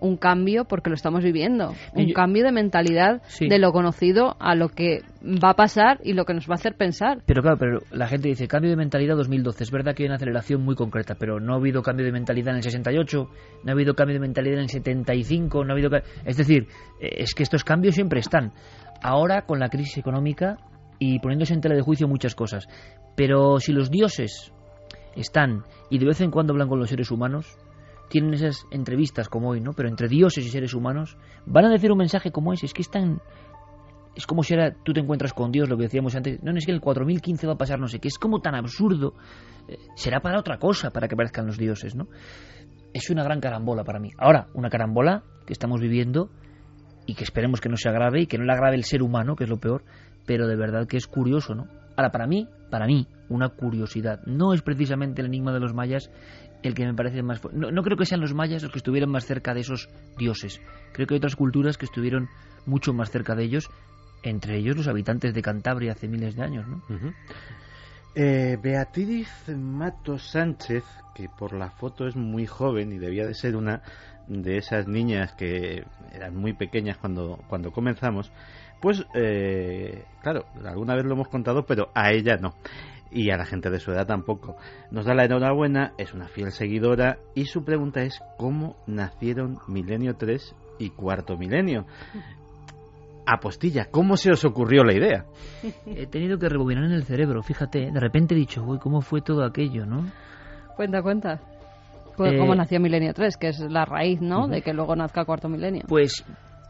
un 0.00 0.16
cambio 0.16 0.64
porque 0.64 0.90
lo 0.90 0.94
estamos 0.94 1.24
viviendo, 1.24 1.74
un 1.94 2.12
cambio 2.12 2.44
de 2.44 2.52
mentalidad 2.52 3.22
de 3.40 3.58
lo 3.58 3.72
conocido 3.72 4.36
a 4.38 4.54
lo 4.54 4.68
que 4.68 5.02
va 5.22 5.50
a 5.50 5.54
pasar 5.54 6.00
y 6.04 6.12
lo 6.12 6.24
que 6.24 6.34
nos 6.34 6.48
va 6.48 6.52
a 6.52 6.54
hacer 6.54 6.74
pensar. 6.74 7.18
Pero 7.26 7.42
claro, 7.42 7.58
pero 7.58 7.80
la 7.90 8.06
gente 8.06 8.28
dice 8.28 8.46
cambio 8.46 8.70
de 8.70 8.76
mentalidad 8.76 9.16
2012. 9.16 9.64
Es 9.64 9.70
verdad 9.70 9.94
que 9.94 10.04
hay 10.04 10.06
una 10.08 10.16
aceleración 10.16 10.62
muy 10.62 10.74
concreta, 10.74 11.16
pero 11.16 11.40
no 11.40 11.54
ha 11.54 11.56
habido 11.56 11.82
cambio 11.82 12.06
de 12.06 12.12
mentalidad 12.12 12.50
en 12.50 12.56
el 12.56 12.62
68, 12.62 13.30
no 13.64 13.70
ha 13.70 13.72
habido 13.72 13.94
cambio 13.94 14.14
de 14.14 14.20
mentalidad 14.20 14.54
en 14.54 14.62
el 14.62 14.68
75, 14.68 15.64
no 15.64 15.72
ha 15.72 15.74
habido 15.74 15.88
es 16.24 16.36
decir, 16.36 16.68
eh, 17.00 17.16
es 17.18 17.34
que 17.34 17.42
estos 17.42 17.64
cambios 17.64 17.94
siempre 17.94 18.20
están. 18.20 18.52
Ahora 19.02 19.42
con 19.42 19.58
la 19.58 19.68
crisis 19.68 19.98
económica 19.98 20.58
y 20.98 21.18
poniéndose 21.20 21.54
en 21.54 21.60
tela 21.60 21.74
de 21.74 21.82
juicio 21.82 22.08
muchas 22.08 22.34
cosas. 22.34 22.68
Pero 23.16 23.60
si 23.60 23.72
los 23.72 23.90
dioses 23.90 24.52
están 25.16 25.64
y 25.90 25.98
de 25.98 26.06
vez 26.06 26.20
en 26.20 26.30
cuando 26.30 26.52
hablan 26.52 26.68
con 26.68 26.78
los 26.78 26.90
seres 26.90 27.10
humanos, 27.10 27.56
tienen 28.08 28.34
esas 28.34 28.66
entrevistas 28.70 29.28
como 29.28 29.50
hoy, 29.50 29.60
¿no? 29.60 29.72
Pero 29.72 29.88
entre 29.88 30.08
dioses 30.08 30.44
y 30.44 30.48
seres 30.48 30.74
humanos 30.74 31.16
van 31.46 31.66
a 31.66 31.70
decir 31.70 31.92
un 31.92 31.98
mensaje 31.98 32.30
como 32.30 32.52
ese. 32.52 32.66
Es 32.66 32.74
que 32.74 32.82
es 32.82 32.90
tan... 32.90 33.20
Es 34.14 34.26
como 34.26 34.42
si 34.42 34.54
ahora 34.54 34.74
tú 34.82 34.92
te 34.92 35.00
encuentras 35.00 35.32
con 35.32 35.52
Dios, 35.52 35.68
lo 35.68 35.76
que 35.76 35.84
decíamos 35.84 36.16
antes. 36.16 36.42
No, 36.42 36.52
no 36.52 36.58
es 36.58 36.66
que 36.66 36.72
el 36.72 36.80
4015 36.80 37.46
va 37.46 37.52
a 37.52 37.58
pasar 37.58 37.78
no 37.78 37.86
sé 37.86 38.00
qué. 38.00 38.08
Es 38.08 38.18
como 38.18 38.40
tan 38.40 38.54
absurdo. 38.54 39.14
Eh, 39.68 39.78
será 39.94 40.20
para 40.20 40.40
otra 40.40 40.58
cosa, 40.58 40.90
para 40.90 41.06
que 41.06 41.14
parezcan 41.14 41.46
los 41.46 41.56
dioses, 41.56 41.94
¿no? 41.94 42.08
Es 42.92 43.10
una 43.10 43.22
gran 43.22 43.40
carambola 43.40 43.84
para 43.84 44.00
mí. 44.00 44.10
Ahora, 44.18 44.48
una 44.54 44.70
carambola 44.70 45.22
que 45.46 45.52
estamos 45.52 45.80
viviendo 45.80 46.30
y 47.06 47.14
que 47.14 47.24
esperemos 47.24 47.60
que 47.60 47.68
no 47.68 47.76
se 47.76 47.88
agrave 47.88 48.22
y 48.22 48.26
que 48.26 48.38
no 48.38 48.44
la 48.44 48.54
agrave 48.54 48.76
el 48.76 48.84
ser 48.84 49.02
humano, 49.02 49.36
que 49.36 49.44
es 49.44 49.50
lo 49.50 49.58
peor, 49.58 49.84
pero 50.26 50.48
de 50.48 50.56
verdad 50.56 50.86
que 50.88 50.96
es 50.96 51.06
curioso, 51.06 51.54
¿no? 51.54 51.68
Ahora, 51.96 52.10
para 52.10 52.26
mí, 52.26 52.48
para 52.70 52.86
mí, 52.86 53.06
una 53.28 53.48
curiosidad. 53.48 54.20
No 54.26 54.52
es 54.52 54.62
precisamente 54.62 55.20
el 55.20 55.28
enigma 55.28 55.52
de 55.52 55.60
los 55.60 55.74
mayas 55.74 56.10
el 56.62 56.74
que 56.74 56.86
me 56.86 56.94
parece 56.94 57.22
más... 57.22 57.40
No, 57.52 57.70
no 57.70 57.82
creo 57.82 57.96
que 57.96 58.06
sean 58.06 58.20
los 58.20 58.34
mayas 58.34 58.62
los 58.62 58.72
que 58.72 58.78
estuvieran 58.78 59.10
más 59.10 59.26
cerca 59.26 59.54
de 59.54 59.60
esos 59.60 59.88
dioses. 60.16 60.60
Creo 60.92 61.06
que 61.06 61.14
hay 61.14 61.18
otras 61.18 61.36
culturas 61.36 61.76
que 61.76 61.86
estuvieron 61.86 62.28
mucho 62.66 62.92
más 62.92 63.10
cerca 63.10 63.34
de 63.34 63.44
ellos, 63.44 63.70
entre 64.22 64.58
ellos 64.58 64.76
los 64.76 64.88
habitantes 64.88 65.34
de 65.34 65.42
Cantabria 65.42 65.92
hace 65.92 66.08
miles 66.08 66.36
de 66.36 66.42
años, 66.42 66.66
¿no? 66.66 66.82
Eh, 68.14 68.58
Beatriz 68.60 69.28
Mato 69.48 70.18
Sánchez, 70.18 70.84
que 71.14 71.28
por 71.28 71.52
la 71.52 71.70
foto 71.70 72.06
es 72.06 72.16
muy 72.16 72.46
joven 72.46 72.92
y 72.92 72.98
debía 72.98 73.26
de 73.26 73.34
ser 73.34 73.54
una 73.54 73.82
de 74.26 74.58
esas 74.58 74.88
niñas 74.88 75.32
que 75.34 75.84
eran 76.12 76.36
muy 76.36 76.52
pequeñas 76.52 76.98
cuando, 76.98 77.38
cuando 77.48 77.70
comenzamos, 77.70 78.32
pues 78.80 79.04
eh, 79.14 80.04
claro, 80.22 80.46
alguna 80.64 80.94
vez 80.94 81.04
lo 81.04 81.14
hemos 81.14 81.28
contado, 81.28 81.64
pero 81.64 81.90
a 81.94 82.10
ella 82.12 82.36
no 82.36 82.54
y 83.10 83.30
a 83.30 83.36
la 83.36 83.44
gente 83.44 83.70
de 83.70 83.80
su 83.80 83.90
edad 83.92 84.06
tampoco. 84.06 84.56
Nos 84.90 85.04
da 85.04 85.14
la 85.14 85.24
enhorabuena, 85.24 85.92
es 85.98 86.14
una 86.14 86.28
fiel 86.28 86.52
seguidora 86.52 87.18
y 87.34 87.46
su 87.46 87.64
pregunta 87.64 88.02
es 88.02 88.20
¿cómo 88.36 88.76
nacieron 88.86 89.58
Milenio 89.66 90.14
3 90.16 90.54
y 90.78 90.90
Cuarto 90.90 91.36
Milenio? 91.36 91.86
Apostilla, 93.26 93.86
¿cómo 93.90 94.16
se 94.16 94.32
os 94.32 94.44
ocurrió 94.44 94.84
la 94.84 94.94
idea? 94.94 95.26
He 95.86 96.06
tenido 96.06 96.38
que 96.38 96.48
rebobinar 96.48 96.84
en 96.84 96.92
el 96.92 97.04
cerebro, 97.04 97.42
fíjate, 97.42 97.90
de 97.90 98.00
repente 98.00 98.34
he 98.34 98.38
dicho, 98.38 98.64
uy, 98.64 98.78
¿cómo 98.78 99.02
fue 99.02 99.20
todo 99.20 99.44
aquello, 99.44 99.84
no? 99.84 100.06
Cuenta, 100.76 101.02
cuenta. 101.02 101.40
Pues, 102.16 102.38
¿Cómo 102.38 102.54
eh, 102.54 102.56
nació 102.56 102.80
Milenio 102.80 103.12
3? 103.12 103.36
Que 103.36 103.48
es 103.48 103.60
la 103.60 103.84
raíz, 103.84 104.20
¿no? 104.20 104.48
De 104.48 104.62
que 104.62 104.72
luego 104.72 104.96
nazca 104.96 105.24
Cuarto 105.24 105.48
Milenio. 105.48 105.82
Pues 105.86 106.24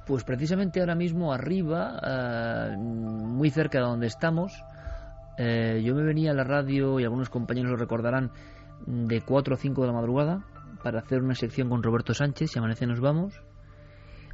pues 0.08 0.24
precisamente 0.24 0.80
ahora 0.80 0.94
mismo 0.94 1.34
arriba, 1.34 2.00
eh, 2.02 2.76
muy 2.78 3.50
cerca 3.50 3.78
de 3.78 3.84
donde 3.84 4.06
estamos, 4.06 4.64
eh, 5.38 5.80
yo 5.84 5.94
me 5.94 6.02
venía 6.02 6.32
a 6.32 6.34
la 6.34 6.44
radio, 6.44 6.98
y 7.00 7.04
algunos 7.04 7.30
compañeros 7.30 7.70
lo 7.70 7.76
recordarán, 7.76 8.32
de 8.86 9.20
4 9.20 9.54
o 9.54 9.56
5 9.56 9.80
de 9.80 9.86
la 9.86 9.92
madrugada, 9.92 10.44
para 10.82 11.00
hacer 11.00 11.22
una 11.22 11.34
sección 11.34 11.68
con 11.68 11.82
Roberto 11.82 12.12
Sánchez, 12.12 12.50
si 12.50 12.58
amanece 12.58 12.86
nos 12.86 13.00
vamos. 13.00 13.40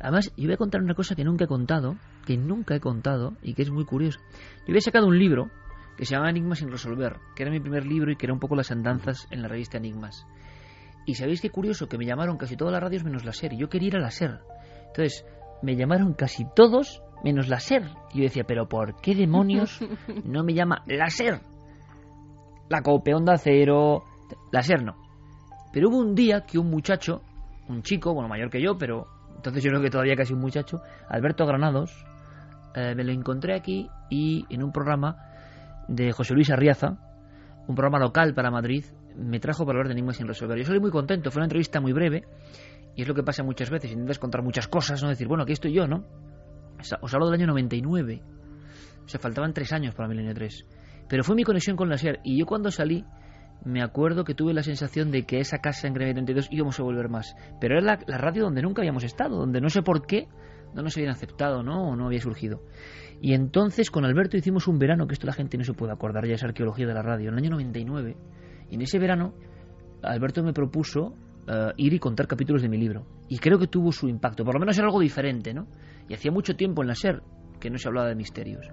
Además, 0.01 0.33
yo 0.37 0.45
voy 0.45 0.55
a 0.55 0.59
contar 0.59 0.83
una 0.83 0.95
cosa 0.95 1.15
que 1.15 1.25
nunca 1.25 1.45
he 1.45 1.49
contado, 1.49 1.97
que 2.27 2.37
nunca 2.37 2.75
he 2.75 2.81
contado 2.81 3.35
y 3.43 3.55
que 3.55 3.63
es 3.63 3.71
muy 3.71 3.85
curioso. 3.85 4.19
Yo 4.67 4.73
había 4.73 4.81
sacado 4.81 5.07
un 5.07 5.19
libro 5.19 5.51
que 5.97 6.05
se 6.05 6.15
llama 6.15 6.31
Enigmas 6.31 6.59
sin 6.59 6.71
resolver, 6.71 7.17
que 7.37 7.45
era 7.45 7.53
mi 7.53 7.61
primer 7.61 7.87
libro 7.87 8.11
y 8.11 8.17
que 8.17 8.27
era 8.27 8.33
un 8.33 8.41
poco 8.41 8.57
las 8.57 8.71
andanzas 8.71 9.29
en 9.31 9.43
la 9.43 9.49
revista 9.49 9.79
Enigmas. 9.79 10.27
Y 11.07 11.15
sabéis 11.15 11.41
qué 11.41 11.51
curioso, 11.51 11.89
que 11.89 11.99
me 11.99 12.07
llamaron 12.07 12.37
casi 12.37 12.57
todas 12.57 12.73
las 12.73 12.83
radios 12.83 13.05
menos 13.05 13.25
la 13.25 13.33
SER, 13.33 13.53
y 13.53 13.59
yo 13.59 13.69
quería 13.69 13.89
ir 13.89 13.97
a 13.97 14.01
la 14.01 14.11
SER. 14.11 14.41
Entonces, 14.87 15.25
me 15.63 15.77
llamaron 15.77 16.15
casi 16.15 16.45
todos 16.55 17.03
menos 17.25 17.49
la 17.49 17.59
SER. 17.59 17.83
Y 18.13 18.19
yo 18.19 18.25
decía, 18.25 18.45
pero 18.47 18.69
¿por 18.69 19.01
qué 19.01 19.15
demonios 19.15 19.81
no 20.25 20.45
me 20.45 20.55
llama 20.55 20.83
la 20.87 21.09
SER? 21.09 21.41
La 22.69 22.83
Cope, 22.83 23.15
Onda 23.15 23.37
Cero, 23.39 24.05
la 24.53 24.63
SER 24.63 24.85
no. 24.85 24.95
Pero 25.73 25.89
hubo 25.89 25.99
un 25.99 26.15
día 26.15 26.45
que 26.47 26.59
un 26.59 26.71
muchacho, 26.71 27.23
un 27.69 27.83
chico, 27.83 28.15
bueno, 28.15 28.29
mayor 28.29 28.51
que 28.51 28.63
yo, 28.63 28.79
pero 28.79 29.09
entonces 29.35 29.65
yo 29.65 29.71
creo 29.71 29.83
que 29.83 29.91
todavía 29.91 30.15
casi 30.15 30.33
un 30.33 30.41
muchacho, 30.41 30.81
Alberto 31.09 31.45
Granados, 31.47 32.07
eh, 32.75 32.95
me 32.95 33.03
lo 33.03 33.13
encontré 33.13 33.57
aquí 33.57 33.89
y 34.09 34.45
en 34.51 34.63
un 34.63 34.71
programa 34.71 35.17
de 35.89 36.13
José 36.13 36.35
Luis 36.35 36.51
Arriaza, 36.51 36.99
un 37.67 37.75
programa 37.75 37.99
local 37.99 38.35
para 38.35 38.51
Madrid, 38.51 38.85
me 39.17 39.41
trajo 39.41 39.65
para 39.65 39.79
hablar 39.79 39.89
de 39.89 39.93
enigmas 39.93 40.17
sin 40.17 40.29
resolver. 40.29 40.59
Yo 40.59 40.65
salí 40.65 40.81
muy 40.81 40.91
contento, 40.91 41.31
fue 41.31 41.41
una 41.41 41.47
entrevista 41.47 41.81
muy 41.81 41.93
breve 41.93 42.25
y 42.95 43.03
es 43.03 43.09
lo 43.09 43.15
que 43.15 43.23
pasa 43.23 43.43
muchas 43.43 43.71
veces, 43.71 43.91
intentas 43.93 44.19
contar 44.19 44.43
muchas 44.43 44.69
cosas, 44.69 45.03
no 45.03 45.09
decir, 45.09 45.27
bueno, 45.27 45.43
aquí 45.43 45.53
estoy 45.53 45.73
yo, 45.73 45.87
¿no? 45.87 46.05
Os 47.01 47.15
hablo 47.15 47.27
del 47.27 47.41
año 47.41 47.47
99, 47.49 48.23
o 49.05 49.09
sea, 49.09 49.21
faltaban 49.21 49.53
tres 49.53 49.73
años 49.73 49.95
para 49.95 50.09
Milenio 50.09 50.35
3. 50.35 50.67
Pero 51.09 51.25
fue 51.25 51.37
mi 51.37 51.45
conexión 51.45 51.77
con 51.77 51.89
la 51.89 51.99
SER 51.99 52.21
y 52.25 52.39
yo 52.39 52.47
cuando 52.47 52.71
salí 52.71 53.05
me 53.65 53.83
acuerdo 53.83 54.25
que 54.25 54.35
tuve 54.35 54.53
la 54.53 54.63
sensación 54.63 55.11
de 55.11 55.25
que 55.25 55.41
esa 55.41 55.59
casa 55.59 55.87
en 55.87 55.95
Greve 55.95 56.13
32 56.13 56.49
íbamos 56.51 56.79
a 56.79 56.83
volver 56.83 57.09
más. 57.09 57.35
Pero 57.61 57.79
era 57.79 57.99
la, 58.07 58.19
radio 58.19 58.45
donde 58.45 58.63
nunca 58.63 58.83
habíamos 58.83 59.05
estado, 59.05 59.39
donde 59.39 59.61
no 59.61 59.71
sé 59.71 59.83
por 59.83 60.07
qué 60.07 60.29
no 60.75 60.83
nos 60.83 60.97
habían 60.97 61.13
aceptado, 61.13 61.63
¿no? 61.63 61.89
O 61.89 61.97
no 61.97 62.07
había 62.07 62.21
surgido. 62.21 62.63
Y 63.21 63.33
entonces 63.33 63.91
con 63.91 64.05
Alberto 64.05 64.37
hicimos 64.37 64.69
un 64.69 64.79
verano, 64.79 65.07
que 65.07 65.15
esto 65.15 65.27
la 65.27 65.33
gente 65.33 65.57
no 65.57 65.65
se 65.65 65.73
puede 65.73 65.93
acordar, 65.93 66.27
ya 66.27 66.35
es 66.35 66.45
arqueología 66.45 66.87
de 66.87 66.95
la 66.95 67.03
radio, 67.03 67.29
en 67.29 67.35
el 67.35 67.45
año 67.45 67.51
99. 67.51 68.17
Y 68.71 68.75
en 68.75 68.83
ese 68.83 68.99
verano 68.99 69.35
Alberto 70.03 70.43
me 70.43 70.53
propuso 70.53 71.15
eh, 71.47 71.73
ir 71.77 71.95
y 71.95 71.99
contar 71.99 72.27
capítulos 72.27 72.61
de 72.61 72.69
mi 72.69 72.77
libro. 72.77 73.07
Y 73.29 73.39
creo 73.39 73.59
que 73.59 73.67
tuvo 73.67 73.93
su 73.93 74.09
impacto, 74.09 74.45
por 74.45 74.55
lo 74.55 74.61
menos 74.61 74.77
era 74.77 74.87
algo 74.89 75.01
diferente, 75.01 75.55
¿no? 75.55 75.69
Y 76.09 76.15
hacía 76.15 76.31
mucho 76.31 76.55
tiempo 76.57 76.83
en 76.83 76.89
la 76.89 76.95
SER 76.95 77.23
que 77.61 77.71
no 77.71 77.79
se 77.79 77.89
hablaba 77.89 78.09
de 78.09 78.15
misterios. 78.15 78.67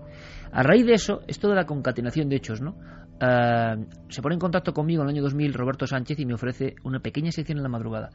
A 0.51 0.63
raíz 0.63 0.86
de 0.86 0.93
eso, 0.93 1.21
esto 1.27 1.47
de 1.47 1.55
la 1.55 1.65
concatenación 1.65 2.27
de 2.27 2.36
hechos, 2.36 2.61
¿no? 2.61 2.75
Eh, 3.21 3.86
se 4.09 4.21
pone 4.21 4.36
en 4.36 4.39
contacto 4.39 4.73
conmigo 4.73 5.03
en 5.03 5.09
el 5.09 5.15
año 5.15 5.23
2000 5.23 5.53
Roberto 5.53 5.88
Sánchez 5.88 6.19
y 6.19 6.25
me 6.25 6.34
ofrece 6.34 6.75
una 6.84 6.99
pequeña 6.99 7.32
sección 7.32 7.57
en 7.57 7.63
la 7.63 7.69
madrugada. 7.69 8.09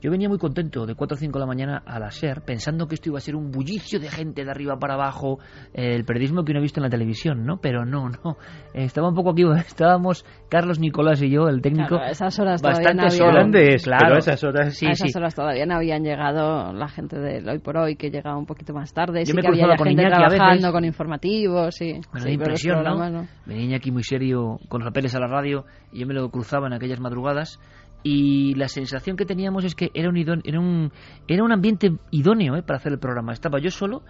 Yo 0.00 0.10
venía 0.10 0.28
muy 0.28 0.38
contento 0.38 0.86
de 0.86 0.94
4 0.94 1.14
o 1.14 1.18
5 1.18 1.32
de 1.32 1.40
la 1.40 1.46
mañana 1.46 1.82
a 1.84 1.98
la 1.98 2.10
SER, 2.10 2.42
pensando 2.42 2.86
que 2.86 2.94
esto 2.94 3.08
iba 3.08 3.18
a 3.18 3.20
ser 3.20 3.34
un 3.34 3.50
bullicio 3.50 3.98
de 3.98 4.08
gente 4.08 4.44
de 4.44 4.50
arriba 4.50 4.78
para 4.78 4.94
abajo, 4.94 5.38
el 5.72 6.04
periodismo 6.04 6.44
que 6.44 6.52
uno 6.52 6.60
ha 6.60 6.62
visto 6.62 6.80
en 6.80 6.84
la 6.84 6.90
televisión, 6.90 7.44
¿no? 7.44 7.58
Pero 7.58 7.84
no, 7.84 8.08
no. 8.08 8.36
Estaba 8.74 9.08
un 9.08 9.14
poco 9.14 9.30
aquí, 9.30 9.42
estábamos 9.66 10.24
Carlos 10.48 10.78
Nicolás 10.78 11.22
y 11.22 11.30
yo, 11.30 11.48
el 11.48 11.62
técnico, 11.62 11.98
esas 12.00 12.38
horas 12.38 12.60
bastante 12.62 13.04
no 13.04 13.10
solas. 13.10 13.82
claro. 13.82 14.18
esas 14.18 14.44
horas... 14.44 14.74
Sí, 14.76 14.86
a 14.86 14.90
esas 14.90 15.16
horas 15.16 15.34
todavía 15.34 15.66
no 15.66 15.76
habían 15.76 16.02
llegado 16.02 16.72
la 16.72 16.88
gente 16.88 17.18
del 17.18 17.48
Hoy 17.48 17.58
por 17.58 17.76
Hoy, 17.76 17.96
que 17.96 18.10
llegaba 18.10 18.36
un 18.36 18.46
poquito 18.46 18.74
más 18.74 18.92
tarde. 18.92 19.20
Yo 19.20 19.26
sí 19.26 19.32
me 19.34 19.42
que 19.42 19.48
había 19.48 19.76
con 19.76 19.86
gente 19.88 20.02
Iñaki 20.02 20.16
trabajando 20.16 20.72
con 20.72 20.84
informativos, 20.84 21.74
sí. 21.74 21.94
Me 22.12 22.20
sí, 22.20 22.24
pero 22.24 22.32
impresión, 22.32 22.84
no. 22.84 23.26
Venía 23.46 23.76
aquí 23.76 23.90
muy 23.90 24.02
serio 24.02 24.58
con 24.68 24.82
los 24.82 24.90
papeles 24.90 25.14
a 25.14 25.20
la 25.20 25.26
radio 25.26 25.64
y 25.92 26.00
yo 26.00 26.06
me 26.06 26.14
lo 26.14 26.28
cruzaba 26.30 26.66
en 26.66 26.74
aquellas 26.74 27.00
madrugadas 27.00 27.58
y 28.02 28.54
la 28.54 28.68
sensación 28.68 29.16
que 29.16 29.24
teníamos 29.26 29.64
es 29.64 29.74
que 29.74 29.90
era 29.94 30.08
un, 30.08 30.16
idón- 30.16 30.42
era 30.44 30.60
un, 30.60 30.92
era 31.26 31.42
un 31.42 31.52
ambiente 31.52 31.90
idóneo 32.10 32.56
¿eh? 32.56 32.62
para 32.62 32.78
hacer 32.78 32.92
el 32.92 32.98
programa. 32.98 33.32
Estaba 33.32 33.58
yo 33.60 33.70
solo, 33.70 34.02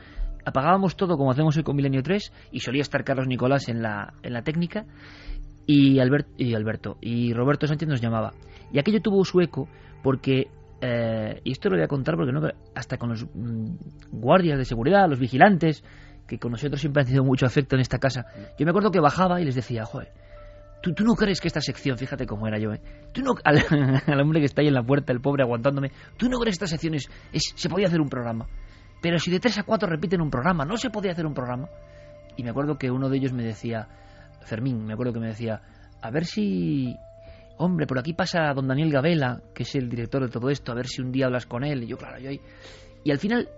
apagábamos 0.44 0.96
todo 0.96 1.16
como 1.16 1.30
hacemos 1.30 1.56
hoy 1.56 1.62
con 1.62 1.76
Milenio 1.76 2.02
3 2.02 2.32
y 2.52 2.60
solía 2.60 2.82
estar 2.82 3.04
Carlos 3.04 3.26
Nicolás 3.26 3.68
en 3.68 3.82
la, 3.82 4.12
en 4.22 4.32
la 4.32 4.42
técnica 4.42 4.84
y, 5.66 5.98
Albert, 5.98 6.28
y 6.36 6.54
Alberto 6.54 6.98
y 7.00 7.32
Roberto 7.32 7.66
Sánchez 7.66 7.88
nos 7.88 8.00
llamaba. 8.00 8.32
Y 8.72 8.78
aquello 8.78 9.00
tuvo 9.00 9.24
su 9.24 9.40
eco 9.40 9.68
porque, 10.02 10.48
eh, 10.80 11.40
y 11.44 11.52
esto 11.52 11.68
lo 11.70 11.76
voy 11.76 11.84
a 11.84 11.88
contar 11.88 12.16
porque 12.16 12.32
no, 12.32 12.42
hasta 12.74 12.98
con 12.98 13.10
los 13.10 13.24
mm, 13.34 13.76
guardias 14.12 14.58
de 14.58 14.64
seguridad, 14.64 15.08
los 15.08 15.18
vigilantes, 15.18 15.82
que 16.28 16.38
con 16.38 16.50
nosotros 16.52 16.80
siempre 16.80 17.00
han 17.00 17.06
tenido 17.06 17.24
mucho 17.24 17.46
afecto 17.46 17.76
en 17.76 17.80
esta 17.80 17.98
casa, 17.98 18.26
yo 18.58 18.64
me 18.66 18.70
acuerdo 18.70 18.90
que 18.90 18.98
bajaba 19.00 19.40
y 19.40 19.44
les 19.44 19.54
decía, 19.54 19.84
joder, 19.84 20.08
¿Tú, 20.94 21.04
no 21.04 21.14
crees 21.14 21.40
que 21.40 21.48
esta 21.48 21.60
sección, 21.60 21.98
fíjate 21.98 22.26
cómo 22.26 22.46
era 22.46 22.58
yo, 22.58 22.72
¿eh? 22.72 22.80
Tú 23.12 23.22
no, 23.22 23.34
al, 23.44 24.20
hombre 24.20 24.40
que 24.40 24.46
está 24.46 24.62
ahí 24.62 24.68
en 24.68 24.74
la 24.74 24.82
puerta, 24.82 25.12
el 25.12 25.20
pobre 25.20 25.42
aguantándome, 25.42 25.90
tú 26.16 26.28
no 26.28 26.38
crees 26.38 26.58
que 26.58 26.64
esta 26.64 26.76
sección 26.76 26.94
es, 26.94 27.08
es- 27.32 27.52
se 27.54 27.68
podía 27.68 27.86
hacer 27.88 28.00
un 28.00 28.08
programa. 28.08 28.46
Pero 29.02 29.18
si 29.18 29.30
de 29.30 29.40
tres 29.40 29.58
a 29.58 29.62
cuatro 29.62 29.88
repiten 29.88 30.20
un 30.20 30.30
programa, 30.30 30.64
no 30.64 30.76
se 30.76 30.90
podía 30.90 31.12
hacer 31.12 31.26
un 31.26 31.34
programa. 31.34 31.68
Y 32.36 32.42
me 32.42 32.50
acuerdo 32.50 32.78
que 32.78 32.90
uno 32.90 33.08
de 33.08 33.16
ellos 33.16 33.32
me 33.32 33.42
decía, 33.42 33.88
Fermín, 34.42 34.84
me 34.84 34.92
acuerdo 34.94 35.12
que 35.12 35.20
me 35.20 35.28
decía, 35.28 35.60
a 36.00 36.10
ver 36.10 36.24
si, 36.24 36.96
hombre, 37.58 37.86
por 37.86 37.98
aquí 37.98 38.12
pasa 38.14 38.52
don 38.54 38.68
Daniel 38.68 38.90
Gabela, 38.92 39.40
que 39.54 39.62
es 39.64 39.74
el 39.74 39.88
director 39.88 40.22
de 40.22 40.28
todo 40.28 40.50
esto, 40.50 40.72
a 40.72 40.74
ver 40.74 40.86
si 40.86 41.02
un 41.02 41.12
día 41.12 41.26
hablas 41.26 41.46
con 41.46 41.64
él. 41.64 41.84
Y 41.84 41.86
yo, 41.86 41.96
claro, 41.96 42.18
yo 42.18 42.30
ahí. 42.30 42.40
Y 43.04 43.10
al 43.10 43.18
final, 43.18 43.48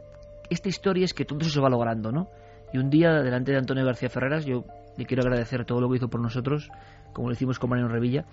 esta 0.50 0.68
historia 0.68 1.04
es 1.04 1.14
que 1.14 1.24
todo 1.24 1.40
eso 1.40 1.50
se 1.50 1.60
va 1.60 1.68
logrando, 1.68 2.12
¿no? 2.12 2.28
Y 2.72 2.78
un 2.78 2.90
día, 2.90 3.10
delante 3.22 3.52
de 3.52 3.58
Antonio 3.58 3.84
García 3.84 4.08
Ferreras, 4.10 4.44
yo 4.44 4.64
le 4.96 5.06
quiero 5.06 5.22
agradecer 5.22 5.64
todo 5.64 5.80
lo 5.80 5.88
que 5.88 5.96
hizo 5.96 6.08
por 6.08 6.20
nosotros, 6.20 6.68
como 7.12 7.28
lo 7.28 7.34
hicimos 7.34 7.58
con 7.58 7.70
Mariano 7.70 7.90
Revilla. 7.90 8.24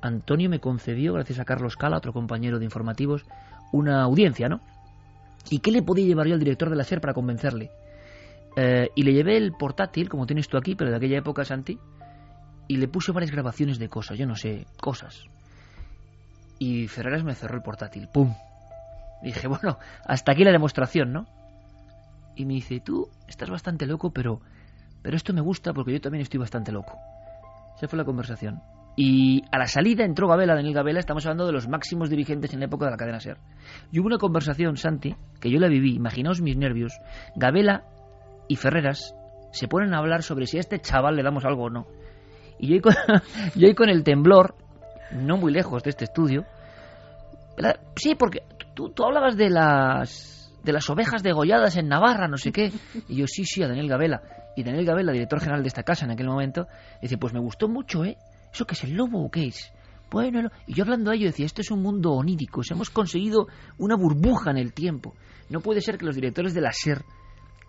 Antonio 0.00 0.48
me 0.48 0.60
concedió, 0.60 1.14
gracias 1.14 1.38
a 1.38 1.44
Carlos 1.44 1.76
Cala, 1.76 1.96
otro 1.96 2.12
compañero 2.12 2.58
de 2.58 2.64
informativos, 2.64 3.24
una 3.72 4.02
audiencia, 4.02 4.48
¿no? 4.48 4.60
¿Y 5.50 5.60
qué 5.60 5.72
le 5.72 5.82
podía 5.82 6.06
llevar 6.06 6.26
yo 6.26 6.34
al 6.34 6.40
director 6.40 6.70
de 6.70 6.76
la 6.76 6.84
SER 6.84 7.00
para 7.00 7.14
convencerle? 7.14 7.70
Eh, 8.56 8.90
y 8.94 9.02
le 9.02 9.12
llevé 9.12 9.36
el 9.36 9.52
portátil, 9.52 10.08
como 10.08 10.26
tienes 10.26 10.48
tú 10.48 10.56
aquí, 10.56 10.74
pero 10.74 10.90
de 10.90 10.96
aquella 10.96 11.18
época, 11.18 11.44
Santi, 11.44 11.78
y 12.66 12.76
le 12.76 12.88
puse 12.88 13.12
varias 13.12 13.30
grabaciones 13.30 13.78
de 13.78 13.88
cosas, 13.88 14.18
yo 14.18 14.26
no 14.26 14.36
sé, 14.36 14.66
cosas. 14.80 15.24
Y 16.58 16.88
Ferreras 16.88 17.24
me 17.24 17.34
cerró 17.34 17.56
el 17.56 17.62
portátil, 17.62 18.08
¡pum! 18.12 18.34
Dije, 19.22 19.48
bueno, 19.48 19.78
hasta 20.04 20.32
aquí 20.32 20.44
la 20.44 20.52
demostración, 20.52 21.12
¿no? 21.12 21.26
Y 22.36 22.44
me 22.44 22.54
dice, 22.54 22.80
tú 22.80 23.08
estás 23.26 23.50
bastante 23.50 23.86
loco, 23.86 24.12
pero, 24.12 24.40
pero 25.02 25.16
esto 25.16 25.32
me 25.32 25.40
gusta 25.40 25.72
porque 25.72 25.92
yo 25.92 26.00
también 26.00 26.22
estoy 26.22 26.38
bastante 26.38 26.70
loco. 26.70 26.98
Esa 27.78 27.86
fue 27.86 27.96
la 27.96 28.04
conversación. 28.04 28.60
Y 28.96 29.42
a 29.52 29.58
la 29.58 29.66
salida 29.66 30.04
entró 30.04 30.26
Gabela, 30.26 30.56
Daniel 30.56 30.74
Gabela, 30.74 30.98
estamos 30.98 31.24
hablando 31.24 31.46
de 31.46 31.52
los 31.52 31.68
máximos 31.68 32.10
dirigentes 32.10 32.52
en 32.52 32.58
la 32.58 32.66
época 32.66 32.86
de 32.86 32.90
la 32.90 32.96
cadena 32.96 33.20
SER. 33.20 33.38
Y 33.92 34.00
hubo 34.00 34.08
una 34.08 34.18
conversación, 34.18 34.76
Santi, 34.76 35.14
que 35.40 35.50
yo 35.50 35.60
la 35.60 35.68
viví, 35.68 35.94
imaginaos 35.94 36.42
mis 36.42 36.56
nervios. 36.56 36.98
Gabela 37.36 37.84
y 38.48 38.56
Ferreras 38.56 39.14
se 39.52 39.68
ponen 39.68 39.94
a 39.94 39.98
hablar 39.98 40.24
sobre 40.24 40.46
si 40.46 40.56
a 40.56 40.60
este 40.60 40.80
chaval 40.80 41.14
le 41.14 41.22
damos 41.22 41.44
algo 41.44 41.66
o 41.66 41.70
no. 41.70 41.86
Y 42.58 42.66
yo 42.66 42.74
ahí 42.74 42.80
con, 42.80 42.94
yo 43.54 43.68
ahí 43.68 43.74
con 43.76 43.88
el 43.88 44.02
temblor, 44.02 44.56
no 45.12 45.36
muy 45.36 45.52
lejos 45.52 45.84
de 45.84 45.90
este 45.90 46.04
estudio, 46.04 46.44
sí, 47.94 48.16
porque 48.16 48.42
tú, 48.74 48.90
tú 48.90 49.04
hablabas 49.04 49.36
de 49.36 49.50
las 49.50 50.38
de 50.62 50.72
las 50.72 50.90
ovejas 50.90 51.22
degolladas 51.22 51.76
en 51.76 51.88
Navarra, 51.88 52.28
no 52.28 52.36
sé 52.36 52.52
qué. 52.52 52.70
Y 53.08 53.16
yo, 53.16 53.26
sí, 53.26 53.44
sí, 53.44 53.62
a 53.62 53.68
Daniel 53.68 53.88
Gabela. 53.88 54.22
Y 54.58 54.64
Daniel 54.64 54.84
Gabela, 54.86 55.12
director 55.12 55.38
general 55.38 55.62
de 55.62 55.68
esta 55.68 55.84
casa 55.84 56.04
en 56.04 56.10
aquel 56.10 56.26
momento, 56.26 56.66
dice, 57.00 57.16
pues 57.16 57.32
me 57.32 57.38
gustó 57.38 57.68
mucho, 57.68 58.04
¿eh? 58.04 58.16
¿Eso 58.52 58.64
qué 58.66 58.74
es 58.74 58.82
el 58.82 58.94
lobo 58.94 59.24
o 59.24 59.30
qué 59.30 59.46
es? 59.46 59.72
Bueno, 60.10 60.42
lo- 60.42 60.50
y 60.66 60.74
yo 60.74 60.82
hablando 60.82 61.12
a 61.12 61.14
ello 61.14 61.26
decía, 61.26 61.46
esto 61.46 61.60
es 61.60 61.70
un 61.70 61.80
mundo 61.80 62.10
onírico, 62.12 62.62
hemos 62.68 62.90
conseguido 62.90 63.46
una 63.78 63.94
burbuja 63.94 64.50
en 64.50 64.56
el 64.56 64.72
tiempo. 64.72 65.14
No 65.48 65.60
puede 65.60 65.80
ser 65.80 65.96
que 65.96 66.04
los 66.06 66.16
directores 66.16 66.54
de 66.54 66.60
la 66.60 66.72
SER, 66.72 67.02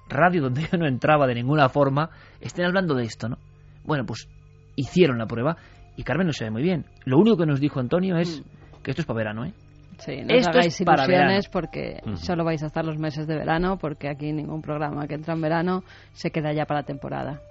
radio 0.10 0.42
donde 0.42 0.64
yo 0.72 0.80
no 0.80 0.88
entraba 0.88 1.28
de 1.28 1.36
ninguna 1.36 1.70
forma, 1.70 2.10
estén 2.42 2.66
hablando 2.66 2.96
de 2.96 3.04
esto, 3.04 3.30
¿no? 3.30 3.38
Bueno, 3.84 4.04
pues 4.06 4.28
hicieron 4.76 5.20
la 5.20 5.28
prueba 5.28 5.58
y 5.96 6.02
Carmen 6.04 6.26
lo 6.26 6.34
sabe 6.34 6.50
muy 6.50 6.64
bien. 6.64 6.86
Lo 7.06 7.20
único 7.20 7.38
que 7.38 7.46
nos 7.46 7.60
dijo 7.60 7.80
Antonio 7.80 8.18
es 8.18 8.42
que 8.82 8.90
esto 8.90 9.02
es 9.04 9.06
para 9.06 9.18
verano, 9.18 9.46
¿eh? 9.46 9.54
Sí, 10.00 10.22
no 10.24 10.34
Esto 10.34 10.52
os 10.52 10.58
hagáis 10.58 10.82
ilusiones 10.82 11.50
porque 11.50 12.02
solo 12.16 12.44
vais 12.44 12.64
a 12.64 12.68
estar 12.68 12.86
los 12.86 12.98
meses 12.98 13.28
de 13.28 13.36
verano, 13.36 13.78
porque 13.78 14.10
aquí 14.10 14.32
ningún 14.32 14.62
programa 14.62 15.08
que 15.08 15.16
entra 15.16 15.34
en 15.34 15.42
verano 15.42 15.84
se 16.14 16.32
queda 16.32 16.54
ya 16.54 16.66
para 16.66 16.82
la 16.82 16.86
temporada. 16.86 17.42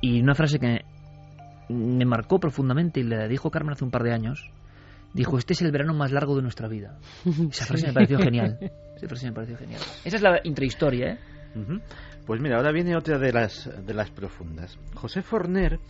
Y 0.00 0.20
una 0.20 0.34
frase 0.34 0.58
que 0.58 0.80
me 1.68 2.04
marcó 2.04 2.38
profundamente 2.38 3.00
y 3.00 3.02
le 3.02 3.28
dijo 3.28 3.50
Carmen 3.50 3.72
hace 3.72 3.84
un 3.84 3.90
par 3.90 4.02
de 4.02 4.12
años, 4.12 4.50
dijo, 5.12 5.38
este 5.38 5.54
es 5.54 5.62
el 5.62 5.72
verano 5.72 5.94
más 5.94 6.12
largo 6.12 6.36
de 6.36 6.42
nuestra 6.42 6.68
vida. 6.68 6.98
Esa 7.50 7.66
frase 7.66 7.88
me 7.88 7.92
pareció 7.92 8.18
genial. 8.18 8.58
Esa 8.96 9.08
frase 9.08 9.26
me 9.26 9.32
pareció 9.32 9.56
genial. 9.56 9.80
Esa 10.04 10.16
es 10.16 10.22
la 10.22 10.40
intrahistoria, 10.44 11.12
¿eh? 11.12 11.18
Pues 12.26 12.40
mira, 12.40 12.56
ahora 12.56 12.72
viene 12.72 12.96
otra 12.96 13.18
de 13.18 13.32
las, 13.32 13.68
de 13.84 13.92
las 13.92 14.10
profundas. 14.10 14.78
José 14.94 15.20
Forner 15.20 15.80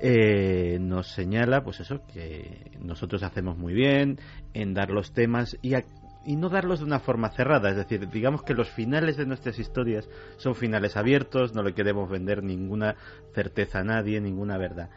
eh, 0.00 0.78
nos 0.80 1.08
señala, 1.08 1.62
pues 1.62 1.80
eso, 1.80 2.00
que 2.12 2.70
nosotros 2.80 3.22
hacemos 3.22 3.56
muy 3.58 3.74
bien 3.74 4.18
en 4.54 4.74
dar 4.74 4.90
los 4.90 5.12
temas 5.12 5.56
y, 5.62 5.74
a- 5.74 5.84
y 6.24 6.36
no 6.36 6.48
darlos 6.48 6.80
de 6.80 6.86
una 6.86 7.00
forma 7.00 7.30
cerrada. 7.30 7.70
Es 7.70 7.76
decir, 7.76 8.08
digamos 8.10 8.42
que 8.42 8.54
los 8.54 8.68
finales 8.70 9.16
de 9.16 9.26
nuestras 9.26 9.58
historias 9.58 10.08
son 10.36 10.54
finales 10.54 10.96
abiertos, 10.96 11.54
no 11.54 11.62
le 11.62 11.74
queremos 11.74 12.08
vender 12.10 12.42
ninguna 12.42 12.96
certeza 13.34 13.80
a 13.80 13.84
nadie, 13.84 14.20
ninguna 14.20 14.56
verdad. 14.58 14.88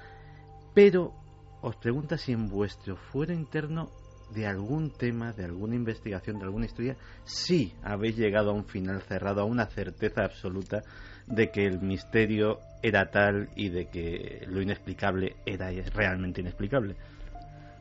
Pero 0.74 1.14
os 1.62 1.76
pregunta 1.76 2.18
si 2.18 2.32
en 2.32 2.50
vuestro 2.50 2.96
fuero 2.96 3.34
interno 3.34 3.90
de 4.34 4.48
algún 4.48 4.90
tema, 4.90 5.32
de 5.34 5.46
alguna 5.46 5.76
investigación, 5.76 6.40
de 6.40 6.46
alguna 6.46 6.66
historia, 6.66 6.96
sí 7.24 7.74
habéis 7.84 8.18
llegado 8.18 8.50
a 8.50 8.54
un 8.54 8.66
final 8.66 9.02
cerrado, 9.02 9.42
a 9.42 9.46
una 9.46 9.68
certeza 9.68 10.24
absoluta 10.24 10.82
de 11.28 11.50
que 11.50 11.66
el 11.66 11.82
misterio 11.82 12.60
era 12.82 13.10
tal 13.10 13.50
y 13.56 13.70
de 13.70 13.86
que 13.86 14.46
lo 14.48 14.62
inexplicable 14.62 15.36
era 15.46 15.72
realmente 15.94 16.42
inexplicable. 16.42 16.96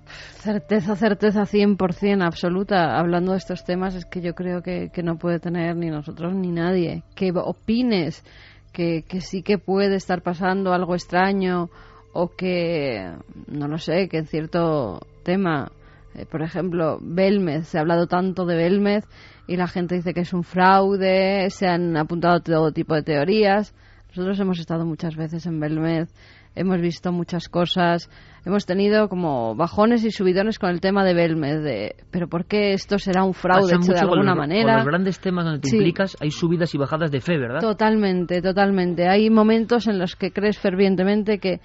Certeza, 0.06 0.96
certeza 0.96 1.42
100% 1.42 2.24
absoluta. 2.24 2.98
Hablando 2.98 3.32
de 3.32 3.38
estos 3.38 3.64
temas, 3.64 3.94
es 3.94 4.04
que 4.04 4.20
yo 4.20 4.34
creo 4.34 4.62
que, 4.62 4.90
no 5.02 5.16
puede 5.16 5.38
tener 5.38 5.76
ni 5.76 5.88
nosotros 5.88 6.34
ni 6.34 6.50
nadie. 6.50 7.02
Que 7.14 7.32
opines 7.34 8.24
que, 8.72 9.02
que 9.02 9.20
sí 9.20 9.42
que 9.42 9.58
puede 9.58 9.96
estar 9.96 10.22
pasando 10.22 10.72
algo 10.72 10.94
extraño 10.94 11.70
o 12.12 12.28
que, 12.28 13.12
no 13.46 13.68
lo 13.68 13.78
sé, 13.78 14.08
que 14.08 14.18
en 14.18 14.26
cierto 14.26 15.00
tema, 15.22 15.70
eh, 16.14 16.26
por 16.26 16.42
ejemplo, 16.42 16.98
Belmez, 17.00 17.68
se 17.68 17.78
ha 17.78 17.80
hablado 17.80 18.06
tanto 18.06 18.44
de 18.44 18.56
Belmez 18.56 19.04
y 19.46 19.56
la 19.56 19.66
gente 19.66 19.96
dice 19.96 20.14
que 20.14 20.20
es 20.20 20.32
un 20.32 20.44
fraude, 20.44 21.50
se 21.50 21.66
han 21.66 21.96
apuntado 21.96 22.40
todo 22.40 22.72
tipo 22.72 22.94
de 22.94 23.02
teorías. 23.02 23.74
Nosotros 24.08 24.38
hemos 24.40 24.58
estado 24.58 24.84
muchas 24.84 25.16
veces 25.16 25.46
en 25.46 25.58
Belmez, 25.58 26.12
hemos 26.54 26.80
visto 26.80 27.12
muchas 27.12 27.48
cosas, 27.48 28.10
hemos 28.44 28.66
tenido 28.66 29.08
como 29.08 29.54
bajones 29.54 30.04
y 30.04 30.10
subidones 30.10 30.58
con 30.58 30.70
el 30.70 30.80
tema 30.80 31.04
de 31.04 31.14
Belmez, 31.14 31.62
de, 31.62 31.96
pero 32.10 32.28
¿por 32.28 32.44
qué 32.44 32.74
esto 32.74 32.98
será 32.98 33.24
un 33.24 33.32
fraude 33.32 33.74
hecho 33.74 33.92
de 33.92 34.00
alguna 34.00 34.34
manera? 34.34 34.74
Con 34.74 34.76
los 34.76 34.86
grandes 34.86 35.20
temas 35.20 35.44
donde 35.44 35.60
te 35.60 35.74
implicas 35.74 36.16
hay 36.20 36.30
subidas 36.30 36.74
y 36.74 36.78
bajadas 36.78 37.10
de 37.10 37.20
fe, 37.20 37.38
¿verdad? 37.38 37.60
Totalmente, 37.60 38.42
totalmente. 38.42 39.08
Hay 39.08 39.30
momentos 39.30 39.86
en 39.86 39.98
los 39.98 40.14
que 40.14 40.30
crees 40.30 40.58
fervientemente 40.58 41.38
que 41.38 41.60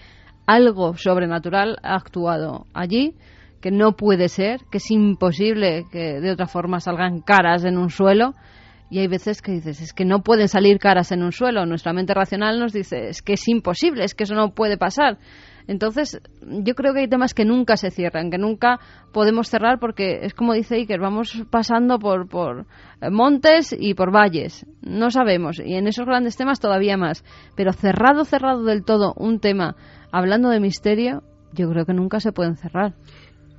algo 0.46 0.96
sobrenatural 0.96 1.78
ha 1.84 1.96
actuado 1.96 2.66
allí, 2.74 3.16
que 3.62 3.72
no 3.72 3.94
puede 3.94 4.30
ser, 4.30 4.62
que 4.72 4.78
es 4.78 4.92
imposible 4.92 5.86
que 5.92 6.20
de 6.20 6.32
otra 6.32 6.48
forma 6.48 6.80
salgan 6.80 7.22
caras 7.22 7.66
en 7.66 7.78
un 7.78 7.90
suelo. 7.90 8.34
Y 8.90 9.00
hay 9.00 9.08
veces 9.08 9.42
que 9.42 9.52
dices, 9.52 9.82
es 9.82 9.92
que 9.92 10.06
no 10.06 10.24
pueden 10.24 10.48
salir 10.48 10.80
caras 10.80 11.12
en 11.12 11.22
un 11.22 11.34
suelo. 11.34 11.66
Nuestra 11.66 11.92
mente 11.92 12.14
racional 12.14 12.58
nos 12.58 12.72
dice, 12.72 13.10
es 13.10 13.22
que 13.22 13.34
es 13.34 13.48
imposible, 13.50 14.06
es 14.06 14.16
que 14.16 14.24
eso 14.24 14.34
no 14.34 14.54
puede 14.54 14.78
pasar. 14.78 15.18
Entonces, 15.68 16.22
yo 16.42 16.74
creo 16.76 16.94
que 16.94 17.02
hay 17.02 17.10
temas 17.10 17.34
que 17.34 17.44
nunca 17.44 17.76
se 17.76 17.92
cierran, 17.92 18.32
que 18.32 18.38
nunca 18.38 18.80
podemos 19.12 19.50
cerrar 19.50 19.80
porque 19.80 20.20
es 20.22 20.34
como 20.34 20.54
dice 20.54 20.76
Iker, 20.76 21.02
vamos 21.02 21.44
pasando 21.50 22.00
por, 22.00 22.30
por 22.30 22.66
montes 23.12 23.76
y 23.78 23.94
por 23.94 24.14
valles. 24.14 24.66
No 24.82 25.12
sabemos. 25.12 25.60
Y 25.60 25.76
en 25.76 25.88
esos 25.88 26.06
grandes 26.06 26.38
temas 26.38 26.62
todavía 26.62 26.96
más. 26.96 27.26
Pero 27.58 27.74
cerrado, 27.74 28.24
cerrado 28.24 28.64
del 28.64 28.86
todo 28.86 29.14
un 29.18 29.42
tema 29.42 29.76
hablando 30.14 30.50
de 30.50 30.62
misterio, 30.62 31.24
yo 31.52 31.70
creo 31.70 31.86
que 31.86 31.94
nunca 31.94 32.22
se 32.22 32.32
pueden 32.32 32.56
cerrar. 32.56 32.94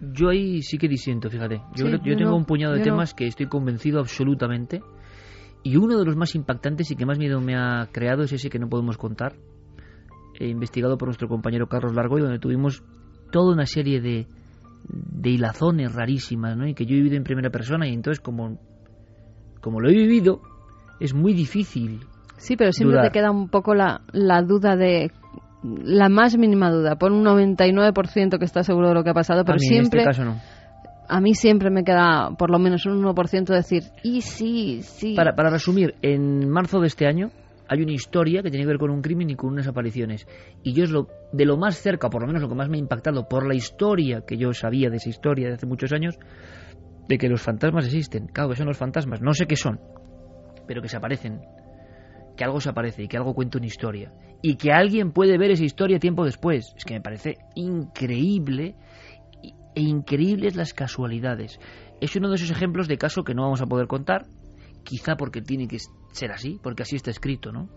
Yo 0.00 0.28
ahí 0.28 0.62
sí 0.62 0.78
que 0.78 0.88
disiento, 0.88 1.28
fíjate. 1.28 1.60
Yo, 1.74 1.88
yo, 1.88 2.16
tengo 2.16 2.36
un 2.36 2.44
puñado 2.44 2.74
de 2.74 2.82
temas 2.82 3.14
que 3.14 3.26
estoy 3.26 3.46
convencido 3.46 3.98
absolutamente. 3.98 4.80
Y 5.64 5.76
uno 5.76 5.98
de 5.98 6.04
los 6.04 6.16
más 6.16 6.34
impactantes 6.34 6.90
y 6.90 6.96
que 6.96 7.04
más 7.04 7.18
miedo 7.18 7.40
me 7.40 7.56
ha 7.56 7.88
creado 7.90 8.22
es 8.22 8.32
ese 8.32 8.48
que 8.48 8.58
no 8.58 8.68
podemos 8.68 8.96
contar. 8.96 9.34
He 10.38 10.46
investigado 10.46 10.96
por 10.96 11.08
nuestro 11.08 11.28
compañero 11.28 11.66
Carlos 11.66 11.94
Largo 11.94 12.18
y 12.18 12.22
donde 12.22 12.38
tuvimos 12.38 12.84
toda 13.32 13.52
una 13.52 13.66
serie 13.66 14.00
de, 14.00 14.28
de 14.88 15.30
hilazones 15.30 15.92
rarísimas, 15.92 16.56
¿no? 16.56 16.66
Y 16.66 16.74
que 16.74 16.86
yo 16.86 16.92
he 16.92 16.98
vivido 16.98 17.16
en 17.16 17.24
primera 17.24 17.50
persona 17.50 17.88
y 17.88 17.92
entonces 17.92 18.20
como, 18.20 18.58
como 19.60 19.80
lo 19.80 19.88
he 19.88 19.94
vivido, 19.94 20.40
es 21.00 21.12
muy 21.12 21.34
difícil. 21.34 22.00
Sí, 22.36 22.56
pero 22.56 22.72
siempre 22.72 23.00
te 23.02 23.10
queda 23.10 23.32
un 23.32 23.48
poco 23.48 23.74
la, 23.74 24.02
la 24.12 24.42
duda 24.42 24.76
de 24.76 25.10
la 25.62 26.08
más 26.08 26.36
mínima 26.36 26.70
duda, 26.70 26.96
por 26.96 27.12
un 27.12 27.24
99% 27.24 28.38
que 28.38 28.44
está 28.44 28.62
seguro 28.62 28.88
de 28.88 28.94
lo 28.94 29.04
que 29.04 29.10
ha 29.10 29.14
pasado, 29.14 29.44
pero 29.44 29.58
siempre... 29.58 30.02
En 30.02 30.08
este 30.08 30.22
caso 30.22 30.24
no. 30.24 30.40
A 31.10 31.20
mí 31.20 31.34
siempre 31.34 31.70
me 31.70 31.84
queda 31.84 32.30
por 32.36 32.50
lo 32.50 32.58
menos 32.58 32.84
un 32.84 33.02
1% 33.02 33.46
decir, 33.46 33.84
y 34.02 34.20
sí, 34.20 34.82
sí. 34.82 35.14
Para, 35.14 35.34
para 35.34 35.48
resumir, 35.48 35.94
en 36.02 36.50
marzo 36.50 36.80
de 36.80 36.86
este 36.86 37.06
año 37.06 37.30
hay 37.68 37.82
una 37.82 37.92
historia 37.92 38.42
que 38.42 38.50
tiene 38.50 38.64
que 38.64 38.68
ver 38.68 38.78
con 38.78 38.90
un 38.90 39.02
crimen 39.02 39.30
y 39.30 39.34
con 39.34 39.50
unas 39.50 39.68
apariciones. 39.68 40.26
Y 40.62 40.72
yo 40.72 40.84
es 40.84 40.90
lo 40.90 41.08
de 41.32 41.44
lo 41.44 41.56
más 41.56 41.76
cerca, 41.76 42.08
por 42.08 42.22
lo 42.22 42.26
menos 42.26 42.42
lo 42.42 42.48
que 42.48 42.54
más 42.54 42.68
me 42.68 42.76
ha 42.76 42.80
impactado 42.80 43.28
por 43.28 43.46
la 43.46 43.54
historia 43.54 44.22
que 44.26 44.36
yo 44.36 44.52
sabía 44.52 44.90
de 44.90 44.96
esa 44.96 45.10
historia 45.10 45.48
de 45.48 45.54
hace 45.54 45.66
muchos 45.66 45.92
años, 45.92 46.18
de 47.08 47.18
que 47.18 47.28
los 47.28 47.42
fantasmas 47.42 47.86
existen. 47.86 48.26
Claro, 48.26 48.50
que 48.50 48.56
son 48.56 48.66
los 48.66 48.78
fantasmas, 48.78 49.20
no 49.20 49.32
sé 49.34 49.46
qué 49.46 49.56
son, 49.56 49.80
pero 50.66 50.80
que 50.82 50.88
se 50.88 50.96
aparecen, 50.96 51.40
que 52.38 52.44
algo 52.44 52.60
se 52.60 52.70
aparece 52.70 53.02
y 53.02 53.08
que 53.08 53.16
algo 53.16 53.34
cuenta 53.34 53.58
una 53.58 53.66
historia 53.66 54.12
y 54.40 54.54
que 54.54 54.72
alguien 54.72 55.10
puede 55.10 55.36
ver 55.36 55.50
esa 55.50 55.64
historia 55.64 55.98
tiempo 55.98 56.24
después. 56.24 56.72
Es 56.76 56.84
que 56.84 56.94
me 56.94 57.00
parece 57.00 57.36
increíble 57.56 58.76
e 59.74 59.80
increíbles 59.80 60.54
las 60.54 60.72
casualidades. 60.72 61.58
Es 62.00 62.14
uno 62.14 62.28
de 62.30 62.36
esos 62.36 62.50
ejemplos 62.50 62.86
de 62.86 62.96
caso 62.96 63.24
que 63.24 63.34
no 63.34 63.42
vamos 63.42 63.60
a 63.60 63.66
poder 63.66 63.88
contar, 63.88 64.26
quizá 64.84 65.16
porque 65.16 65.42
tiene 65.42 65.66
que 65.66 65.78
ser 66.12 66.30
así, 66.30 66.60
porque 66.62 66.84
así 66.84 66.94
está 66.94 67.10
escrito, 67.10 67.50
¿no? 67.50 67.68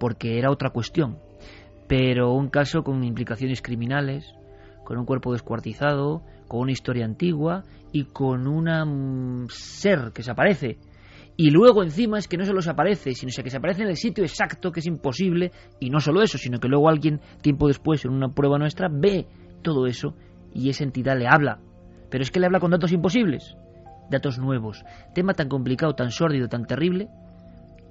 Porque 0.00 0.38
era 0.38 0.50
otra 0.50 0.70
cuestión. 0.70 1.18
Pero 1.86 2.32
un 2.32 2.48
caso 2.48 2.82
con 2.82 3.04
implicaciones 3.04 3.60
criminales, 3.60 4.24
con 4.84 4.96
un 4.96 5.04
cuerpo 5.04 5.32
descuartizado, 5.32 6.22
con 6.48 6.60
una 6.60 6.72
historia 6.72 7.04
antigua 7.04 7.64
y 7.92 8.04
con 8.04 8.46
un 8.46 9.48
ser 9.50 10.12
que 10.14 10.22
se 10.22 10.30
aparece 10.30 10.78
y 11.40 11.50
luego 11.50 11.84
encima 11.84 12.18
es 12.18 12.26
que 12.26 12.36
no 12.36 12.44
solo 12.44 12.60
se 12.60 12.70
aparece, 12.70 13.14
sino 13.14 13.30
que 13.44 13.48
se 13.48 13.58
aparece 13.58 13.82
en 13.82 13.90
el 13.90 13.96
sitio 13.96 14.24
exacto, 14.24 14.72
que 14.72 14.80
es 14.80 14.86
imposible, 14.86 15.52
y 15.78 15.88
no 15.88 16.00
solo 16.00 16.20
eso, 16.20 16.36
sino 16.36 16.58
que 16.58 16.66
luego 16.66 16.88
alguien, 16.88 17.20
tiempo 17.40 17.68
después, 17.68 18.04
en 18.04 18.10
una 18.10 18.30
prueba 18.30 18.58
nuestra, 18.58 18.88
ve 18.90 19.24
todo 19.62 19.86
eso 19.86 20.16
y 20.52 20.68
esa 20.68 20.82
entidad 20.82 21.16
le 21.16 21.28
habla. 21.28 21.60
Pero 22.10 22.22
es 22.22 22.32
que 22.32 22.40
le 22.40 22.46
habla 22.46 22.58
con 22.58 22.72
datos 22.72 22.90
imposibles, 22.90 23.56
datos 24.10 24.40
nuevos. 24.40 24.84
Tema 25.14 25.32
tan 25.32 25.48
complicado, 25.48 25.94
tan 25.94 26.10
sórdido, 26.10 26.48
tan 26.48 26.64
terrible, 26.64 27.08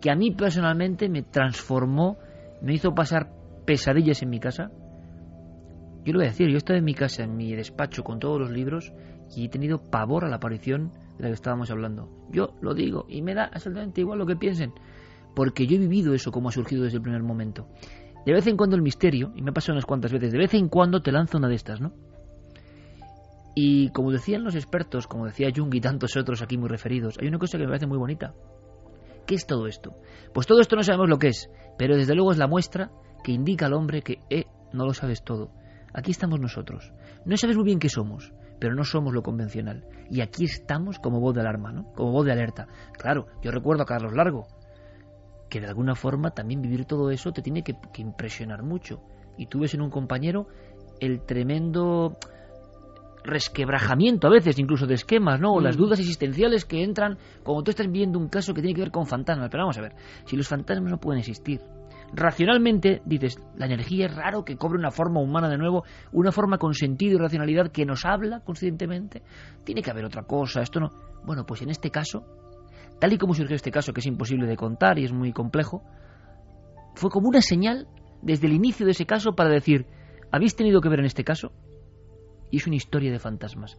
que 0.01 0.11
a 0.11 0.15
mí 0.17 0.31
personalmente 0.31 1.07
me 1.07 1.23
transformó, 1.23 2.17
me 2.61 2.73
hizo 2.73 2.93
pasar 2.93 3.31
pesadillas 3.65 4.21
en 4.23 4.29
mi 4.29 4.41
casa. 4.41 4.71
Yo 6.03 6.11
lo 6.11 6.19
voy 6.19 6.25
a 6.25 6.31
decir, 6.31 6.49
yo 6.49 6.55
he 6.55 6.57
estado 6.57 6.79
en 6.79 6.85
mi 6.85 6.95
casa, 6.95 7.23
en 7.23 7.37
mi 7.37 7.55
despacho, 7.55 8.03
con 8.03 8.19
todos 8.19 8.41
los 8.41 8.51
libros, 8.51 8.91
y 9.33 9.45
he 9.45 9.49
tenido 9.49 9.77
pavor 9.89 10.25
a 10.25 10.29
la 10.29 10.35
aparición 10.35 10.91
de 11.17 11.23
la 11.23 11.29
que 11.29 11.33
estábamos 11.33 11.71
hablando. 11.71 12.09
Yo 12.31 12.53
lo 12.61 12.73
digo 12.73 13.05
y 13.09 13.21
me 13.21 13.33
da 13.33 13.45
absolutamente 13.45 14.01
igual 14.01 14.19
lo 14.19 14.25
que 14.25 14.35
piensen, 14.35 14.73
porque 15.35 15.67
yo 15.67 15.75
he 15.75 15.79
vivido 15.79 16.13
eso 16.13 16.31
como 16.31 16.49
ha 16.49 16.51
surgido 16.51 16.83
desde 16.83 16.97
el 16.97 17.03
primer 17.03 17.23
momento. 17.23 17.67
De 18.25 18.33
vez 18.33 18.45
en 18.47 18.57
cuando 18.57 18.75
el 18.75 18.81
misterio, 18.81 19.31
y 19.35 19.41
me 19.41 19.51
ha 19.51 19.53
pasado 19.53 19.73
unas 19.73 19.85
cuantas 19.85 20.11
veces, 20.11 20.31
de 20.31 20.37
vez 20.37 20.53
en 20.53 20.67
cuando 20.67 21.01
te 21.01 21.11
lanza 21.11 21.37
una 21.37 21.47
de 21.47 21.55
estas, 21.55 21.79
¿no? 21.79 21.93
Y 23.55 23.89
como 23.89 24.11
decían 24.11 24.43
los 24.43 24.55
expertos, 24.55 25.07
como 25.07 25.25
decía 25.25 25.49
Jung 25.55 25.73
y 25.73 25.81
tantos 25.81 26.15
otros 26.15 26.41
aquí 26.41 26.57
muy 26.57 26.69
referidos, 26.69 27.17
hay 27.19 27.27
una 27.27 27.39
cosa 27.39 27.57
que 27.57 27.63
me 27.63 27.69
parece 27.69 27.87
muy 27.87 27.97
bonita. 27.97 28.33
¿Qué 29.25 29.35
es 29.35 29.47
todo 29.47 29.65
esto? 29.67 29.95
Pues 30.33 30.45
todo 30.45 30.59
esto 30.59 30.75
no 30.75 30.83
sabemos 30.83 31.09
lo 31.09 31.17
que 31.17 31.29
es, 31.29 31.49
pero 31.77 31.95
desde 31.95 32.13
luego 32.13 32.31
es 32.31 32.37
la 32.37 32.47
muestra 32.47 32.91
que 33.23 33.31
indica 33.31 33.65
al 33.65 33.73
hombre 33.73 34.01
que, 34.01 34.19
eh, 34.29 34.45
no 34.73 34.85
lo 34.85 34.93
sabes 34.93 35.23
todo. 35.23 35.51
Aquí 35.93 36.11
estamos 36.11 36.39
nosotros. 36.39 36.93
No 37.25 37.35
sabes 37.37 37.55
muy 37.57 37.65
bien 37.65 37.79
qué 37.79 37.89
somos, 37.89 38.31
pero 38.59 38.75
no 38.75 38.83
somos 38.83 39.13
lo 39.13 39.23
convencional. 39.23 39.85
Y 40.09 40.21
aquí 40.21 40.45
estamos 40.45 40.99
como 40.99 41.19
voz 41.19 41.35
de 41.35 41.41
alarma, 41.41 41.71
¿no? 41.71 41.91
Como 41.93 42.11
voz 42.11 42.25
de 42.25 42.31
alerta. 42.31 42.67
Claro, 42.93 43.27
yo 43.41 43.51
recuerdo 43.51 43.83
a 43.83 43.85
Carlos 43.85 44.13
Largo, 44.13 44.47
que 45.49 45.61
de 45.61 45.67
alguna 45.67 45.95
forma 45.95 46.31
también 46.31 46.61
vivir 46.61 46.85
todo 46.85 47.11
eso 47.11 47.31
te 47.31 47.41
tiene 47.41 47.63
que, 47.63 47.75
impresionar 47.97 48.63
mucho. 48.63 49.01
Y 49.37 49.47
tú 49.47 49.59
ves 49.59 49.73
en 49.73 49.81
un 49.81 49.89
compañero 49.89 50.47
el 50.99 51.25
tremendo 51.25 52.17
resquebrajamiento 53.23 54.27
a 54.27 54.31
veces 54.31 54.57
incluso 54.57 54.87
de 54.87 54.93
esquemas, 54.93 55.39
¿no? 55.39 55.53
O 55.53 55.59
las 55.59 55.75
mm. 55.75 55.79
dudas 55.79 55.99
existenciales 55.99 56.65
que 56.65 56.81
entran 56.81 57.17
cuando 57.43 57.63
tú 57.63 57.71
estás 57.71 57.91
viendo 57.91 58.17
un 58.17 58.29
caso 58.29 58.53
que 58.53 58.61
tiene 58.61 58.73
que 58.73 58.81
ver 58.81 58.91
con 58.91 59.05
fantasmas. 59.05 59.49
Pero 59.49 59.63
vamos 59.63 59.77
a 59.77 59.81
ver, 59.81 59.95
si 60.25 60.37
los 60.37 60.47
fantasmas 60.47 60.91
no 60.91 60.97
pueden 60.97 61.19
existir, 61.19 61.61
racionalmente 62.13 63.01
dices, 63.05 63.39
la 63.55 63.65
energía 63.65 64.05
es 64.05 64.15
raro 64.15 64.45
que 64.45 64.57
cobre 64.57 64.79
una 64.79 64.91
forma 64.91 65.19
humana 65.19 65.49
de 65.49 65.57
nuevo, 65.57 65.83
una 66.11 66.31
forma 66.31 66.57
con 66.57 66.73
sentido 66.73 67.15
y 67.15 67.19
racionalidad 67.19 67.71
que 67.71 67.85
nos 67.85 68.05
habla 68.05 68.41
conscientemente. 68.41 69.23
Tiene 69.63 69.81
que 69.81 69.91
haber 69.91 70.05
otra 70.05 70.23
cosa, 70.23 70.61
esto 70.61 70.79
no. 70.79 70.91
Bueno, 71.25 71.45
pues 71.45 71.61
en 71.61 71.69
este 71.69 71.91
caso, 71.91 72.25
tal 72.99 73.13
y 73.13 73.17
como 73.17 73.33
surgió 73.33 73.55
este 73.55 73.71
caso, 73.71 73.93
que 73.93 73.99
es 73.99 74.05
imposible 74.05 74.47
de 74.47 74.55
contar 74.55 74.99
y 74.99 75.05
es 75.05 75.11
muy 75.11 75.33
complejo, 75.33 75.83
fue 76.95 77.09
como 77.09 77.27
una 77.29 77.41
señal 77.41 77.87
desde 78.21 78.47
el 78.47 78.53
inicio 78.53 78.85
de 78.85 78.93
ese 78.93 79.05
caso 79.05 79.35
para 79.35 79.49
decir, 79.49 79.85
¿habéis 80.31 80.55
tenido 80.55 80.81
que 80.81 80.89
ver 80.89 80.99
en 80.99 81.05
este 81.05 81.23
caso? 81.23 81.51
Y 82.49 82.57
es 82.57 82.67
una 82.67 82.77
historia 82.77 83.11
de 83.11 83.19
fantasmas. 83.19 83.77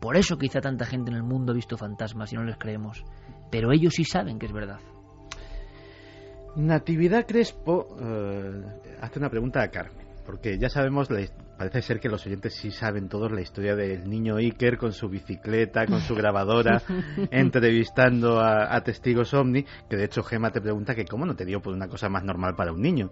Por 0.00 0.16
eso 0.16 0.38
quizá 0.38 0.60
tanta 0.60 0.86
gente 0.86 1.10
en 1.10 1.16
el 1.16 1.22
mundo 1.22 1.52
ha 1.52 1.54
visto 1.54 1.76
fantasmas 1.76 2.32
y 2.32 2.36
no 2.36 2.44
les 2.44 2.56
creemos. 2.56 3.04
Pero 3.50 3.72
ellos 3.72 3.94
sí 3.94 4.04
saben 4.04 4.38
que 4.38 4.46
es 4.46 4.52
verdad. 4.52 4.80
Natividad 6.56 7.26
Crespo 7.26 7.96
eh, 8.00 8.62
hace 9.00 9.18
una 9.18 9.30
pregunta 9.30 9.62
a 9.62 9.68
Carmen, 9.68 10.06
porque 10.26 10.58
ya 10.58 10.68
sabemos, 10.68 11.08
parece 11.56 11.82
ser 11.82 12.00
que 12.00 12.08
los 12.08 12.26
oyentes 12.26 12.54
sí 12.54 12.70
saben 12.70 13.08
todos 13.08 13.30
la 13.30 13.40
historia 13.40 13.76
del 13.76 14.08
niño 14.08 14.36
Iker 14.36 14.76
con 14.76 14.92
su 14.92 15.08
bicicleta, 15.08 15.86
con 15.86 16.00
su 16.00 16.14
grabadora, 16.14 16.82
entrevistando 17.30 18.40
a, 18.40 18.80
testigos 18.82 19.32
ovni, 19.32 19.64
que 19.88 19.96
de 19.96 20.04
hecho 20.04 20.22
Gema 20.22 20.50
te 20.50 20.60
pregunta 20.60 20.94
que 20.94 21.04
cómo 21.04 21.24
no 21.24 21.36
te 21.36 21.44
dio 21.44 21.60
por 21.60 21.72
una 21.72 21.88
cosa 21.88 22.08
más 22.08 22.24
normal 22.24 22.54
para 22.56 22.72
un 22.72 22.82
niño. 22.82 23.10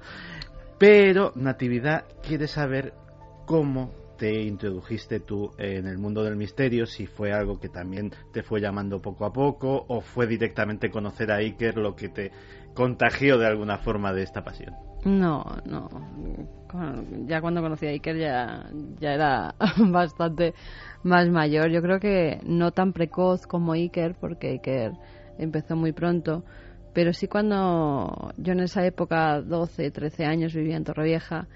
Pero 0.79 1.33
Natividad 1.35 2.05
quiere 2.23 2.49
saber 2.49 2.95
cómo 3.47 3.93
te 4.19 4.43
introdujiste 4.43 5.21
tú 5.21 5.53
en 5.59 5.87
el 5.87 5.97
mundo 5.97 6.25
del 6.25 6.37
misterio, 6.37 6.87
si 6.87 7.07
fue 7.07 7.33
algo 7.33 7.59
que 7.59 7.69
también 7.69 8.11
te 8.33 8.43
fue 8.43 8.61
llamando 8.61 9.01
poco 9.01 9.25
a 9.25 9.33
poco 9.33 9.87
o 9.89 10.01
fue 10.01 10.27
directamente 10.27 10.91
conocer 10.91 11.31
a 11.31 11.37
Iker 11.37 11.79
lo 11.79 11.95
que 11.95 12.09
te 12.09 12.33
contagió 12.75 13.39
de 13.39 13.47
alguna 13.47 13.79
forma 13.79 14.13
de 14.13 14.25
esta 14.25 14.43
pasión. 14.43 14.75
No, 15.05 15.45
no. 15.65 15.89
Ya 17.27 17.41
cuando 17.41 17.63
conocí 17.63 17.87
a 17.87 17.91
Iker 17.91 18.19
ya, 18.19 18.69
ya 18.99 19.15
era 19.15 19.55
bastante 19.79 20.53
más 21.05 21.29
mayor. 21.29 21.71
Yo 21.71 21.81
creo 21.81 22.01
que 22.01 22.41
no 22.45 22.73
tan 22.73 22.93
precoz 22.93 23.47
como 23.47 23.73
Iker, 23.73 24.17
porque 24.21 24.49
Iker 24.49 24.93
empezó 25.39 25.77
muy 25.77 25.93
pronto. 25.93 26.45
Pero 26.93 27.13
sí 27.13 27.29
cuando 27.29 28.33
yo 28.37 28.53
en 28.53 28.61
esa 28.61 28.85
época, 28.85 29.41
12, 29.41 29.93
13 29.93 30.25
años, 30.25 30.55
vivía 30.55 30.77
en 30.77 30.85
Torrevieja 30.85 31.47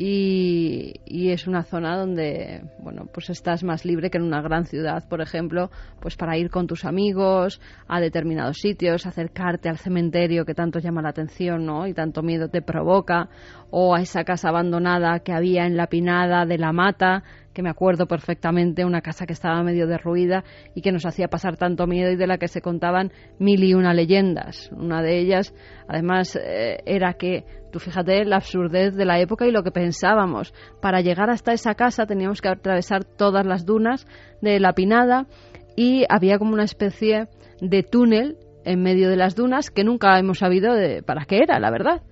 y, 0.00 1.00
y, 1.06 1.32
es 1.32 1.48
una 1.48 1.64
zona 1.64 1.96
donde 1.96 2.62
bueno 2.78 3.06
pues 3.12 3.30
estás 3.30 3.64
más 3.64 3.84
libre 3.84 4.10
que 4.10 4.18
en 4.18 4.22
una 4.22 4.40
gran 4.40 4.64
ciudad 4.64 5.08
por 5.08 5.20
ejemplo 5.20 5.72
pues 5.98 6.14
para 6.14 6.38
ir 6.38 6.50
con 6.50 6.68
tus 6.68 6.84
amigos 6.84 7.60
a 7.88 7.98
determinados 7.98 8.58
sitios 8.58 9.06
acercarte 9.06 9.68
al 9.68 9.76
cementerio 9.76 10.44
que 10.44 10.54
tanto 10.54 10.78
llama 10.78 11.02
la 11.02 11.08
atención 11.08 11.66
¿no? 11.66 11.88
y 11.88 11.94
tanto 11.94 12.22
miedo 12.22 12.48
te 12.48 12.62
provoca 12.62 13.28
o 13.70 13.92
a 13.96 14.00
esa 14.00 14.22
casa 14.22 14.50
abandonada 14.50 15.18
que 15.18 15.32
había 15.32 15.66
en 15.66 15.76
la 15.76 15.88
pinada 15.88 16.46
de 16.46 16.58
la 16.58 16.72
mata 16.72 17.24
que 17.58 17.62
me 17.64 17.70
acuerdo 17.70 18.06
perfectamente, 18.06 18.84
una 18.84 19.00
casa 19.00 19.26
que 19.26 19.32
estaba 19.32 19.60
medio 19.64 19.88
derruida 19.88 20.44
y 20.76 20.80
que 20.80 20.92
nos 20.92 21.04
hacía 21.04 21.26
pasar 21.26 21.56
tanto 21.56 21.88
miedo 21.88 22.12
y 22.12 22.14
de 22.14 22.28
la 22.28 22.38
que 22.38 22.46
se 22.46 22.60
contaban 22.60 23.10
mil 23.40 23.64
y 23.64 23.74
una 23.74 23.92
leyendas. 23.94 24.70
Una 24.70 25.02
de 25.02 25.18
ellas, 25.18 25.52
además, 25.88 26.36
eh, 26.40 26.78
era 26.86 27.14
que, 27.14 27.42
tú 27.72 27.80
fíjate, 27.80 28.24
la 28.26 28.36
absurdez 28.36 28.94
de 28.94 29.04
la 29.04 29.18
época 29.18 29.44
y 29.44 29.50
lo 29.50 29.64
que 29.64 29.72
pensábamos. 29.72 30.54
Para 30.80 31.00
llegar 31.00 31.30
hasta 31.30 31.52
esa 31.52 31.74
casa 31.74 32.06
teníamos 32.06 32.40
que 32.40 32.48
atravesar 32.48 33.02
todas 33.02 33.44
las 33.44 33.66
dunas 33.66 34.06
de 34.40 34.60
la 34.60 34.72
Pinada 34.72 35.26
y 35.74 36.04
había 36.08 36.38
como 36.38 36.52
una 36.52 36.62
especie 36.62 37.26
de 37.60 37.82
túnel 37.82 38.36
en 38.64 38.84
medio 38.84 39.10
de 39.10 39.16
las 39.16 39.34
dunas 39.34 39.70
que 39.70 39.82
nunca 39.82 40.16
hemos 40.16 40.38
sabido 40.38 40.74
de 40.74 41.02
para 41.02 41.24
qué 41.24 41.38
era, 41.38 41.58
la 41.58 41.72
verdad. 41.72 42.02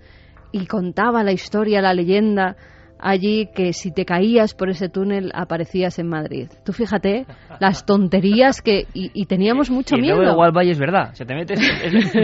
Y 0.51 0.67
contaba 0.67 1.23
la 1.23 1.31
historia, 1.31 1.81
la 1.83 1.95
leyenda 1.95 2.57
allí 2.99 3.49
que 3.55 3.73
si 3.73 3.93
te 3.93 4.05
caías 4.05 4.55
por 4.55 4.71
ese 4.71 4.89
túnel 4.89 5.31
aparecías 5.35 5.99
en 5.99 6.09
Madrid. 6.09 6.49
Tú 6.65 6.73
fíjate 6.73 7.27
las 7.61 7.85
tonterías 7.85 8.63
que 8.63 8.87
y, 8.95 9.27
teníamos 9.27 9.71
mucho 9.71 9.97
y 9.97 10.01
miedo. 10.01 10.23
igual 10.23 10.53
Valle 10.53 10.71
es 10.71 10.79
verdad, 10.79 11.13
te 11.13 11.35
metes 11.35 11.61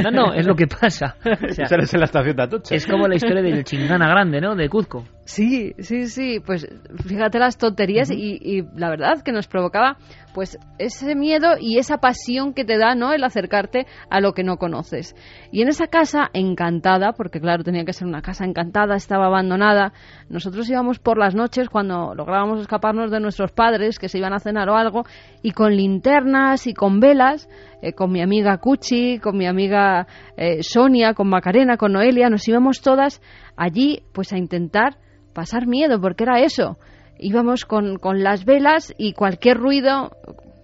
no, 0.03 0.11
no, 0.11 0.35
es 0.35 0.47
lo 0.47 0.55
que 0.55 0.67
pasa. 0.67 1.17
en 1.25 2.01
la 2.01 2.05
estación 2.05 2.37
de 2.37 2.43
Atocha. 2.43 2.75
Es 2.75 2.87
como 2.87 3.09
la 3.09 3.17
historia 3.17 3.43
del 3.43 3.65
Chingana 3.65 4.09
Grande, 4.09 4.41
¿no? 4.41 4.55
De 4.55 4.69
Cuzco. 4.69 5.05
Sí, 5.25 5.75
sí, 5.79 6.09
sí, 6.09 6.41
pues 6.45 6.67
fíjate 7.07 7.39
las 7.39 7.57
tonterías 7.57 8.11
y, 8.11 8.39
y 8.43 8.63
la 8.75 8.91
verdad 8.91 9.23
que 9.23 9.31
nos 9.31 9.47
provocaba 9.47 9.97
pues 10.35 10.59
ese 10.79 11.15
miedo 11.15 11.55
y 11.61 11.79
esa 11.79 11.99
pasión 11.99 12.55
que 12.55 12.65
te 12.65 12.79
da, 12.79 12.95
¿no? 12.95 13.13
El 13.13 13.25
acercarte 13.25 13.87
a 14.11 14.21
lo 14.21 14.33
que 14.33 14.43
no 14.43 14.57
conoces. 14.57 15.15
Y 15.51 15.63
en 15.63 15.69
esa 15.69 15.87
casa 15.87 16.31
encantada, 16.33 17.13
porque 17.13 17.41
claro, 17.41 17.65
tenía 17.65 17.85
que 17.85 17.93
ser 17.93 18.09
una 18.09 18.23
casa 18.23 18.45
encantada, 18.45 18.97
estaba 18.97 19.27
abandonada, 19.27 19.93
nosotros 20.29 20.69
íbamos 20.69 20.99
por 20.99 21.19
las 21.19 21.35
noches 21.35 21.69
cuando 21.69 22.15
lográbamos 22.15 22.61
escaparnos 22.61 23.11
de 23.11 23.21
nuestros 23.21 23.53
padres 23.53 23.99
que 23.99 24.09
se 24.09 24.19
iban 24.19 24.33
a 24.33 24.41
cenar 24.41 24.69
o 24.69 24.77
algo 24.77 25.05
y 25.43 25.53
con 25.53 25.77
linternas 25.77 26.67
y 26.67 26.75
con 26.75 27.01
velas, 27.01 27.49
eh, 27.83 27.93
con 27.93 28.11
mi 28.11 28.23
amiga 28.23 28.59
Cuchi, 28.59 29.19
con 29.19 29.37
mi 29.37 29.47
amiga 29.47 30.07
eh, 30.37 30.63
Sonia, 30.63 31.15
con 31.15 31.29
Macarena, 31.29 31.77
con 31.77 31.93
Noelia, 31.93 32.31
nos 32.31 32.47
íbamos 32.49 32.81
todas 32.81 33.21
allí 33.57 34.03
pues 34.13 34.33
a 34.33 34.39
intentar 34.39 34.99
pasar 35.33 35.67
miedo, 35.67 36.01
porque 36.01 36.25
era 36.25 36.41
eso 36.41 36.79
íbamos 37.23 37.65
con, 37.65 37.99
con 37.99 38.23
las 38.23 38.45
velas 38.45 38.93
y 38.99 39.13
cualquier 39.13 39.57
ruido, 39.57 40.11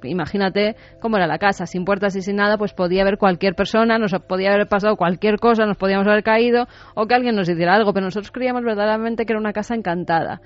imagínate 0.02 0.76
cómo 1.00 1.16
era 1.16 1.26
la 1.26 1.38
casa, 1.38 1.66
sin 1.66 1.84
puertas 1.84 2.16
y 2.16 2.22
sin 2.22 2.36
nada, 2.36 2.58
pues 2.58 2.72
podía 2.72 3.02
haber 3.02 3.16
cualquier 3.16 3.54
persona, 3.54 3.98
nos 3.98 4.12
podía 4.28 4.52
haber 4.52 4.66
pasado 4.66 4.96
cualquier 4.96 5.38
cosa, 5.38 5.66
nos 5.66 5.76
podíamos 5.76 6.06
haber 6.06 6.22
caído 6.22 6.66
o 6.94 7.06
que 7.06 7.14
alguien 7.14 7.36
nos 7.36 7.48
hiciera 7.48 7.74
algo, 7.74 7.92
pero 7.92 8.04
nosotros 8.04 8.32
creíamos 8.32 8.62
verdaderamente 8.62 9.24
que 9.24 9.32
era 9.32 9.40
una 9.40 9.52
casa 9.52 9.74
encantada. 9.74 10.40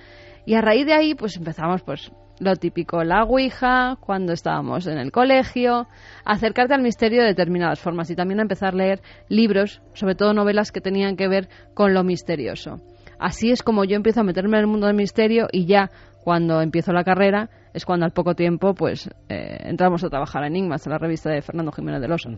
Y 0.44 0.55
a 0.55 0.60
raíz 0.60 0.86
de 0.86 0.94
ahí, 0.94 1.14
pues 1.14 1.36
empezamos, 1.36 1.82
pues 1.82 2.12
lo 2.43 2.56
típico, 2.56 3.05
la 3.05 3.23
Ouija, 3.23 3.97
cuando 4.01 4.32
estábamos 4.32 4.86
en 4.86 4.98
el 4.98 5.12
colegio, 5.12 5.86
acercarte 6.24 6.74
al 6.74 6.82
misterio 6.82 7.23
de 7.23 7.28
determinadas 7.28 7.81
formas 7.81 8.10
y 8.10 8.16
también 8.16 8.40
a 8.40 8.43
empezar 8.43 8.74
a 8.74 8.77
leer 8.77 9.01
libros, 9.28 9.81
sobre 9.94 10.14
todo 10.14 10.35
novelas 10.35 10.73
que 10.73 10.81
tenían 10.81 11.16
que 11.16 11.28
ver 11.28 11.48
con 11.74 11.94
lo 11.94 12.02
misterioso. 12.02 12.81
Así 13.19 13.52
es 13.52 13.62
como 13.62 13.85
yo 13.85 13.94
empiezo 13.94 14.20
a 14.20 14.24
meterme 14.24 14.56
en 14.56 14.62
el 14.62 14.66
mundo 14.66 14.89
del 14.89 14.97
misterio 14.97 15.47
y 15.52 15.66
ya 15.66 15.90
cuando 16.24 16.60
empiezo 16.60 16.93
la 16.93 17.05
carrera 17.05 17.48
es 17.73 17.85
cuando 17.85 18.05
al 18.05 18.12
poco 18.12 18.35
tiempo 18.35 18.74
pues 18.74 19.09
eh, 19.28 19.59
entramos 19.60 20.02
a 20.05 20.10
trabajar 20.10 20.43
en 20.43 20.56
Enigmas, 20.56 20.86
en 20.86 20.93
la 20.93 20.98
revista 20.98 21.31
de 21.31 21.43
Fernando 21.43 21.73
Jiménez 21.73 22.01
del 22.01 22.12
Oso. 22.12 22.31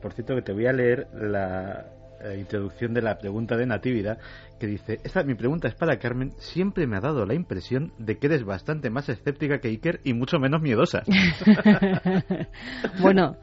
Por 0.00 0.12
cierto, 0.12 0.36
que 0.36 0.42
te 0.42 0.52
voy 0.52 0.66
a 0.66 0.72
leer 0.72 1.08
la 1.14 1.97
eh, 2.22 2.36
introducción 2.38 2.94
de 2.94 3.02
la 3.02 3.18
pregunta 3.18 3.56
de 3.56 3.66
Natividad 3.66 4.18
que 4.58 4.66
dice, 4.66 4.98
esta 5.04 5.22
mi 5.22 5.34
pregunta 5.34 5.68
es 5.68 5.74
para 5.74 5.98
Carmen, 5.98 6.32
siempre 6.38 6.86
me 6.86 6.96
ha 6.96 7.00
dado 7.00 7.24
la 7.24 7.34
impresión 7.34 7.92
de 7.98 8.18
que 8.18 8.26
eres 8.26 8.44
bastante 8.44 8.90
más 8.90 9.08
escéptica 9.08 9.60
que 9.60 9.68
Iker 9.68 10.00
y 10.04 10.14
mucho 10.14 10.38
menos 10.38 10.60
miedosa. 10.60 11.02
bueno, 13.00 13.36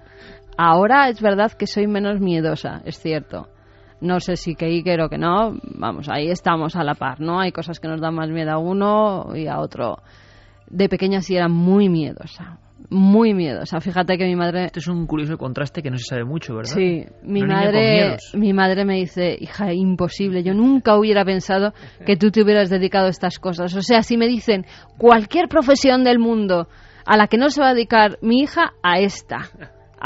ahora 0.58 1.10
es 1.10 1.22
verdad 1.22 1.54
que 1.54 1.68
soy 1.68 1.88
menos 1.88 2.20
miedosa, 2.20 2.82
es 2.86 3.00
cierto 3.00 3.48
no 4.02 4.20
sé 4.20 4.36
si 4.36 4.56
que 4.56 4.66
Iker 4.66 5.02
o 5.02 5.10
que 5.10 5.18
no, 5.18 5.58
vamos, 5.64 6.08
ahí 6.10 6.30
estamos 6.30 6.76
a 6.76 6.84
la 6.84 6.96
par, 6.96 7.20
¿no? 7.22 7.40
Hay 7.40 7.52
cosas 7.52 7.80
que 7.80 7.88
nos 7.88 8.02
dan 8.02 8.16
más 8.16 8.30
miedo 8.30 8.52
a 8.52 8.58
uno 8.58 9.36
y 9.36 9.48
a 9.48 9.60
otro. 9.60 10.00
De 10.68 10.90
pequeña 10.90 11.22
sí 11.22 11.36
era 11.36 11.48
muy 11.48 11.90
miedosa, 11.90 12.60
muy 12.90 13.34
miedosa. 13.34 13.80
Fíjate 13.80 14.18
que 14.18 14.26
mi 14.26 14.36
madre... 14.36 14.66
Este 14.66 14.80
es 14.80 14.88
un 14.88 15.06
curioso 15.08 15.38
contraste 15.38 15.82
que 15.82 15.92
no 15.92 15.98
se 15.98 16.06
sabe 16.06 16.24
mucho, 16.24 16.56
¿verdad? 16.56 16.74
Sí, 16.74 17.06
mi 17.24 17.44
madre, 17.44 18.18
mi 18.34 18.54
madre 18.54 18.86
me 18.86 18.96
dice, 18.96 19.38
hija, 19.40 19.74
imposible, 19.74 20.44
yo 20.44 20.54
nunca 20.54 20.98
hubiera 20.98 21.26
pensado 21.26 21.74
que 22.06 22.18
tú 22.18 22.32
te 22.32 22.44
hubieras 22.44 22.70
dedicado 22.70 23.08
a 23.08 23.10
estas 23.10 23.40
cosas. 23.40 23.76
O 23.76 23.82
sea, 23.82 24.04
si 24.04 24.18
me 24.18 24.28
dicen 24.28 24.66
cualquier 24.98 25.48
profesión 25.48 26.04
del 26.04 26.20
mundo 26.20 26.68
a 27.06 27.18
la 27.18 27.28
que 27.28 27.38
no 27.38 27.50
se 27.50 27.62
va 27.62 27.70
a 27.70 27.74
dedicar 27.74 28.18
mi 28.22 28.42
hija, 28.42 28.74
a 28.82 29.00
esta 29.00 29.50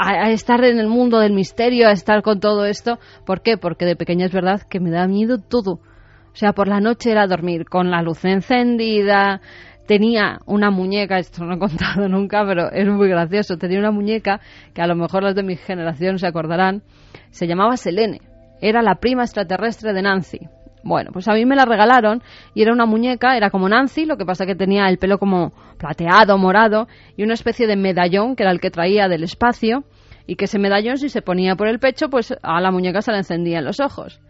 a, 0.00 0.30
estar 0.30 0.64
en 0.64 0.78
el 0.78 0.88
mundo 0.88 1.18
del 1.18 1.32
misterio, 1.32 1.88
a 1.88 1.92
estar 1.92 2.22
con 2.22 2.40
todo 2.40 2.64
esto. 2.64 2.98
¿Por 3.26 3.42
qué? 3.42 3.56
Porque 3.56 3.84
de 3.84 3.96
pequeña 3.96 4.26
es 4.26 4.32
verdad 4.32 4.62
que 4.62 4.80
me 4.80 4.90
da 4.90 5.06
miedo 5.06 5.38
todo. 5.38 5.80
O 6.32 6.36
sea, 6.36 6.52
por 6.52 6.68
la 6.68 6.80
noche 6.80 7.10
era 7.10 7.26
dormir 7.26 7.64
con 7.64 7.90
la 7.90 8.02
luz 8.02 8.24
encendida. 8.24 9.40
Tenía 9.90 10.38
una 10.46 10.70
muñeca, 10.70 11.18
esto 11.18 11.44
no 11.44 11.56
he 11.56 11.58
contado 11.58 12.08
nunca, 12.08 12.44
pero 12.46 12.70
es 12.70 12.86
muy 12.86 13.08
gracioso. 13.08 13.58
Tenía 13.58 13.80
una 13.80 13.90
muñeca 13.90 14.40
que 14.72 14.82
a 14.82 14.86
lo 14.86 14.94
mejor 14.94 15.24
las 15.24 15.34
de 15.34 15.42
mi 15.42 15.56
generación 15.56 16.20
se 16.20 16.28
acordarán. 16.28 16.84
Se 17.30 17.48
llamaba 17.48 17.76
Selene. 17.76 18.20
Era 18.60 18.82
la 18.82 19.00
prima 19.00 19.24
extraterrestre 19.24 19.92
de 19.92 20.02
Nancy. 20.02 20.38
Bueno, 20.84 21.10
pues 21.12 21.26
a 21.26 21.32
mí 21.32 21.44
me 21.44 21.56
la 21.56 21.64
regalaron 21.64 22.22
y 22.54 22.62
era 22.62 22.72
una 22.72 22.86
muñeca, 22.86 23.36
era 23.36 23.50
como 23.50 23.68
Nancy, 23.68 24.04
lo 24.04 24.16
que 24.16 24.24
pasa 24.24 24.46
que 24.46 24.54
tenía 24.54 24.88
el 24.88 24.98
pelo 24.98 25.18
como 25.18 25.52
plateado, 25.76 26.38
morado 26.38 26.86
y 27.16 27.24
una 27.24 27.34
especie 27.34 27.66
de 27.66 27.74
medallón 27.74 28.36
que 28.36 28.44
era 28.44 28.52
el 28.52 28.60
que 28.60 28.70
traía 28.70 29.08
del 29.08 29.24
espacio 29.24 29.82
y 30.24 30.36
que 30.36 30.44
ese 30.44 30.60
medallón 30.60 30.98
si 30.98 31.08
se 31.08 31.20
ponía 31.20 31.56
por 31.56 31.66
el 31.66 31.80
pecho, 31.80 32.08
pues 32.10 32.32
a 32.44 32.60
la 32.60 32.70
muñeca 32.70 33.02
se 33.02 33.10
le 33.10 33.18
encendían 33.18 33.64
los 33.64 33.80
ojos. 33.80 34.20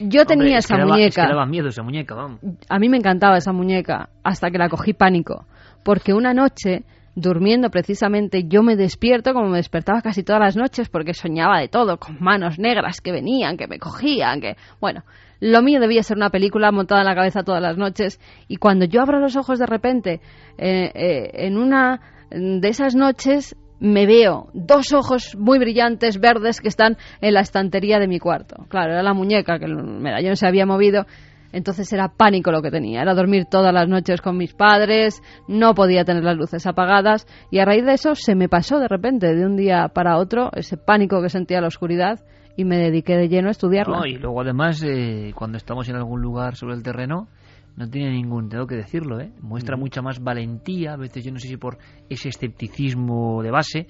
Yo 0.00 0.24
tenía 0.24 0.58
esa 0.58 0.76
muñeca. 0.78 1.26
daba 1.28 1.46
miedo 1.46 1.68
esa 1.68 1.82
muñeca, 1.82 2.14
vamos. 2.14 2.40
A 2.68 2.78
mí 2.78 2.88
me 2.88 2.98
encantaba 2.98 3.38
esa 3.38 3.52
muñeca 3.52 4.10
hasta 4.22 4.50
que 4.50 4.58
la 4.58 4.68
cogí 4.68 4.92
pánico, 4.92 5.46
porque 5.82 6.12
una 6.12 6.34
noche 6.34 6.84
durmiendo 7.16 7.70
precisamente, 7.70 8.44
yo 8.46 8.62
me 8.62 8.76
despierto 8.76 9.32
como 9.32 9.48
me 9.48 9.56
despertaba 9.56 10.02
casi 10.02 10.22
todas 10.22 10.40
las 10.40 10.56
noches 10.56 10.90
porque 10.90 11.14
soñaba 11.14 11.58
de 11.58 11.68
todo, 11.68 11.96
con 11.96 12.18
manos 12.20 12.58
negras 12.58 13.00
que 13.00 13.10
venían, 13.10 13.56
que 13.56 13.66
me 13.66 13.78
cogían, 13.78 14.40
que... 14.42 14.56
Bueno, 14.80 15.02
lo 15.40 15.62
mío 15.62 15.80
debía 15.80 16.02
ser 16.02 16.18
una 16.18 16.28
película 16.28 16.70
montada 16.72 17.00
en 17.00 17.06
la 17.06 17.14
cabeza 17.14 17.42
todas 17.42 17.62
las 17.62 17.78
noches 17.78 18.20
y 18.48 18.56
cuando 18.56 18.84
yo 18.84 19.00
abro 19.00 19.18
los 19.18 19.34
ojos 19.34 19.58
de 19.58 19.66
repente, 19.66 20.20
eh, 20.58 20.92
eh, 20.94 21.30
en 21.46 21.56
una 21.56 22.00
de 22.30 22.68
esas 22.68 22.94
noches 22.94 23.56
me 23.80 24.06
veo 24.06 24.48
dos 24.52 24.92
ojos 24.92 25.36
muy 25.36 25.58
brillantes, 25.58 26.20
verdes, 26.20 26.60
que 26.60 26.68
están 26.68 26.96
en 27.20 27.34
la 27.34 27.40
estantería 27.40 27.98
de 27.98 28.08
mi 28.08 28.18
cuarto. 28.18 28.66
Claro, 28.68 28.92
era 28.92 29.02
la 29.02 29.14
muñeca, 29.14 29.58
que 29.58 29.66
el 29.66 29.76
medallón 29.76 30.36
se 30.36 30.46
había 30.46 30.66
movido. 30.66 31.06
Entonces 31.52 31.90
era 31.92 32.08
pánico 32.08 32.50
lo 32.50 32.60
que 32.60 32.70
tenía, 32.70 33.02
era 33.02 33.14
dormir 33.14 33.46
todas 33.50 33.72
las 33.72 33.88
noches 33.88 34.20
con 34.20 34.36
mis 34.36 34.52
padres, 34.52 35.22
no 35.48 35.74
podía 35.74 36.04
tener 36.04 36.22
las 36.22 36.36
luces 36.36 36.66
apagadas 36.66 37.26
y 37.50 37.60
a 37.60 37.64
raíz 37.64 37.84
de 37.86 37.94
eso 37.94 38.14
se 38.14 38.34
me 38.34 38.48
pasó 38.48 38.78
de 38.78 38.88
repente, 38.88 39.34
de 39.34 39.46
un 39.46 39.56
día 39.56 39.88
para 39.88 40.18
otro, 40.18 40.50
ese 40.54 40.76
pánico 40.76 41.22
que 41.22 41.30
sentía 41.30 41.60
la 41.60 41.68
oscuridad 41.68 42.20
y 42.56 42.64
me 42.64 42.78
dediqué 42.78 43.16
de 43.16 43.28
lleno 43.28 43.48
a 43.48 43.52
estudiarla. 43.52 44.06
y 44.06 44.16
luego 44.16 44.40
además, 44.40 44.82
eh, 44.82 45.32
cuando 45.34 45.56
estamos 45.56 45.88
en 45.88 45.96
algún 45.96 46.20
lugar 46.20 46.56
sobre 46.56 46.74
el 46.74 46.82
terreno, 46.82 47.28
no 47.76 47.88
tiene 47.88 48.10
ningún, 48.12 48.48
tengo 48.48 48.66
que 48.66 48.76
decirlo, 48.76 49.20
¿eh? 49.20 49.32
muestra 49.40 49.76
mucha 49.76 50.02
más 50.02 50.20
valentía, 50.22 50.94
a 50.94 50.96
veces 50.96 51.24
yo 51.24 51.32
no 51.32 51.38
sé 51.38 51.48
si 51.48 51.56
por 51.56 51.78
ese 52.08 52.28
escepticismo 52.30 53.42
de 53.42 53.50
base, 53.50 53.86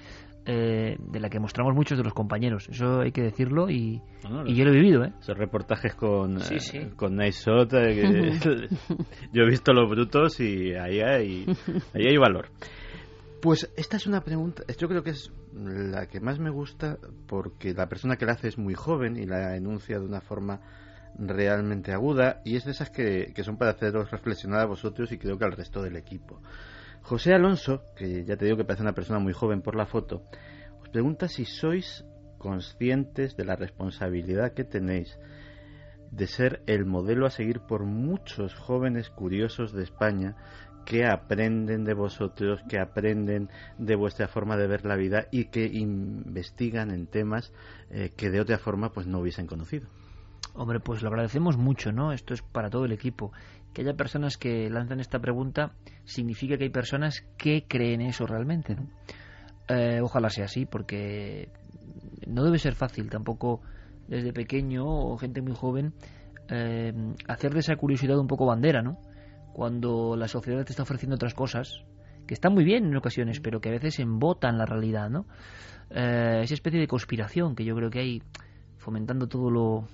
eh, 0.48 0.96
de 0.98 1.20
la 1.20 1.28
que 1.28 1.40
mostramos 1.40 1.74
muchos 1.74 1.98
de 1.98 2.04
los 2.04 2.12
compañeros. 2.14 2.68
Eso 2.68 3.00
hay 3.00 3.10
que 3.10 3.22
decirlo 3.22 3.68
y, 3.68 4.00
y 4.46 4.54
yo 4.54 4.64
lo 4.64 4.70
he 4.70 4.76
vivido. 4.76 5.04
¿eh? 5.04 5.12
Esos 5.20 5.36
reportajes 5.36 5.94
con, 5.94 6.40
Sí, 6.40 6.60
sí. 6.60 6.78
eh, 6.78 6.90
con 6.94 7.16
Nice 7.16 7.42
Shot, 7.50 7.72
eh, 7.74 7.94
que 7.94 8.68
yo 9.32 9.42
he 9.42 9.48
visto 9.48 9.72
los 9.72 9.90
brutos 9.90 10.38
y 10.40 10.72
ahí 10.74 11.00
hay, 11.00 11.46
ahí 11.94 12.06
hay 12.08 12.16
valor. 12.16 12.48
Pues 13.42 13.70
esta 13.76 13.96
es 13.96 14.06
una 14.06 14.22
pregunta, 14.22 14.62
yo 14.78 14.88
creo 14.88 15.02
que 15.02 15.10
es 15.10 15.30
la 15.54 16.06
que 16.06 16.20
más 16.20 16.38
me 16.38 16.50
gusta 16.50 16.98
porque 17.26 17.74
la 17.74 17.88
persona 17.88 18.16
que 18.16 18.24
la 18.26 18.32
hace 18.32 18.48
es 18.48 18.58
muy 18.58 18.74
joven 18.74 19.16
y 19.16 19.26
la 19.26 19.56
enuncia 19.56 19.98
de 19.98 20.04
una 20.06 20.20
forma 20.20 20.60
realmente 21.18 21.92
aguda 21.92 22.40
y 22.44 22.56
es 22.56 22.64
de 22.64 22.72
esas 22.72 22.90
que, 22.90 23.32
son 23.42 23.56
para 23.56 23.72
haceros 23.72 24.10
reflexionar 24.10 24.60
a 24.60 24.66
vosotros 24.66 25.10
y 25.12 25.18
creo 25.18 25.38
que 25.38 25.44
al 25.44 25.52
resto 25.52 25.82
del 25.82 25.96
equipo. 25.96 26.40
José 27.02 27.34
Alonso, 27.34 27.84
que 27.96 28.24
ya 28.24 28.36
te 28.36 28.44
digo 28.44 28.56
que 28.56 28.64
parece 28.64 28.82
una 28.82 28.94
persona 28.94 29.18
muy 29.18 29.32
joven 29.32 29.62
por 29.62 29.76
la 29.76 29.86
foto, 29.86 30.24
os 30.82 30.88
pregunta 30.88 31.28
si 31.28 31.44
sois 31.44 32.04
conscientes 32.38 33.36
de 33.36 33.44
la 33.44 33.56
responsabilidad 33.56 34.52
que 34.52 34.64
tenéis 34.64 35.18
de 36.10 36.26
ser 36.26 36.62
el 36.66 36.84
modelo 36.84 37.26
a 37.26 37.30
seguir 37.30 37.60
por 37.60 37.84
muchos 37.84 38.54
jóvenes 38.54 39.10
curiosos 39.10 39.72
de 39.72 39.82
España 39.82 40.36
que 40.84 41.04
aprenden 41.04 41.84
de 41.84 41.94
vosotros, 41.94 42.62
que 42.68 42.78
aprenden 42.78 43.50
de 43.76 43.96
vuestra 43.96 44.28
forma 44.28 44.56
de 44.56 44.68
ver 44.68 44.84
la 44.84 44.96
vida 44.96 45.26
y 45.32 45.46
que 45.46 45.66
investigan 45.66 46.92
en 46.92 47.08
temas 47.08 47.52
eh, 47.90 48.12
que 48.16 48.30
de 48.30 48.40
otra 48.40 48.58
forma 48.58 48.92
pues 48.92 49.06
no 49.06 49.18
hubiesen 49.18 49.48
conocido. 49.48 49.88
Hombre, 50.56 50.80
pues 50.80 51.02
lo 51.02 51.08
agradecemos 51.08 51.58
mucho, 51.58 51.92
¿no? 51.92 52.12
Esto 52.12 52.32
es 52.32 52.40
para 52.40 52.70
todo 52.70 52.86
el 52.86 52.92
equipo. 52.92 53.30
Que 53.74 53.82
haya 53.82 53.94
personas 53.94 54.38
que 54.38 54.70
lanzan 54.70 55.00
esta 55.00 55.18
pregunta 55.18 55.72
significa 56.04 56.56
que 56.56 56.64
hay 56.64 56.70
personas 56.70 57.26
que 57.36 57.66
creen 57.68 58.00
eso 58.00 58.26
realmente, 58.26 58.74
¿no? 58.74 58.88
Eh, 59.68 60.00
ojalá 60.00 60.30
sea 60.30 60.46
así, 60.46 60.64
porque 60.64 61.50
no 62.26 62.42
debe 62.42 62.58
ser 62.58 62.74
fácil 62.74 63.10
tampoco 63.10 63.60
desde 64.08 64.32
pequeño 64.32 64.86
o 64.86 65.18
gente 65.18 65.42
muy 65.42 65.54
joven 65.54 65.92
eh, 66.48 66.94
hacer 67.28 67.52
de 67.52 67.60
esa 67.60 67.76
curiosidad 67.76 68.18
un 68.18 68.28
poco 68.28 68.46
bandera, 68.46 68.80
¿no? 68.80 68.98
Cuando 69.52 70.16
la 70.16 70.28
sociedad 70.28 70.64
te 70.64 70.72
está 70.72 70.84
ofreciendo 70.84 71.16
otras 71.16 71.34
cosas 71.34 71.84
que 72.26 72.34
están 72.34 72.54
muy 72.54 72.64
bien 72.64 72.86
en 72.86 72.96
ocasiones, 72.96 73.40
pero 73.40 73.60
que 73.60 73.68
a 73.68 73.72
veces 73.72 73.98
embotan 73.98 74.56
la 74.56 74.64
realidad, 74.64 75.10
¿no? 75.10 75.26
Eh, 75.90 76.40
esa 76.42 76.54
especie 76.54 76.80
de 76.80 76.86
conspiración 76.86 77.54
que 77.54 77.64
yo 77.64 77.74
creo 77.74 77.90
que 77.90 78.00
hay 78.00 78.22
fomentando 78.78 79.26
todo 79.26 79.50
lo, 79.50 79.88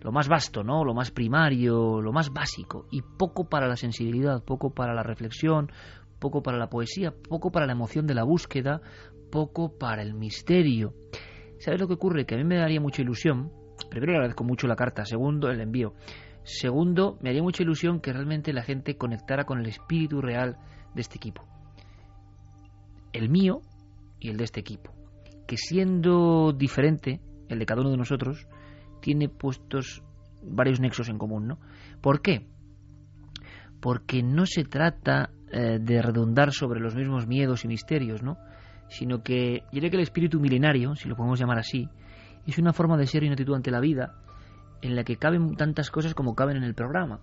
lo 0.00 0.12
más 0.12 0.28
vasto, 0.28 0.62
¿no? 0.62 0.84
Lo 0.84 0.94
más 0.94 1.10
primario, 1.10 2.00
lo 2.00 2.12
más 2.12 2.32
básico 2.32 2.86
y 2.90 3.02
poco 3.02 3.48
para 3.48 3.66
la 3.66 3.76
sensibilidad, 3.76 4.44
poco 4.44 4.70
para 4.70 4.94
la 4.94 5.02
reflexión, 5.02 5.70
poco 6.18 6.42
para 6.42 6.58
la 6.58 6.68
poesía, 6.68 7.12
poco 7.12 7.50
para 7.50 7.66
la 7.66 7.72
emoción 7.72 8.06
de 8.06 8.14
la 8.14 8.24
búsqueda, 8.24 8.80
poco 9.30 9.76
para 9.78 10.02
el 10.02 10.14
misterio. 10.14 10.94
¿Sabes 11.58 11.80
lo 11.80 11.88
que 11.88 11.94
ocurre? 11.94 12.26
Que 12.26 12.34
a 12.34 12.38
mí 12.38 12.44
me 12.44 12.56
daría 12.56 12.80
mucha 12.80 13.02
ilusión. 13.02 13.50
Primero 13.90 14.12
le 14.12 14.18
agradezco 14.18 14.44
mucho 14.44 14.66
la 14.66 14.76
carta, 14.76 15.04
segundo 15.04 15.50
el 15.50 15.60
envío. 15.60 15.94
Segundo, 16.44 17.18
me 17.20 17.30
haría 17.30 17.42
mucha 17.42 17.62
ilusión 17.62 18.00
que 18.00 18.12
realmente 18.12 18.52
la 18.52 18.62
gente 18.62 18.96
conectara 18.96 19.44
con 19.44 19.58
el 19.58 19.66
espíritu 19.66 20.20
real 20.20 20.56
de 20.94 21.00
este 21.00 21.16
equipo. 21.16 21.44
El 23.12 23.28
mío 23.28 23.60
y 24.20 24.30
el 24.30 24.36
de 24.36 24.44
este 24.44 24.60
equipo. 24.60 24.92
Que 25.46 25.56
siendo 25.56 26.52
diferente, 26.52 27.20
el 27.48 27.58
de 27.58 27.66
cada 27.66 27.80
uno 27.80 27.90
de 27.90 27.96
nosotros, 27.96 28.46
tiene 29.00 29.28
puestos 29.28 30.02
varios 30.42 30.80
nexos 30.80 31.08
en 31.08 31.18
común, 31.18 31.48
¿no? 31.48 31.58
¿Por 32.00 32.22
qué? 32.22 32.46
Porque 33.80 34.22
no 34.22 34.46
se 34.46 34.64
trata 34.64 35.30
eh, 35.50 35.78
de 35.80 36.02
redundar 36.02 36.52
sobre 36.52 36.80
los 36.80 36.94
mismos 36.94 37.26
miedos 37.26 37.64
y 37.64 37.68
misterios, 37.68 38.22
¿no? 38.22 38.38
Sino 38.88 39.22
que 39.22 39.60
yo 39.60 39.68
diría 39.72 39.90
que 39.90 39.96
el 39.96 40.02
espíritu 40.02 40.40
milenario, 40.40 40.94
si 40.94 41.08
lo 41.08 41.16
podemos 41.16 41.38
llamar 41.38 41.58
así, 41.58 41.88
es 42.46 42.58
una 42.58 42.72
forma 42.72 42.96
de 42.96 43.06
ser 43.06 43.22
y 43.22 43.26
una 43.26 43.34
actitud 43.34 43.54
ante 43.54 43.70
la 43.70 43.80
vida 43.80 44.14
en 44.80 44.96
la 44.96 45.04
que 45.04 45.16
caben 45.16 45.56
tantas 45.56 45.90
cosas 45.90 46.14
como 46.14 46.34
caben 46.34 46.56
en 46.56 46.62
el 46.62 46.74
programa 46.74 47.20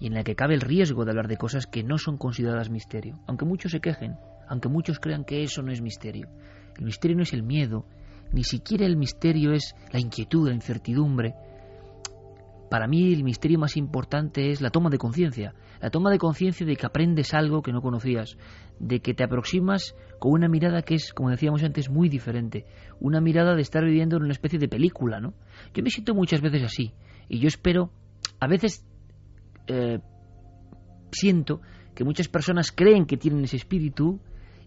y 0.00 0.06
en 0.06 0.14
la 0.14 0.24
que 0.24 0.34
cabe 0.34 0.54
el 0.54 0.60
riesgo 0.60 1.04
de 1.04 1.10
hablar 1.10 1.28
de 1.28 1.36
cosas 1.36 1.66
que 1.66 1.82
no 1.82 1.98
son 1.98 2.18
consideradas 2.18 2.70
misterio, 2.70 3.18
aunque 3.26 3.44
muchos 3.44 3.72
se 3.72 3.80
quejen, 3.80 4.16
aunque 4.48 4.68
muchos 4.68 5.00
crean 5.00 5.24
que 5.24 5.42
eso 5.42 5.62
no 5.62 5.72
es 5.72 5.80
misterio. 5.80 6.28
El 6.76 6.84
misterio 6.84 7.16
no 7.16 7.22
es 7.22 7.32
el 7.32 7.42
miedo, 7.42 7.86
ni 8.32 8.44
siquiera 8.44 8.86
el 8.86 8.96
misterio 8.96 9.52
es 9.52 9.74
la 9.92 10.00
inquietud, 10.00 10.48
la 10.48 10.54
incertidumbre. 10.54 11.34
Para 12.70 12.86
mí 12.86 13.12
el 13.12 13.24
misterio 13.24 13.58
más 13.58 13.76
importante 13.76 14.50
es 14.50 14.60
la 14.60 14.70
toma 14.70 14.90
de 14.90 14.98
conciencia, 14.98 15.54
la 15.80 15.90
toma 15.90 16.10
de 16.10 16.18
conciencia 16.18 16.66
de 16.66 16.76
que 16.76 16.86
aprendes 16.86 17.32
algo 17.32 17.62
que 17.62 17.72
no 17.72 17.80
conocías, 17.80 18.36
de 18.78 19.00
que 19.00 19.14
te 19.14 19.24
aproximas 19.24 19.94
con 20.18 20.32
una 20.32 20.48
mirada 20.48 20.82
que 20.82 20.94
es, 20.94 21.14
como 21.14 21.30
decíamos 21.30 21.62
antes, 21.62 21.88
muy 21.88 22.08
diferente, 22.08 22.66
una 23.00 23.20
mirada 23.20 23.54
de 23.54 23.62
estar 23.62 23.84
viviendo 23.84 24.16
en 24.16 24.24
una 24.24 24.32
especie 24.32 24.58
de 24.58 24.68
película, 24.68 25.20
¿no? 25.20 25.32
Yo 25.72 25.82
me 25.82 25.90
siento 25.90 26.14
muchas 26.14 26.42
veces 26.42 26.62
así, 26.62 26.92
y 27.28 27.38
yo 27.38 27.48
espero, 27.48 27.90
a 28.38 28.46
veces 28.46 28.84
eh, 29.66 30.00
siento 31.10 31.62
que 31.94 32.04
muchas 32.04 32.28
personas 32.28 32.70
creen 32.70 33.06
que 33.06 33.16
tienen 33.16 33.44
ese 33.44 33.56
espíritu 33.56 34.20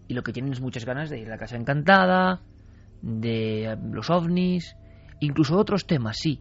y 0.08 0.14
lo 0.14 0.22
que 0.22 0.32
tienen 0.32 0.52
es 0.52 0.60
muchas 0.60 0.84
ganas 0.84 1.08
de 1.08 1.20
ir 1.20 1.28
a 1.28 1.30
la 1.30 1.38
casa 1.38 1.56
encantada, 1.56 2.42
de 3.02 3.76
los 3.90 4.08
ovnis, 4.10 4.76
incluso 5.20 5.58
otros 5.58 5.86
temas, 5.86 6.16
sí. 6.18 6.40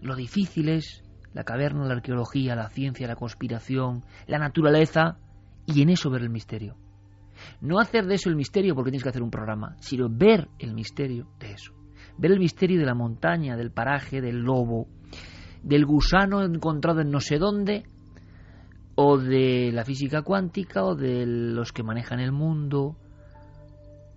Lo 0.00 0.14
difícil 0.14 0.68
es 0.68 1.02
la 1.32 1.44
caverna, 1.44 1.86
la 1.86 1.94
arqueología, 1.94 2.54
la 2.54 2.68
ciencia, 2.68 3.08
la 3.08 3.16
conspiración, 3.16 4.04
la 4.26 4.38
naturaleza, 4.38 5.18
y 5.66 5.82
en 5.82 5.88
eso 5.90 6.10
ver 6.10 6.22
el 6.22 6.30
misterio. 6.30 6.76
No 7.60 7.78
hacer 7.78 8.06
de 8.06 8.14
eso 8.14 8.30
el 8.30 8.36
misterio 8.36 8.74
porque 8.74 8.90
tienes 8.90 9.02
que 9.02 9.10
hacer 9.10 9.22
un 9.22 9.30
programa, 9.30 9.76
sino 9.80 10.08
ver 10.08 10.48
el 10.58 10.74
misterio 10.74 11.28
de 11.38 11.52
eso. 11.52 11.72
Ver 12.18 12.32
el 12.32 12.38
misterio 12.38 12.78
de 12.78 12.86
la 12.86 12.94
montaña, 12.94 13.56
del 13.56 13.72
paraje, 13.72 14.20
del 14.20 14.38
lobo, 14.38 14.88
del 15.62 15.84
gusano 15.84 16.42
encontrado 16.42 17.00
en 17.00 17.10
no 17.10 17.20
sé 17.20 17.38
dónde, 17.38 17.84
o 18.94 19.18
de 19.18 19.70
la 19.72 19.84
física 19.84 20.22
cuántica, 20.22 20.84
o 20.84 20.94
de 20.94 21.26
los 21.26 21.72
que 21.72 21.82
manejan 21.82 22.20
el 22.20 22.32
mundo, 22.32 22.96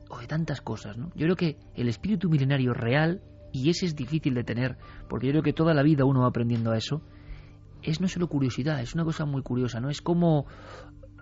o 0.10 0.20
de 0.20 0.28
tantas 0.28 0.62
cosas, 0.62 0.98
¿no? 0.98 1.10
Yo 1.16 1.26
creo 1.26 1.36
que 1.36 1.58
el 1.76 1.88
espíritu 1.88 2.30
milenario 2.30 2.74
real, 2.74 3.22
y 3.52 3.70
ese 3.70 3.86
es 3.86 3.96
difícil 3.96 4.34
de 4.34 4.44
tener, 4.44 4.78
porque 5.08 5.28
yo 5.28 5.32
creo 5.34 5.44
que 5.44 5.54
toda 5.54 5.74
la 5.74 5.84
vida 5.84 6.06
uno 6.06 6.22
va 6.22 6.28
aprendiendo 6.28 6.72
a 6.72 6.78
eso, 6.78 7.02
es 7.82 8.02
no 8.02 8.08
solo 8.08 8.28
curiosidad, 8.28 8.82
es 8.82 8.94
una 8.94 9.06
cosa 9.06 9.26
muy 9.26 9.42
curiosa, 9.42 9.80
¿no? 9.80 9.90
Es 9.90 10.02
como 10.02 10.46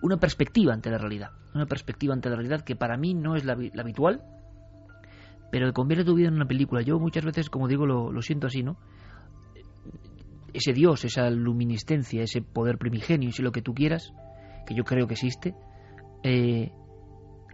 una 0.01 0.17
perspectiva 0.17 0.73
ante 0.73 0.89
la 0.89 0.97
realidad, 0.97 1.31
una 1.53 1.65
perspectiva 1.65 2.13
ante 2.13 2.29
la 2.29 2.35
realidad 2.35 2.61
que 2.61 2.75
para 2.75 2.97
mí 2.97 3.13
no 3.13 3.35
es 3.35 3.45
la, 3.45 3.55
la 3.55 3.81
habitual, 3.81 4.23
pero 5.51 5.67
que 5.67 5.73
convierte 5.73 6.05
tu 6.05 6.15
vida 6.15 6.27
en 6.27 6.35
una 6.35 6.47
película. 6.47 6.81
Yo 6.81 6.99
muchas 6.99 7.23
veces, 7.23 7.49
como 7.49 7.67
digo, 7.67 7.85
lo, 7.85 8.21
siento 8.21 8.47
así, 8.47 8.63
¿no? 8.63 8.77
Ese 10.53 10.73
Dios, 10.73 11.05
esa 11.05 11.29
luminiscencia, 11.29 12.23
ese 12.23 12.41
poder 12.41 12.77
primigenio, 12.77 13.31
si 13.31 13.43
lo 13.43 13.51
que 13.51 13.61
tú 13.61 13.73
quieras, 13.73 14.13
que 14.65 14.75
yo 14.75 14.83
creo 14.83 15.07
que 15.07 15.13
existe, 15.13 15.55
eh, 16.23 16.71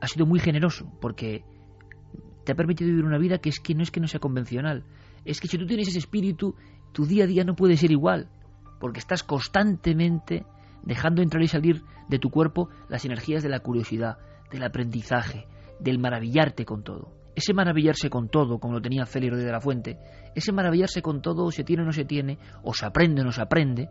ha 0.03 0.07
sido 0.07 0.25
muy 0.25 0.39
generoso, 0.41 0.91
porque 0.99 1.45
te 2.43 2.51
ha 2.51 2.55
permitido 2.55 2.89
vivir 2.89 3.05
una 3.05 3.17
vida 3.17 3.37
que 3.37 3.47
es 3.47 3.61
que 3.61 3.73
no 3.73 3.83
es 3.83 3.89
que 3.89 4.01
no 4.01 4.07
sea 4.09 4.19
convencional, 4.19 4.83
es 5.23 5.39
que 5.39 5.47
si 5.47 5.57
tú 5.57 5.65
tienes 5.65 5.87
ese 5.87 5.99
espíritu, 5.99 6.55
tu 6.91 7.05
día 7.05 7.23
a 7.23 7.27
día 7.27 7.45
no 7.45 7.55
puede 7.55 7.77
ser 7.77 7.89
igual, 7.89 8.27
porque 8.81 8.99
estás 8.99 9.23
constantemente 9.23 10.45
dejando 10.83 11.21
entrar 11.21 11.41
y 11.41 11.47
salir 11.47 11.83
de 12.09 12.19
tu 12.19 12.31
cuerpo 12.31 12.67
las 12.89 13.05
energías 13.05 13.43
de 13.43 13.49
la 13.49 13.61
curiosidad, 13.61 14.17
del 14.51 14.63
aprendizaje, 14.63 15.47
del 15.79 15.99
maravillarte 15.99 16.65
con 16.65 16.83
todo. 16.83 17.13
Ese 17.33 17.53
maravillarse 17.53 18.09
con 18.09 18.27
todo, 18.27 18.59
como 18.59 18.73
lo 18.73 18.81
tenía 18.81 19.05
Félix 19.05 19.37
de 19.37 19.51
la 19.53 19.61
Fuente, 19.61 19.99
ese 20.35 20.51
maravillarse 20.51 21.01
con 21.01 21.21
todo, 21.21 21.49
se 21.49 21.63
tiene 21.63 21.83
o 21.83 21.85
no 21.85 21.93
se 21.93 22.03
tiene, 22.03 22.39
o 22.61 22.73
se 22.73 22.85
aprende 22.85 23.21
o 23.21 23.23
no 23.23 23.31
se 23.31 23.41
aprende, 23.41 23.87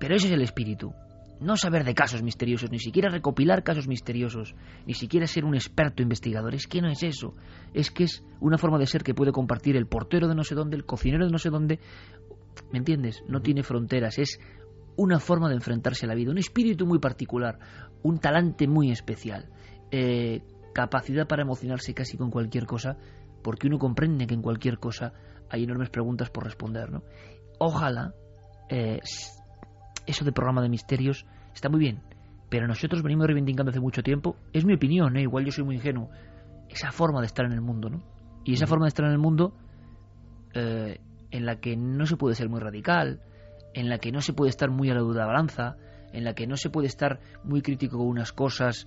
pero 0.00 0.16
ese 0.16 0.26
es 0.26 0.32
el 0.32 0.42
espíritu. 0.42 0.92
No 1.40 1.56
saber 1.56 1.84
de 1.84 1.94
casos 1.94 2.22
misteriosos, 2.22 2.70
ni 2.70 2.78
siquiera 2.78 3.08
recopilar 3.08 3.64
casos 3.64 3.88
misteriosos, 3.88 4.54
ni 4.86 4.94
siquiera 4.94 5.26
ser 5.26 5.44
un 5.44 5.54
experto 5.54 6.02
investigador. 6.02 6.54
Es 6.54 6.66
que 6.66 6.80
no 6.80 6.88
es 6.88 7.02
eso. 7.02 7.34
Es 7.74 7.90
que 7.90 8.04
es 8.04 8.24
una 8.40 8.58
forma 8.58 8.78
de 8.78 8.86
ser 8.86 9.02
que 9.02 9.14
puede 9.14 9.32
compartir 9.32 9.76
el 9.76 9.86
portero 9.86 10.28
de 10.28 10.34
no 10.34 10.44
sé 10.44 10.54
dónde, 10.54 10.76
el 10.76 10.84
cocinero 10.84 11.24
de 11.24 11.32
no 11.32 11.38
sé 11.38 11.50
dónde. 11.50 11.80
¿Me 12.70 12.78
entiendes? 12.78 13.24
No 13.28 13.40
tiene 13.40 13.62
fronteras. 13.62 14.18
Es 14.18 14.38
una 14.96 15.18
forma 15.18 15.48
de 15.48 15.56
enfrentarse 15.56 16.06
a 16.06 16.08
la 16.08 16.14
vida. 16.14 16.30
Un 16.30 16.38
espíritu 16.38 16.86
muy 16.86 16.98
particular. 16.98 17.58
Un 18.02 18.18
talante 18.18 18.68
muy 18.68 18.90
especial. 18.90 19.48
Eh, 19.90 20.42
capacidad 20.72 21.26
para 21.26 21.42
emocionarse 21.42 21.94
casi 21.94 22.16
con 22.16 22.30
cualquier 22.30 22.66
cosa, 22.66 22.96
porque 23.42 23.66
uno 23.66 23.78
comprende 23.78 24.26
que 24.26 24.34
en 24.34 24.42
cualquier 24.42 24.78
cosa 24.78 25.12
hay 25.50 25.64
enormes 25.64 25.90
preguntas 25.90 26.30
por 26.30 26.44
responder. 26.44 26.90
¿no? 26.90 27.02
Ojalá 27.58 28.14
eh, 28.68 29.00
eso 30.06 30.24
de 30.24 30.32
programa 30.32 30.62
de 30.62 30.68
misterios 30.68 31.26
está 31.54 31.68
muy 31.68 31.80
bien, 31.80 32.00
pero 32.48 32.66
nosotros 32.66 33.02
venimos 33.02 33.26
reivindicando 33.26 33.70
hace 33.70 33.80
mucho 33.80 34.02
tiempo, 34.02 34.36
es 34.52 34.64
mi 34.64 34.74
opinión, 34.74 35.16
¿eh? 35.16 35.22
igual 35.22 35.44
yo 35.44 35.52
soy 35.52 35.64
muy 35.64 35.76
ingenuo, 35.76 36.10
esa 36.68 36.92
forma 36.92 37.20
de 37.20 37.26
estar 37.26 37.46
en 37.46 37.52
el 37.52 37.60
mundo, 37.60 37.90
¿no? 37.90 38.02
Y 38.44 38.54
esa 38.54 38.66
forma 38.66 38.86
de 38.86 38.88
estar 38.88 39.06
en 39.06 39.12
el 39.12 39.18
mundo 39.18 39.54
eh, 40.54 40.98
en 41.30 41.46
la 41.46 41.60
que 41.60 41.76
no 41.76 42.06
se 42.06 42.16
puede 42.16 42.34
ser 42.34 42.48
muy 42.48 42.60
radical, 42.60 43.20
en 43.74 43.88
la 43.88 43.98
que 43.98 44.12
no 44.12 44.20
se 44.20 44.32
puede 44.32 44.50
estar 44.50 44.70
muy 44.70 44.90
a 44.90 44.94
la 44.94 45.00
duda 45.00 45.26
balanza, 45.26 45.76
en 46.12 46.24
la 46.24 46.34
que 46.34 46.46
no 46.46 46.56
se 46.56 46.70
puede 46.70 46.88
estar 46.88 47.20
muy 47.44 47.62
crítico 47.62 47.98
con 47.98 48.06
unas 48.06 48.32
cosas. 48.32 48.86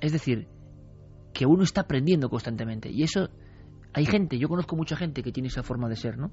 Es 0.00 0.12
decir, 0.12 0.48
que 1.32 1.46
uno 1.46 1.62
está 1.62 1.82
aprendiendo 1.82 2.28
constantemente. 2.28 2.90
Y 2.90 3.02
eso, 3.02 3.28
hay 3.92 4.06
gente, 4.06 4.38
yo 4.38 4.48
conozco 4.48 4.76
mucha 4.76 4.96
gente 4.96 5.22
que 5.22 5.32
tiene 5.32 5.48
esa 5.48 5.62
forma 5.62 5.88
de 5.88 5.96
ser, 5.96 6.18
¿no? 6.18 6.32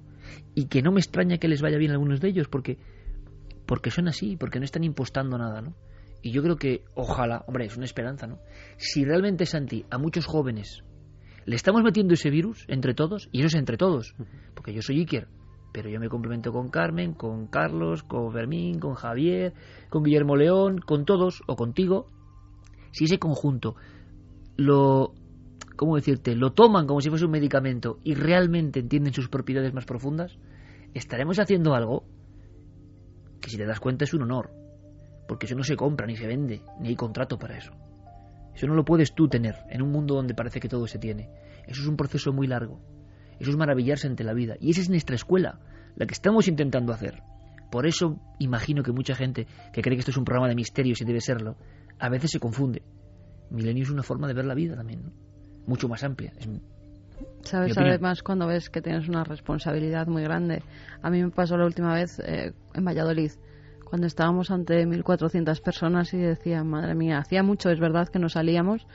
Y 0.56 0.66
que 0.66 0.82
no 0.82 0.92
me 0.92 1.00
extraña 1.00 1.38
que 1.38 1.48
les 1.48 1.62
vaya 1.62 1.78
bien 1.78 1.92
a 1.92 1.94
algunos 1.94 2.22
de 2.22 2.30
ellos, 2.30 2.48
porque, 2.48 2.80
porque 3.72 3.90
son 3.90 4.10
así, 4.10 4.36
porque 4.36 4.60
no 4.60 4.66
están 4.66 4.84
impostando 4.84 5.38
nada, 5.38 5.62
¿no? 5.62 5.74
Y 6.22 6.34
yo 6.34 6.44
creo 6.44 6.58
que, 6.58 6.84
ojalá, 6.94 7.46
hombre, 7.48 7.68
es 7.68 7.78
una 7.78 7.86
esperanza, 7.86 8.28
¿no? 8.28 8.40
Si 8.76 9.06
realmente, 9.06 9.46
Santi, 9.46 9.86
a 9.90 9.98
muchos 9.98 10.26
jóvenes 10.26 10.84
le 11.46 11.56
estamos 11.56 11.82
metiendo 11.82 12.14
ese 12.14 12.30
virus 12.30 12.66
entre 12.68 12.94
todos, 12.94 13.30
y 13.32 13.40
eso 13.40 13.48
es 13.48 13.56
entre 13.56 13.78
todos, 13.78 14.14
porque 14.56 14.74
yo 14.74 14.82
soy 14.82 15.00
Iker, 15.00 15.30
pero 15.72 15.90
yo 15.90 16.02
me 16.02 16.10
complemento 16.10 16.52
con 16.52 16.68
Carmen, 16.68 17.14
con 17.14 17.48
Carlos, 17.48 18.04
con 18.04 18.34
Fermín, 18.34 18.78
con 18.78 18.96
Javier, 18.96 19.54
con 19.90 20.04
Guillermo 20.04 20.36
León, 20.36 20.80
con 20.80 21.06
todos, 21.06 21.42
o 21.48 21.56
contigo. 21.56 22.10
Si 22.92 23.06
ese 23.06 23.20
conjunto 23.20 23.78
lo, 24.58 25.14
¿cómo 25.78 25.96
decirte?, 25.96 26.36
lo 26.36 26.52
toman 26.52 26.88
como 26.88 27.00
si 27.00 27.08
fuese 27.08 27.24
un 27.24 27.32
medicamento 27.32 28.00
y 28.04 28.16
realmente 28.16 28.82
entienden 28.82 29.14
sus 29.14 29.30
propiedades 29.30 29.74
más 29.74 29.86
profundas, 29.86 30.38
estaremos 30.94 31.40
haciendo 31.40 31.74
algo 31.74 32.04
si 33.52 33.58
te 33.58 33.66
das 33.66 33.80
cuenta 33.80 34.06
es 34.06 34.14
un 34.14 34.24
honor, 34.24 34.52
porque 35.28 35.46
eso 35.46 35.56
no 35.56 35.64
se 35.64 35.76
compra 35.76 36.08
ni 36.08 36.16
se 36.16 36.28
vende, 36.28 36.62
ni 36.80 36.90
hay 36.90 36.96
contrato 36.96 37.38
para 37.38 37.58
eso. 37.58 37.72
Eso 38.54 38.68
no 38.68 38.74
lo 38.74 38.84
puedes 38.84 39.14
tú 39.14 39.28
tener 39.28 39.56
en 39.70 39.82
un 39.82 39.92
mundo 39.92 40.16
donde 40.16 40.34
parece 40.34 40.60
que 40.60 40.68
todo 40.68 40.88
se 40.88 41.00
tiene. 41.00 41.30
Eso 41.68 41.82
es 41.82 41.88
un 41.88 41.96
proceso 41.96 42.34
muy 42.34 42.48
largo. 42.48 42.82
Eso 43.40 43.50
es 43.50 43.58
maravillarse 43.58 44.08
ante 44.08 44.24
la 44.24 44.34
vida. 44.34 44.56
Y 44.60 44.72
esa 44.72 44.82
es 44.82 44.90
nuestra 44.90 45.16
escuela, 45.16 45.60
la 45.96 46.06
que 46.06 46.14
estamos 46.14 46.48
intentando 46.48 46.94
hacer. 46.94 47.24
Por 47.72 47.88
eso 47.88 48.20
imagino 48.40 48.84
que 48.84 48.92
mucha 48.92 49.16
gente 49.16 49.48
que 49.72 49.82
cree 49.82 49.96
que 49.96 50.02
esto 50.02 50.12
es 50.12 50.18
un 50.18 50.26
programa 50.26 50.50
de 50.50 50.56
misterios 50.56 51.02
y 51.02 51.06
debe 51.06 51.22
serlo, 51.22 51.56
a 51.98 52.10
veces 52.10 52.32
se 52.32 52.40
confunde. 52.40 52.84
Milenio 53.50 53.84
es 53.84 53.90
una 53.90 54.04
forma 54.04 54.28
de 54.28 54.34
ver 54.34 54.46
la 54.46 54.54
vida 54.54 54.76
también, 54.76 55.14
mucho 55.66 55.88
más 55.88 56.04
amplia. 56.04 56.34
Sabes, 57.44 57.78
además, 57.78 58.24
cuando 58.24 58.48
ves 58.48 58.70
que 58.70 58.82
tienes 58.82 59.08
una 59.10 59.24
responsabilidad 59.24 60.08
muy 60.08 60.24
grande. 60.24 60.64
A 61.02 61.10
mí 61.10 61.22
me 61.24 61.32
pasó 61.32 61.58
la 61.58 61.66
última 61.66 61.94
vez 61.94 62.20
eh, 62.20 62.54
en 62.74 62.86
Valladolid 62.86 63.32
cuando 63.92 64.08
estábamos 64.08 64.52
ante 64.52 64.86
1.400 64.88 65.62
personas 65.62 66.14
y 66.14 66.18
decía, 66.18 66.64
madre 66.64 66.96
mía, 66.96 67.18
hacía 67.18 67.44
mucho, 67.44 67.70
es 67.70 67.80
verdad, 67.82 68.08
que 68.08 68.20
no 68.20 68.30
salíamos 68.30 68.88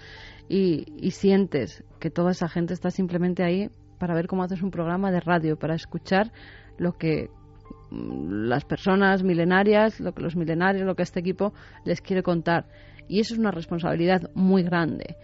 y, 0.48 0.86
y, 0.96 1.10
sientes 1.10 1.84
que 2.00 2.08
toda 2.08 2.30
esa 2.30 2.48
gente 2.48 2.72
está 2.72 2.90
simplemente 2.90 3.42
ahí 3.44 3.68
para 3.98 4.14
ver 4.14 4.26
cómo 4.26 4.42
haces 4.42 4.62
un 4.62 4.70
programa 4.70 5.10
de 5.10 5.20
radio, 5.20 5.58
para 5.58 5.74
escuchar 5.74 6.32
lo 6.78 6.96
que 6.96 7.28
mm, 7.90 8.46
las 8.48 8.64
personas 8.64 9.22
milenarias, 9.22 10.00
lo 10.00 10.12
que 10.12 10.22
los 10.22 10.34
milenarios, 10.34 10.86
lo 10.86 10.94
que 10.94 11.02
este 11.02 11.20
equipo 11.20 11.52
les 11.84 12.00
quiere 12.00 12.22
contar. 12.22 12.66
Y 13.08 13.20
eso 13.20 13.34
es 13.34 13.40
una 13.40 13.50
responsabilidad 13.50 14.30
muy 14.34 14.62
grande. 14.62 15.16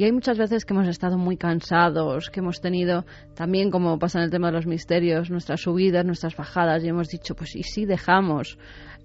Y 0.00 0.04
hay 0.04 0.12
muchas 0.12 0.38
veces 0.38 0.64
que 0.64 0.72
hemos 0.72 0.88
estado 0.88 1.18
muy 1.18 1.36
cansados, 1.36 2.30
que 2.30 2.40
hemos 2.40 2.62
tenido 2.62 3.04
también, 3.34 3.70
como 3.70 3.98
pasa 3.98 4.18
en 4.18 4.24
el 4.24 4.30
tema 4.30 4.46
de 4.46 4.54
los 4.54 4.64
misterios, 4.66 5.30
nuestras 5.30 5.60
subidas, 5.60 6.06
nuestras 6.06 6.34
bajadas, 6.34 6.82
y 6.82 6.88
hemos 6.88 7.08
dicho, 7.08 7.34
pues 7.34 7.54
¿y 7.54 7.64
si 7.64 7.84
dejamos 7.84 8.56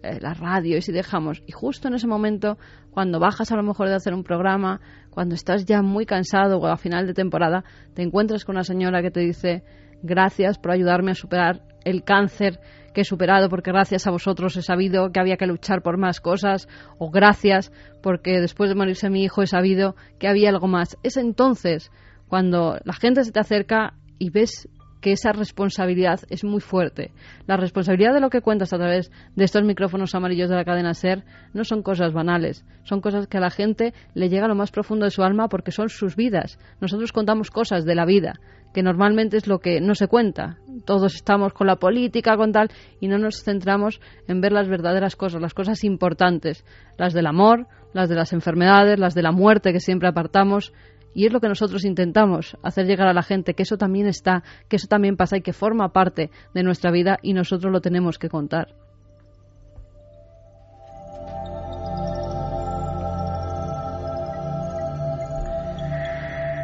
eh, 0.03 0.19
la 0.21 0.33
radio 0.33 0.77
y 0.77 0.81
si 0.81 0.93
dejamos. 0.93 1.43
Y 1.47 1.51
justo 1.51 1.89
en 1.89 1.95
ese 1.95 2.07
momento, 2.07 2.57
cuando 2.91 3.19
bajas 3.19 3.51
a 3.51 3.57
lo 3.57 3.63
mejor 3.63 3.89
de 3.89 3.95
hacer 3.95 4.13
un 4.13 4.23
programa, 4.23 4.79
cuando 5.09 5.35
estás 5.35 5.65
ya 5.65 5.81
muy 5.81 6.05
cansado 6.05 6.59
o 6.59 6.65
a 6.65 6.77
final 6.77 7.07
de 7.07 7.13
temporada, 7.13 7.65
te 7.93 8.01
encuentras 8.01 8.45
con 8.45 8.55
una 8.55 8.63
señora 8.63 9.01
que 9.01 9.11
te 9.11 9.19
dice 9.19 9.63
gracias 10.01 10.57
por 10.59 10.71
ayudarme 10.71 11.11
a 11.11 11.15
superar 11.15 11.61
el 11.83 12.05
cáncer 12.05 12.57
que 12.95 13.01
he 13.01 13.05
superado 13.05 13.49
porque 13.49 13.71
gracias 13.71 14.07
a 14.07 14.11
vosotros 14.11 14.57
he 14.57 14.63
sabido 14.63 15.11
que 15.11 15.19
había 15.19 15.37
que 15.37 15.45
luchar 15.45 15.83
por 15.83 15.97
más 15.97 16.19
cosas 16.19 16.67
o 16.97 17.11
gracias 17.11 17.71
porque 18.01 18.39
después 18.39 18.69
de 18.69 18.75
morirse 18.75 19.11
mi 19.11 19.23
hijo 19.23 19.43
he 19.43 19.47
sabido 19.47 19.95
que 20.17 20.27
había 20.27 20.49
algo 20.49 20.67
más. 20.67 20.97
Es 21.03 21.17
entonces 21.17 21.91
cuando 22.27 22.79
la 22.83 22.93
gente 22.93 23.23
se 23.23 23.31
te 23.31 23.39
acerca 23.39 23.93
y 24.17 24.31
ves 24.31 24.67
que 25.05 25.11
esa 25.11 25.33
responsabilidad 25.33 26.21
es 26.31 26.43
muy 26.43 26.61
fuerte. 26.61 27.11
La 27.45 27.57
responsabilidad 27.57 28.11
de 28.11 28.19
lo 28.19 28.31
que 28.31 28.41
cuentas 28.41 28.73
a 28.73 28.77
través 28.77 29.11
de 29.35 29.43
estos 29.43 29.63
micrófonos 29.63 30.15
amarillos 30.15 30.49
de 30.49 30.55
la 30.55 30.65
cadena 30.65 30.95
SER 30.95 31.23
no 31.53 31.63
son 31.63 31.83
cosas 31.83 32.11
banales, 32.11 32.65
son 32.85 33.01
cosas 33.01 33.27
que 33.27 33.37
a 33.37 33.39
la 33.39 33.51
gente 33.51 33.93
le 34.15 34.29
llega 34.29 34.45
a 34.45 34.47
lo 34.47 34.55
más 34.55 34.71
profundo 34.71 35.05
de 35.05 35.11
su 35.11 35.21
alma 35.21 35.47
porque 35.47 35.69
son 35.69 35.89
sus 35.89 36.15
vidas. 36.15 36.57
Nosotros 36.81 37.11
contamos 37.11 37.51
cosas 37.51 37.85
de 37.85 37.93
la 37.93 38.03
vida, 38.03 38.39
que 38.73 38.81
normalmente 38.81 39.37
es 39.37 39.45
lo 39.45 39.59
que 39.59 39.79
no 39.79 39.93
se 39.93 40.07
cuenta. 40.07 40.57
Todos 40.87 41.13
estamos 41.13 41.53
con 41.53 41.67
la 41.67 41.75
política, 41.75 42.35
con 42.35 42.51
tal, 42.51 42.71
y 42.99 43.07
no 43.07 43.19
nos 43.19 43.43
centramos 43.43 44.01
en 44.27 44.41
ver 44.41 44.53
las 44.53 44.67
verdaderas 44.67 45.15
cosas, 45.15 45.39
las 45.39 45.53
cosas 45.53 45.83
importantes, 45.83 46.65
las 46.97 47.13
del 47.13 47.27
amor, 47.27 47.67
las 47.93 48.09
de 48.09 48.15
las 48.15 48.33
enfermedades, 48.33 48.97
las 48.97 49.13
de 49.13 49.21
la 49.21 49.31
muerte 49.31 49.71
que 49.71 49.79
siempre 49.79 50.09
apartamos, 50.09 50.73
y 51.15 51.25
es 51.25 51.33
lo 51.33 51.39
que 51.39 51.47
nosotros 51.47 51.85
intentamos 51.85 52.57
hacer 52.61 52.85
llegar 52.85 53.07
a 53.07 53.13
la 53.13 53.23
gente, 53.23 53.55
que 53.55 53.63
eso 53.63 53.77
también 53.77 54.05
está, 54.05 54.43
que 54.67 54.75
eso 54.75 54.87
también 54.87 55.15
pasa 55.15 55.37
y 55.37 55.41
que 55.41 55.53
forma 55.53 55.93
parte 55.93 56.29
de 56.53 56.61
nuestra 56.61 56.91
vida 56.91 57.17
y 57.21 57.33
nosotros 57.33 57.71
lo 57.71 57.81
tenemos 57.81 58.19
que 58.19 58.29
contar. 58.29 58.75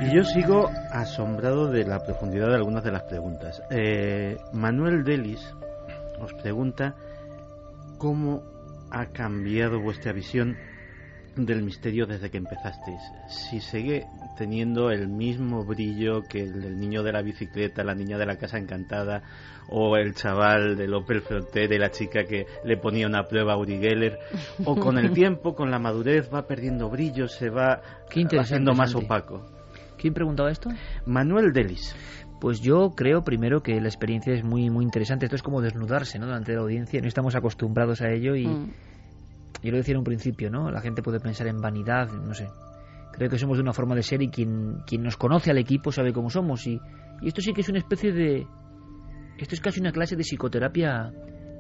Y 0.02 0.16
yo 0.16 0.24
sigo 0.24 0.70
asombrado 0.92 1.68
de 1.68 1.86
la 1.86 2.04
profundidad 2.04 2.50
de 2.50 2.56
algunas 2.56 2.84
de 2.84 2.92
las 2.92 3.04
preguntas. 3.04 3.62
Eh, 3.70 4.36
Manuel 4.52 5.04
Delis 5.04 5.42
os 6.20 6.34
pregunta 6.34 6.96
cómo 8.00 8.44
ha 8.90 9.06
cambiado 9.08 9.80
vuestra 9.80 10.12
visión 10.12 10.58
del 11.36 11.64
misterio 11.64 12.06
desde 12.08 12.30
que 12.30 12.38
empezasteis. 12.38 13.00
Si 13.30 13.62
sigue 13.62 14.08
teniendo 14.38 14.92
el 14.92 15.08
mismo 15.08 15.64
brillo 15.66 16.24
que 16.24 16.44
el 16.44 16.62
del 16.62 16.80
niño 16.80 17.04
de 17.04 17.12
la 17.12 17.22
bicicleta, 17.22 17.84
la 17.84 17.96
niña 17.96 18.18
de 18.18 18.26
la 18.26 18.38
casa 18.38 18.58
encantada, 18.58 19.24
o 19.70 19.96
el 19.96 20.14
chaval 20.14 20.76
del 20.76 20.94
Opel 20.94 21.22
Frontier 21.22 21.72
y 21.72 21.78
la 21.78 21.92
chica 21.92 22.24
que 22.24 22.46
le 22.64 22.78
ponía 22.78 23.08
una 23.08 23.28
prueba 23.28 23.54
a 23.54 23.58
Uri 23.58 23.80
Geller, 23.80 24.18
o 24.66 24.76
con 24.76 24.98
el 24.98 25.12
tiempo, 25.14 25.56
con 25.56 25.72
la 25.72 25.80
madurez, 25.80 26.30
va 26.34 26.48
perdiendo 26.48 26.90
brillo, 26.90 27.28
se 27.28 27.50
va 27.50 27.82
haciendo 28.40 28.74
más 28.74 28.96
opaco. 28.96 29.46
¿Quién 29.98 30.14
preguntaba 30.14 30.52
esto? 30.52 30.70
Manuel 31.06 31.54
Delis. 31.54 31.96
Pues 32.40 32.60
yo 32.60 32.94
creo 32.96 33.24
primero 33.24 33.62
que 33.62 33.80
la 33.80 33.88
experiencia 33.88 34.34
es 34.34 34.44
muy 34.44 34.72
muy 34.72 34.84
interesante. 34.84 35.26
Esto 35.26 35.36
es 35.36 35.44
como 35.44 35.62
desnudarse, 35.62 36.18
¿no? 36.18 36.26
Delante 36.26 36.54
de 36.54 36.58
la 36.58 36.64
audiencia. 36.64 37.00
No 37.00 37.08
estamos 37.08 37.36
acostumbrados 37.36 38.02
a 38.02 38.10
ello 38.10 38.36
y, 38.36 38.48
mm. 38.48 38.72
Yo 39.64 39.72
lo 39.72 39.78
decía 39.78 39.94
en 39.94 40.00
un 40.00 40.04
principio, 40.04 40.50
¿no? 40.50 40.72
La 40.72 40.82
gente 40.82 41.04
puede 41.04 41.20
pensar 41.20 41.48
en 41.48 41.62
vanidad, 41.62 42.10
no 42.12 42.34
sé. 42.34 42.50
Creo 43.14 43.30
que 43.30 43.38
somos 43.38 43.58
de 43.58 43.64
una 43.64 43.74
forma 43.74 43.96
de 43.96 44.04
ser 44.04 44.22
y 44.22 44.30
quien, 44.30 44.78
quien 44.86 45.04
nos 45.04 45.18
conoce 45.18 45.52
al 45.52 45.58
equipo 45.58 45.92
sabe 45.92 46.14
cómo 46.14 46.30
somos. 46.30 46.66
Y, 46.68 46.80
esto 47.22 47.42
sí 47.42 47.54
que 47.54 47.62
es 47.62 47.70
una 47.70 47.80
especie 47.80 48.12
de... 48.12 48.48
Esto 49.38 49.56
es 49.56 49.62
casi 49.62 49.80
una 49.80 49.92
clase 49.92 50.16
de 50.16 50.24
psicoterapia 50.24 51.12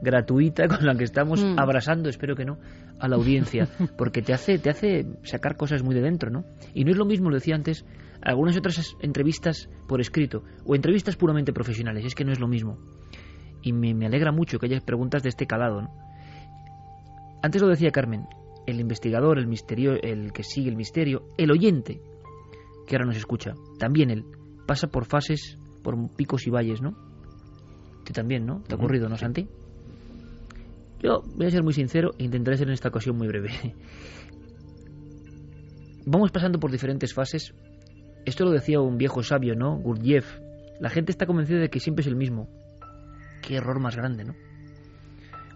gratuita 0.01 0.67
con 0.67 0.85
la 0.85 0.95
que 0.95 1.03
estamos 1.03 1.43
mm. 1.43 1.59
abrasando, 1.59 2.09
espero 2.09 2.35
que 2.35 2.45
no, 2.45 2.57
a 2.99 3.07
la 3.07 3.15
audiencia, 3.15 3.67
porque 3.97 4.21
te 4.21 4.33
hace, 4.33 4.57
te 4.57 4.69
hace 4.69 5.05
sacar 5.23 5.55
cosas 5.55 5.83
muy 5.83 5.93
de 5.93 6.01
dentro, 6.01 6.31
¿no? 6.31 6.43
Y 6.73 6.83
no 6.83 6.91
es 6.91 6.97
lo 6.97 7.05
mismo, 7.05 7.29
lo 7.29 7.35
decía 7.35 7.55
antes, 7.55 7.85
algunas 8.21 8.57
otras 8.57 8.95
entrevistas 9.01 9.69
por 9.87 10.01
escrito 10.01 10.43
o 10.65 10.75
entrevistas 10.75 11.15
puramente 11.15 11.53
profesionales, 11.53 12.05
es 12.05 12.15
que 12.15 12.25
no 12.25 12.31
es 12.31 12.39
lo 12.39 12.47
mismo. 12.47 12.79
Y 13.61 13.73
me, 13.73 13.93
me 13.93 14.07
alegra 14.07 14.31
mucho 14.31 14.57
que 14.57 14.65
haya 14.65 14.79
preguntas 14.79 15.21
de 15.21 15.29
este 15.29 15.45
calado, 15.45 15.83
¿no? 15.83 15.91
Antes 17.43 17.61
lo 17.61 17.67
decía 17.67 17.91
Carmen, 17.91 18.27
el 18.65 18.79
investigador, 18.79 19.37
el 19.39 19.47
misterio, 19.47 19.93
el 20.01 20.31
que 20.33 20.43
sigue 20.43 20.69
el 20.69 20.75
misterio, 20.75 21.23
el 21.37 21.51
oyente, 21.51 22.01
que 22.87 22.95
ahora 22.95 23.05
nos 23.05 23.17
escucha, 23.17 23.53
también 23.79 24.09
él 24.09 24.25
pasa 24.67 24.87
por 24.87 25.05
fases, 25.05 25.57
por 25.83 25.95
picos 26.15 26.47
y 26.47 26.49
valles, 26.49 26.81
¿no? 26.81 26.95
Tú 28.05 28.13
también, 28.13 28.45
¿no? 28.45 28.61
¿Te 28.61 28.73
ha 28.73 28.77
ocurrido, 28.77 29.09
no, 29.09 29.17
Santi? 29.17 29.47
Yo 31.01 31.23
voy 31.35 31.47
a 31.47 31.51
ser 31.51 31.63
muy 31.63 31.73
sincero 31.73 32.11
e 32.17 32.23
intentaré 32.23 32.57
ser 32.57 32.67
en 32.67 32.73
esta 32.73 32.89
ocasión 32.89 33.17
muy 33.17 33.27
breve. 33.27 33.49
Vamos 36.05 36.31
pasando 36.31 36.59
por 36.59 36.71
diferentes 36.71 37.13
fases. 37.13 37.53
Esto 38.25 38.45
lo 38.45 38.51
decía 38.51 38.79
un 38.81 38.97
viejo 38.97 39.23
sabio, 39.23 39.55
¿no? 39.55 39.77
Gurdjieff. 39.77 40.39
La 40.79 40.89
gente 40.89 41.11
está 41.11 41.25
convencida 41.25 41.59
de 41.59 41.69
que 41.69 41.79
siempre 41.79 42.01
es 42.01 42.07
el 42.07 42.15
mismo. 42.15 42.49
Qué 43.41 43.55
error 43.55 43.79
más 43.79 43.95
grande, 43.95 44.23
¿no? 44.23 44.35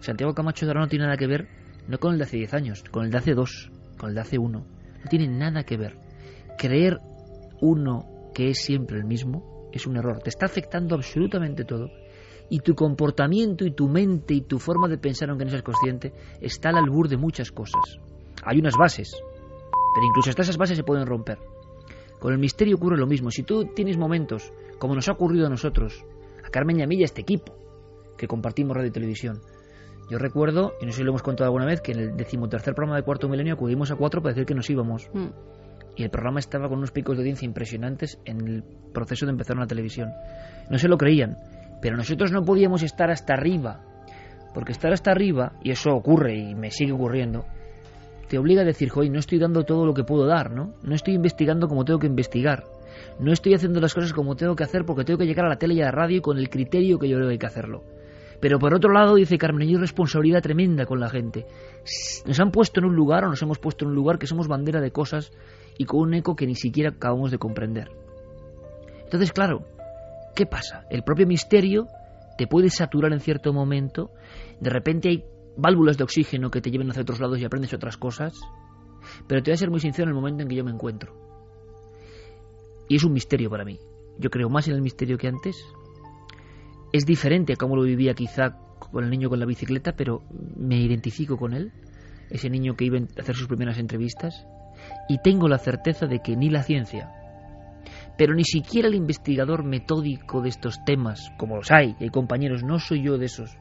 Santiago 0.00 0.34
Camacho 0.34 0.66
de 0.66 0.70
ahora 0.70 0.82
no 0.82 0.88
tiene 0.88 1.04
nada 1.04 1.16
que 1.16 1.26
ver 1.26 1.48
no 1.88 1.98
con 1.98 2.12
el 2.12 2.18
de 2.18 2.24
hace 2.24 2.36
10 2.38 2.54
años, 2.54 2.84
con 2.90 3.04
el 3.04 3.10
de 3.10 3.18
hace 3.18 3.34
2, 3.34 3.70
con 3.98 4.08
el 4.10 4.14
de 4.14 4.20
hace 4.20 4.38
1. 4.38 4.58
No 4.58 5.10
tiene 5.10 5.28
nada 5.28 5.64
que 5.64 5.76
ver. 5.76 5.98
Creer 6.58 6.98
uno 7.60 8.30
que 8.34 8.50
es 8.50 8.58
siempre 8.58 8.98
el 8.98 9.04
mismo 9.04 9.68
es 9.72 9.86
un 9.86 9.96
error. 9.96 10.20
Te 10.22 10.30
está 10.30 10.46
afectando 10.46 10.94
absolutamente 10.94 11.64
todo. 11.64 11.90
Y 12.48 12.60
tu 12.60 12.74
comportamiento 12.74 13.64
y 13.64 13.72
tu 13.72 13.88
mente 13.88 14.34
y 14.34 14.42
tu 14.42 14.58
forma 14.58 14.88
de 14.88 14.98
pensar, 14.98 15.30
aunque 15.30 15.44
no 15.44 15.50
seas 15.50 15.62
consciente, 15.62 16.12
está 16.40 16.68
al 16.70 16.76
albur 16.76 17.08
de 17.08 17.16
muchas 17.16 17.50
cosas. 17.50 17.98
Hay 18.44 18.58
unas 18.58 18.76
bases, 18.76 19.10
pero 19.94 20.06
incluso 20.06 20.30
hasta 20.30 20.42
esas 20.42 20.56
bases 20.56 20.76
se 20.76 20.84
pueden 20.84 21.06
romper. 21.06 21.38
Con 22.20 22.32
el 22.32 22.38
misterio 22.38 22.76
ocurre 22.76 22.96
lo 22.96 23.06
mismo. 23.06 23.30
Si 23.30 23.42
tú 23.42 23.66
tienes 23.74 23.98
momentos, 23.98 24.52
como 24.78 24.94
nos 24.94 25.08
ha 25.08 25.12
ocurrido 25.12 25.46
a 25.46 25.50
nosotros, 25.50 26.04
a 26.44 26.50
Carmen 26.50 26.78
y 26.78 26.82
a 26.82 26.86
mí 26.86 26.96
y 26.96 27.02
a 27.02 27.06
este 27.06 27.22
equipo, 27.22 27.56
que 28.16 28.28
compartimos 28.28 28.76
radio 28.76 28.88
y 28.88 28.92
televisión, 28.92 29.40
yo 30.08 30.18
recuerdo, 30.18 30.74
y 30.80 30.86
no 30.86 30.92
sé 30.92 30.98
si 30.98 31.04
lo 31.04 31.10
hemos 31.10 31.22
contado 31.22 31.46
alguna 31.46 31.66
vez, 31.66 31.80
que 31.80 31.92
en 31.92 31.98
el 31.98 32.16
decimotercer 32.16 32.74
programa 32.74 32.96
de 32.96 33.02
Cuarto 33.02 33.28
Milenio 33.28 33.54
acudimos 33.54 33.90
a 33.90 33.96
cuatro 33.96 34.22
para 34.22 34.34
decir 34.34 34.46
que 34.46 34.54
nos 34.54 34.68
íbamos. 34.70 35.10
Mm. 35.12 35.28
y 35.98 36.02
el 36.02 36.10
programa 36.10 36.40
estaba 36.40 36.68
con 36.68 36.76
unos 36.78 36.90
picos 36.90 37.16
de 37.16 37.22
audiencia 37.22 37.46
impresionantes 37.46 38.20
en 38.26 38.46
el 38.46 38.64
proceso 38.92 39.24
de 39.24 39.32
empezar 39.32 39.56
una 39.56 39.66
televisión. 39.66 40.10
No 40.68 40.76
se 40.78 40.88
lo 40.88 40.98
creían, 40.98 41.38
pero 41.80 41.96
nosotros 41.96 42.32
no 42.32 42.42
podíamos 42.42 42.82
estar 42.82 43.10
hasta 43.10 43.32
arriba, 43.32 43.80
porque 44.52 44.72
estar 44.72 44.92
hasta 44.92 45.10
arriba, 45.10 45.52
y 45.62 45.70
eso 45.70 45.90
ocurre 45.94 46.36
y 46.36 46.54
me 46.54 46.70
sigue 46.70 46.92
ocurriendo, 46.92 47.46
te 48.28 48.38
obliga 48.38 48.62
a 48.62 48.64
decir, 48.64 48.90
joder, 48.90 49.10
no 49.10 49.18
estoy 49.18 49.38
dando 49.38 49.64
todo 49.64 49.86
lo 49.86 49.94
que 49.94 50.04
puedo 50.04 50.26
dar, 50.26 50.50
¿no? 50.50 50.74
No 50.82 50.94
estoy 50.94 51.14
investigando 51.14 51.68
como 51.68 51.84
tengo 51.84 51.98
que 51.98 52.06
investigar. 52.06 52.64
No 53.20 53.32
estoy 53.32 53.54
haciendo 53.54 53.80
las 53.80 53.94
cosas 53.94 54.12
como 54.12 54.36
tengo 54.36 54.56
que 54.56 54.64
hacer 54.64 54.84
porque 54.84 55.04
tengo 55.04 55.18
que 55.18 55.26
llegar 55.26 55.46
a 55.46 55.50
la 55.50 55.56
tele 55.56 55.74
y 55.74 55.82
a 55.82 55.86
la 55.86 55.92
radio 55.92 56.22
con 56.22 56.38
el 56.38 56.48
criterio 56.48 56.98
que 56.98 57.08
yo 57.08 57.16
creo 57.16 57.28
que 57.28 57.32
hay 57.32 57.38
que 57.38 57.46
hacerlo. 57.46 57.84
Pero 58.40 58.58
por 58.58 58.74
otro 58.74 58.92
lado, 58.92 59.14
dice 59.14 59.38
Carmen, 59.38 59.68
hay 59.68 59.76
responsabilidad 59.76 60.42
tremenda 60.42 60.86
con 60.86 61.00
la 61.00 61.08
gente. 61.08 61.46
Nos 62.26 62.38
han 62.40 62.50
puesto 62.50 62.80
en 62.80 62.86
un 62.86 62.94
lugar 62.94 63.24
o 63.24 63.28
nos 63.28 63.42
hemos 63.42 63.58
puesto 63.58 63.84
en 63.84 63.90
un 63.90 63.94
lugar 63.94 64.18
que 64.18 64.26
somos 64.26 64.48
bandera 64.48 64.80
de 64.80 64.90
cosas 64.90 65.32
y 65.78 65.84
con 65.84 66.00
un 66.00 66.14
eco 66.14 66.36
que 66.36 66.46
ni 66.46 66.54
siquiera 66.54 66.90
acabamos 66.90 67.30
de 67.30 67.38
comprender. 67.38 67.90
Entonces, 69.04 69.32
claro, 69.32 69.64
¿qué 70.34 70.46
pasa? 70.46 70.84
El 70.90 71.02
propio 71.02 71.26
misterio 71.26 71.86
te 72.36 72.46
puede 72.46 72.70
saturar 72.70 73.12
en 73.12 73.20
cierto 73.20 73.52
momento, 73.52 74.10
de 74.60 74.70
repente 74.70 75.08
hay 75.08 75.24
válvulas 75.56 75.96
de 75.96 76.04
oxígeno 76.04 76.50
que 76.50 76.60
te 76.60 76.70
lleven 76.70 76.90
hacia 76.90 77.02
otros 77.02 77.20
lados 77.20 77.38
y 77.38 77.44
aprendes 77.44 77.72
otras 77.72 77.96
cosas, 77.96 78.34
pero 79.26 79.42
te 79.42 79.50
voy 79.50 79.54
a 79.54 79.58
ser 79.58 79.70
muy 79.70 79.80
sincero 79.80 80.04
en 80.04 80.10
el 80.10 80.20
momento 80.20 80.42
en 80.42 80.48
que 80.48 80.56
yo 80.56 80.64
me 80.64 80.70
encuentro. 80.70 81.14
Y 82.88 82.96
es 82.96 83.04
un 83.04 83.12
misterio 83.12 83.50
para 83.50 83.64
mí. 83.64 83.78
Yo 84.18 84.30
creo 84.30 84.48
más 84.48 84.68
en 84.68 84.74
el 84.74 84.82
misterio 84.82 85.18
que 85.18 85.28
antes. 85.28 85.56
Es 86.92 87.04
diferente 87.04 87.52
a 87.52 87.56
cómo 87.56 87.76
lo 87.76 87.82
vivía 87.82 88.14
quizá 88.14 88.56
con 88.78 89.04
el 89.04 89.10
niño 89.10 89.28
con 89.28 89.40
la 89.40 89.46
bicicleta, 89.46 89.92
pero 89.96 90.22
me 90.56 90.78
identifico 90.78 91.36
con 91.36 91.54
él. 91.54 91.72
Ese 92.30 92.50
niño 92.50 92.74
que 92.74 92.84
iba 92.84 92.98
a 92.98 93.20
hacer 93.20 93.34
sus 93.34 93.48
primeras 93.48 93.78
entrevistas. 93.78 94.46
Y 95.08 95.18
tengo 95.18 95.48
la 95.48 95.58
certeza 95.58 96.06
de 96.06 96.20
que 96.20 96.36
ni 96.36 96.50
la 96.50 96.62
ciencia, 96.62 97.10
pero 98.16 98.34
ni 98.34 98.44
siquiera 98.44 98.88
el 98.88 98.94
investigador 98.94 99.64
metódico 99.64 100.40
de 100.40 100.48
estos 100.48 100.84
temas, 100.84 101.32
como 101.38 101.56
los 101.56 101.70
hay, 101.70 101.96
hay 102.00 102.08
compañeros, 102.08 102.62
no 102.62 102.78
soy 102.78 103.02
yo 103.02 103.18
de 103.18 103.26
esos, 103.26 103.56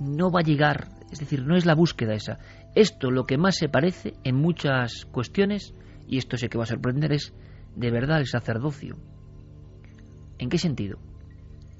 no 0.00 0.30
va 0.30 0.40
a 0.40 0.44
llegar, 0.44 0.88
es 1.12 1.20
decir, 1.20 1.44
no 1.46 1.56
es 1.56 1.66
la 1.66 1.74
búsqueda 1.74 2.14
esa. 2.14 2.38
Esto 2.74 3.10
lo 3.10 3.24
que 3.24 3.38
más 3.38 3.56
se 3.56 3.68
parece 3.68 4.14
en 4.24 4.36
muchas 4.36 5.04
cuestiones, 5.06 5.74
y 6.08 6.18
esto 6.18 6.36
sé 6.36 6.48
que 6.48 6.58
va 6.58 6.64
a 6.64 6.68
sorprender, 6.68 7.12
es 7.12 7.32
de 7.76 7.90
verdad 7.90 8.18
el 8.18 8.26
sacerdocio. 8.26 8.96
¿En 10.38 10.48
qué 10.48 10.58
sentido? 10.58 10.98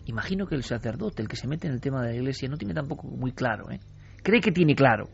Imagino 0.06 0.46
que 0.46 0.54
el 0.54 0.64
sacerdote, 0.64 1.22
el 1.22 1.28
que 1.28 1.36
se 1.36 1.48
mete 1.48 1.66
en 1.66 1.74
el 1.74 1.80
tema 1.80 2.02
de 2.02 2.10
la 2.10 2.16
iglesia, 2.16 2.48
no 2.48 2.56
tiene 2.56 2.74
tampoco 2.74 3.08
muy 3.08 3.32
claro, 3.32 3.70
¿eh? 3.70 3.80
Cree 4.22 4.40
que 4.40 4.52
tiene 4.52 4.74
claro. 4.74 5.08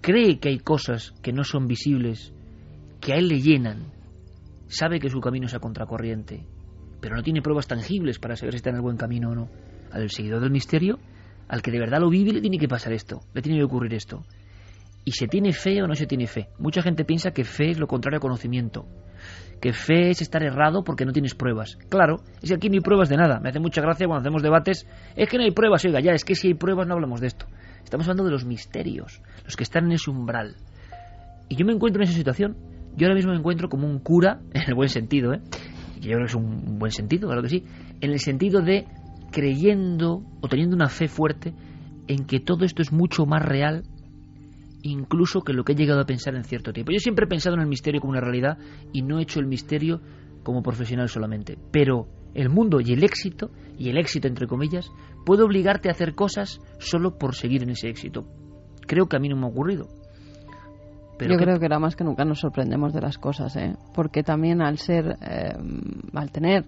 Cree 0.00 0.38
que 0.38 0.48
hay 0.48 0.58
cosas 0.58 1.12
que 1.22 1.32
no 1.32 1.44
son 1.44 1.66
visibles, 1.66 2.32
que 3.00 3.12
a 3.12 3.16
él 3.16 3.28
le 3.28 3.40
llenan. 3.40 3.92
Sabe 4.68 5.00
que 5.00 5.08
su 5.08 5.20
camino 5.20 5.46
es 5.46 5.54
a 5.54 5.60
contracorriente, 5.60 6.46
pero 7.00 7.16
no 7.16 7.22
tiene 7.22 7.42
pruebas 7.42 7.66
tangibles 7.66 8.18
para 8.18 8.36
saber 8.36 8.52
si 8.52 8.56
está 8.56 8.70
en 8.70 8.76
el 8.76 8.82
buen 8.82 8.96
camino 8.96 9.30
o 9.30 9.34
no. 9.34 9.48
Al 9.90 10.10
seguidor 10.10 10.40
del 10.40 10.50
misterio 10.50 10.98
al 11.52 11.60
que 11.60 11.70
de 11.70 11.78
verdad 11.78 12.00
lo 12.00 12.08
vive 12.08 12.32
le 12.32 12.40
tiene 12.40 12.56
que 12.56 12.66
pasar 12.66 12.94
esto, 12.94 13.20
le 13.34 13.42
tiene 13.42 13.58
que 13.58 13.64
ocurrir 13.64 13.92
esto. 13.92 14.24
¿Y 15.04 15.12
se 15.12 15.28
tiene 15.28 15.52
fe 15.52 15.82
o 15.82 15.86
no 15.86 15.94
se 15.94 16.06
tiene 16.06 16.26
fe? 16.26 16.48
Mucha 16.58 16.80
gente 16.80 17.04
piensa 17.04 17.32
que 17.32 17.44
fe 17.44 17.72
es 17.72 17.78
lo 17.78 17.86
contrario 17.86 18.16
a 18.16 18.20
conocimiento, 18.20 18.86
que 19.60 19.72
fe 19.72 20.10
es 20.10 20.20
estar 20.20 20.42
errado 20.42 20.82
porque 20.82 21.04
no 21.04 21.12
tienes 21.12 21.34
pruebas. 21.34 21.78
Claro, 21.88 22.16
es 22.42 22.50
que 22.50 22.56
aquí 22.56 22.68
no 22.68 22.74
hay 22.74 22.80
pruebas 22.80 23.08
de 23.08 23.16
nada. 23.16 23.38
Me 23.40 23.50
hace 23.50 23.60
mucha 23.60 23.80
gracia 23.80 24.06
cuando 24.06 24.22
hacemos 24.22 24.42
debates, 24.42 24.86
es 25.16 25.28
que 25.28 25.38
no 25.38 25.44
hay 25.44 25.52
pruebas, 25.52 25.84
oiga, 25.84 26.00
ya, 26.00 26.12
es 26.12 26.24
que 26.24 26.34
si 26.34 26.48
hay 26.48 26.54
pruebas 26.54 26.86
no 26.88 26.94
hablamos 26.94 27.20
de 27.20 27.28
esto. 27.28 27.46
Estamos 27.84 28.06
hablando 28.06 28.24
de 28.24 28.32
los 28.32 28.44
misterios, 28.44 29.22
los 29.44 29.56
que 29.56 29.62
están 29.62 29.84
en 29.86 29.92
ese 29.92 30.10
umbral. 30.10 30.56
Y 31.48 31.56
yo 31.56 31.64
me 31.64 31.72
encuentro 31.72 32.02
en 32.02 32.08
esa 32.08 32.16
situación. 32.16 32.56
Yo 32.96 33.06
ahora 33.06 33.14
mismo 33.14 33.32
me 33.32 33.38
encuentro 33.38 33.68
como 33.68 33.86
un 33.86 34.00
cura, 34.00 34.40
en 34.52 34.62
el 34.66 34.74
buen 34.74 34.88
sentido, 34.88 35.32
¿eh? 35.32 35.40
yo 36.00 36.10
creo 36.10 36.18
que 36.18 36.24
es 36.24 36.34
un 36.34 36.78
buen 36.78 36.90
sentido, 36.90 37.28
claro 37.28 37.42
que 37.42 37.48
sí, 37.48 37.64
en 38.00 38.10
el 38.10 38.18
sentido 38.18 38.60
de 38.60 38.86
creyendo 39.30 40.22
o 40.40 40.48
teniendo 40.48 40.74
una 40.74 40.88
fe 40.88 41.06
fuerte 41.06 41.54
en 42.08 42.26
que 42.26 42.40
todo 42.40 42.64
esto 42.64 42.82
es 42.82 42.92
mucho 42.92 43.24
más 43.24 43.42
real 43.42 43.84
incluso 44.82 45.42
que 45.42 45.52
lo 45.52 45.64
que 45.64 45.72
he 45.72 45.76
llegado 45.76 46.00
a 46.00 46.06
pensar 46.06 46.34
en 46.34 46.44
cierto 46.44 46.72
tiempo. 46.72 46.92
Yo 46.92 46.98
siempre 46.98 47.24
he 47.24 47.28
pensado 47.28 47.54
en 47.56 47.62
el 47.62 47.68
misterio 47.68 48.00
como 48.00 48.12
una 48.12 48.20
realidad 48.20 48.58
y 48.92 49.02
no 49.02 49.18
he 49.18 49.22
hecho 49.22 49.40
el 49.40 49.46
misterio 49.46 50.00
como 50.42 50.62
profesional 50.62 51.08
solamente. 51.08 51.56
Pero 51.70 52.08
el 52.34 52.48
mundo 52.48 52.80
y 52.80 52.92
el 52.92 53.04
éxito, 53.04 53.50
y 53.78 53.90
el 53.90 53.98
éxito 53.98 54.28
entre 54.28 54.46
comillas, 54.46 54.90
puede 55.24 55.42
obligarte 55.42 55.88
a 55.88 55.92
hacer 55.92 56.14
cosas 56.14 56.60
solo 56.78 57.18
por 57.18 57.34
seguir 57.34 57.62
en 57.62 57.70
ese 57.70 57.88
éxito. 57.88 58.26
Creo 58.86 59.06
que 59.06 59.16
a 59.16 59.20
mí 59.20 59.28
no 59.28 59.36
me 59.36 59.46
ha 59.46 59.50
ocurrido. 59.50 59.88
Yo 61.20 61.36
creo 61.36 61.60
que 61.60 61.66
ahora 61.66 61.78
más 61.78 61.94
que 61.94 62.02
nunca 62.02 62.24
nos 62.24 62.40
sorprendemos 62.40 62.92
de 62.92 63.00
las 63.00 63.16
cosas, 63.16 63.54
¿eh? 63.54 63.76
porque 63.94 64.24
también 64.24 64.60
al 64.60 64.78
ser, 64.78 65.16
eh, 65.20 65.52
al 66.14 66.32
tener 66.32 66.64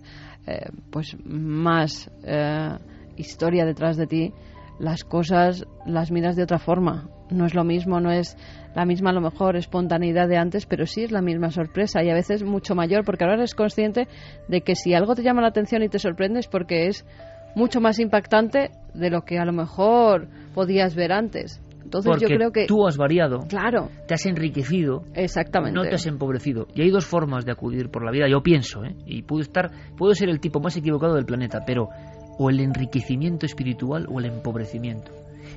eh, 0.47 0.69
pues 0.91 1.17
más 1.25 2.11
eh, 2.23 2.79
historia 3.17 3.65
detrás 3.65 3.97
de 3.97 4.07
ti, 4.07 4.33
las 4.79 5.05
cosas 5.05 5.67
las 5.87 6.11
miras 6.11 6.37
de 6.37 6.43
otra 6.43 6.59
forma. 6.59 7.09
No 7.31 7.47
es 7.47 7.55
lo 7.55 7.65
mismo, 7.65 8.01
no 8.01 8.11
es 8.11 8.37
la 8.75 8.85
misma 8.85 9.11
a 9.11 9.13
lo 9.13 9.21
mejor 9.21 9.57
espontaneidad 9.57 10.29
de 10.29 10.37
antes, 10.37 10.67
pero 10.67 10.87
sí 10.87 11.05
es 11.05 11.13
la 11.13 11.23
misma 11.23 11.51
sorpresa 11.51 12.03
y 12.03 12.11
a 12.11 12.15
veces 12.15 12.43
mucho 12.43 12.75
mayor, 12.75 13.05
porque 13.05 13.25
ahora 13.25 13.37
eres 13.37 13.55
consciente 13.55 14.09
de 14.49 14.61
que 14.61 14.75
si 14.75 14.95
algo 14.95 15.15
te 15.15 15.23
llama 15.23 15.43
la 15.43 15.49
atención 15.49 15.83
y 15.83 15.89
te 15.89 15.99
sorprende 15.99 16.41
es 16.41 16.49
porque 16.49 16.87
es 16.87 17.07
mucho 17.55 17.81
más 17.81 17.99
impactante 17.99 18.71
de 18.95 19.11
lo 19.11 19.23
que 19.23 19.39
a 19.39 19.45
lo 19.45 19.53
mejor 19.53 20.29
podías 20.55 20.95
ver 20.95 21.13
antes. 21.13 21.61
Entonces 21.85 22.29
yo 22.29 22.29
creo 22.29 22.51
que 22.51 22.67
tú 22.67 22.87
has 22.87 22.97
variado, 22.97 23.41
claro, 23.47 23.91
te 24.09 24.15
has 24.15 24.27
enriquecido, 24.27 25.05
exactamente, 25.15 25.77
no 25.77 25.83
te 25.83 25.95
has 25.95 26.07
empobrecido. 26.07 26.67
Y 26.75 26.83
hay 26.83 26.91
dos 26.91 27.07
formas 27.07 27.45
de 27.45 27.53
acudir 27.53 27.91
por 27.91 28.05
la 28.05 28.11
vida. 28.11 28.27
Yo 28.29 28.43
pienso, 28.43 28.85
¿eh? 28.85 28.97
y 29.07 29.23
puedo 29.23 29.43
estar, 29.43 29.71
puedo 29.97 30.15
ser 30.15 30.31
el 30.31 30.41
tipo 30.41 30.61
más 30.61 30.77
equivocado 30.77 31.15
del 31.15 31.27
planeta, 31.27 31.61
pero 31.65 31.91
o 32.39 32.51
el 32.51 32.61
enriquecimiento 32.61 33.47
espiritual 33.47 34.07
o 34.09 34.19
el 34.19 34.27
empobrecimiento. 34.27 35.13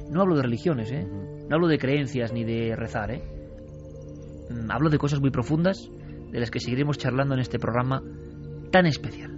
No 0.10 0.22
hablo 0.22 0.36
de 0.36 0.44
religiones, 0.44 0.92
¿eh? 0.92 1.06
no 1.06 1.56
hablo 1.56 1.68
de 1.68 1.78
creencias 1.78 2.34
ni 2.34 2.44
de 2.44 2.76
rezar, 2.76 3.12
¿eh? 3.12 3.22
Mm, 4.50 4.72
hablo 4.72 4.90
de 4.90 4.98
cosas 4.98 5.20
muy 5.20 5.32
profundas 5.32 5.90
de 6.32 6.40
las 6.40 6.52
que 6.52 6.60
seguiremos 6.60 6.98
charlando 6.98 7.34
en 7.34 7.42
este 7.42 7.60
programa 7.60 8.02
tan 8.72 8.86
especial. 8.86 9.32